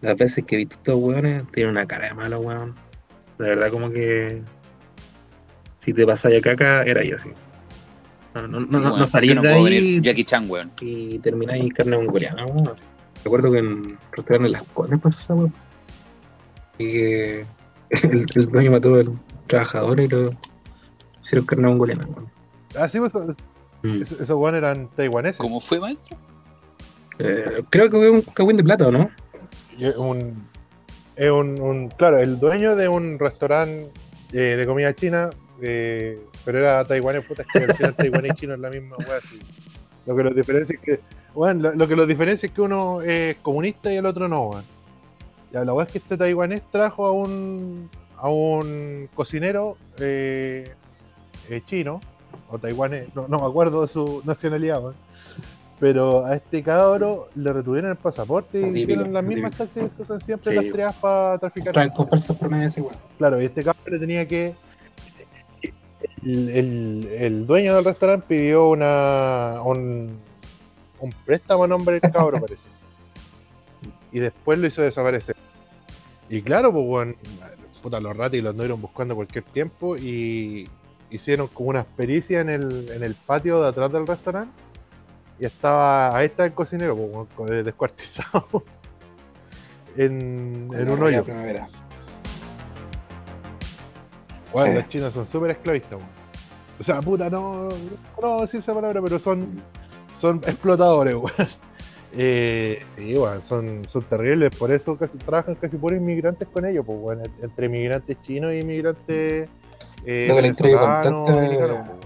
las 0.00 0.16
veces 0.16 0.44
que 0.44 0.56
he 0.56 0.58
visto 0.58 0.76
estos 0.76 0.96
weones 0.96 1.44
tienen 1.52 1.72
una 1.72 1.86
cara 1.86 2.08
de 2.08 2.14
malo, 2.14 2.40
weón. 2.40 2.74
De 3.38 3.48
verdad, 3.48 3.70
como 3.70 3.90
que 3.90 4.42
si 5.78 5.92
te 5.92 6.06
pasáis 6.06 6.38
a 6.38 6.40
caca, 6.42 6.82
era 6.82 7.02
yo 7.02 7.16
así. 7.16 7.30
No, 8.42 8.60
no, 8.60 8.60
no, 8.60 8.66
Sí, 8.66 8.70
no, 8.72 8.82
weón, 8.88 8.98
no 9.00 9.06
salís 9.06 9.34
¿por 9.34 9.42
de 9.42 9.52
ahí 9.52 9.64
venir 9.64 10.02
Jackie 10.02 10.24
Chan, 10.24 10.48
weón. 10.50 10.70
y 10.80 11.18
termináis 11.18 11.72
carne 11.74 11.96
mongoliana, 11.96 12.44
weón. 12.46 12.70
Recuerdo 13.24 13.50
que 13.52 13.58
en 13.58 13.98
restaurante 14.12 14.48
Las 14.50 14.62
Condes 14.74 15.00
pasó 15.00 15.18
esa 15.18 15.34
weón. 15.34 15.52
Y 16.78 16.92
que 16.92 17.46
el, 17.90 18.26
el 18.34 18.48
dueño 18.50 18.70
mató 18.70 18.94
al 18.94 19.12
trabajador 19.46 19.98
y 20.00 20.08
lo 20.08 20.30
hicieron 21.24 21.46
carne 21.46 21.68
mongoliana, 21.68 22.06
weón. 22.06 22.28
Ah, 22.78 22.88
sí, 22.88 22.98
pues, 22.98 23.14
esos, 23.14 23.34
Mm. 23.82 24.02
esos 24.02 24.20
esos 24.20 24.36
weones 24.36 24.58
eran 24.58 24.88
taiwaneses. 24.88 25.38
¿Cómo 25.38 25.60
fue, 25.60 25.78
maestro? 25.78 26.16
Eh, 27.20 27.62
creo 27.70 27.84
que 27.88 27.96
fue 27.96 28.10
un 28.10 28.22
cagüín 28.22 28.56
de 28.56 28.64
plata, 28.64 28.88
¿o 28.88 28.90
no? 28.90 29.08
Un, 29.98 30.36
un- 31.60 31.88
claro, 31.96 32.18
el 32.18 32.40
dueño 32.40 32.74
de 32.74 32.88
un 32.88 33.18
restaurante 33.20 33.88
eh, 34.32 34.56
de 34.56 34.66
comida 34.66 34.92
china, 34.94 35.30
eh, 35.62 36.20
pero 36.44 36.58
era 36.58 36.84
taiwanés, 36.84 37.24
puta, 37.24 37.42
es 37.42 37.48
que 37.48 37.58
al 37.64 37.74
final 37.74 37.94
taiwanés 37.94 38.32
y 38.32 38.36
chino 38.36 38.54
es 38.54 38.60
la 38.60 38.70
misma 38.70 38.96
weá, 38.98 39.20
sí. 39.20 39.38
Lo 40.06 40.16
que 40.16 40.22
los 40.22 40.34
diferencia 40.34 40.74
es 40.74 40.80
que, 40.80 41.00
bueno, 41.34 41.62
lo, 41.70 41.74
lo 41.74 41.88
que 41.88 41.96
los 41.96 42.08
diferencia 42.08 42.46
es 42.46 42.52
que 42.52 42.60
uno 42.62 43.02
es 43.02 43.36
comunista 43.42 43.92
y 43.92 43.96
el 43.96 44.06
otro 44.06 44.28
no, 44.28 44.48
weón. 44.48 44.64
Ya, 45.52 45.64
la 45.64 45.72
weá 45.74 45.86
es 45.86 45.92
que 45.92 45.98
este 45.98 46.16
taiwanés 46.16 46.62
trajo 46.70 47.06
a 47.06 47.12
un, 47.12 47.88
a 48.16 48.28
un 48.28 49.08
cocinero 49.14 49.76
eh, 50.00 50.68
eh, 51.50 51.62
chino, 51.66 52.00
o 52.50 52.58
taiwanés, 52.58 53.14
no, 53.14 53.28
no 53.28 53.38
me 53.38 53.46
acuerdo 53.46 53.82
de 53.86 53.88
su 53.92 54.22
nacionalidad, 54.24 54.80
weón. 54.82 54.94
Pero 55.80 56.24
a 56.24 56.34
este 56.34 56.60
cabro 56.62 57.28
le 57.36 57.52
retuvieron 57.52 57.92
el 57.92 57.96
pasaporte 57.96 58.60
y 58.60 58.80
hicieron 58.80 59.12
las 59.12 59.22
mismas 59.22 59.56
tácticas 59.56 59.90
que 59.96 60.02
usan 60.02 60.20
siempre 60.20 60.50
Sí. 60.52 60.56
las 60.56 60.72
triadas 60.72 60.96
para 60.96 61.38
traficar. 61.38 61.72
Traen 61.72 61.90
con 61.90 62.08
falsas 62.08 62.36
promesas 62.36 62.78
igual. 62.78 62.96
Claro, 63.16 63.40
y 63.40 63.44
este 63.44 63.62
cabro 63.62 63.80
le 63.86 63.98
tenía 64.00 64.26
que. 64.26 64.54
El, 66.28 67.46
dueño 67.46 67.74
del 67.74 67.84
restaurante 67.86 68.26
pidió 68.28 68.68
una 68.68 69.62
un, 69.64 70.18
un 71.00 71.10
préstamo 71.24 71.64
a 71.64 71.68
nombre 71.68 72.00
del 72.00 72.12
cabro, 72.12 72.38
parece. 72.40 72.68
Y 74.12 74.18
después 74.18 74.58
lo 74.58 74.66
hizo 74.66 74.82
desaparecer. 74.82 75.36
Y 76.28 76.42
claro, 76.42 76.70
pues, 76.70 76.84
bueno, 76.84 77.14
puta, 77.82 77.98
los 78.00 78.14
ratis 78.14 78.42
los 78.42 78.50
anduvieron 78.50 78.80
buscando 78.80 79.14
cualquier 79.14 79.44
tiempo 79.44 79.96
y 79.96 80.68
hicieron 81.10 81.48
como 81.48 81.70
unas 81.70 81.86
pericias 81.86 82.42
en 82.42 82.50
el, 82.50 82.90
en 82.90 83.02
el 83.02 83.14
patio 83.14 83.62
de 83.62 83.68
atrás 83.68 83.90
del 83.90 84.06
restaurante. 84.06 84.52
y 85.40 85.46
estaba, 85.46 86.14
ahí 86.14 86.26
está 86.26 86.44
el 86.44 86.52
cocinero, 86.52 87.26
eh, 87.48 87.62
descuartizado 87.62 88.64
en, 89.96 90.68
en 90.74 90.90
un 90.90 91.02
hoyo. 91.02 91.24
Primavera. 91.24 91.68
Los 94.54 94.88
chinos 94.88 95.12
son 95.14 95.24
súper 95.24 95.52
esclavistas, 95.52 95.94
weón. 95.94 96.17
O 96.80 96.84
sea, 96.84 97.00
puta, 97.00 97.28
no, 97.28 97.68
no 98.22 98.38
a 98.38 98.42
decir 98.42 98.60
esa 98.60 98.74
palabra, 98.74 99.00
pero 99.02 99.18
son, 99.18 99.60
son 100.16 100.36
explotadores, 100.46 101.14
weón. 101.14 101.32
Eh, 102.16 102.82
sí, 102.96 103.14
weón, 103.18 103.42
son, 103.42 103.82
son 103.86 104.02
terribles, 104.04 104.56
por 104.56 104.72
eso 104.72 104.96
casi, 104.96 105.18
trabajan 105.18 105.56
casi 105.56 105.76
puros 105.76 105.98
inmigrantes 105.98 106.48
con 106.48 106.64
ellos, 106.64 106.82
pues, 106.86 106.98
weón, 106.98 107.22
entre 107.42 107.66
inmigrantes 107.66 108.16
chinos 108.22 108.54
y 108.54 108.60
inmigrantes 108.60 109.48
eh, 110.06 110.26
Lo 110.26 110.36
que 110.36 110.42
le 110.42 110.52
venezolanos, 110.52 111.28
americanos, 111.28 111.68
pues, 111.68 111.88
weón. 111.88 111.98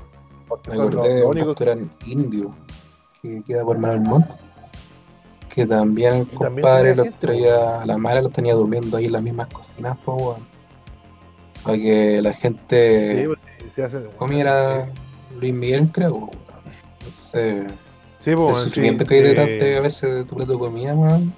Porque 0.49 0.70
Me 0.70 0.77
son 0.77 0.95
los, 0.97 1.07
los 1.07 1.14
un 1.14 1.27
únicos 1.31 1.55
pastor 1.55 1.79
indio 2.07 2.55
que 3.23 3.43
queda 3.45 3.62
por 3.62 3.79
Manuel 3.79 4.01
Montt. 4.01 4.27
Que 5.49 5.66
también 5.66 6.14
el 6.14 6.23
Y 6.23 6.35
compadre 6.35 6.97
los 6.97 7.11
traía 7.14 7.83
a 7.83 7.87
la 7.87 7.97
madre, 7.97 8.23
los 8.23 8.33
tenía 8.33 8.55
durmiendo 8.55 8.97
ahí 8.97 9.05
en 9.05 9.12
las 9.12 9.23
mismas 9.23 9.47
cocinas, 9.53 9.97
pues, 10.05 10.20
weón. 10.20 10.47
Para 11.62 11.77
que 11.79 12.20
la 12.23 12.33
Sí, 12.33 12.41
gente 12.41 13.25
pues, 13.29 13.39
sí, 13.41 13.41
se 13.75 13.83
hace- 13.85 14.09
comiera 14.16 14.87
Luis 15.41 15.55
Miguel, 15.55 15.89
creo, 15.93 16.14
weón. 16.16 16.31
Entonces, 16.99 17.73
Sí, 18.18 18.35
pues, 18.35 18.37
el 18.37 18.37
weón, 18.39 18.57
sí, 18.59 18.68
sufrimiento 18.68 19.05
que 19.07 19.14
hay 19.14 19.23
detrás 19.23 19.49
eh, 19.49 19.59
de 19.59 19.77
a 19.77 19.81
veces 19.81 20.14
de 20.14 20.25
tu 20.25 20.37
plato 20.37 20.53
de 20.53 20.59
comida, 20.59 20.95
weón. 20.95 21.33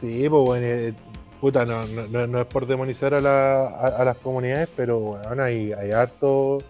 Sí, 0.00 0.28
pues 0.28 0.42
bueno, 0.44 0.66
eh, 0.66 0.94
puta, 1.40 1.64
no, 1.64 1.84
no, 1.86 2.26
no- 2.26 2.40
es 2.40 2.46
por 2.46 2.66
demonizar 2.66 3.14
a, 3.14 3.20
la- 3.20 3.68
a, 3.68 3.86
a 3.86 4.04
las 4.04 4.16
comunidades, 4.18 4.68
pero 4.76 4.98
bueno, 5.00 5.42
hay, 5.42 5.72
hay 5.72 5.90
hartos 5.92 6.64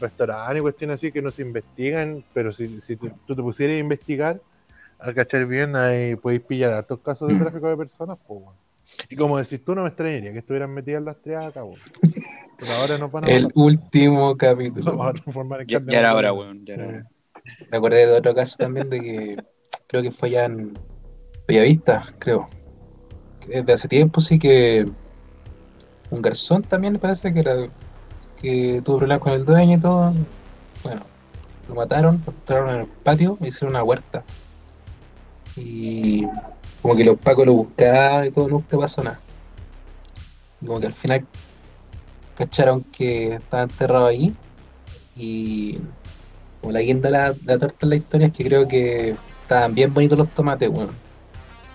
restaurantes 0.00 0.58
y 0.58 0.60
cuestiones 0.60 0.96
así 0.96 1.10
que 1.10 1.22
no 1.22 1.30
se 1.30 1.42
investigan, 1.42 2.22
pero 2.32 2.52
si, 2.52 2.80
si 2.80 2.96
tú, 2.96 3.10
tú 3.26 3.34
te 3.34 3.42
pusieras 3.42 3.74
a 3.76 3.78
investigar, 3.78 4.40
a 4.98 5.12
cachar 5.12 5.46
bien, 5.46 5.74
ahí 5.76 6.16
podéis 6.16 6.42
pillar 6.42 6.72
hartos 6.72 7.00
casos 7.00 7.28
de 7.28 7.36
tráfico 7.38 7.68
de 7.68 7.76
personas, 7.76 8.18
pues 8.26 8.40
bueno. 8.42 8.58
Y 9.08 9.16
como 9.16 9.38
decís 9.38 9.64
tú, 9.64 9.74
no 9.74 9.82
me 9.82 9.88
extrañaría 9.88 10.32
que 10.32 10.38
estuvieran 10.38 10.72
metidas 10.72 11.02
las 11.02 11.20
triadas, 11.22 11.54
weón. 11.56 11.78
Pero 12.58 12.72
ahora 12.80 12.98
nos 12.98 13.12
van 13.12 13.24
a 13.24 13.28
El 13.28 13.48
último 13.54 14.36
capítulo. 14.36 15.02
a 15.02 15.12
transformar 15.12 15.62
en 15.62 15.68
Ya, 15.68 15.80
era 15.90 16.14
hora, 16.14 16.32
weón. 16.32 16.64
Ya 16.64 16.74
era 16.74 16.88
hora. 16.88 17.10
Me 17.70 17.78
acordé 17.78 18.06
de 18.06 18.12
otro 18.12 18.34
caso 18.34 18.56
también 18.56 18.90
de 18.90 19.00
que 19.00 19.36
creo 19.86 20.02
que 20.02 20.10
fue 20.10 20.28
allá 20.30 20.46
en 20.46 20.72
Bellavista, 21.46 22.14
creo. 22.18 22.48
Desde 23.46 23.72
hace 23.72 23.88
tiempo 23.88 24.20
sí 24.20 24.38
que 24.38 24.84
un 26.10 26.22
garzón 26.22 26.62
también 26.62 26.94
me 26.94 26.98
parece 26.98 27.32
que 27.32 27.40
era 27.40 27.68
que 28.40 28.82
tuvo 28.84 28.98
problemas 28.98 29.22
con 29.22 29.32
el 29.32 29.44
dueño 29.44 29.76
y 29.76 29.80
todo. 29.80 30.12
Bueno, 30.82 31.02
lo 31.68 31.74
mataron, 31.74 32.22
lo 32.26 32.32
entraron 32.32 32.74
en 32.74 32.80
el 32.82 32.86
patio 32.86 33.38
y 33.40 33.48
hicieron 33.48 33.74
una 33.74 33.84
huerta. 33.84 34.24
Y 35.56 36.26
como 36.86 36.96
que 36.96 37.04
los 37.04 37.18
pacos 37.18 37.44
lo 37.44 37.52
buscaban 37.52 38.26
y 38.26 38.30
todo, 38.30 38.46
nunca 38.46 38.78
pasó 38.78 39.02
nada. 39.02 39.18
Y 40.60 40.66
como 40.66 40.78
que 40.78 40.86
al 40.86 40.92
final 40.92 41.26
cacharon 42.36 42.84
que 42.84 43.34
estaba 43.34 43.64
enterrado 43.64 44.06
ahí 44.06 44.32
y 45.16 45.80
como 46.60 46.72
la 46.72 46.82
guinda 46.82 47.10
la, 47.10 47.34
la 47.44 47.58
torta 47.58 47.78
en 47.80 47.90
la 47.90 47.96
historia 47.96 48.28
es 48.28 48.32
que 48.32 48.44
creo 48.44 48.68
que 48.68 49.16
estaban 49.42 49.74
bien 49.74 49.92
bonitos 49.92 50.16
los 50.16 50.28
tomates, 50.28 50.68
weón. 50.68 50.90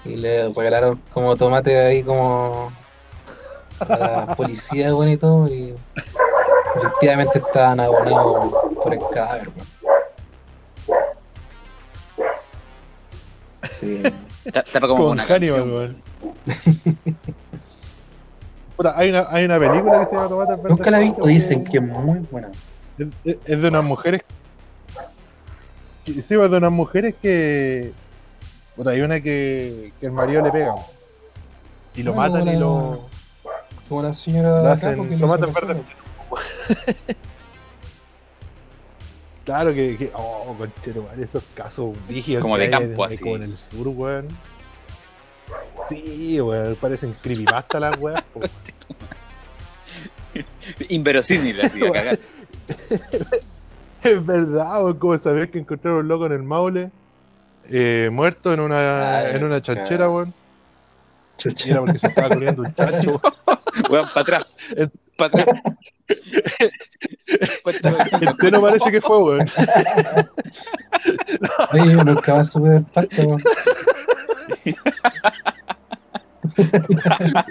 Y 0.06 0.16
le 0.16 0.48
regalaron 0.48 1.02
como 1.14 1.36
tomates 1.36 1.78
ahí 1.78 2.04
como 2.04 2.72
a 3.82 3.98
la 3.98 4.28
policía, 4.38 4.96
weón, 4.96 5.10
y 5.10 5.18
todo. 5.18 5.46
Y 5.54 5.76
efectivamente 6.78 7.38
estaban 7.38 7.82
abonados 7.82 8.46
por 8.82 8.94
el 8.94 9.00
cadáver, 9.14 9.50
weón. 9.50 9.68
Sí. 13.78 14.04
Ta- 14.52 14.64
Tapa 14.64 14.88
como 14.88 15.02
Como 15.04 15.12
una 15.12 15.26
Hannibal, 15.26 15.60
canción. 15.60 15.76
weón. 15.76 16.02
Puta, 18.78 18.94
hay 18.98 19.10
una, 19.12 19.28
hay 19.30 19.46
una 19.46 19.60
película 19.60 20.00
que 20.02 20.06
se 20.08 20.16
llama 20.16 20.30
Tomates 20.30 20.58
Verdes 20.58 20.70
Nunca 20.72 20.92
la 20.92 21.00
he 21.00 21.04
visto, 21.04 21.26
dicen 21.28 21.64
que 21.64 21.78
es 21.78 21.84
muy 21.84 22.20
buena. 22.32 22.50
Es, 22.98 23.08
es- 23.24 23.38
es 23.46 23.62
de 23.62 23.68
unas 23.68 23.84
mujeres. 23.84 24.22
que- 26.06 26.14
Sí, 26.14 26.20
es 26.20 26.28
de 26.30 26.58
unas 26.58 26.72
mujeres 26.72 27.14
que. 27.22 27.94
Puta, 28.76 28.90
hay 28.92 29.02
una 29.02 29.22
que, 29.22 29.92
que 30.00 30.06
el 30.08 30.12
marido 30.14 30.42
le 30.42 30.52
pega. 30.52 30.74
Y 31.96 32.02
lo 32.04 32.14
Ah, 32.14 32.16
matan 32.16 32.48
y 32.48 32.54
la- 32.54 32.60
lo, 32.60 33.08
Como 33.88 34.02
la 34.02 34.14
señora 34.14 34.50
lo 34.50 34.64
de 34.64 34.72
acá, 34.72 34.88
hacen. 34.90 35.20
Lo 35.20 35.28
matan 35.28 35.50
eso. 35.50 35.84
Claro 39.52 39.74
que. 39.74 39.98
que 39.98 40.12
oh, 40.14 40.56
conchero, 40.58 41.10
esos 41.20 41.44
casos 41.54 41.98
rígidos. 42.08 42.42
Como 42.42 42.56
que 42.56 42.62
de 42.62 42.70
campo, 42.70 43.06
en- 43.06 43.12
así. 43.12 43.22
Como 43.24 43.36
en 43.36 43.44
el 43.44 43.58
sur, 43.58 43.88
weón. 43.90 44.28
Sí, 45.90 46.40
weón, 46.40 46.76
parecen 46.76 47.14
creepypasta 47.22 47.80
las 47.82 47.98
weas. 48.00 48.24
po. 48.34 48.40
Inverosímil, 50.90 51.60
así, 51.62 51.86
a 51.86 51.92
cagar. 51.98 52.20
Es 54.04 54.26
verdad, 54.26 54.84
weón, 54.84 54.98
como 54.98 55.18
saber 55.20 55.52
que 55.52 55.60
encontraron 55.60 56.00
un 56.00 56.08
loco 56.08 56.26
en 56.26 56.32
el 56.32 56.42
Maule. 56.44 56.90
eh, 57.66 58.10
muerto 58.12 58.52
en 58.54 58.62
una, 58.62 59.30
en 59.32 59.44
una 59.44 59.62
chanchera, 59.62 60.10
weón. 60.10 60.34
Chucha. 61.38 61.68
Y 61.68 61.72
era 61.72 61.82
porque 61.82 62.00
se 62.00 62.08
estaba 62.08 62.30
corriendo 62.30 62.62
un 62.64 62.74
chancho. 62.74 63.22
Weón, 63.90 64.08
para 64.14 64.22
atrás. 64.22 64.54
Para 65.18 65.42
atrás. 65.42 65.62
Cuéntame. 67.64 67.98
El 68.22 68.36
pelo 68.38 68.62
parece 68.62 68.92
que 68.92 69.02
fue, 69.02 69.18
weón. 69.24 69.50
Oye, 71.74 71.92
yo 71.94 72.04
nunca 72.04 72.36
más 72.36 72.52
supe 72.52 72.70
del 72.70 72.84
parque, 72.86 73.22
weón. 73.24 73.44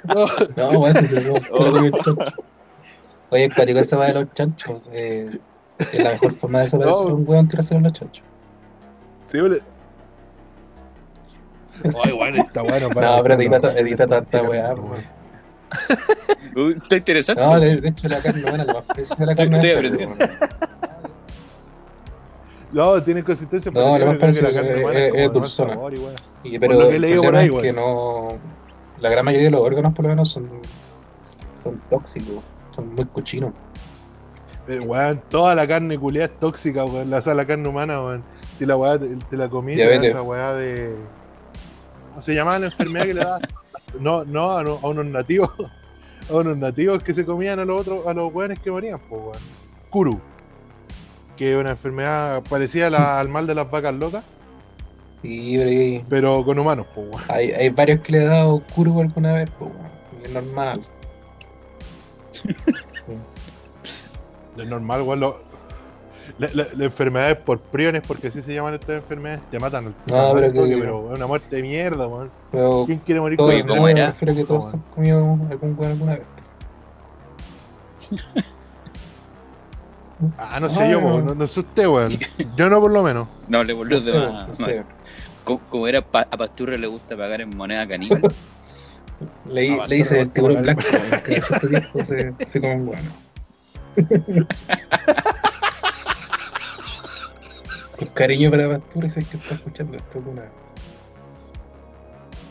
No, 0.04 0.26
No, 0.56 0.80
weón, 0.80 0.94
se 0.94 1.06
se 1.08 1.30
Oye, 3.32 3.44
es 3.44 3.54
cuático 3.54 3.78
esa 3.78 3.96
va 3.96 4.06
de 4.06 4.14
los 4.14 4.32
chanchos. 4.34 4.88
Eh, 4.92 5.38
es 5.78 6.02
la 6.02 6.10
mejor 6.10 6.34
forma 6.34 6.58
de 6.58 6.64
desaparecer 6.64 7.06
No. 7.06 7.14
un 7.14 7.28
weón 7.28 7.48
tirarse 7.48 7.74
en 7.76 7.82
los 7.84 7.92
chanchos. 7.92 8.24
sí, 9.28 9.40
weón. 9.40 9.60
Ay, 12.04 12.12
weón, 12.12 12.36
está 12.36 12.62
bueno 12.62 12.88
para. 12.90 13.16
No, 13.16 13.22
pero 13.22 13.34
edita, 13.34 14.06
tanta 14.06 14.42
weá, 14.42 14.74
weón. 14.74 15.19
Está 16.74 16.96
interesante. 16.96 17.42
No, 17.42 17.58
de, 17.60 17.88
hecho 17.88 18.08
la 18.08 18.20
carne 18.20 18.42
buena, 18.42 18.64
lo 18.64 18.74
más 18.74 18.84
la 19.18 19.34
carne 19.34 19.56
Estoy 19.58 19.70
aprendiendo. 19.70 20.16
No, 22.72 23.02
tiene 23.02 23.24
consistencia. 23.24 23.70
No, 23.72 23.80
pero 23.94 23.98
lo 23.98 24.06
más 24.06 24.18
creo 24.18 24.32
que 24.32 24.42
la 24.42 24.52
carne 24.52 24.70
es- 24.76 24.82
humana 24.84 24.98
es- 25.00 25.14
es 25.14 25.32
dulzona. 25.32 25.74
sabor 25.74 25.94
y 25.94 25.98
weón. 25.98 26.14
Y, 26.44 26.58
Por 26.58 26.68
pero 26.68 26.80
lo 26.80 26.88
que 26.88 26.96
he 26.96 26.98
leído 27.00 27.22
por 27.22 27.36
ahí, 27.36 27.46
es 27.46 27.50
weón. 27.52 27.62
que 27.62 27.72
no. 27.72 28.28
La 29.00 29.10
gran 29.10 29.24
mayoría 29.24 29.46
de 29.46 29.50
los 29.52 29.60
órganos, 29.60 29.94
por 29.94 30.04
lo 30.04 30.08
menos, 30.10 30.30
son, 30.30 30.48
son 31.62 31.80
tóxicos, 31.90 32.42
son 32.74 32.94
muy 32.94 33.04
cochinos. 33.06 33.52
Pero, 34.66 34.84
weón, 34.84 35.20
toda 35.28 35.54
la 35.54 35.66
carne 35.66 35.98
culiada 35.98 36.26
es 36.26 36.38
tóxica, 36.38 36.84
weón. 36.84 37.10
La, 37.10 37.20
la 37.20 37.44
carne 37.44 37.68
humana, 37.68 38.00
weón. 38.02 38.22
Si 38.58 38.66
la 38.66 38.76
weá 38.76 38.98
te, 38.98 39.08
te 39.16 39.36
la 39.36 39.48
comí, 39.48 39.80
esa 39.80 40.22
weá 40.22 40.52
de. 40.52 40.94
¿Cómo 42.10 42.22
se 42.22 42.34
llamaba 42.34 42.58
la 42.58 42.66
enfermedad 42.66 43.06
que 43.06 43.14
le 43.14 43.20
da? 43.20 43.40
No, 43.98 44.24
no, 44.24 44.56
a, 44.58 44.62
no- 44.62 44.78
a 44.82 44.88
unos 44.88 45.06
nativos. 45.06 45.50
A 46.30 46.34
unos 46.34 46.58
nativos 46.58 47.02
que 47.02 47.12
se 47.12 47.24
comían 47.24 47.58
a 47.58 47.64
los 47.64 47.80
otros, 47.80 48.06
a 48.06 48.12
los 48.14 48.32
weones 48.32 48.60
que 48.60 48.70
morían, 48.70 49.00
pues, 49.08 49.20
weón. 49.20 49.36
Kuru. 49.88 50.20
Que 51.36 51.52
es 51.54 51.58
una 51.58 51.70
enfermedad 51.70 52.40
parecida 52.48 52.86
a 52.86 52.90
la- 52.90 53.18
al 53.18 53.28
mal 53.28 53.48
de 53.48 53.54
las 53.56 53.68
vacas 53.68 53.94
locas, 53.94 54.22
Y 55.24 55.56
pero 55.56 55.68
hay, 55.68 56.04
pero 56.08 56.44
con 56.44 56.56
humanos, 56.58 56.86
pues, 56.94 57.08
weón. 57.10 57.22
hay, 57.28 57.50
hay 57.50 57.68
varios 57.70 58.00
que 58.00 58.12
le 58.12 58.18
he 58.22 58.26
dado 58.26 58.62
curvo 58.74 59.00
alguna 59.00 59.32
vez, 59.32 59.50
pues, 59.58 59.72
weón. 59.72 59.90
Y 60.22 60.26
es 60.26 60.32
normal. 60.34 60.82
Es 64.56 64.66
normal, 64.68 65.02
weón. 65.02 65.20
lo- 65.20 65.40
la, 66.38 66.48
la- 66.54 66.66
la 66.74 66.84
enfermedad 66.84 67.30
es 67.32 67.36
por 67.38 67.58
priones, 67.60 68.02
porque 68.06 68.28
así 68.28 68.42
se 68.42 68.52
llaman 68.54 68.74
estas 68.74 68.96
enfermedades, 69.02 69.46
te 69.46 69.58
matan 69.58 69.86
al 69.86 69.94
No, 70.06 70.16
al 70.30 70.36
pero 70.36 70.52
que- 70.52 70.58
toque, 70.58 70.76
pero 70.78 71.12
es 71.12 71.16
una 71.18 71.26
muerte 71.26 71.56
de 71.56 71.62
mierda, 71.62 72.06
weón. 72.06 72.30
Pero 72.50 72.84
¿Quién 72.86 72.98
quiere 73.00 73.20
morir 73.20 73.38
con 73.38 73.46
¿cómo 73.66 73.88
era? 73.88 74.06
me 74.06 74.06
refiero 74.12 74.32
a 74.32 74.36
que 74.36 74.44
todos 74.44 74.74
han 74.74 74.80
comido 74.94 75.18
algún 75.50 75.76
weón 75.78 75.92
alguna 75.92 76.12
vez. 76.14 76.22
Ah, 80.36 80.58
no 80.60 80.68
sé 80.68 80.82
Ah, 80.82 80.88
yo, 80.90 81.00
no. 81.00 81.34
no, 81.34 81.46
sé 81.46 81.60
usted, 81.60 81.86
weón. 81.88 82.12
Yo 82.56 82.68
no, 82.68 82.80
por 82.80 82.90
lo 82.90 83.02
menos. 83.02 83.26
No 83.48 83.62
le 83.62 83.72
volvió 83.72 84.00
de 84.00 84.12
más. 84.12 84.58
Como, 85.44 85.88
era 85.88 86.02
pa- 86.02 86.28
a 86.30 86.36
Pasturre 86.36 86.76
le 86.78 86.86
gusta 86.86 87.16
pagar 87.16 87.40
en 87.40 87.50
moneda 87.56 87.86
caníbal. 87.88 88.20
Le, 89.50 89.78
Ah, 89.78 89.84
le 89.86 89.98
hice 89.98 90.18
el 90.20 90.30
tiburón 90.30 90.62
blanco, 90.62 90.82
weón, 90.90 91.22
que 91.22 91.36
hace 91.36 91.68
tiempo 91.68 92.04
se, 92.06 92.32
se 92.46 92.58
come 92.60 92.74
un 92.76 92.86
guano. 92.86 93.10
Con 98.00 98.08
cariño 98.08 98.50
para 98.50 98.66
Pastura 98.66 99.06
y 99.08 99.10
sé 99.10 99.22
que 99.24 99.36
está 99.36 99.54
escuchando 99.56 99.96
esto 99.98 100.22
vez. 100.22 100.50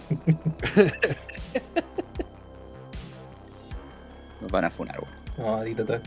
Nos 4.42 4.52
van 4.52 4.66
a 4.66 4.70
funar, 4.70 5.00
weón. 5.00 5.12
No, 5.40 5.56
adito 5.58 5.84
todo. 5.86 6.02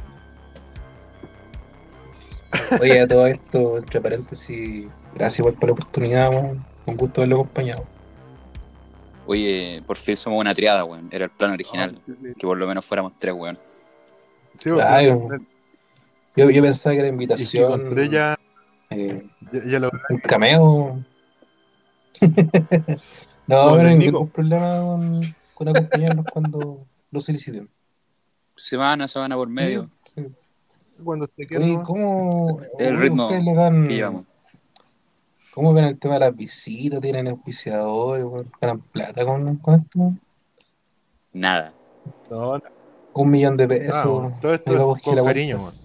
Oye, 2.80 3.00
a 3.00 3.08
todo 3.08 3.26
esto, 3.26 3.78
entre 3.78 4.00
paréntesis, 4.00 4.86
Gracias 5.14 5.40
igual 5.40 5.54
por 5.54 5.70
la 5.70 5.72
oportunidad, 5.72 6.30
weón. 6.30 6.64
Un 6.86 6.96
gusto 6.96 7.22
haberlo 7.22 7.40
acompañado. 7.40 7.84
Oye, 9.26 9.82
por 9.86 9.96
fin 9.96 10.16
somos 10.16 10.40
una 10.40 10.54
triada, 10.54 10.84
weón. 10.84 11.08
Era 11.10 11.24
el 11.24 11.30
plan 11.32 11.50
original. 11.50 12.00
Que 12.38 12.46
por 12.46 12.56
lo 12.56 12.68
menos 12.68 12.84
fuéramos 12.84 13.14
tres, 13.18 13.34
weón. 13.34 13.58
Sí, 14.60 14.70
Claro. 14.70 15.28
Yo, 16.36 16.48
yo 16.48 16.62
pensaba 16.62 16.94
que 16.94 17.00
era 17.00 17.08
que 17.08 17.12
invitación. 17.12 17.70
con 17.70 17.90
tres 17.90 18.08
ya, 18.08 18.38
eh, 18.96 19.30
ya, 19.52 19.60
ya 19.64 19.78
lo 19.78 19.90
un 20.10 20.18
cameo. 20.18 21.04
no, 23.46 23.76
no 23.76 23.88
hay 23.88 23.98
ningún 23.98 24.28
problema 24.28 24.80
con, 24.80 25.34
con 25.54 25.68
acompañarnos 25.68 26.26
cuando 26.32 26.86
lo 27.10 27.20
soliciten. 27.20 27.68
Semana, 28.56 29.08
semana 29.08 29.34
por 29.36 29.48
medio. 29.48 29.90
Sí. 30.14 30.26
cuando 31.02 31.26
te 31.26 31.46
quieras. 31.46 31.66
Oye, 31.66 31.76
¿no? 31.76 31.82
¿cómo 31.82 32.60
El 32.78 32.98
ritmo 32.98 33.24
ustedes 33.24 33.44
le 33.44 33.54
dan, 33.54 33.86
Que 33.86 33.94
llevamos. 33.94 34.24
¿Cómo 35.52 35.74
ven 35.74 35.84
el 35.84 35.98
tema 35.98 36.14
de 36.14 36.20
las 36.20 36.36
visitas? 36.36 37.00
¿Tienen 37.00 37.28
auspiciadores? 37.28 38.24
¿Ganan 38.60 38.80
plata 38.80 39.24
con, 39.24 39.56
con 39.56 39.74
esto? 39.74 40.12
Nada. 41.32 41.74
No, 42.30 42.56
no, 42.56 42.64
Un 43.12 43.30
millón 43.30 43.56
de 43.56 43.68
pesos. 43.68 44.22
no, 44.22 44.38
todo 44.40 44.54
esto 44.54 44.94
es 44.96 45.02
con 45.02 45.24
cariño, 45.24 45.58
man. 45.58 45.81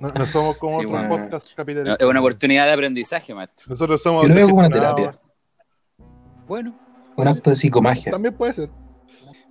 No, 0.00 0.12
no 0.12 0.26
somos 0.26 0.56
como 0.58 0.80
Sí, 0.80 0.86
otros 0.86 0.90
bueno. 0.90 1.08
podcasts 1.08 1.50
No, 1.50 1.56
capitalistas. 1.56 1.96
es 2.00 2.06
una 2.06 2.20
oportunidad 2.20 2.66
de 2.66 2.72
aprendizaje, 2.72 3.34
maestro. 3.34 3.66
Nosotros 3.68 4.02
somos 4.02 4.22
Yo 4.24 4.28
lo 4.28 4.34
veo 4.34 4.46
como 4.48 4.58
una 4.60 4.70
terapia. 4.70 5.18
Bueno, 6.46 6.74
Un 7.16 7.28
acto 7.28 7.50
de 7.50 7.56
psicomagia. 7.56 8.10
También 8.12 8.34
puede 8.36 8.54
ser. 8.54 8.70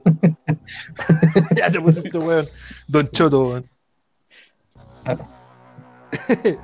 ya 1.55 1.71
te 1.71 1.79
pusiste, 1.79 2.17
weón. 2.17 2.45
Don 2.87 3.09
Choto, 3.11 3.43
weón. 3.43 3.69
Claro. 5.03 5.27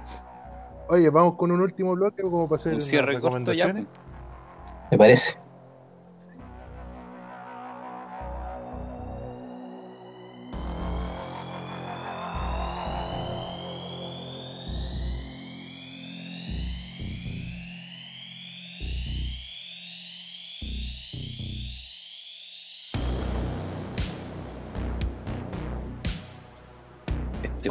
Oye, 0.90 1.10
vamos 1.10 1.36
con 1.36 1.52
un 1.52 1.62
último 1.62 1.94
bloque 1.94 2.22
como 2.24 2.48
para 2.50 2.60
hacer 2.62 2.74
un 2.76 2.82
cierre 2.82 3.20
corto 3.20 3.54
ya. 3.54 3.72
pues. 3.72 3.86
Me 4.92 4.98
parece. 4.98 5.38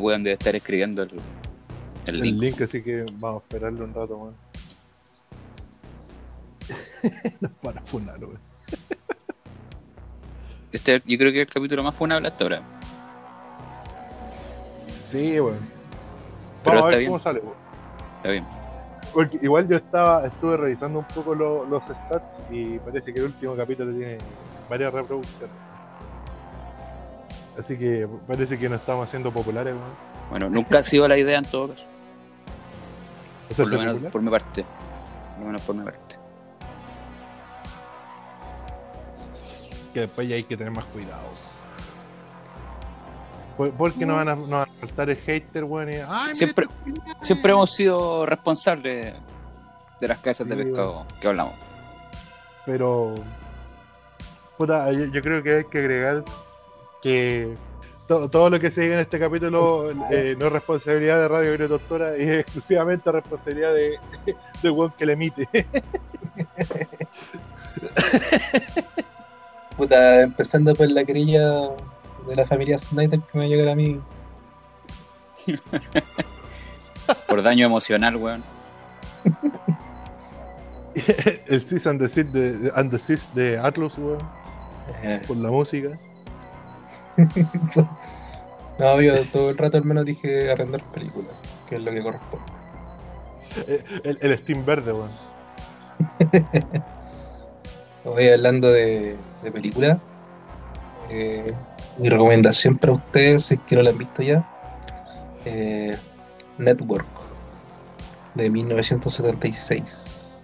Weón 0.03 0.23
debe 0.25 0.35
estar 0.35 0.55
escribiendo 0.55 1.03
el, 1.03 1.11
el 2.07 2.15
El 2.17 2.21
link. 2.21 2.41
link, 2.43 2.61
así 2.63 2.83
que 2.83 3.05
vamos 3.15 3.43
a 3.43 3.45
esperarlo 3.45 3.85
un 3.85 3.95
rato, 3.95 4.17
weón. 4.17 4.35
Nos 7.41 7.53
van 7.63 7.79
a 7.79 7.83
funar, 7.83 8.19
weón. 8.21 8.39
Este, 10.71 11.03
yo 11.05 11.19
creo 11.19 11.33
que 11.33 11.41
es 11.41 11.47
el 11.47 11.53
capítulo 11.53 11.83
más 11.83 11.95
funable 11.95 12.29
hasta 12.29 12.45
ahora. 12.45 12.63
Sí, 15.11 15.39
weón. 15.39 15.59
Pero 16.65 16.77
Vamos 16.77 16.83
a 16.85 16.89
ver 16.91 16.99
bien. 16.99 17.11
cómo 17.11 17.23
sale, 17.23 17.41
weón. 17.41 17.55
Está 18.17 18.31
bien. 18.31 18.47
Porque 19.13 19.39
igual 19.43 19.69
yo 19.69 19.77
estaba, 19.77 20.27
estuve 20.27 20.57
revisando 20.57 21.01
un 21.01 21.05
poco 21.07 21.35
lo- 21.35 21.67
los 21.67 21.83
stats 21.83 22.25
y 22.51 22.79
parece 22.79 23.13
que 23.13 23.21
el 23.21 23.27
último 23.27 23.55
capítulo 23.57 23.93
tiene 23.93 24.17
varias 24.71 24.95
reproducciones. 24.95 25.51
Así 27.59 27.77
que 27.77 28.09
parece 28.27 28.59
que 28.59 28.69
no 28.69 28.77
estamos 28.77 29.07
haciendo 29.09 29.33
populares, 29.33 29.75
weón. 29.75 30.13
Bueno, 30.31 30.49
nunca 30.49 30.79
ha 30.79 30.83
sido 30.83 31.07
la 31.07 31.19
idea 31.19 31.39
en 31.39 31.45
todo 31.45 31.69
caso. 31.69 31.85
¿Eso 33.51 33.63
Por 33.65 33.73
lo 33.73 33.79
menos 33.79 33.93
popular? 33.95 34.13
por 34.13 34.23
mi 34.23 34.31
parte. 34.31 34.65
Por 35.35 35.41
lo 35.41 35.47
menos 35.47 35.63
por 35.63 35.75
mi 35.77 35.85
parte. 35.85 36.17
Que 39.93 40.01
después 40.01 40.27
ya 40.29 40.37
hay 40.37 40.45
que 40.45 40.57
tener 40.57 40.73
más 40.73 40.87
cuidado. 40.87 41.23
Por- 43.59 43.71
Porque 43.73 44.07
no 44.07 44.17
van 44.17 44.29
a, 44.31 44.35
no 44.37 44.47
van 44.49 44.63
a 44.63 44.67
faltar 44.67 45.11
el 45.11 45.17
hater, 45.19 45.65
weón. 45.65 45.89
Mira 45.89 46.35
Siempre- 46.35 46.67
culiados". 46.67 47.27
Siempre 47.27 47.53
hemos 47.53 47.71
sido 47.75 48.25
responsables 48.25 49.15
de 50.01 50.09
las 50.09 50.19
casas 50.19 50.49
de 50.49 50.57
pescado 50.57 51.07
que 51.21 51.29
hablamos. 51.29 51.55
Pero. 52.65 53.15
Puta, 54.57 54.91
yo, 54.93 55.05
yo 55.07 55.21
creo 55.21 55.43
que 55.43 55.57
hay 55.57 55.65
que 55.65 55.79
agregar 55.79 56.25
que 57.03 57.55
to- 58.07 58.29
todo 58.29 58.49
lo 58.51 58.61
que 58.61 58.71
se 58.71 58.83
diga 58.83 58.95
en 58.95 59.01
este 59.01 59.19
capítulo 59.19 59.91
eh, 60.11 60.37
no 60.39 60.47
es 60.47 60.53
responsabilidad 60.53 61.19
de 61.21 61.29
Radio 61.29 61.53
Agricultura 61.53 62.17
y 62.17 62.23
es 62.23 62.41
exclusivamente 62.41 63.11
responsabilidad 63.13 63.75
de, 63.75 63.99
del 64.63 64.73
weón 64.73 64.93
que 64.97 65.07
le 65.07 65.13
emite. 65.15 65.49
Puta, 69.77 70.23
empezando 70.23 70.75
por 70.75 70.91
la 70.91 71.05
querella 71.05 71.71
de 72.29 72.37
la 72.37 72.47
familia 72.47 72.79
Snyder 72.79 73.21
que 73.21 73.39
me 73.39 73.41
va 73.41 73.47
a 73.47 73.49
llegar 73.49 73.69
a 73.69 73.75
mí. 73.75 74.01
Por 77.29 77.43
daño 77.43 77.67
emocional, 77.67 78.15
weón. 78.17 78.45
el 81.47 81.61
Cis 81.61 81.87
and 81.87 81.99
the 82.01 82.09
Cis 82.09 82.33
de, 82.33 82.53
de- 82.59 82.73
and 82.77 82.91
the 82.91 82.99
Cis 82.99 83.35
de 83.35 83.59
Atlus, 83.59 83.99
weón, 83.99 84.19
Eh, 85.03 85.21
por 85.27 85.37
la 85.37 85.51
música. 85.51 85.89
no, 88.79 89.01
yo 89.01 89.25
todo 89.31 89.51
el 89.51 89.59
rato 89.59 89.77
al 89.77 89.85
menos 89.85 90.05
dije 90.05 90.51
arrendar 90.51 90.83
películas, 90.93 91.35
que 91.69 91.77
es 91.77 91.81
lo 91.81 91.91
que 91.93 92.03
corresponde. 92.03 92.47
Eh, 93.67 93.85
El, 94.05 94.19
el 94.21 94.39
Steam 94.39 94.65
verde, 94.65 94.93
weón. 94.93 95.11
Voy 98.05 98.29
hablando 98.29 98.71
de, 98.71 99.17
de 99.43 99.53
películas. 99.53 99.99
Eh, 101.11 101.53
mi 101.99 102.09
recomendación 102.09 102.79
para 102.79 102.95
ustedes, 102.95 103.45
si 103.45 103.55
es 103.55 103.61
que 103.61 103.77
no 103.77 103.83
la 103.83 103.91
han 103.91 103.99
visto 103.99 104.23
ya, 104.23 104.49
eh, 105.45 105.95
Network, 106.59 107.07
de 108.35 108.51
1976. 108.51 110.41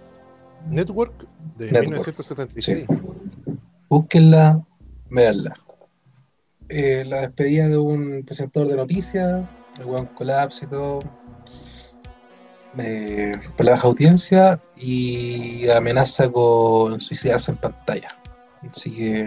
Network 0.69 1.13
de 1.57 1.71
Network. 1.71 1.89
1976. 1.89 2.87
Búsquenla, 3.89 4.63
véanla. 5.09 5.55
Eh, 6.69 7.03
la 7.05 7.21
despedida 7.21 7.67
de 7.67 7.77
un 7.77 8.23
presentador 8.23 8.69
de 8.69 8.75
noticias, 8.75 9.49
el 9.79 9.85
weón 9.85 10.05
colapsa 10.07 10.65
y 10.65 10.67
todo, 10.67 10.99
eh, 12.77 13.31
por 13.57 13.65
la 13.65 13.71
baja 13.71 13.87
audiencia 13.87 14.59
y 14.77 15.67
amenaza 15.69 16.29
con 16.29 16.99
suicidarse 16.99 17.51
en 17.51 17.57
pantalla. 17.57 18.09
Así 18.71 18.91
que 18.95 19.25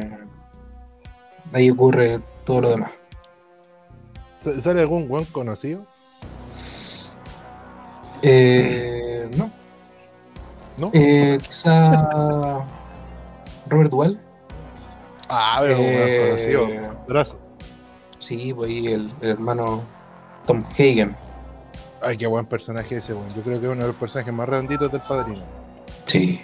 ahí 1.53 1.69
ocurre 1.71 2.21
todo 2.45 2.61
lo 2.61 2.71
demás. 2.71 2.91
¿S- 4.45 4.63
¿Sale 4.63 4.81
algún 4.83 5.11
weón 5.11 5.25
conocido? 5.27 5.85
Eh, 8.23 9.29
no, 9.37 9.51
¿No? 10.79 10.91
eh, 10.93 11.39
quizá 11.43 11.91
Robert 13.69 13.91
Duvall. 13.91 14.21
ah, 15.29 15.59
pero 15.61 15.77
eh, 15.81 16.19
conocido. 16.21 16.92
Brazo. 17.07 17.39
Sí, 18.19 18.53
pues 18.55 18.69
ahí 18.69 18.87
el, 18.89 19.11
el 19.21 19.31
hermano 19.31 19.83
Tom 20.47 20.65
Hagen. 20.73 21.17
Ay, 22.03 22.17
qué 22.17 22.27
buen 22.27 22.47
personaje 22.47 22.97
ese, 22.97 23.15
weón. 23.15 23.33
Yo 23.35 23.43
creo 23.43 23.61
que 23.61 23.67
es 23.67 23.73
uno 23.73 23.83
de 23.83 23.89
los 23.89 23.97
personajes 23.97 24.35
más 24.35 24.49
redonditos 24.49 24.91
del 24.91 25.01
padrino. 25.03 25.43
Sí. 26.07 26.41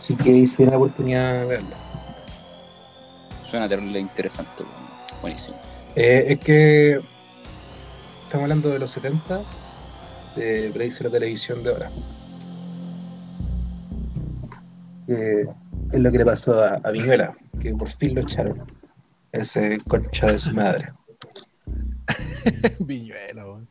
Así 0.00 0.14
que 0.16 0.30
hay 0.30 0.66
la 0.66 0.76
oportunidad 0.76 1.32
de 1.40 1.44
verla. 1.46 1.76
Suena 3.44 3.68
terrible 3.68 4.00
interesante, 4.00 4.62
weón. 4.62 5.20
Buenísimo. 5.20 5.56
Eh, 5.96 6.26
es 6.28 6.38
que 6.40 7.00
estamos 8.24 8.44
hablando 8.44 8.68
de 8.68 8.78
los 8.78 8.90
70, 8.90 9.42
de 10.36 10.70
Brace 10.70 11.04
la 11.04 11.10
televisión 11.10 11.62
de 11.62 11.70
ahora. 11.70 11.90
Eh, 15.08 15.46
es 15.92 16.00
lo 16.00 16.10
que 16.10 16.18
le 16.18 16.24
pasó 16.24 16.62
a, 16.62 16.80
a 16.84 16.90
Viñuela, 16.90 17.34
que 17.60 17.74
por 17.74 17.88
fin 17.88 18.14
lo 18.14 18.20
echaron. 18.20 18.77
Ese 19.32 19.78
concha 19.86 20.26
de 20.28 20.38
su 20.38 20.52
madre. 20.54 20.92
Viñuela, 22.80 23.44
weón. 23.44 23.68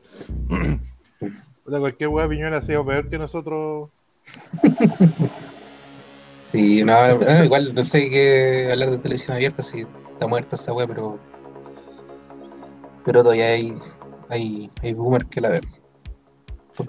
Puta, 1.63 1.79
cualquier 1.79 2.09
weón 2.09 2.29
Viñuela 2.29 2.57
ha 2.57 2.61
sido 2.61 2.85
peor 2.85 3.09
que 3.09 3.17
nosotros. 3.17 3.89
Sí, 6.51 6.81
no, 6.81 7.17
no, 7.17 7.43
igual 7.43 7.75
no 7.75 7.83
sé 7.83 8.09
qué 8.09 8.69
hablar 8.71 8.91
de 8.91 8.97
televisión 8.99 9.35
abierta 9.35 9.61
si 9.61 9.81
está 9.81 10.27
muerta 10.27 10.55
esa 10.55 10.71
wea, 10.71 10.87
pero. 10.87 11.19
Pero 13.03 13.21
todavía 13.21 13.47
hay, 13.47 13.77
hay, 14.29 14.71
hay 14.81 14.93
boomers 14.93 15.27
que 15.27 15.41
la 15.41 15.49
ven. 15.49 15.61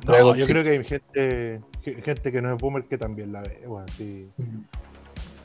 No, 0.06 0.36
yo 0.36 0.46
creo 0.46 0.62
que 0.62 0.70
hay 0.70 0.84
gente, 0.84 1.60
ge- 1.82 2.02
gente 2.02 2.30
que 2.30 2.40
no 2.40 2.54
es 2.54 2.60
boomer 2.62 2.84
que 2.84 2.98
también 2.98 3.32
la 3.32 3.40
ve, 3.42 3.64
weón. 3.66 3.88
Sí. 3.88 4.28
Mm. 4.36 4.60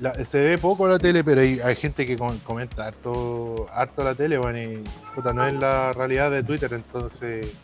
La- 0.04 0.14
se 0.26 0.38
ve 0.42 0.58
poco 0.58 0.86
la 0.86 1.00
tele, 1.00 1.24
pero 1.24 1.40
hay, 1.40 1.62
hay 1.62 1.78
gente 1.78 2.06
que 2.06 2.18
com- 2.18 2.38
comenta 2.40 2.88
harto, 2.88 3.68
harto 3.72 4.04
la 4.04 4.14
tele, 4.14 4.38
weón, 4.38 4.58
y 4.58 4.84
puta, 5.16 5.32
no 5.32 5.48
es 5.48 5.54
la 5.54 5.94
realidad 5.94 6.30
de 6.30 6.44
Twitter, 6.44 6.74
entonces 6.74 7.56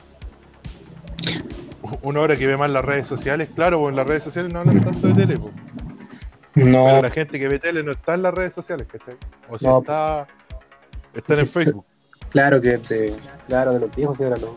una 2.02 2.22
hora 2.22 2.38
que 2.38 2.48
ve 2.48 2.56
más 2.56 2.70
las 2.70 2.86
redes 2.86 3.08
sociales, 3.08 3.50
claro, 3.54 3.80
pues 3.80 3.90
en 3.92 3.96
las 3.98 4.08
redes 4.08 4.24
sociales 4.24 4.54
no 4.54 4.60
hablan 4.62 4.80
tanto 4.80 5.08
de 5.10 5.14
tele, 5.16 5.38
pues. 5.38 5.54
No, 6.56 6.86
pero 6.86 7.02
la 7.02 7.10
gente 7.10 7.38
que 7.40 7.48
ve 7.50 7.60
tele 7.60 7.84
no 7.84 7.92
está 7.92 8.14
en 8.14 8.22
las 8.22 8.34
redes 8.34 8.54
sociales, 8.54 8.88
¿cachai? 8.90 9.16
O 9.50 9.58
si 9.58 9.66
No. 9.66 9.80
está, 9.80 10.26
están 11.14 11.36
Sí, 11.38 11.42
en 11.42 11.48
Facebook. 11.50 11.86
claro 12.30 12.62
que 12.62 12.78
de, 12.78 13.18
claro, 13.48 13.74
de 13.74 13.80
los 13.82 13.96
viejos 13.96 14.20
eran 14.22 14.40
los, 14.40 14.52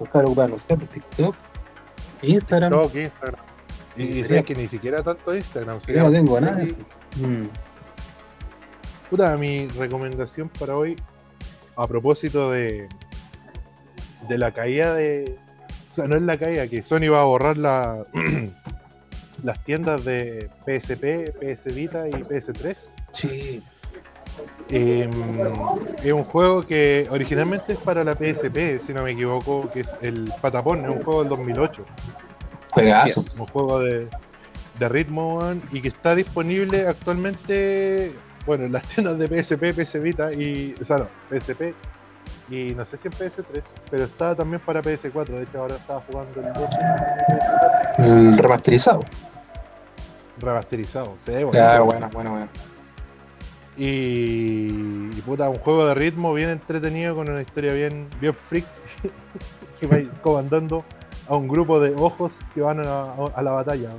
los 0.00 0.36
no 0.50 0.58
sé, 0.58 0.76
TikTok, 0.76 1.36
Instagram. 2.22 2.72
TikTok, 2.72 2.94
Instagram. 2.96 3.47
Y, 3.98 4.20
y 4.20 4.24
sabes 4.24 4.44
que 4.44 4.54
ni 4.54 4.68
siquiera 4.68 5.02
tanto 5.02 5.34
Instagram. 5.34 5.80
Yo 5.80 6.02
no 6.04 6.12
tengo 6.12 6.40
nada. 6.40 6.62
Mm. 7.16 7.48
Puta, 9.10 9.36
mi 9.36 9.66
recomendación 9.68 10.48
para 10.50 10.76
hoy, 10.76 10.94
a 11.76 11.86
propósito 11.86 12.52
de, 12.52 12.88
de 14.28 14.38
la 14.38 14.52
caída 14.52 14.94
de. 14.94 15.36
O 15.90 15.94
sea, 15.94 16.06
no 16.06 16.16
es 16.16 16.22
la 16.22 16.38
caída, 16.38 16.68
que 16.68 16.82
Sony 16.82 17.10
va 17.10 17.22
a 17.22 17.24
borrar 17.24 17.56
la, 17.56 18.04
las 19.42 19.64
tiendas 19.64 20.04
de 20.04 20.48
PSP, 20.64 21.32
PS 21.40 21.74
Vita 21.74 22.08
y 22.08 22.12
PS3. 22.12 22.76
Sí. 23.12 23.62
Eh, 24.70 25.08
es 26.04 26.12
un 26.12 26.24
juego 26.24 26.62
que 26.62 27.08
originalmente 27.10 27.72
es 27.72 27.78
para 27.78 28.04
la 28.04 28.12
PSP, 28.12 28.86
si 28.86 28.92
no 28.92 29.02
me 29.02 29.12
equivoco, 29.12 29.70
que 29.72 29.80
es 29.80 29.96
el 30.02 30.30
Patapón, 30.40 30.80
es 30.84 30.90
un 30.90 31.02
juego 31.02 31.20
del 31.20 31.30
2008. 31.30 31.84
Juegazo. 32.80 33.24
Un 33.38 33.46
juego 33.46 33.80
de, 33.80 34.08
de 34.78 34.88
ritmo 34.88 35.40
y 35.72 35.80
que 35.80 35.88
está 35.88 36.14
disponible 36.14 36.86
actualmente 36.86 38.12
bueno 38.46 38.64
en 38.64 38.72
las 38.72 38.82
tiendas 38.88 39.18
de 39.18 39.26
PSP, 39.26 39.74
PS 39.78 40.00
Vita 40.00 40.32
y 40.32 40.74
o 40.80 40.84
sea 40.84 40.98
no, 40.98 41.08
PSP 41.30 41.74
y 42.50 42.74
no 42.74 42.84
sé 42.86 42.96
si 42.96 43.08
en 43.08 43.12
PS3 43.12 43.62
pero 43.90 44.04
está 44.04 44.34
también 44.34 44.60
para 44.60 44.80
PS4 44.80 45.26
de 45.26 45.42
hecho 45.42 45.60
ahora 45.60 45.76
estaba 45.76 46.00
jugando 46.10 46.40
el 46.40 46.52
2 46.52 46.70
El 47.98 48.38
remasterizado. 48.38 49.00
remasterizado 50.38 51.16
se. 51.24 51.44
Claro, 51.50 51.84
bueno, 51.86 52.08
bueno, 52.12 52.30
bueno. 52.30 52.48
y, 53.76 54.68
y 55.14 55.22
puta 55.26 55.48
un 55.48 55.56
juego 55.56 55.86
de 55.86 55.94
ritmo 55.94 56.32
bien 56.32 56.50
entretenido 56.50 57.14
con 57.14 57.30
una 57.30 57.42
historia 57.42 57.72
bien 57.72 58.08
bien 58.20 58.34
freak 58.48 58.64
que 59.80 59.86
va 59.86 59.98
comandando 60.22 60.84
a 61.28 61.36
un 61.36 61.48
grupo 61.48 61.78
de 61.80 61.94
ojos 61.96 62.32
que 62.54 62.60
van 62.60 62.80
a, 62.86 63.12
a 63.12 63.42
la 63.42 63.52
batalla 63.52 63.90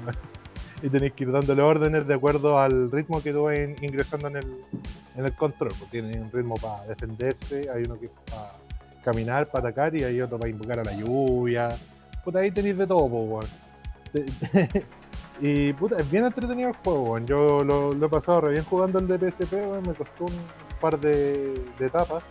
y 0.82 0.90
tenéis 0.90 1.14
que 1.14 1.26
ir 1.26 1.32
dándole 1.32 1.62
órdenes 1.62 2.08
de 2.08 2.14
acuerdo 2.14 2.58
al 2.60 2.92
ritmo 2.92 3.22
que 3.22 3.34
tú 3.34 3.44
vas 3.44 3.58
in- 3.60 3.76
ingresando 3.82 4.28
en 4.30 4.38
el, 4.38 4.62
en 5.16 5.26
el 5.26 5.34
control. 5.36 5.72
Pues 5.78 5.92
tiene 5.92 6.20
un 6.20 6.32
ritmo 6.32 6.56
para 6.56 6.84
defenderse, 6.86 7.70
hay 7.70 7.84
uno 7.84 8.00
que 8.00 8.06
es 8.06 8.12
para 8.32 8.52
caminar, 9.04 9.48
para 9.48 9.70
atacar 9.70 9.96
y 9.96 10.04
hay 10.04 10.22
otro 10.22 10.40
para 10.40 10.50
invocar 10.50 10.80
a 10.80 10.84
la 10.84 10.94
lluvia. 10.94 11.70
Puta, 12.24 12.40
ahí 12.40 12.52
tenéis 12.52 12.78
de 12.78 12.88
todo, 12.88 13.08
pues, 13.10 13.48
y 15.42 15.74
puta, 15.74 15.98
es 15.98 16.10
bien 16.10 16.26
entretenido 16.26 16.70
el 16.70 16.76
juego. 16.78 17.18
Yo 17.20 17.64
lo, 17.64 17.92
he 17.94 18.10
pasado 18.10 18.42
re 18.42 18.52
bien 18.54 18.64
jugando 18.66 19.00
el 19.00 19.08
de 19.08 19.18
PSP. 19.32 19.54
Me 19.86 19.94
costó 19.94 20.26
un 20.26 20.34
par 20.80 21.00
de 21.00 21.54
etapas. 21.80 22.24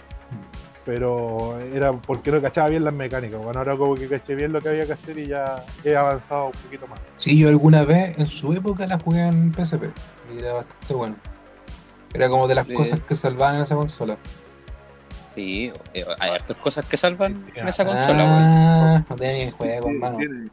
Pero 0.89 1.59
era 1.75 1.93
porque 1.93 2.31
no 2.33 2.41
cachaba 2.41 2.71
bien 2.71 2.83
las 2.83 2.95
mecánicas. 2.95 3.39
Bueno, 3.43 3.59
ahora 3.59 3.77
como 3.77 3.95
que 3.95 4.09
caché 4.09 4.35
bien 4.35 4.55
lo 4.55 4.61
que 4.63 4.71
había 4.71 4.87
que 4.87 4.95
hacer 4.95 5.19
y 5.19 5.27
ya 5.27 5.63
he 5.85 5.95
avanzado 5.95 6.47
un 6.47 6.53
poquito 6.53 6.87
más. 6.87 6.99
Sí, 7.19 7.39
yo 7.39 7.51
alguna 7.51 7.85
vez 7.85 8.17
en 8.17 8.25
su 8.25 8.55
época 8.55 8.87
la 8.87 8.99
jugué 8.99 9.21
en 9.27 9.53
PSP 9.53 9.91
y 10.35 10.39
era 10.43 10.55
bastante 10.55 10.95
bueno. 10.95 11.17
Era 12.15 12.31
como 12.31 12.49
de 12.49 12.55
las 12.55 12.67
Sí. 12.67 12.73
cosas 12.73 13.01
que 13.01 13.15
salvaban 13.15 13.57
en 13.57 13.63
esa 13.65 13.75
consola. 13.77 14.17
Sí, 15.29 15.71
eh, 15.93 16.07
hay 16.21 16.31
hartas 16.31 16.57
cosas 16.57 16.87
que 16.87 16.97
salvan 16.97 17.45
en 17.55 17.69
esa 17.69 17.85
consola, 17.85 18.25
ah, 18.27 19.05
no 19.11 19.17
tenía 19.17 19.45
ni 19.45 19.51
juego, 19.51 19.91
hermano. 19.91 20.17
Tiene, 20.17 20.49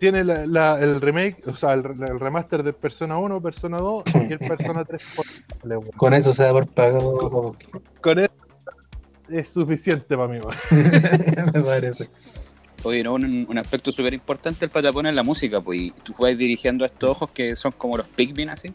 tiene 0.00 0.24
la- 0.24 0.46
la- 0.46 0.80
el 0.80 1.00
remake, 1.00 1.46
o 1.46 1.54
sea, 1.54 1.74
el, 1.74 1.84
el 1.86 2.18
remaster 2.18 2.64
de 2.64 2.72
Persona 2.72 3.18
1, 3.18 3.40
Persona 3.40 3.78
2 3.78 4.02
y 4.28 4.32
el 4.32 4.38
Persona 4.74 4.84
3. 4.84 5.00
Vale, 5.62 5.76
weón. 5.76 5.92
Con 5.96 6.12
eso 6.12 6.32
se 6.32 6.44
va 6.44 6.50
por 6.54 6.66
pagado. 6.66 7.54
Con 8.00 8.18
eso 8.18 8.32
es 9.32 9.48
suficiente 9.50 10.16
para 10.16 10.28
mí. 10.28 10.38
Me 10.70 11.62
parece. 11.62 12.08
Oye, 12.82 13.02
no, 13.02 13.14
un, 13.14 13.46
un 13.48 13.58
aspecto 13.58 13.92
súper 13.92 14.14
importante 14.14 14.60
del 14.60 14.70
patapón 14.70 15.06
es 15.06 15.14
la 15.14 15.22
música, 15.22 15.60
pues, 15.60 15.80
y 15.80 15.90
tú 15.90 16.14
vas 16.18 16.36
dirigiendo 16.36 16.84
a 16.84 16.86
estos 16.86 17.10
ojos 17.10 17.30
que 17.30 17.54
son 17.54 17.72
como 17.72 17.96
los 17.96 18.06
Pikmin, 18.06 18.48
así, 18.48 18.68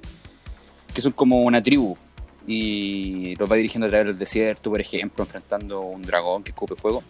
que 0.94 1.02
son 1.02 1.12
como 1.14 1.42
una 1.42 1.62
tribu, 1.62 1.98
y 2.46 3.36
los 3.36 3.50
vas 3.50 3.58
dirigiendo 3.58 3.88
a 3.88 3.90
través 3.90 4.08
del 4.08 4.18
desierto, 4.18 4.70
por 4.70 4.80
ejemplo, 4.80 5.24
enfrentando 5.24 5.82
un 5.82 6.04
dragón 6.04 6.44
que 6.44 6.52
escupe 6.52 6.76
fuego, 6.76 7.04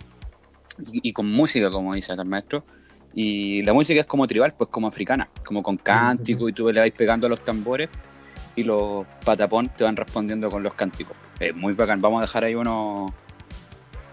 y, 0.79 1.09
y 1.09 1.11
con 1.11 1.29
música, 1.29 1.69
como 1.69 1.93
dice 1.93 2.13
acá 2.13 2.21
el 2.21 2.29
maestro, 2.29 2.63
y 3.13 3.61
la 3.63 3.73
música 3.73 3.99
es 3.99 4.05
como 4.05 4.25
tribal, 4.25 4.53
pues 4.57 4.69
como 4.69 4.87
africana, 4.87 5.29
como 5.45 5.61
con 5.61 5.75
cántico, 5.75 6.47
y 6.47 6.53
tú 6.53 6.71
le 6.71 6.79
vas 6.79 6.91
pegando 6.91 7.27
a 7.27 7.29
los 7.29 7.43
tambores, 7.43 7.89
y 8.55 8.63
los 8.63 9.05
patapón 9.25 9.67
te 9.67 9.83
van 9.83 9.97
respondiendo 9.97 10.49
con 10.49 10.63
los 10.63 10.73
cánticos. 10.75 11.17
Es 11.41 11.53
muy 11.53 11.73
bacán, 11.73 11.99
vamos 11.99 12.19
a 12.19 12.21
dejar 12.21 12.45
ahí 12.45 12.55
unos, 12.55 13.11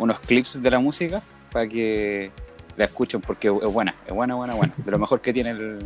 unos 0.02 0.18
clips 0.20 0.62
de 0.62 0.70
la 0.70 0.78
música 0.80 1.22
para 1.52 1.66
que 1.68 2.30
la 2.76 2.84
escuchen 2.86 3.20
porque 3.20 3.48
es 3.48 3.72
buena, 3.72 3.94
es 4.06 4.12
buena, 4.12 4.34
buena, 4.34 4.54
buena. 4.54 4.72
De 4.76 4.90
lo 4.90 4.98
mejor 4.98 5.20
que 5.20 5.32
tiene 5.32 5.50
el, 5.50 5.78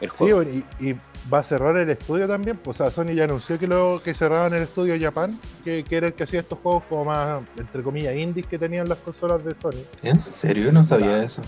el 0.00 0.10
Sí, 0.10 0.16
juego. 0.16 0.38
weón, 0.38 0.64
y, 0.80 0.90
y 0.90 0.96
va 1.32 1.38
a 1.40 1.44
cerrar 1.44 1.76
el 1.76 1.88
estudio 1.90 2.26
también. 2.26 2.56
Pues, 2.56 2.80
o 2.80 2.84
sea, 2.84 2.90
Sony 2.90 3.14
ya 3.14 3.24
anunció 3.24 3.58
que 3.58 3.66
lo 3.66 4.00
que 4.02 4.14
cerraban 4.14 4.52
el 4.54 4.62
estudio 4.62 4.96
Japan, 5.00 5.38
que, 5.64 5.84
que 5.84 5.96
era 5.96 6.06
el 6.06 6.14
que 6.14 6.24
hacía 6.24 6.40
estos 6.40 6.58
juegos 6.60 6.82
como 6.88 7.04
más, 7.04 7.42
entre 7.58 7.82
comillas, 7.82 8.14
indies 8.16 8.46
que 8.46 8.58
tenían 8.58 8.88
las 8.88 8.98
consolas 8.98 9.44
de 9.44 9.52
Sony. 9.58 9.82
¿En 10.02 10.18
serio? 10.20 10.72
No 10.72 10.82
sabía 10.82 11.22
eso. 11.22 11.42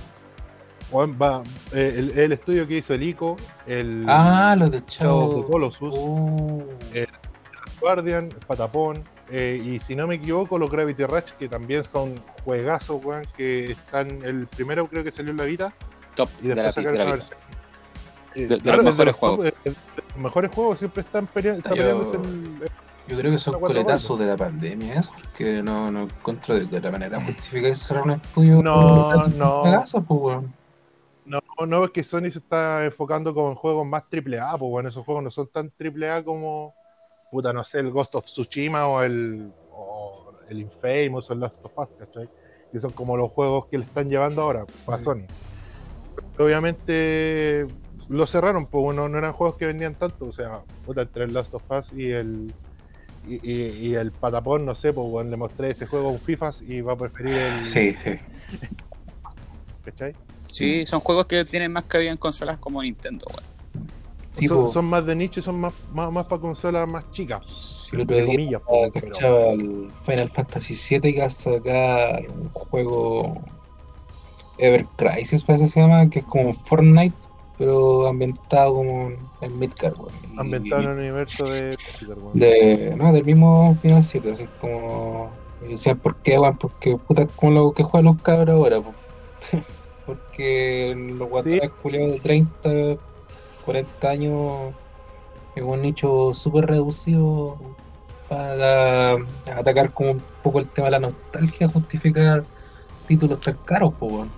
Weón, 0.93 1.19
va, 1.21 1.43
eh, 1.73 1.95
el, 1.97 2.19
el 2.19 2.33
estudio 2.33 2.69
que 2.69 2.77
hizo 2.79 2.93
el 2.95 3.03
ICO, 3.03 3.37
el 3.67 4.05
Ah, 4.07 4.55
los 4.57 4.71
de 4.71 4.83
Shadow 4.87 5.25
of 5.25 5.35
the 5.35 5.41
Chao. 5.41 5.51
Colossus, 5.51 5.95
Oh. 5.97 6.63
Eh, 6.93 7.07
Guardian, 7.81 8.29
Patapón, 8.47 9.03
eh, 9.31 9.61
y 9.65 9.81
si 9.81 9.95
no 9.97 10.07
me 10.07 10.17
equivoco, 10.17 10.59
los 10.59 10.71
Gravity 10.71 11.05
Rush, 11.05 11.33
que 11.39 11.49
también 11.49 11.85
son 11.85 12.15
juegazos, 12.45 13.05
weón, 13.05 13.23
que 13.37 13.73
están, 13.73 14.09
el 14.23 14.47
primero 14.47 14.87
creo 14.87 15.03
que 15.05 15.11
salió 15.11 15.31
en 15.31 15.37
la 15.39 15.45
Vita, 15.45 15.73
Top 16.15 16.29
y 16.43 16.49
de 16.49 16.55
la, 16.57 16.63
después 16.65 16.85
de 16.87 16.93
sacaron 16.93 16.99
la 16.99 17.05
vida. 17.05 17.15
versión. 17.17 17.39
Eh, 18.35 18.41
De- 18.41 18.47
de 18.49 18.61
claro, 18.61 18.83
los 18.83 18.85
mejores 18.97 19.17
top, 19.19 19.45
eh, 19.47 19.55
los 20.15 20.17
mejores 20.25 20.51
juegos 20.55 20.79
siempre 20.79 21.03
están 21.03 21.27
pelea- 21.27 21.55
está 21.57 21.71
Yo- 21.71 21.77
peleándose 21.77 22.17
en- 22.19 22.61
Yo 23.07 23.19
creo 23.19 23.33
que 23.33 23.39
son 23.39 23.61
coletazos 23.61 24.19
de 24.19 24.27
la 24.27 24.37
pandemia, 24.37 25.01
eso, 25.01 25.11
porque 25.23 25.63
no, 25.63 25.91
no 25.91 26.03
encuentro 26.05 26.59
de, 26.59 26.81
la 26.81 26.91
manera 26.91 27.23
justificada 27.23 27.75
cerrar 27.75 28.05
un 28.05 28.11
estudio. 28.13 28.63
No, 28.63 29.13
con 29.13 29.39
no. 29.39 29.63
pues, 29.93 30.05
weón. 30.09 30.53
No, 31.27 31.41
no, 31.67 31.85
es 31.85 31.91
que 31.91 32.03
Sony 32.05 32.31
se 32.31 32.39
está 32.39 32.85
enfocando 32.85 33.35
como 33.35 33.51
en 33.51 33.55
juegos 33.57 33.87
más 33.87 34.09
triple 34.09 34.41
A, 34.41 34.57
pues 34.57 34.71
bueno, 34.71 34.89
esos 34.89 35.05
juegos 35.05 35.23
no 35.25 35.31
son 35.31 35.47
tan 35.49 35.71
triple 35.71 36.11
A 36.11 36.23
como, 36.25 36.75
puta, 37.35 37.53
no 37.53 37.65
sé, 37.65 37.81
el 37.81 37.91
Ghost 37.91 38.15
of 38.15 38.27
Tsushima 38.27 38.87
o 38.87 39.03
el, 39.03 39.51
o 39.73 40.33
el 40.49 40.61
Infamous 40.61 41.29
o 41.31 41.33
el 41.33 41.41
Last 41.41 41.57
of 41.65 41.73
Us, 41.77 41.89
¿cachai? 41.99 42.29
Que 42.71 42.79
son 42.79 42.93
como 42.93 43.17
los 43.17 43.33
juegos 43.33 43.67
que 43.67 43.77
le 43.79 43.85
están 43.85 44.09
llevando 44.09 44.43
ahora 44.43 44.65
a 44.87 44.99
Sí. 44.99 45.05
Sony. 45.05 45.27
Obviamente 46.39 47.67
lo 48.09 48.27
cerraron, 48.29 48.67
pues 48.67 48.83
bueno, 48.85 49.09
no 49.09 49.19
eran 49.19 49.33
juegos 49.33 49.57
que 49.57 49.67
vendían 49.67 49.97
tanto, 49.97 50.27
o 50.27 50.33
sea, 50.33 50.61
puta, 50.87 51.03
entre 51.03 51.25
el 51.25 51.35
Last 51.35 51.53
of 51.55 51.63
Us 51.71 51.93
y 51.93 52.13
el 52.13 52.53
y, 53.27 53.35
y- 53.51 53.89
y 53.89 53.95
el 53.97 54.13
Patapón, 54.13 54.65
no 54.67 54.77
sé, 54.77 54.93
pues 54.93 55.09
bueno, 55.11 55.31
le 55.31 55.37
mostré 55.37 55.71
ese 55.71 55.87
juego 55.87 56.11
a 56.11 56.13
un 56.13 56.21
FIFA 56.21 56.51
y 56.69 56.83
va 56.83 56.93
a 56.93 56.97
preferir 56.97 57.33
el, 57.33 57.65
Sí, 57.67 57.97
sí. 58.05 58.11
¿cachai? 59.85 60.15
Sí, 60.47 60.87
son 60.87 61.01
juegos 61.01 61.27
que 61.27 61.45
tienen 61.45 61.73
más 61.73 61.85
cabida 61.85 62.11
en 62.13 62.17
consolas 62.17 62.59
como 62.59 62.81
Nintendo, 62.81 63.27
weón. 63.29 63.54
Sí, 64.39 64.47
son, 64.49 64.85
más 64.87 65.07
de 65.07 65.15
nicho 65.15 65.41
y 65.41 65.43
son 65.43 65.61
más, 65.61 65.75
más, 65.91 66.11
más 66.11 66.27
para 66.27 66.41
consolas 66.41 66.91
más 66.91 67.09
chicas. 67.11 67.43
Otro 67.93 68.03
entre 68.03 68.27
comillas, 68.27 68.63
po, 68.63 68.91
pero- 68.93 69.07
cachaba 69.09 69.51
el 69.53 69.93
Final 70.05 70.31
Fantasy 70.31 70.75
VII 70.75 71.15
que 71.15 71.21
va 71.21 71.27
a 71.27 71.31
sacar 71.31 72.25
un 72.29 72.49
juego 72.51 73.45
Ever 74.59 74.87
Crisis, 74.97 75.45
parece 75.45 75.67
que 75.67 75.71
se 75.71 75.81
llama, 75.81 76.09
que 76.11 76.21
es 76.21 76.25
como 76.25 76.53
Fortnite, 76.53 77.17
pero 77.57 78.07
ambientado 78.07 78.75
como 78.75 79.11
en 79.41 79.59
Midgard. 79.59 79.95
Y- 80.33 80.41
ambientado 80.41 80.83
en 80.83 80.89
el 80.91 80.99
universo 80.99 81.45
de 81.45 81.77
no, 82.97 83.13
del 83.13 83.25
mismo 83.25 83.77
Final 83.81 84.03
7, 84.03 84.31
así 84.31 84.49
como 84.59 85.39
y 85.61 85.69
decían 85.69 85.99
por 86.01 86.17
qué, 86.21 86.39
weón, 86.39 86.59
porque 86.59 86.97
puta 86.97 87.23
es 87.23 87.33
como 87.37 87.53
lo 87.53 87.73
que 87.73 87.83
juegan 87.83 88.07
los 88.07 88.23
cabros 88.23 88.55
ahora, 88.55 88.83
po. 88.83 88.95
porque 90.05 90.95
los 90.97 91.29
guatones 91.29 91.71
culiados 91.81 92.13
de 92.13 92.21
30, 92.21 92.71
40 93.65 94.09
años 94.09 94.75
es 95.55 95.63
un 95.63 95.83
nicho 95.83 96.35
súper 96.35 96.67
reducido 96.67 97.57
para 98.29 99.17
atacar 99.55 99.93
como 99.93 100.13
un 100.13 100.23
poco 100.43 100.59
el 100.59 100.69
tema 100.69 100.87
de 100.87 100.93
la 100.93 101.01
nostalgia, 101.01 101.69
justificar 101.69 102.45
títulos 103.07 103.41
tan 103.41 103.57
caros, 103.65 103.95
weón. 104.01 104.31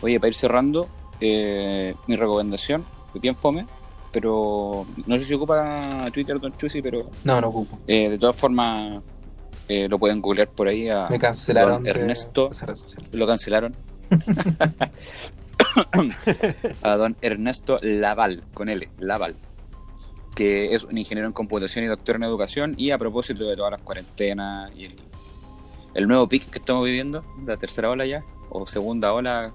Oye, 0.00 0.20
para 0.20 0.28
ir 0.28 0.34
cerrando, 0.34 0.86
eh, 1.20 1.94
mi 2.06 2.16
recomendación, 2.16 2.84
que 3.12 3.18
bien 3.18 3.36
fome, 3.36 3.66
pero 4.20 4.84
no 5.06 5.16
sé 5.16 5.24
si 5.24 5.34
ocupa 5.34 6.10
Twitter 6.12 6.40
Don 6.40 6.56
Chusi, 6.56 6.82
pero 6.82 7.08
No, 7.22 7.40
no 7.40 7.50
ocupo. 7.50 7.78
eh, 7.86 8.10
de 8.10 8.18
todas 8.18 8.34
formas 8.34 9.00
eh, 9.68 9.86
lo 9.88 9.96
pueden 9.96 10.20
googlear 10.20 10.48
por 10.48 10.66
ahí 10.66 10.88
a 10.88 11.06
Me 11.08 11.20
cancelaron. 11.20 11.84
Don 11.84 11.86
Ernesto. 11.86 12.50
lo 13.12 13.26
cancelaron. 13.28 13.76
a 16.82 16.96
don 16.96 17.16
Ernesto 17.20 17.78
Laval, 17.82 18.42
con 18.54 18.68
L, 18.68 18.88
Laval, 18.98 19.36
que 20.34 20.74
es 20.74 20.82
un 20.82 20.98
ingeniero 20.98 21.28
en 21.28 21.32
computación 21.32 21.84
y 21.84 21.88
doctor 21.88 22.16
en 22.16 22.24
educación. 22.24 22.74
Y 22.76 22.90
a 22.90 22.98
propósito 22.98 23.44
de 23.44 23.54
todas 23.54 23.70
las 23.70 23.82
cuarentenas 23.82 24.72
y 24.74 24.86
el, 24.86 24.96
el 25.94 26.08
nuevo 26.08 26.28
pic 26.28 26.50
que 26.50 26.58
estamos 26.58 26.84
viviendo, 26.84 27.24
la 27.46 27.56
tercera 27.56 27.88
ola 27.90 28.04
ya, 28.04 28.24
o 28.50 28.66
segunda 28.66 29.12
ola, 29.12 29.52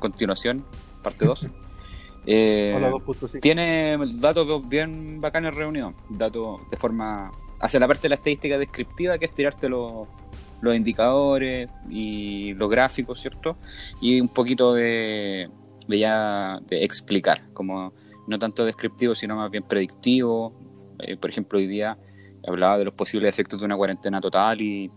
continuación, 0.00 0.64
parte 1.04 1.24
2. 1.26 1.46
eh, 2.30 2.74
Hola 2.76 2.90
2.5. 2.90 3.40
tiene 3.40 3.98
datos 4.18 4.68
bien 4.68 5.20
bacanes 5.20 5.54
reunidos, 5.54 5.94
datos 6.08 6.60
de 6.70 6.76
forma... 6.76 7.30
Hacia 7.60 7.80
la 7.80 7.88
parte 7.88 8.02
de 8.02 8.10
la 8.10 8.14
estadística 8.14 8.56
descriptiva, 8.56 9.18
que 9.18 9.24
es 9.24 9.34
tirarte 9.34 9.68
los, 9.68 10.06
los 10.60 10.76
indicadores 10.76 11.68
y 11.90 12.54
los 12.54 12.70
gráficos, 12.70 13.20
¿cierto? 13.20 13.56
Y 14.00 14.20
un 14.20 14.28
poquito 14.28 14.74
de, 14.74 15.50
de 15.88 15.98
ya 15.98 16.60
de 16.68 16.84
explicar, 16.84 17.52
como 17.52 17.92
no 18.28 18.38
tanto 18.38 18.64
descriptivo, 18.64 19.14
sino 19.14 19.34
más 19.34 19.50
bien 19.50 19.64
predictivo. 19.64 20.52
Eh, 21.00 21.16
por 21.16 21.30
ejemplo, 21.30 21.58
hoy 21.58 21.66
día 21.66 21.98
hablaba 22.46 22.78
de 22.78 22.84
los 22.84 22.94
posibles 22.94 23.34
efectos 23.34 23.58
de 23.58 23.66
una 23.66 23.76
cuarentena 23.76 24.20
total 24.20 24.60
y 24.60 24.90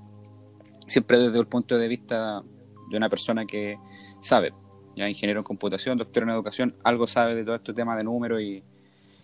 siempre 0.86 1.18
desde 1.18 1.40
el 1.40 1.48
punto 1.48 1.78
de 1.78 1.88
vista 1.88 2.44
de 2.90 2.98
una 2.98 3.10
persona 3.10 3.45
que 3.45 3.78
sabe, 4.20 4.53
ya 4.95 5.07
ingeniero 5.09 5.39
en 5.39 5.43
computación, 5.43 5.97
doctor 5.97 6.23
en 6.23 6.30
educación, 6.30 6.76
algo 6.84 7.07
sabe 7.07 7.35
de 7.35 7.43
todo 7.43 7.55
este 7.55 7.73
tema 7.73 7.95
de 7.95 8.03
números 8.03 8.41
y, 8.41 8.63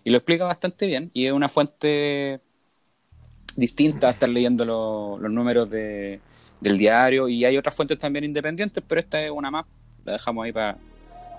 y 0.04 0.10
lo 0.10 0.18
explica 0.18 0.46
bastante 0.46 0.86
bien 0.86 1.12
y 1.14 1.26
es 1.26 1.34
una 1.34 1.50
fuente 1.50 2.40
distinta 3.56 4.08
a 4.08 4.12
estar 4.12 4.30
leyendo 4.30 4.64
lo- 4.66 5.18
los 5.20 5.32
números 5.32 5.70
de, 5.70 6.20
del 6.62 6.78
diario 6.78 7.28
y 7.28 7.44
hay 7.44 7.58
otras 7.58 7.76
fuentes 7.76 7.98
también 8.00 8.24
independientes, 8.26 8.84
pero 8.88 9.02
esta 9.02 9.22
es 9.22 9.32
una 9.32 9.50
más, 9.52 9.66
la 10.06 10.14
dejamos 10.14 10.46
ahí 10.46 10.52
para... 10.52 10.78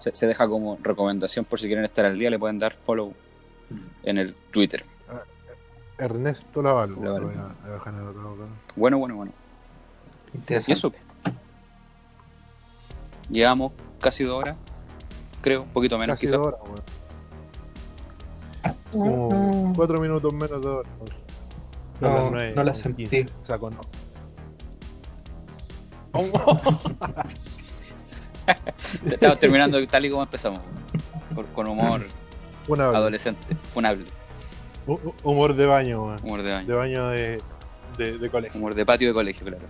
Se, 0.01 0.15
se 0.15 0.27
deja 0.29 0.47
como 0.49 0.79
recomendación 0.83 1.45
por 1.45 1.59
si 1.59 1.67
quieren 1.67 1.85
estar 1.85 2.05
al 2.05 2.17
día, 2.19 2.31
le 2.31 2.39
pueden 2.39 2.59
dar 2.59 2.77
follow 2.85 3.13
en 4.05 4.19
el 4.19 4.33
Twitter. 4.53 4.85
Ernesto 5.99 6.63
Laval. 6.63 6.93
Voy 6.93 7.09
a- 7.09 7.67
a 7.67 7.71
dejar 7.75 7.95
anotado 7.95 8.35
acá. 8.35 8.45
Bueno, 8.77 8.99
bueno, 8.99 9.17
bueno. 9.17 9.33
Y 10.33 10.37
Interesante. 10.37 10.73
eso. 10.73 10.93
Llevamos 13.29 13.73
casi 14.01 14.25
dos 14.25 14.39
horas, 14.39 14.57
creo, 15.41 15.63
un 15.63 15.69
poquito 15.71 15.99
menos 15.99 16.15
Casi 16.17 16.27
quizás. 16.27 16.39
dos 16.39 16.47
horas, 16.49 16.61
weón. 16.67 16.83
Como 18.93 19.73
cuatro 19.77 20.01
minutos 20.01 20.33
menos 20.33 20.61
de 20.63 20.69
las 20.71 20.85
No, 22.01 22.31
no 22.31 22.63
la 22.65 22.75
sentí. 22.75 23.07
15, 23.07 23.27
O 23.43 23.47
sea, 23.47 23.59
con... 23.59 23.73
Estamos 29.07 29.39
terminando 29.39 29.85
tal 29.87 30.05
y 30.07 30.11
como 30.11 30.23
empezamos. 30.23 30.61
Por- 31.35 31.47
con 31.49 31.69
humor 31.69 32.07
adolescente, 32.71 33.55
funable, 33.73 34.05
Hu- 34.87 34.99
hu- 35.03 35.15
Humor 35.23 35.55
de 35.55 35.67
baño, 35.67 36.05
weón. 36.07 36.19
humor 36.23 36.43
de 36.43 36.49
De 36.49 36.55
baño, 36.75 36.77
baño 36.77 37.09
de, 37.09 37.41
de, 37.99 38.19
de 38.19 38.31
colegio. 38.31 38.59
humor 38.59 38.75
de 38.75 38.87
patio 38.87 39.09
de 39.09 39.15
colegio, 39.15 39.47
claro. 39.47 39.63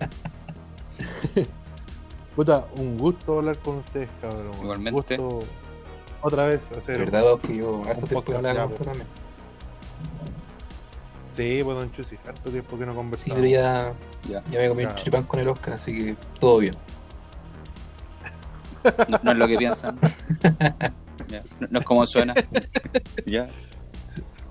Puta, 2.39 2.69
un 2.77 2.97
gusto 2.97 3.39
hablar 3.41 3.59
con 3.59 3.79
ustedes, 3.79 4.09
cabrón. 4.21 4.53
Igualmente. 4.63 5.19
Un 5.19 5.29
gusto 5.29 5.47
otra 6.23 6.47
vez 6.47 6.61
hacer. 6.79 6.99
verdad, 7.01 7.23
dos, 7.23 7.41
que 7.41 7.57
yo 7.57 7.83
harto 7.85 8.01
un 8.03 8.07
tiempo 8.07 8.23
po. 8.23 8.85
también. 8.85 9.07
Sí, 11.37 11.61
pues 11.65 11.77
don 11.77 11.91
Chusi, 11.91 12.17
harto 12.29 12.49
tiempo 12.53 12.79
que 12.79 12.87
no 12.87 12.93
Sí, 12.93 12.97
conversamos. 12.97 13.39
pero 13.39 13.49
ya, 13.49 13.93
Ya. 14.29 14.45
ya 14.53 14.61
me 14.61 14.69
comí 14.69 14.85
un 14.85 14.91
Ya. 14.91 14.95
choripán 14.95 15.25
con 15.25 15.41
el 15.41 15.49
Oscar, 15.49 15.75
así 15.75 15.93
que 15.97 16.17
todo 16.39 16.59
bien. 16.59 16.77
No, 19.09 19.19
no 19.25 19.33
es 19.33 19.37
lo 19.39 19.49
que 19.49 19.57
piensan. 19.59 19.99
Ya. 21.27 21.43
No, 21.59 21.67
no 21.73 21.79
es 21.81 21.85
como 21.85 22.07
suena. 22.07 22.33
Ya. 23.27 23.49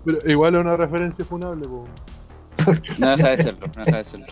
Pero 0.03 0.17
igual 0.29 0.55
es 0.55 0.59
una 0.61 0.75
referencia 0.75 1.23
funable, 1.23 1.65
pues. 1.65 2.99
No 2.99 3.15
deja 3.15 3.29
de 3.29 3.37
serlo, 3.43 3.67
no 3.77 3.83
deja 3.85 3.97
de 3.99 4.05
serlo. 4.05 4.27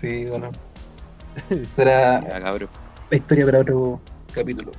Sí, 0.00 0.26
bueno. 0.26 0.50
Será 1.76 2.20
Ya, 2.22 2.40
cabrón. 2.40 2.68
la 3.10 3.16
historia 3.16 3.44
para 3.46 3.58
otro 3.60 4.00
capítulo. 4.32 4.72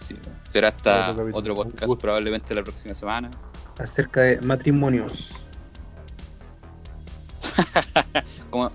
Sí. 0.00 0.14
Será 0.48 0.68
hasta 0.68 1.10
Otro 1.32 1.54
podcast 1.54 1.94
probablemente 2.00 2.54
la 2.54 2.62
próxima 2.62 2.94
semana. 2.94 3.30
Acerca 3.78 4.20
de 4.22 4.40
matrimonios. 4.40 5.30
¿Cómo, 8.50 8.70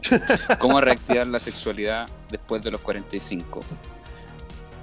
cómo 0.59 0.81
reactivar 0.81 1.27
la 1.27 1.39
sexualidad 1.39 2.07
después 2.29 2.61
de 2.61 2.71
los 2.71 2.81
45? 2.81 3.61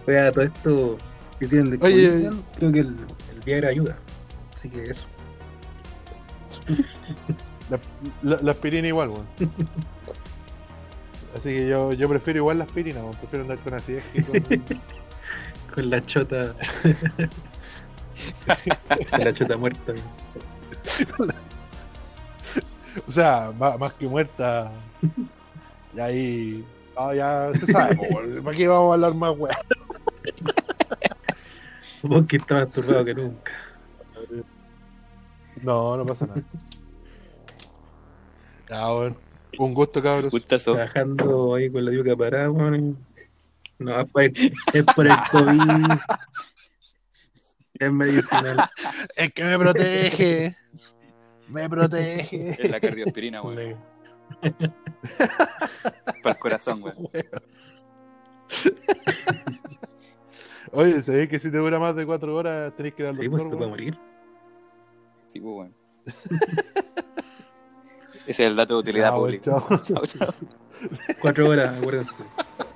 Oiga, 0.07 0.32
todo 0.32 0.44
esto 0.44 0.99
que 1.39 1.47
tienen 1.49 1.70
de 1.78 1.86
Oye, 1.86 2.31
creo 2.57 2.73
que 2.73 2.81
el, 2.81 2.89
el 3.32 3.40
Viagra 3.44 3.69
ayuda. 3.70 3.97
Así 4.55 4.69
que 4.69 4.82
eso. 4.82 5.03
La, 7.70 7.78
la- 8.23 8.43
la 8.43 8.51
aspirina 8.53 8.89
igual, 8.89 9.09
weón. 9.11 9.27
Así 11.35 11.57
que 11.57 11.69
yo, 11.69 11.93
yo 11.93 12.09
prefiero 12.09 12.39
igual 12.41 12.59
la 12.59 12.65
aspirina. 12.65 13.01
Prefiero 13.19 13.43
andar 13.43 13.59
con 13.59 13.75
acidez 13.75 14.05
que 14.13 14.23
con... 14.25 14.43
Con 15.75 15.89
la 15.89 16.05
chota. 16.05 16.55
con 19.11 19.21
la 19.25 19.33
chota 19.33 19.57
muerta. 19.57 19.95
O 23.09 23.13
sea, 23.13 23.53
más, 23.59 23.79
más 23.79 23.93
que 23.95 24.07
muerta. 24.07 24.71
Y 25.95 26.01
ahí. 26.01 26.65
No, 26.95 27.15
ya 27.15 27.51
se 27.55 27.73
sabe. 27.73 27.97
¿Para 28.45 28.57
qué 28.57 28.69
vamos 28.69 28.91
a 28.91 28.95
hablar 28.95 29.15
más, 29.15 29.39
weón? 29.39 29.57
Vos 32.03 32.27
que 32.27 32.37
estabas 32.37 32.71
turbado 32.71 33.05
que 33.05 33.15
nunca. 33.15 33.53
No, 35.63 35.97
no 35.97 36.05
pasa 36.05 36.27
nada. 36.27 36.43
Ya, 38.69 38.93
weón. 38.93 39.32
Un 39.59 39.74
gusto, 39.74 40.03
cabros. 40.03 40.31
Gustazo. 40.31 40.73
Trabajando 40.73 41.55
ahí 41.55 41.70
con 41.70 41.85
la 41.85 41.93
yuca 41.93 42.16
parada, 42.16 42.51
weón. 42.51 42.97
No, 43.79 44.01
es 44.01 44.11
por, 44.11 44.23
el, 44.23 44.33
es 44.73 44.85
por 44.95 45.07
el 45.07 45.12
COVID. 45.31 45.99
Es 47.74 47.93
medicinal. 47.93 48.70
Es 49.16 49.33
que 49.33 49.45
me 49.45 49.59
protege. 49.59 50.57
Me 51.49 51.69
protege. 51.69 52.57
Es 52.59 52.70
la 52.70 52.81
cardioaspirina, 52.81 53.43
weón. 53.43 53.77
Para 56.23 56.35
el 56.35 56.39
corazón, 56.39 56.83
weón. 56.83 56.97
Oye, 60.73 61.03
¿sabés 61.03 61.29
que 61.29 61.39
si 61.39 61.51
te 61.51 61.59
dura 61.59 61.79
más 61.79 61.95
de 61.95 62.07
cuatro 62.07 62.35
horas 62.35 62.74
tenés 62.77 62.95
que 62.95 63.03
ir 63.03 63.09
al 63.09 63.16
Sí, 63.16 63.29
pues 63.29 63.47
te 63.49 63.57
puede 63.57 63.70
morir. 63.70 63.99
Sí, 65.27 65.41
pues, 65.41 65.55
weón. 65.55 65.74
Ese 68.27 68.44
es 68.44 68.51
el 68.51 68.57
dato 68.57 68.74
de 68.74 68.81
utilidad 68.81 69.15
pública. 69.15 69.65
chao. 69.69 69.81
Chao, 69.82 70.07
chao. 70.07 70.35
Cuatro 71.20 71.49
horas, 71.49 71.77
acuérdense. 71.78 72.12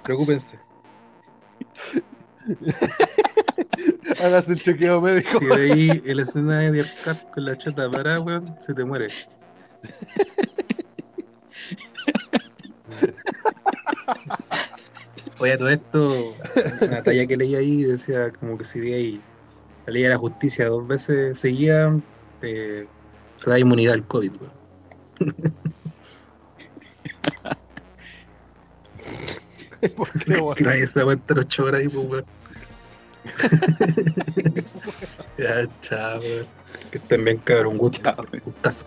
Preocúpense. 0.03 0.59
Hágase 4.23 4.53
el 4.53 4.61
chequeo 4.61 5.01
médico. 5.01 5.39
Si 5.39 5.47
veis 5.47 6.03
el 6.05 6.21
escenario 6.21 6.73
de 6.73 6.81
Arcad 6.81 7.17
con 7.33 7.45
la 7.45 7.57
chota 7.59 7.91
parada, 7.91 8.21
weón, 8.21 8.57
se 8.61 8.75
te 8.75 8.85
muere. 8.85 9.09
Oye, 15.39 15.59
todo 15.59 15.69
esto, 15.69 16.35
una 16.81 17.03
talla 17.03 17.27
que 17.27 17.37
leí 17.37 17.55
ahí 17.55 17.83
decía 17.83 18.33
como 18.33 18.57
que 18.57 18.65
si 18.65 18.81
de 18.81 18.95
ahí 18.95 19.21
la 19.87 19.93
ley 19.93 20.03
de 20.05 20.09
la 20.09 20.19
justicia 20.19 20.67
dos 20.69 20.87
veces 20.87 21.39
seguía, 21.39 21.95
te, 22.41 22.89
te 23.43 23.51
da 23.51 23.59
inmunidad 23.59 23.95
al 23.95 24.07
COVID, 24.07 24.33
weón. 24.41 24.66
¿Por 29.97 30.11
qué, 30.25 30.33
weón? 30.35 30.55
Trae 30.55 30.83
esa 30.83 31.05
vuelta 31.05 31.35
ocho 31.39 31.65
horas 31.65 31.81
ahí, 31.81 31.89
pues, 31.89 32.09
weón. 32.09 32.25
ya, 35.39 35.69
chao, 35.81 36.21
weón. 36.21 36.47
Que 36.91 36.99
estén 36.99 37.25
bien, 37.25 37.39
cabrón. 37.39 37.79
Un. 37.81 37.91
Gustazo. 38.45 38.85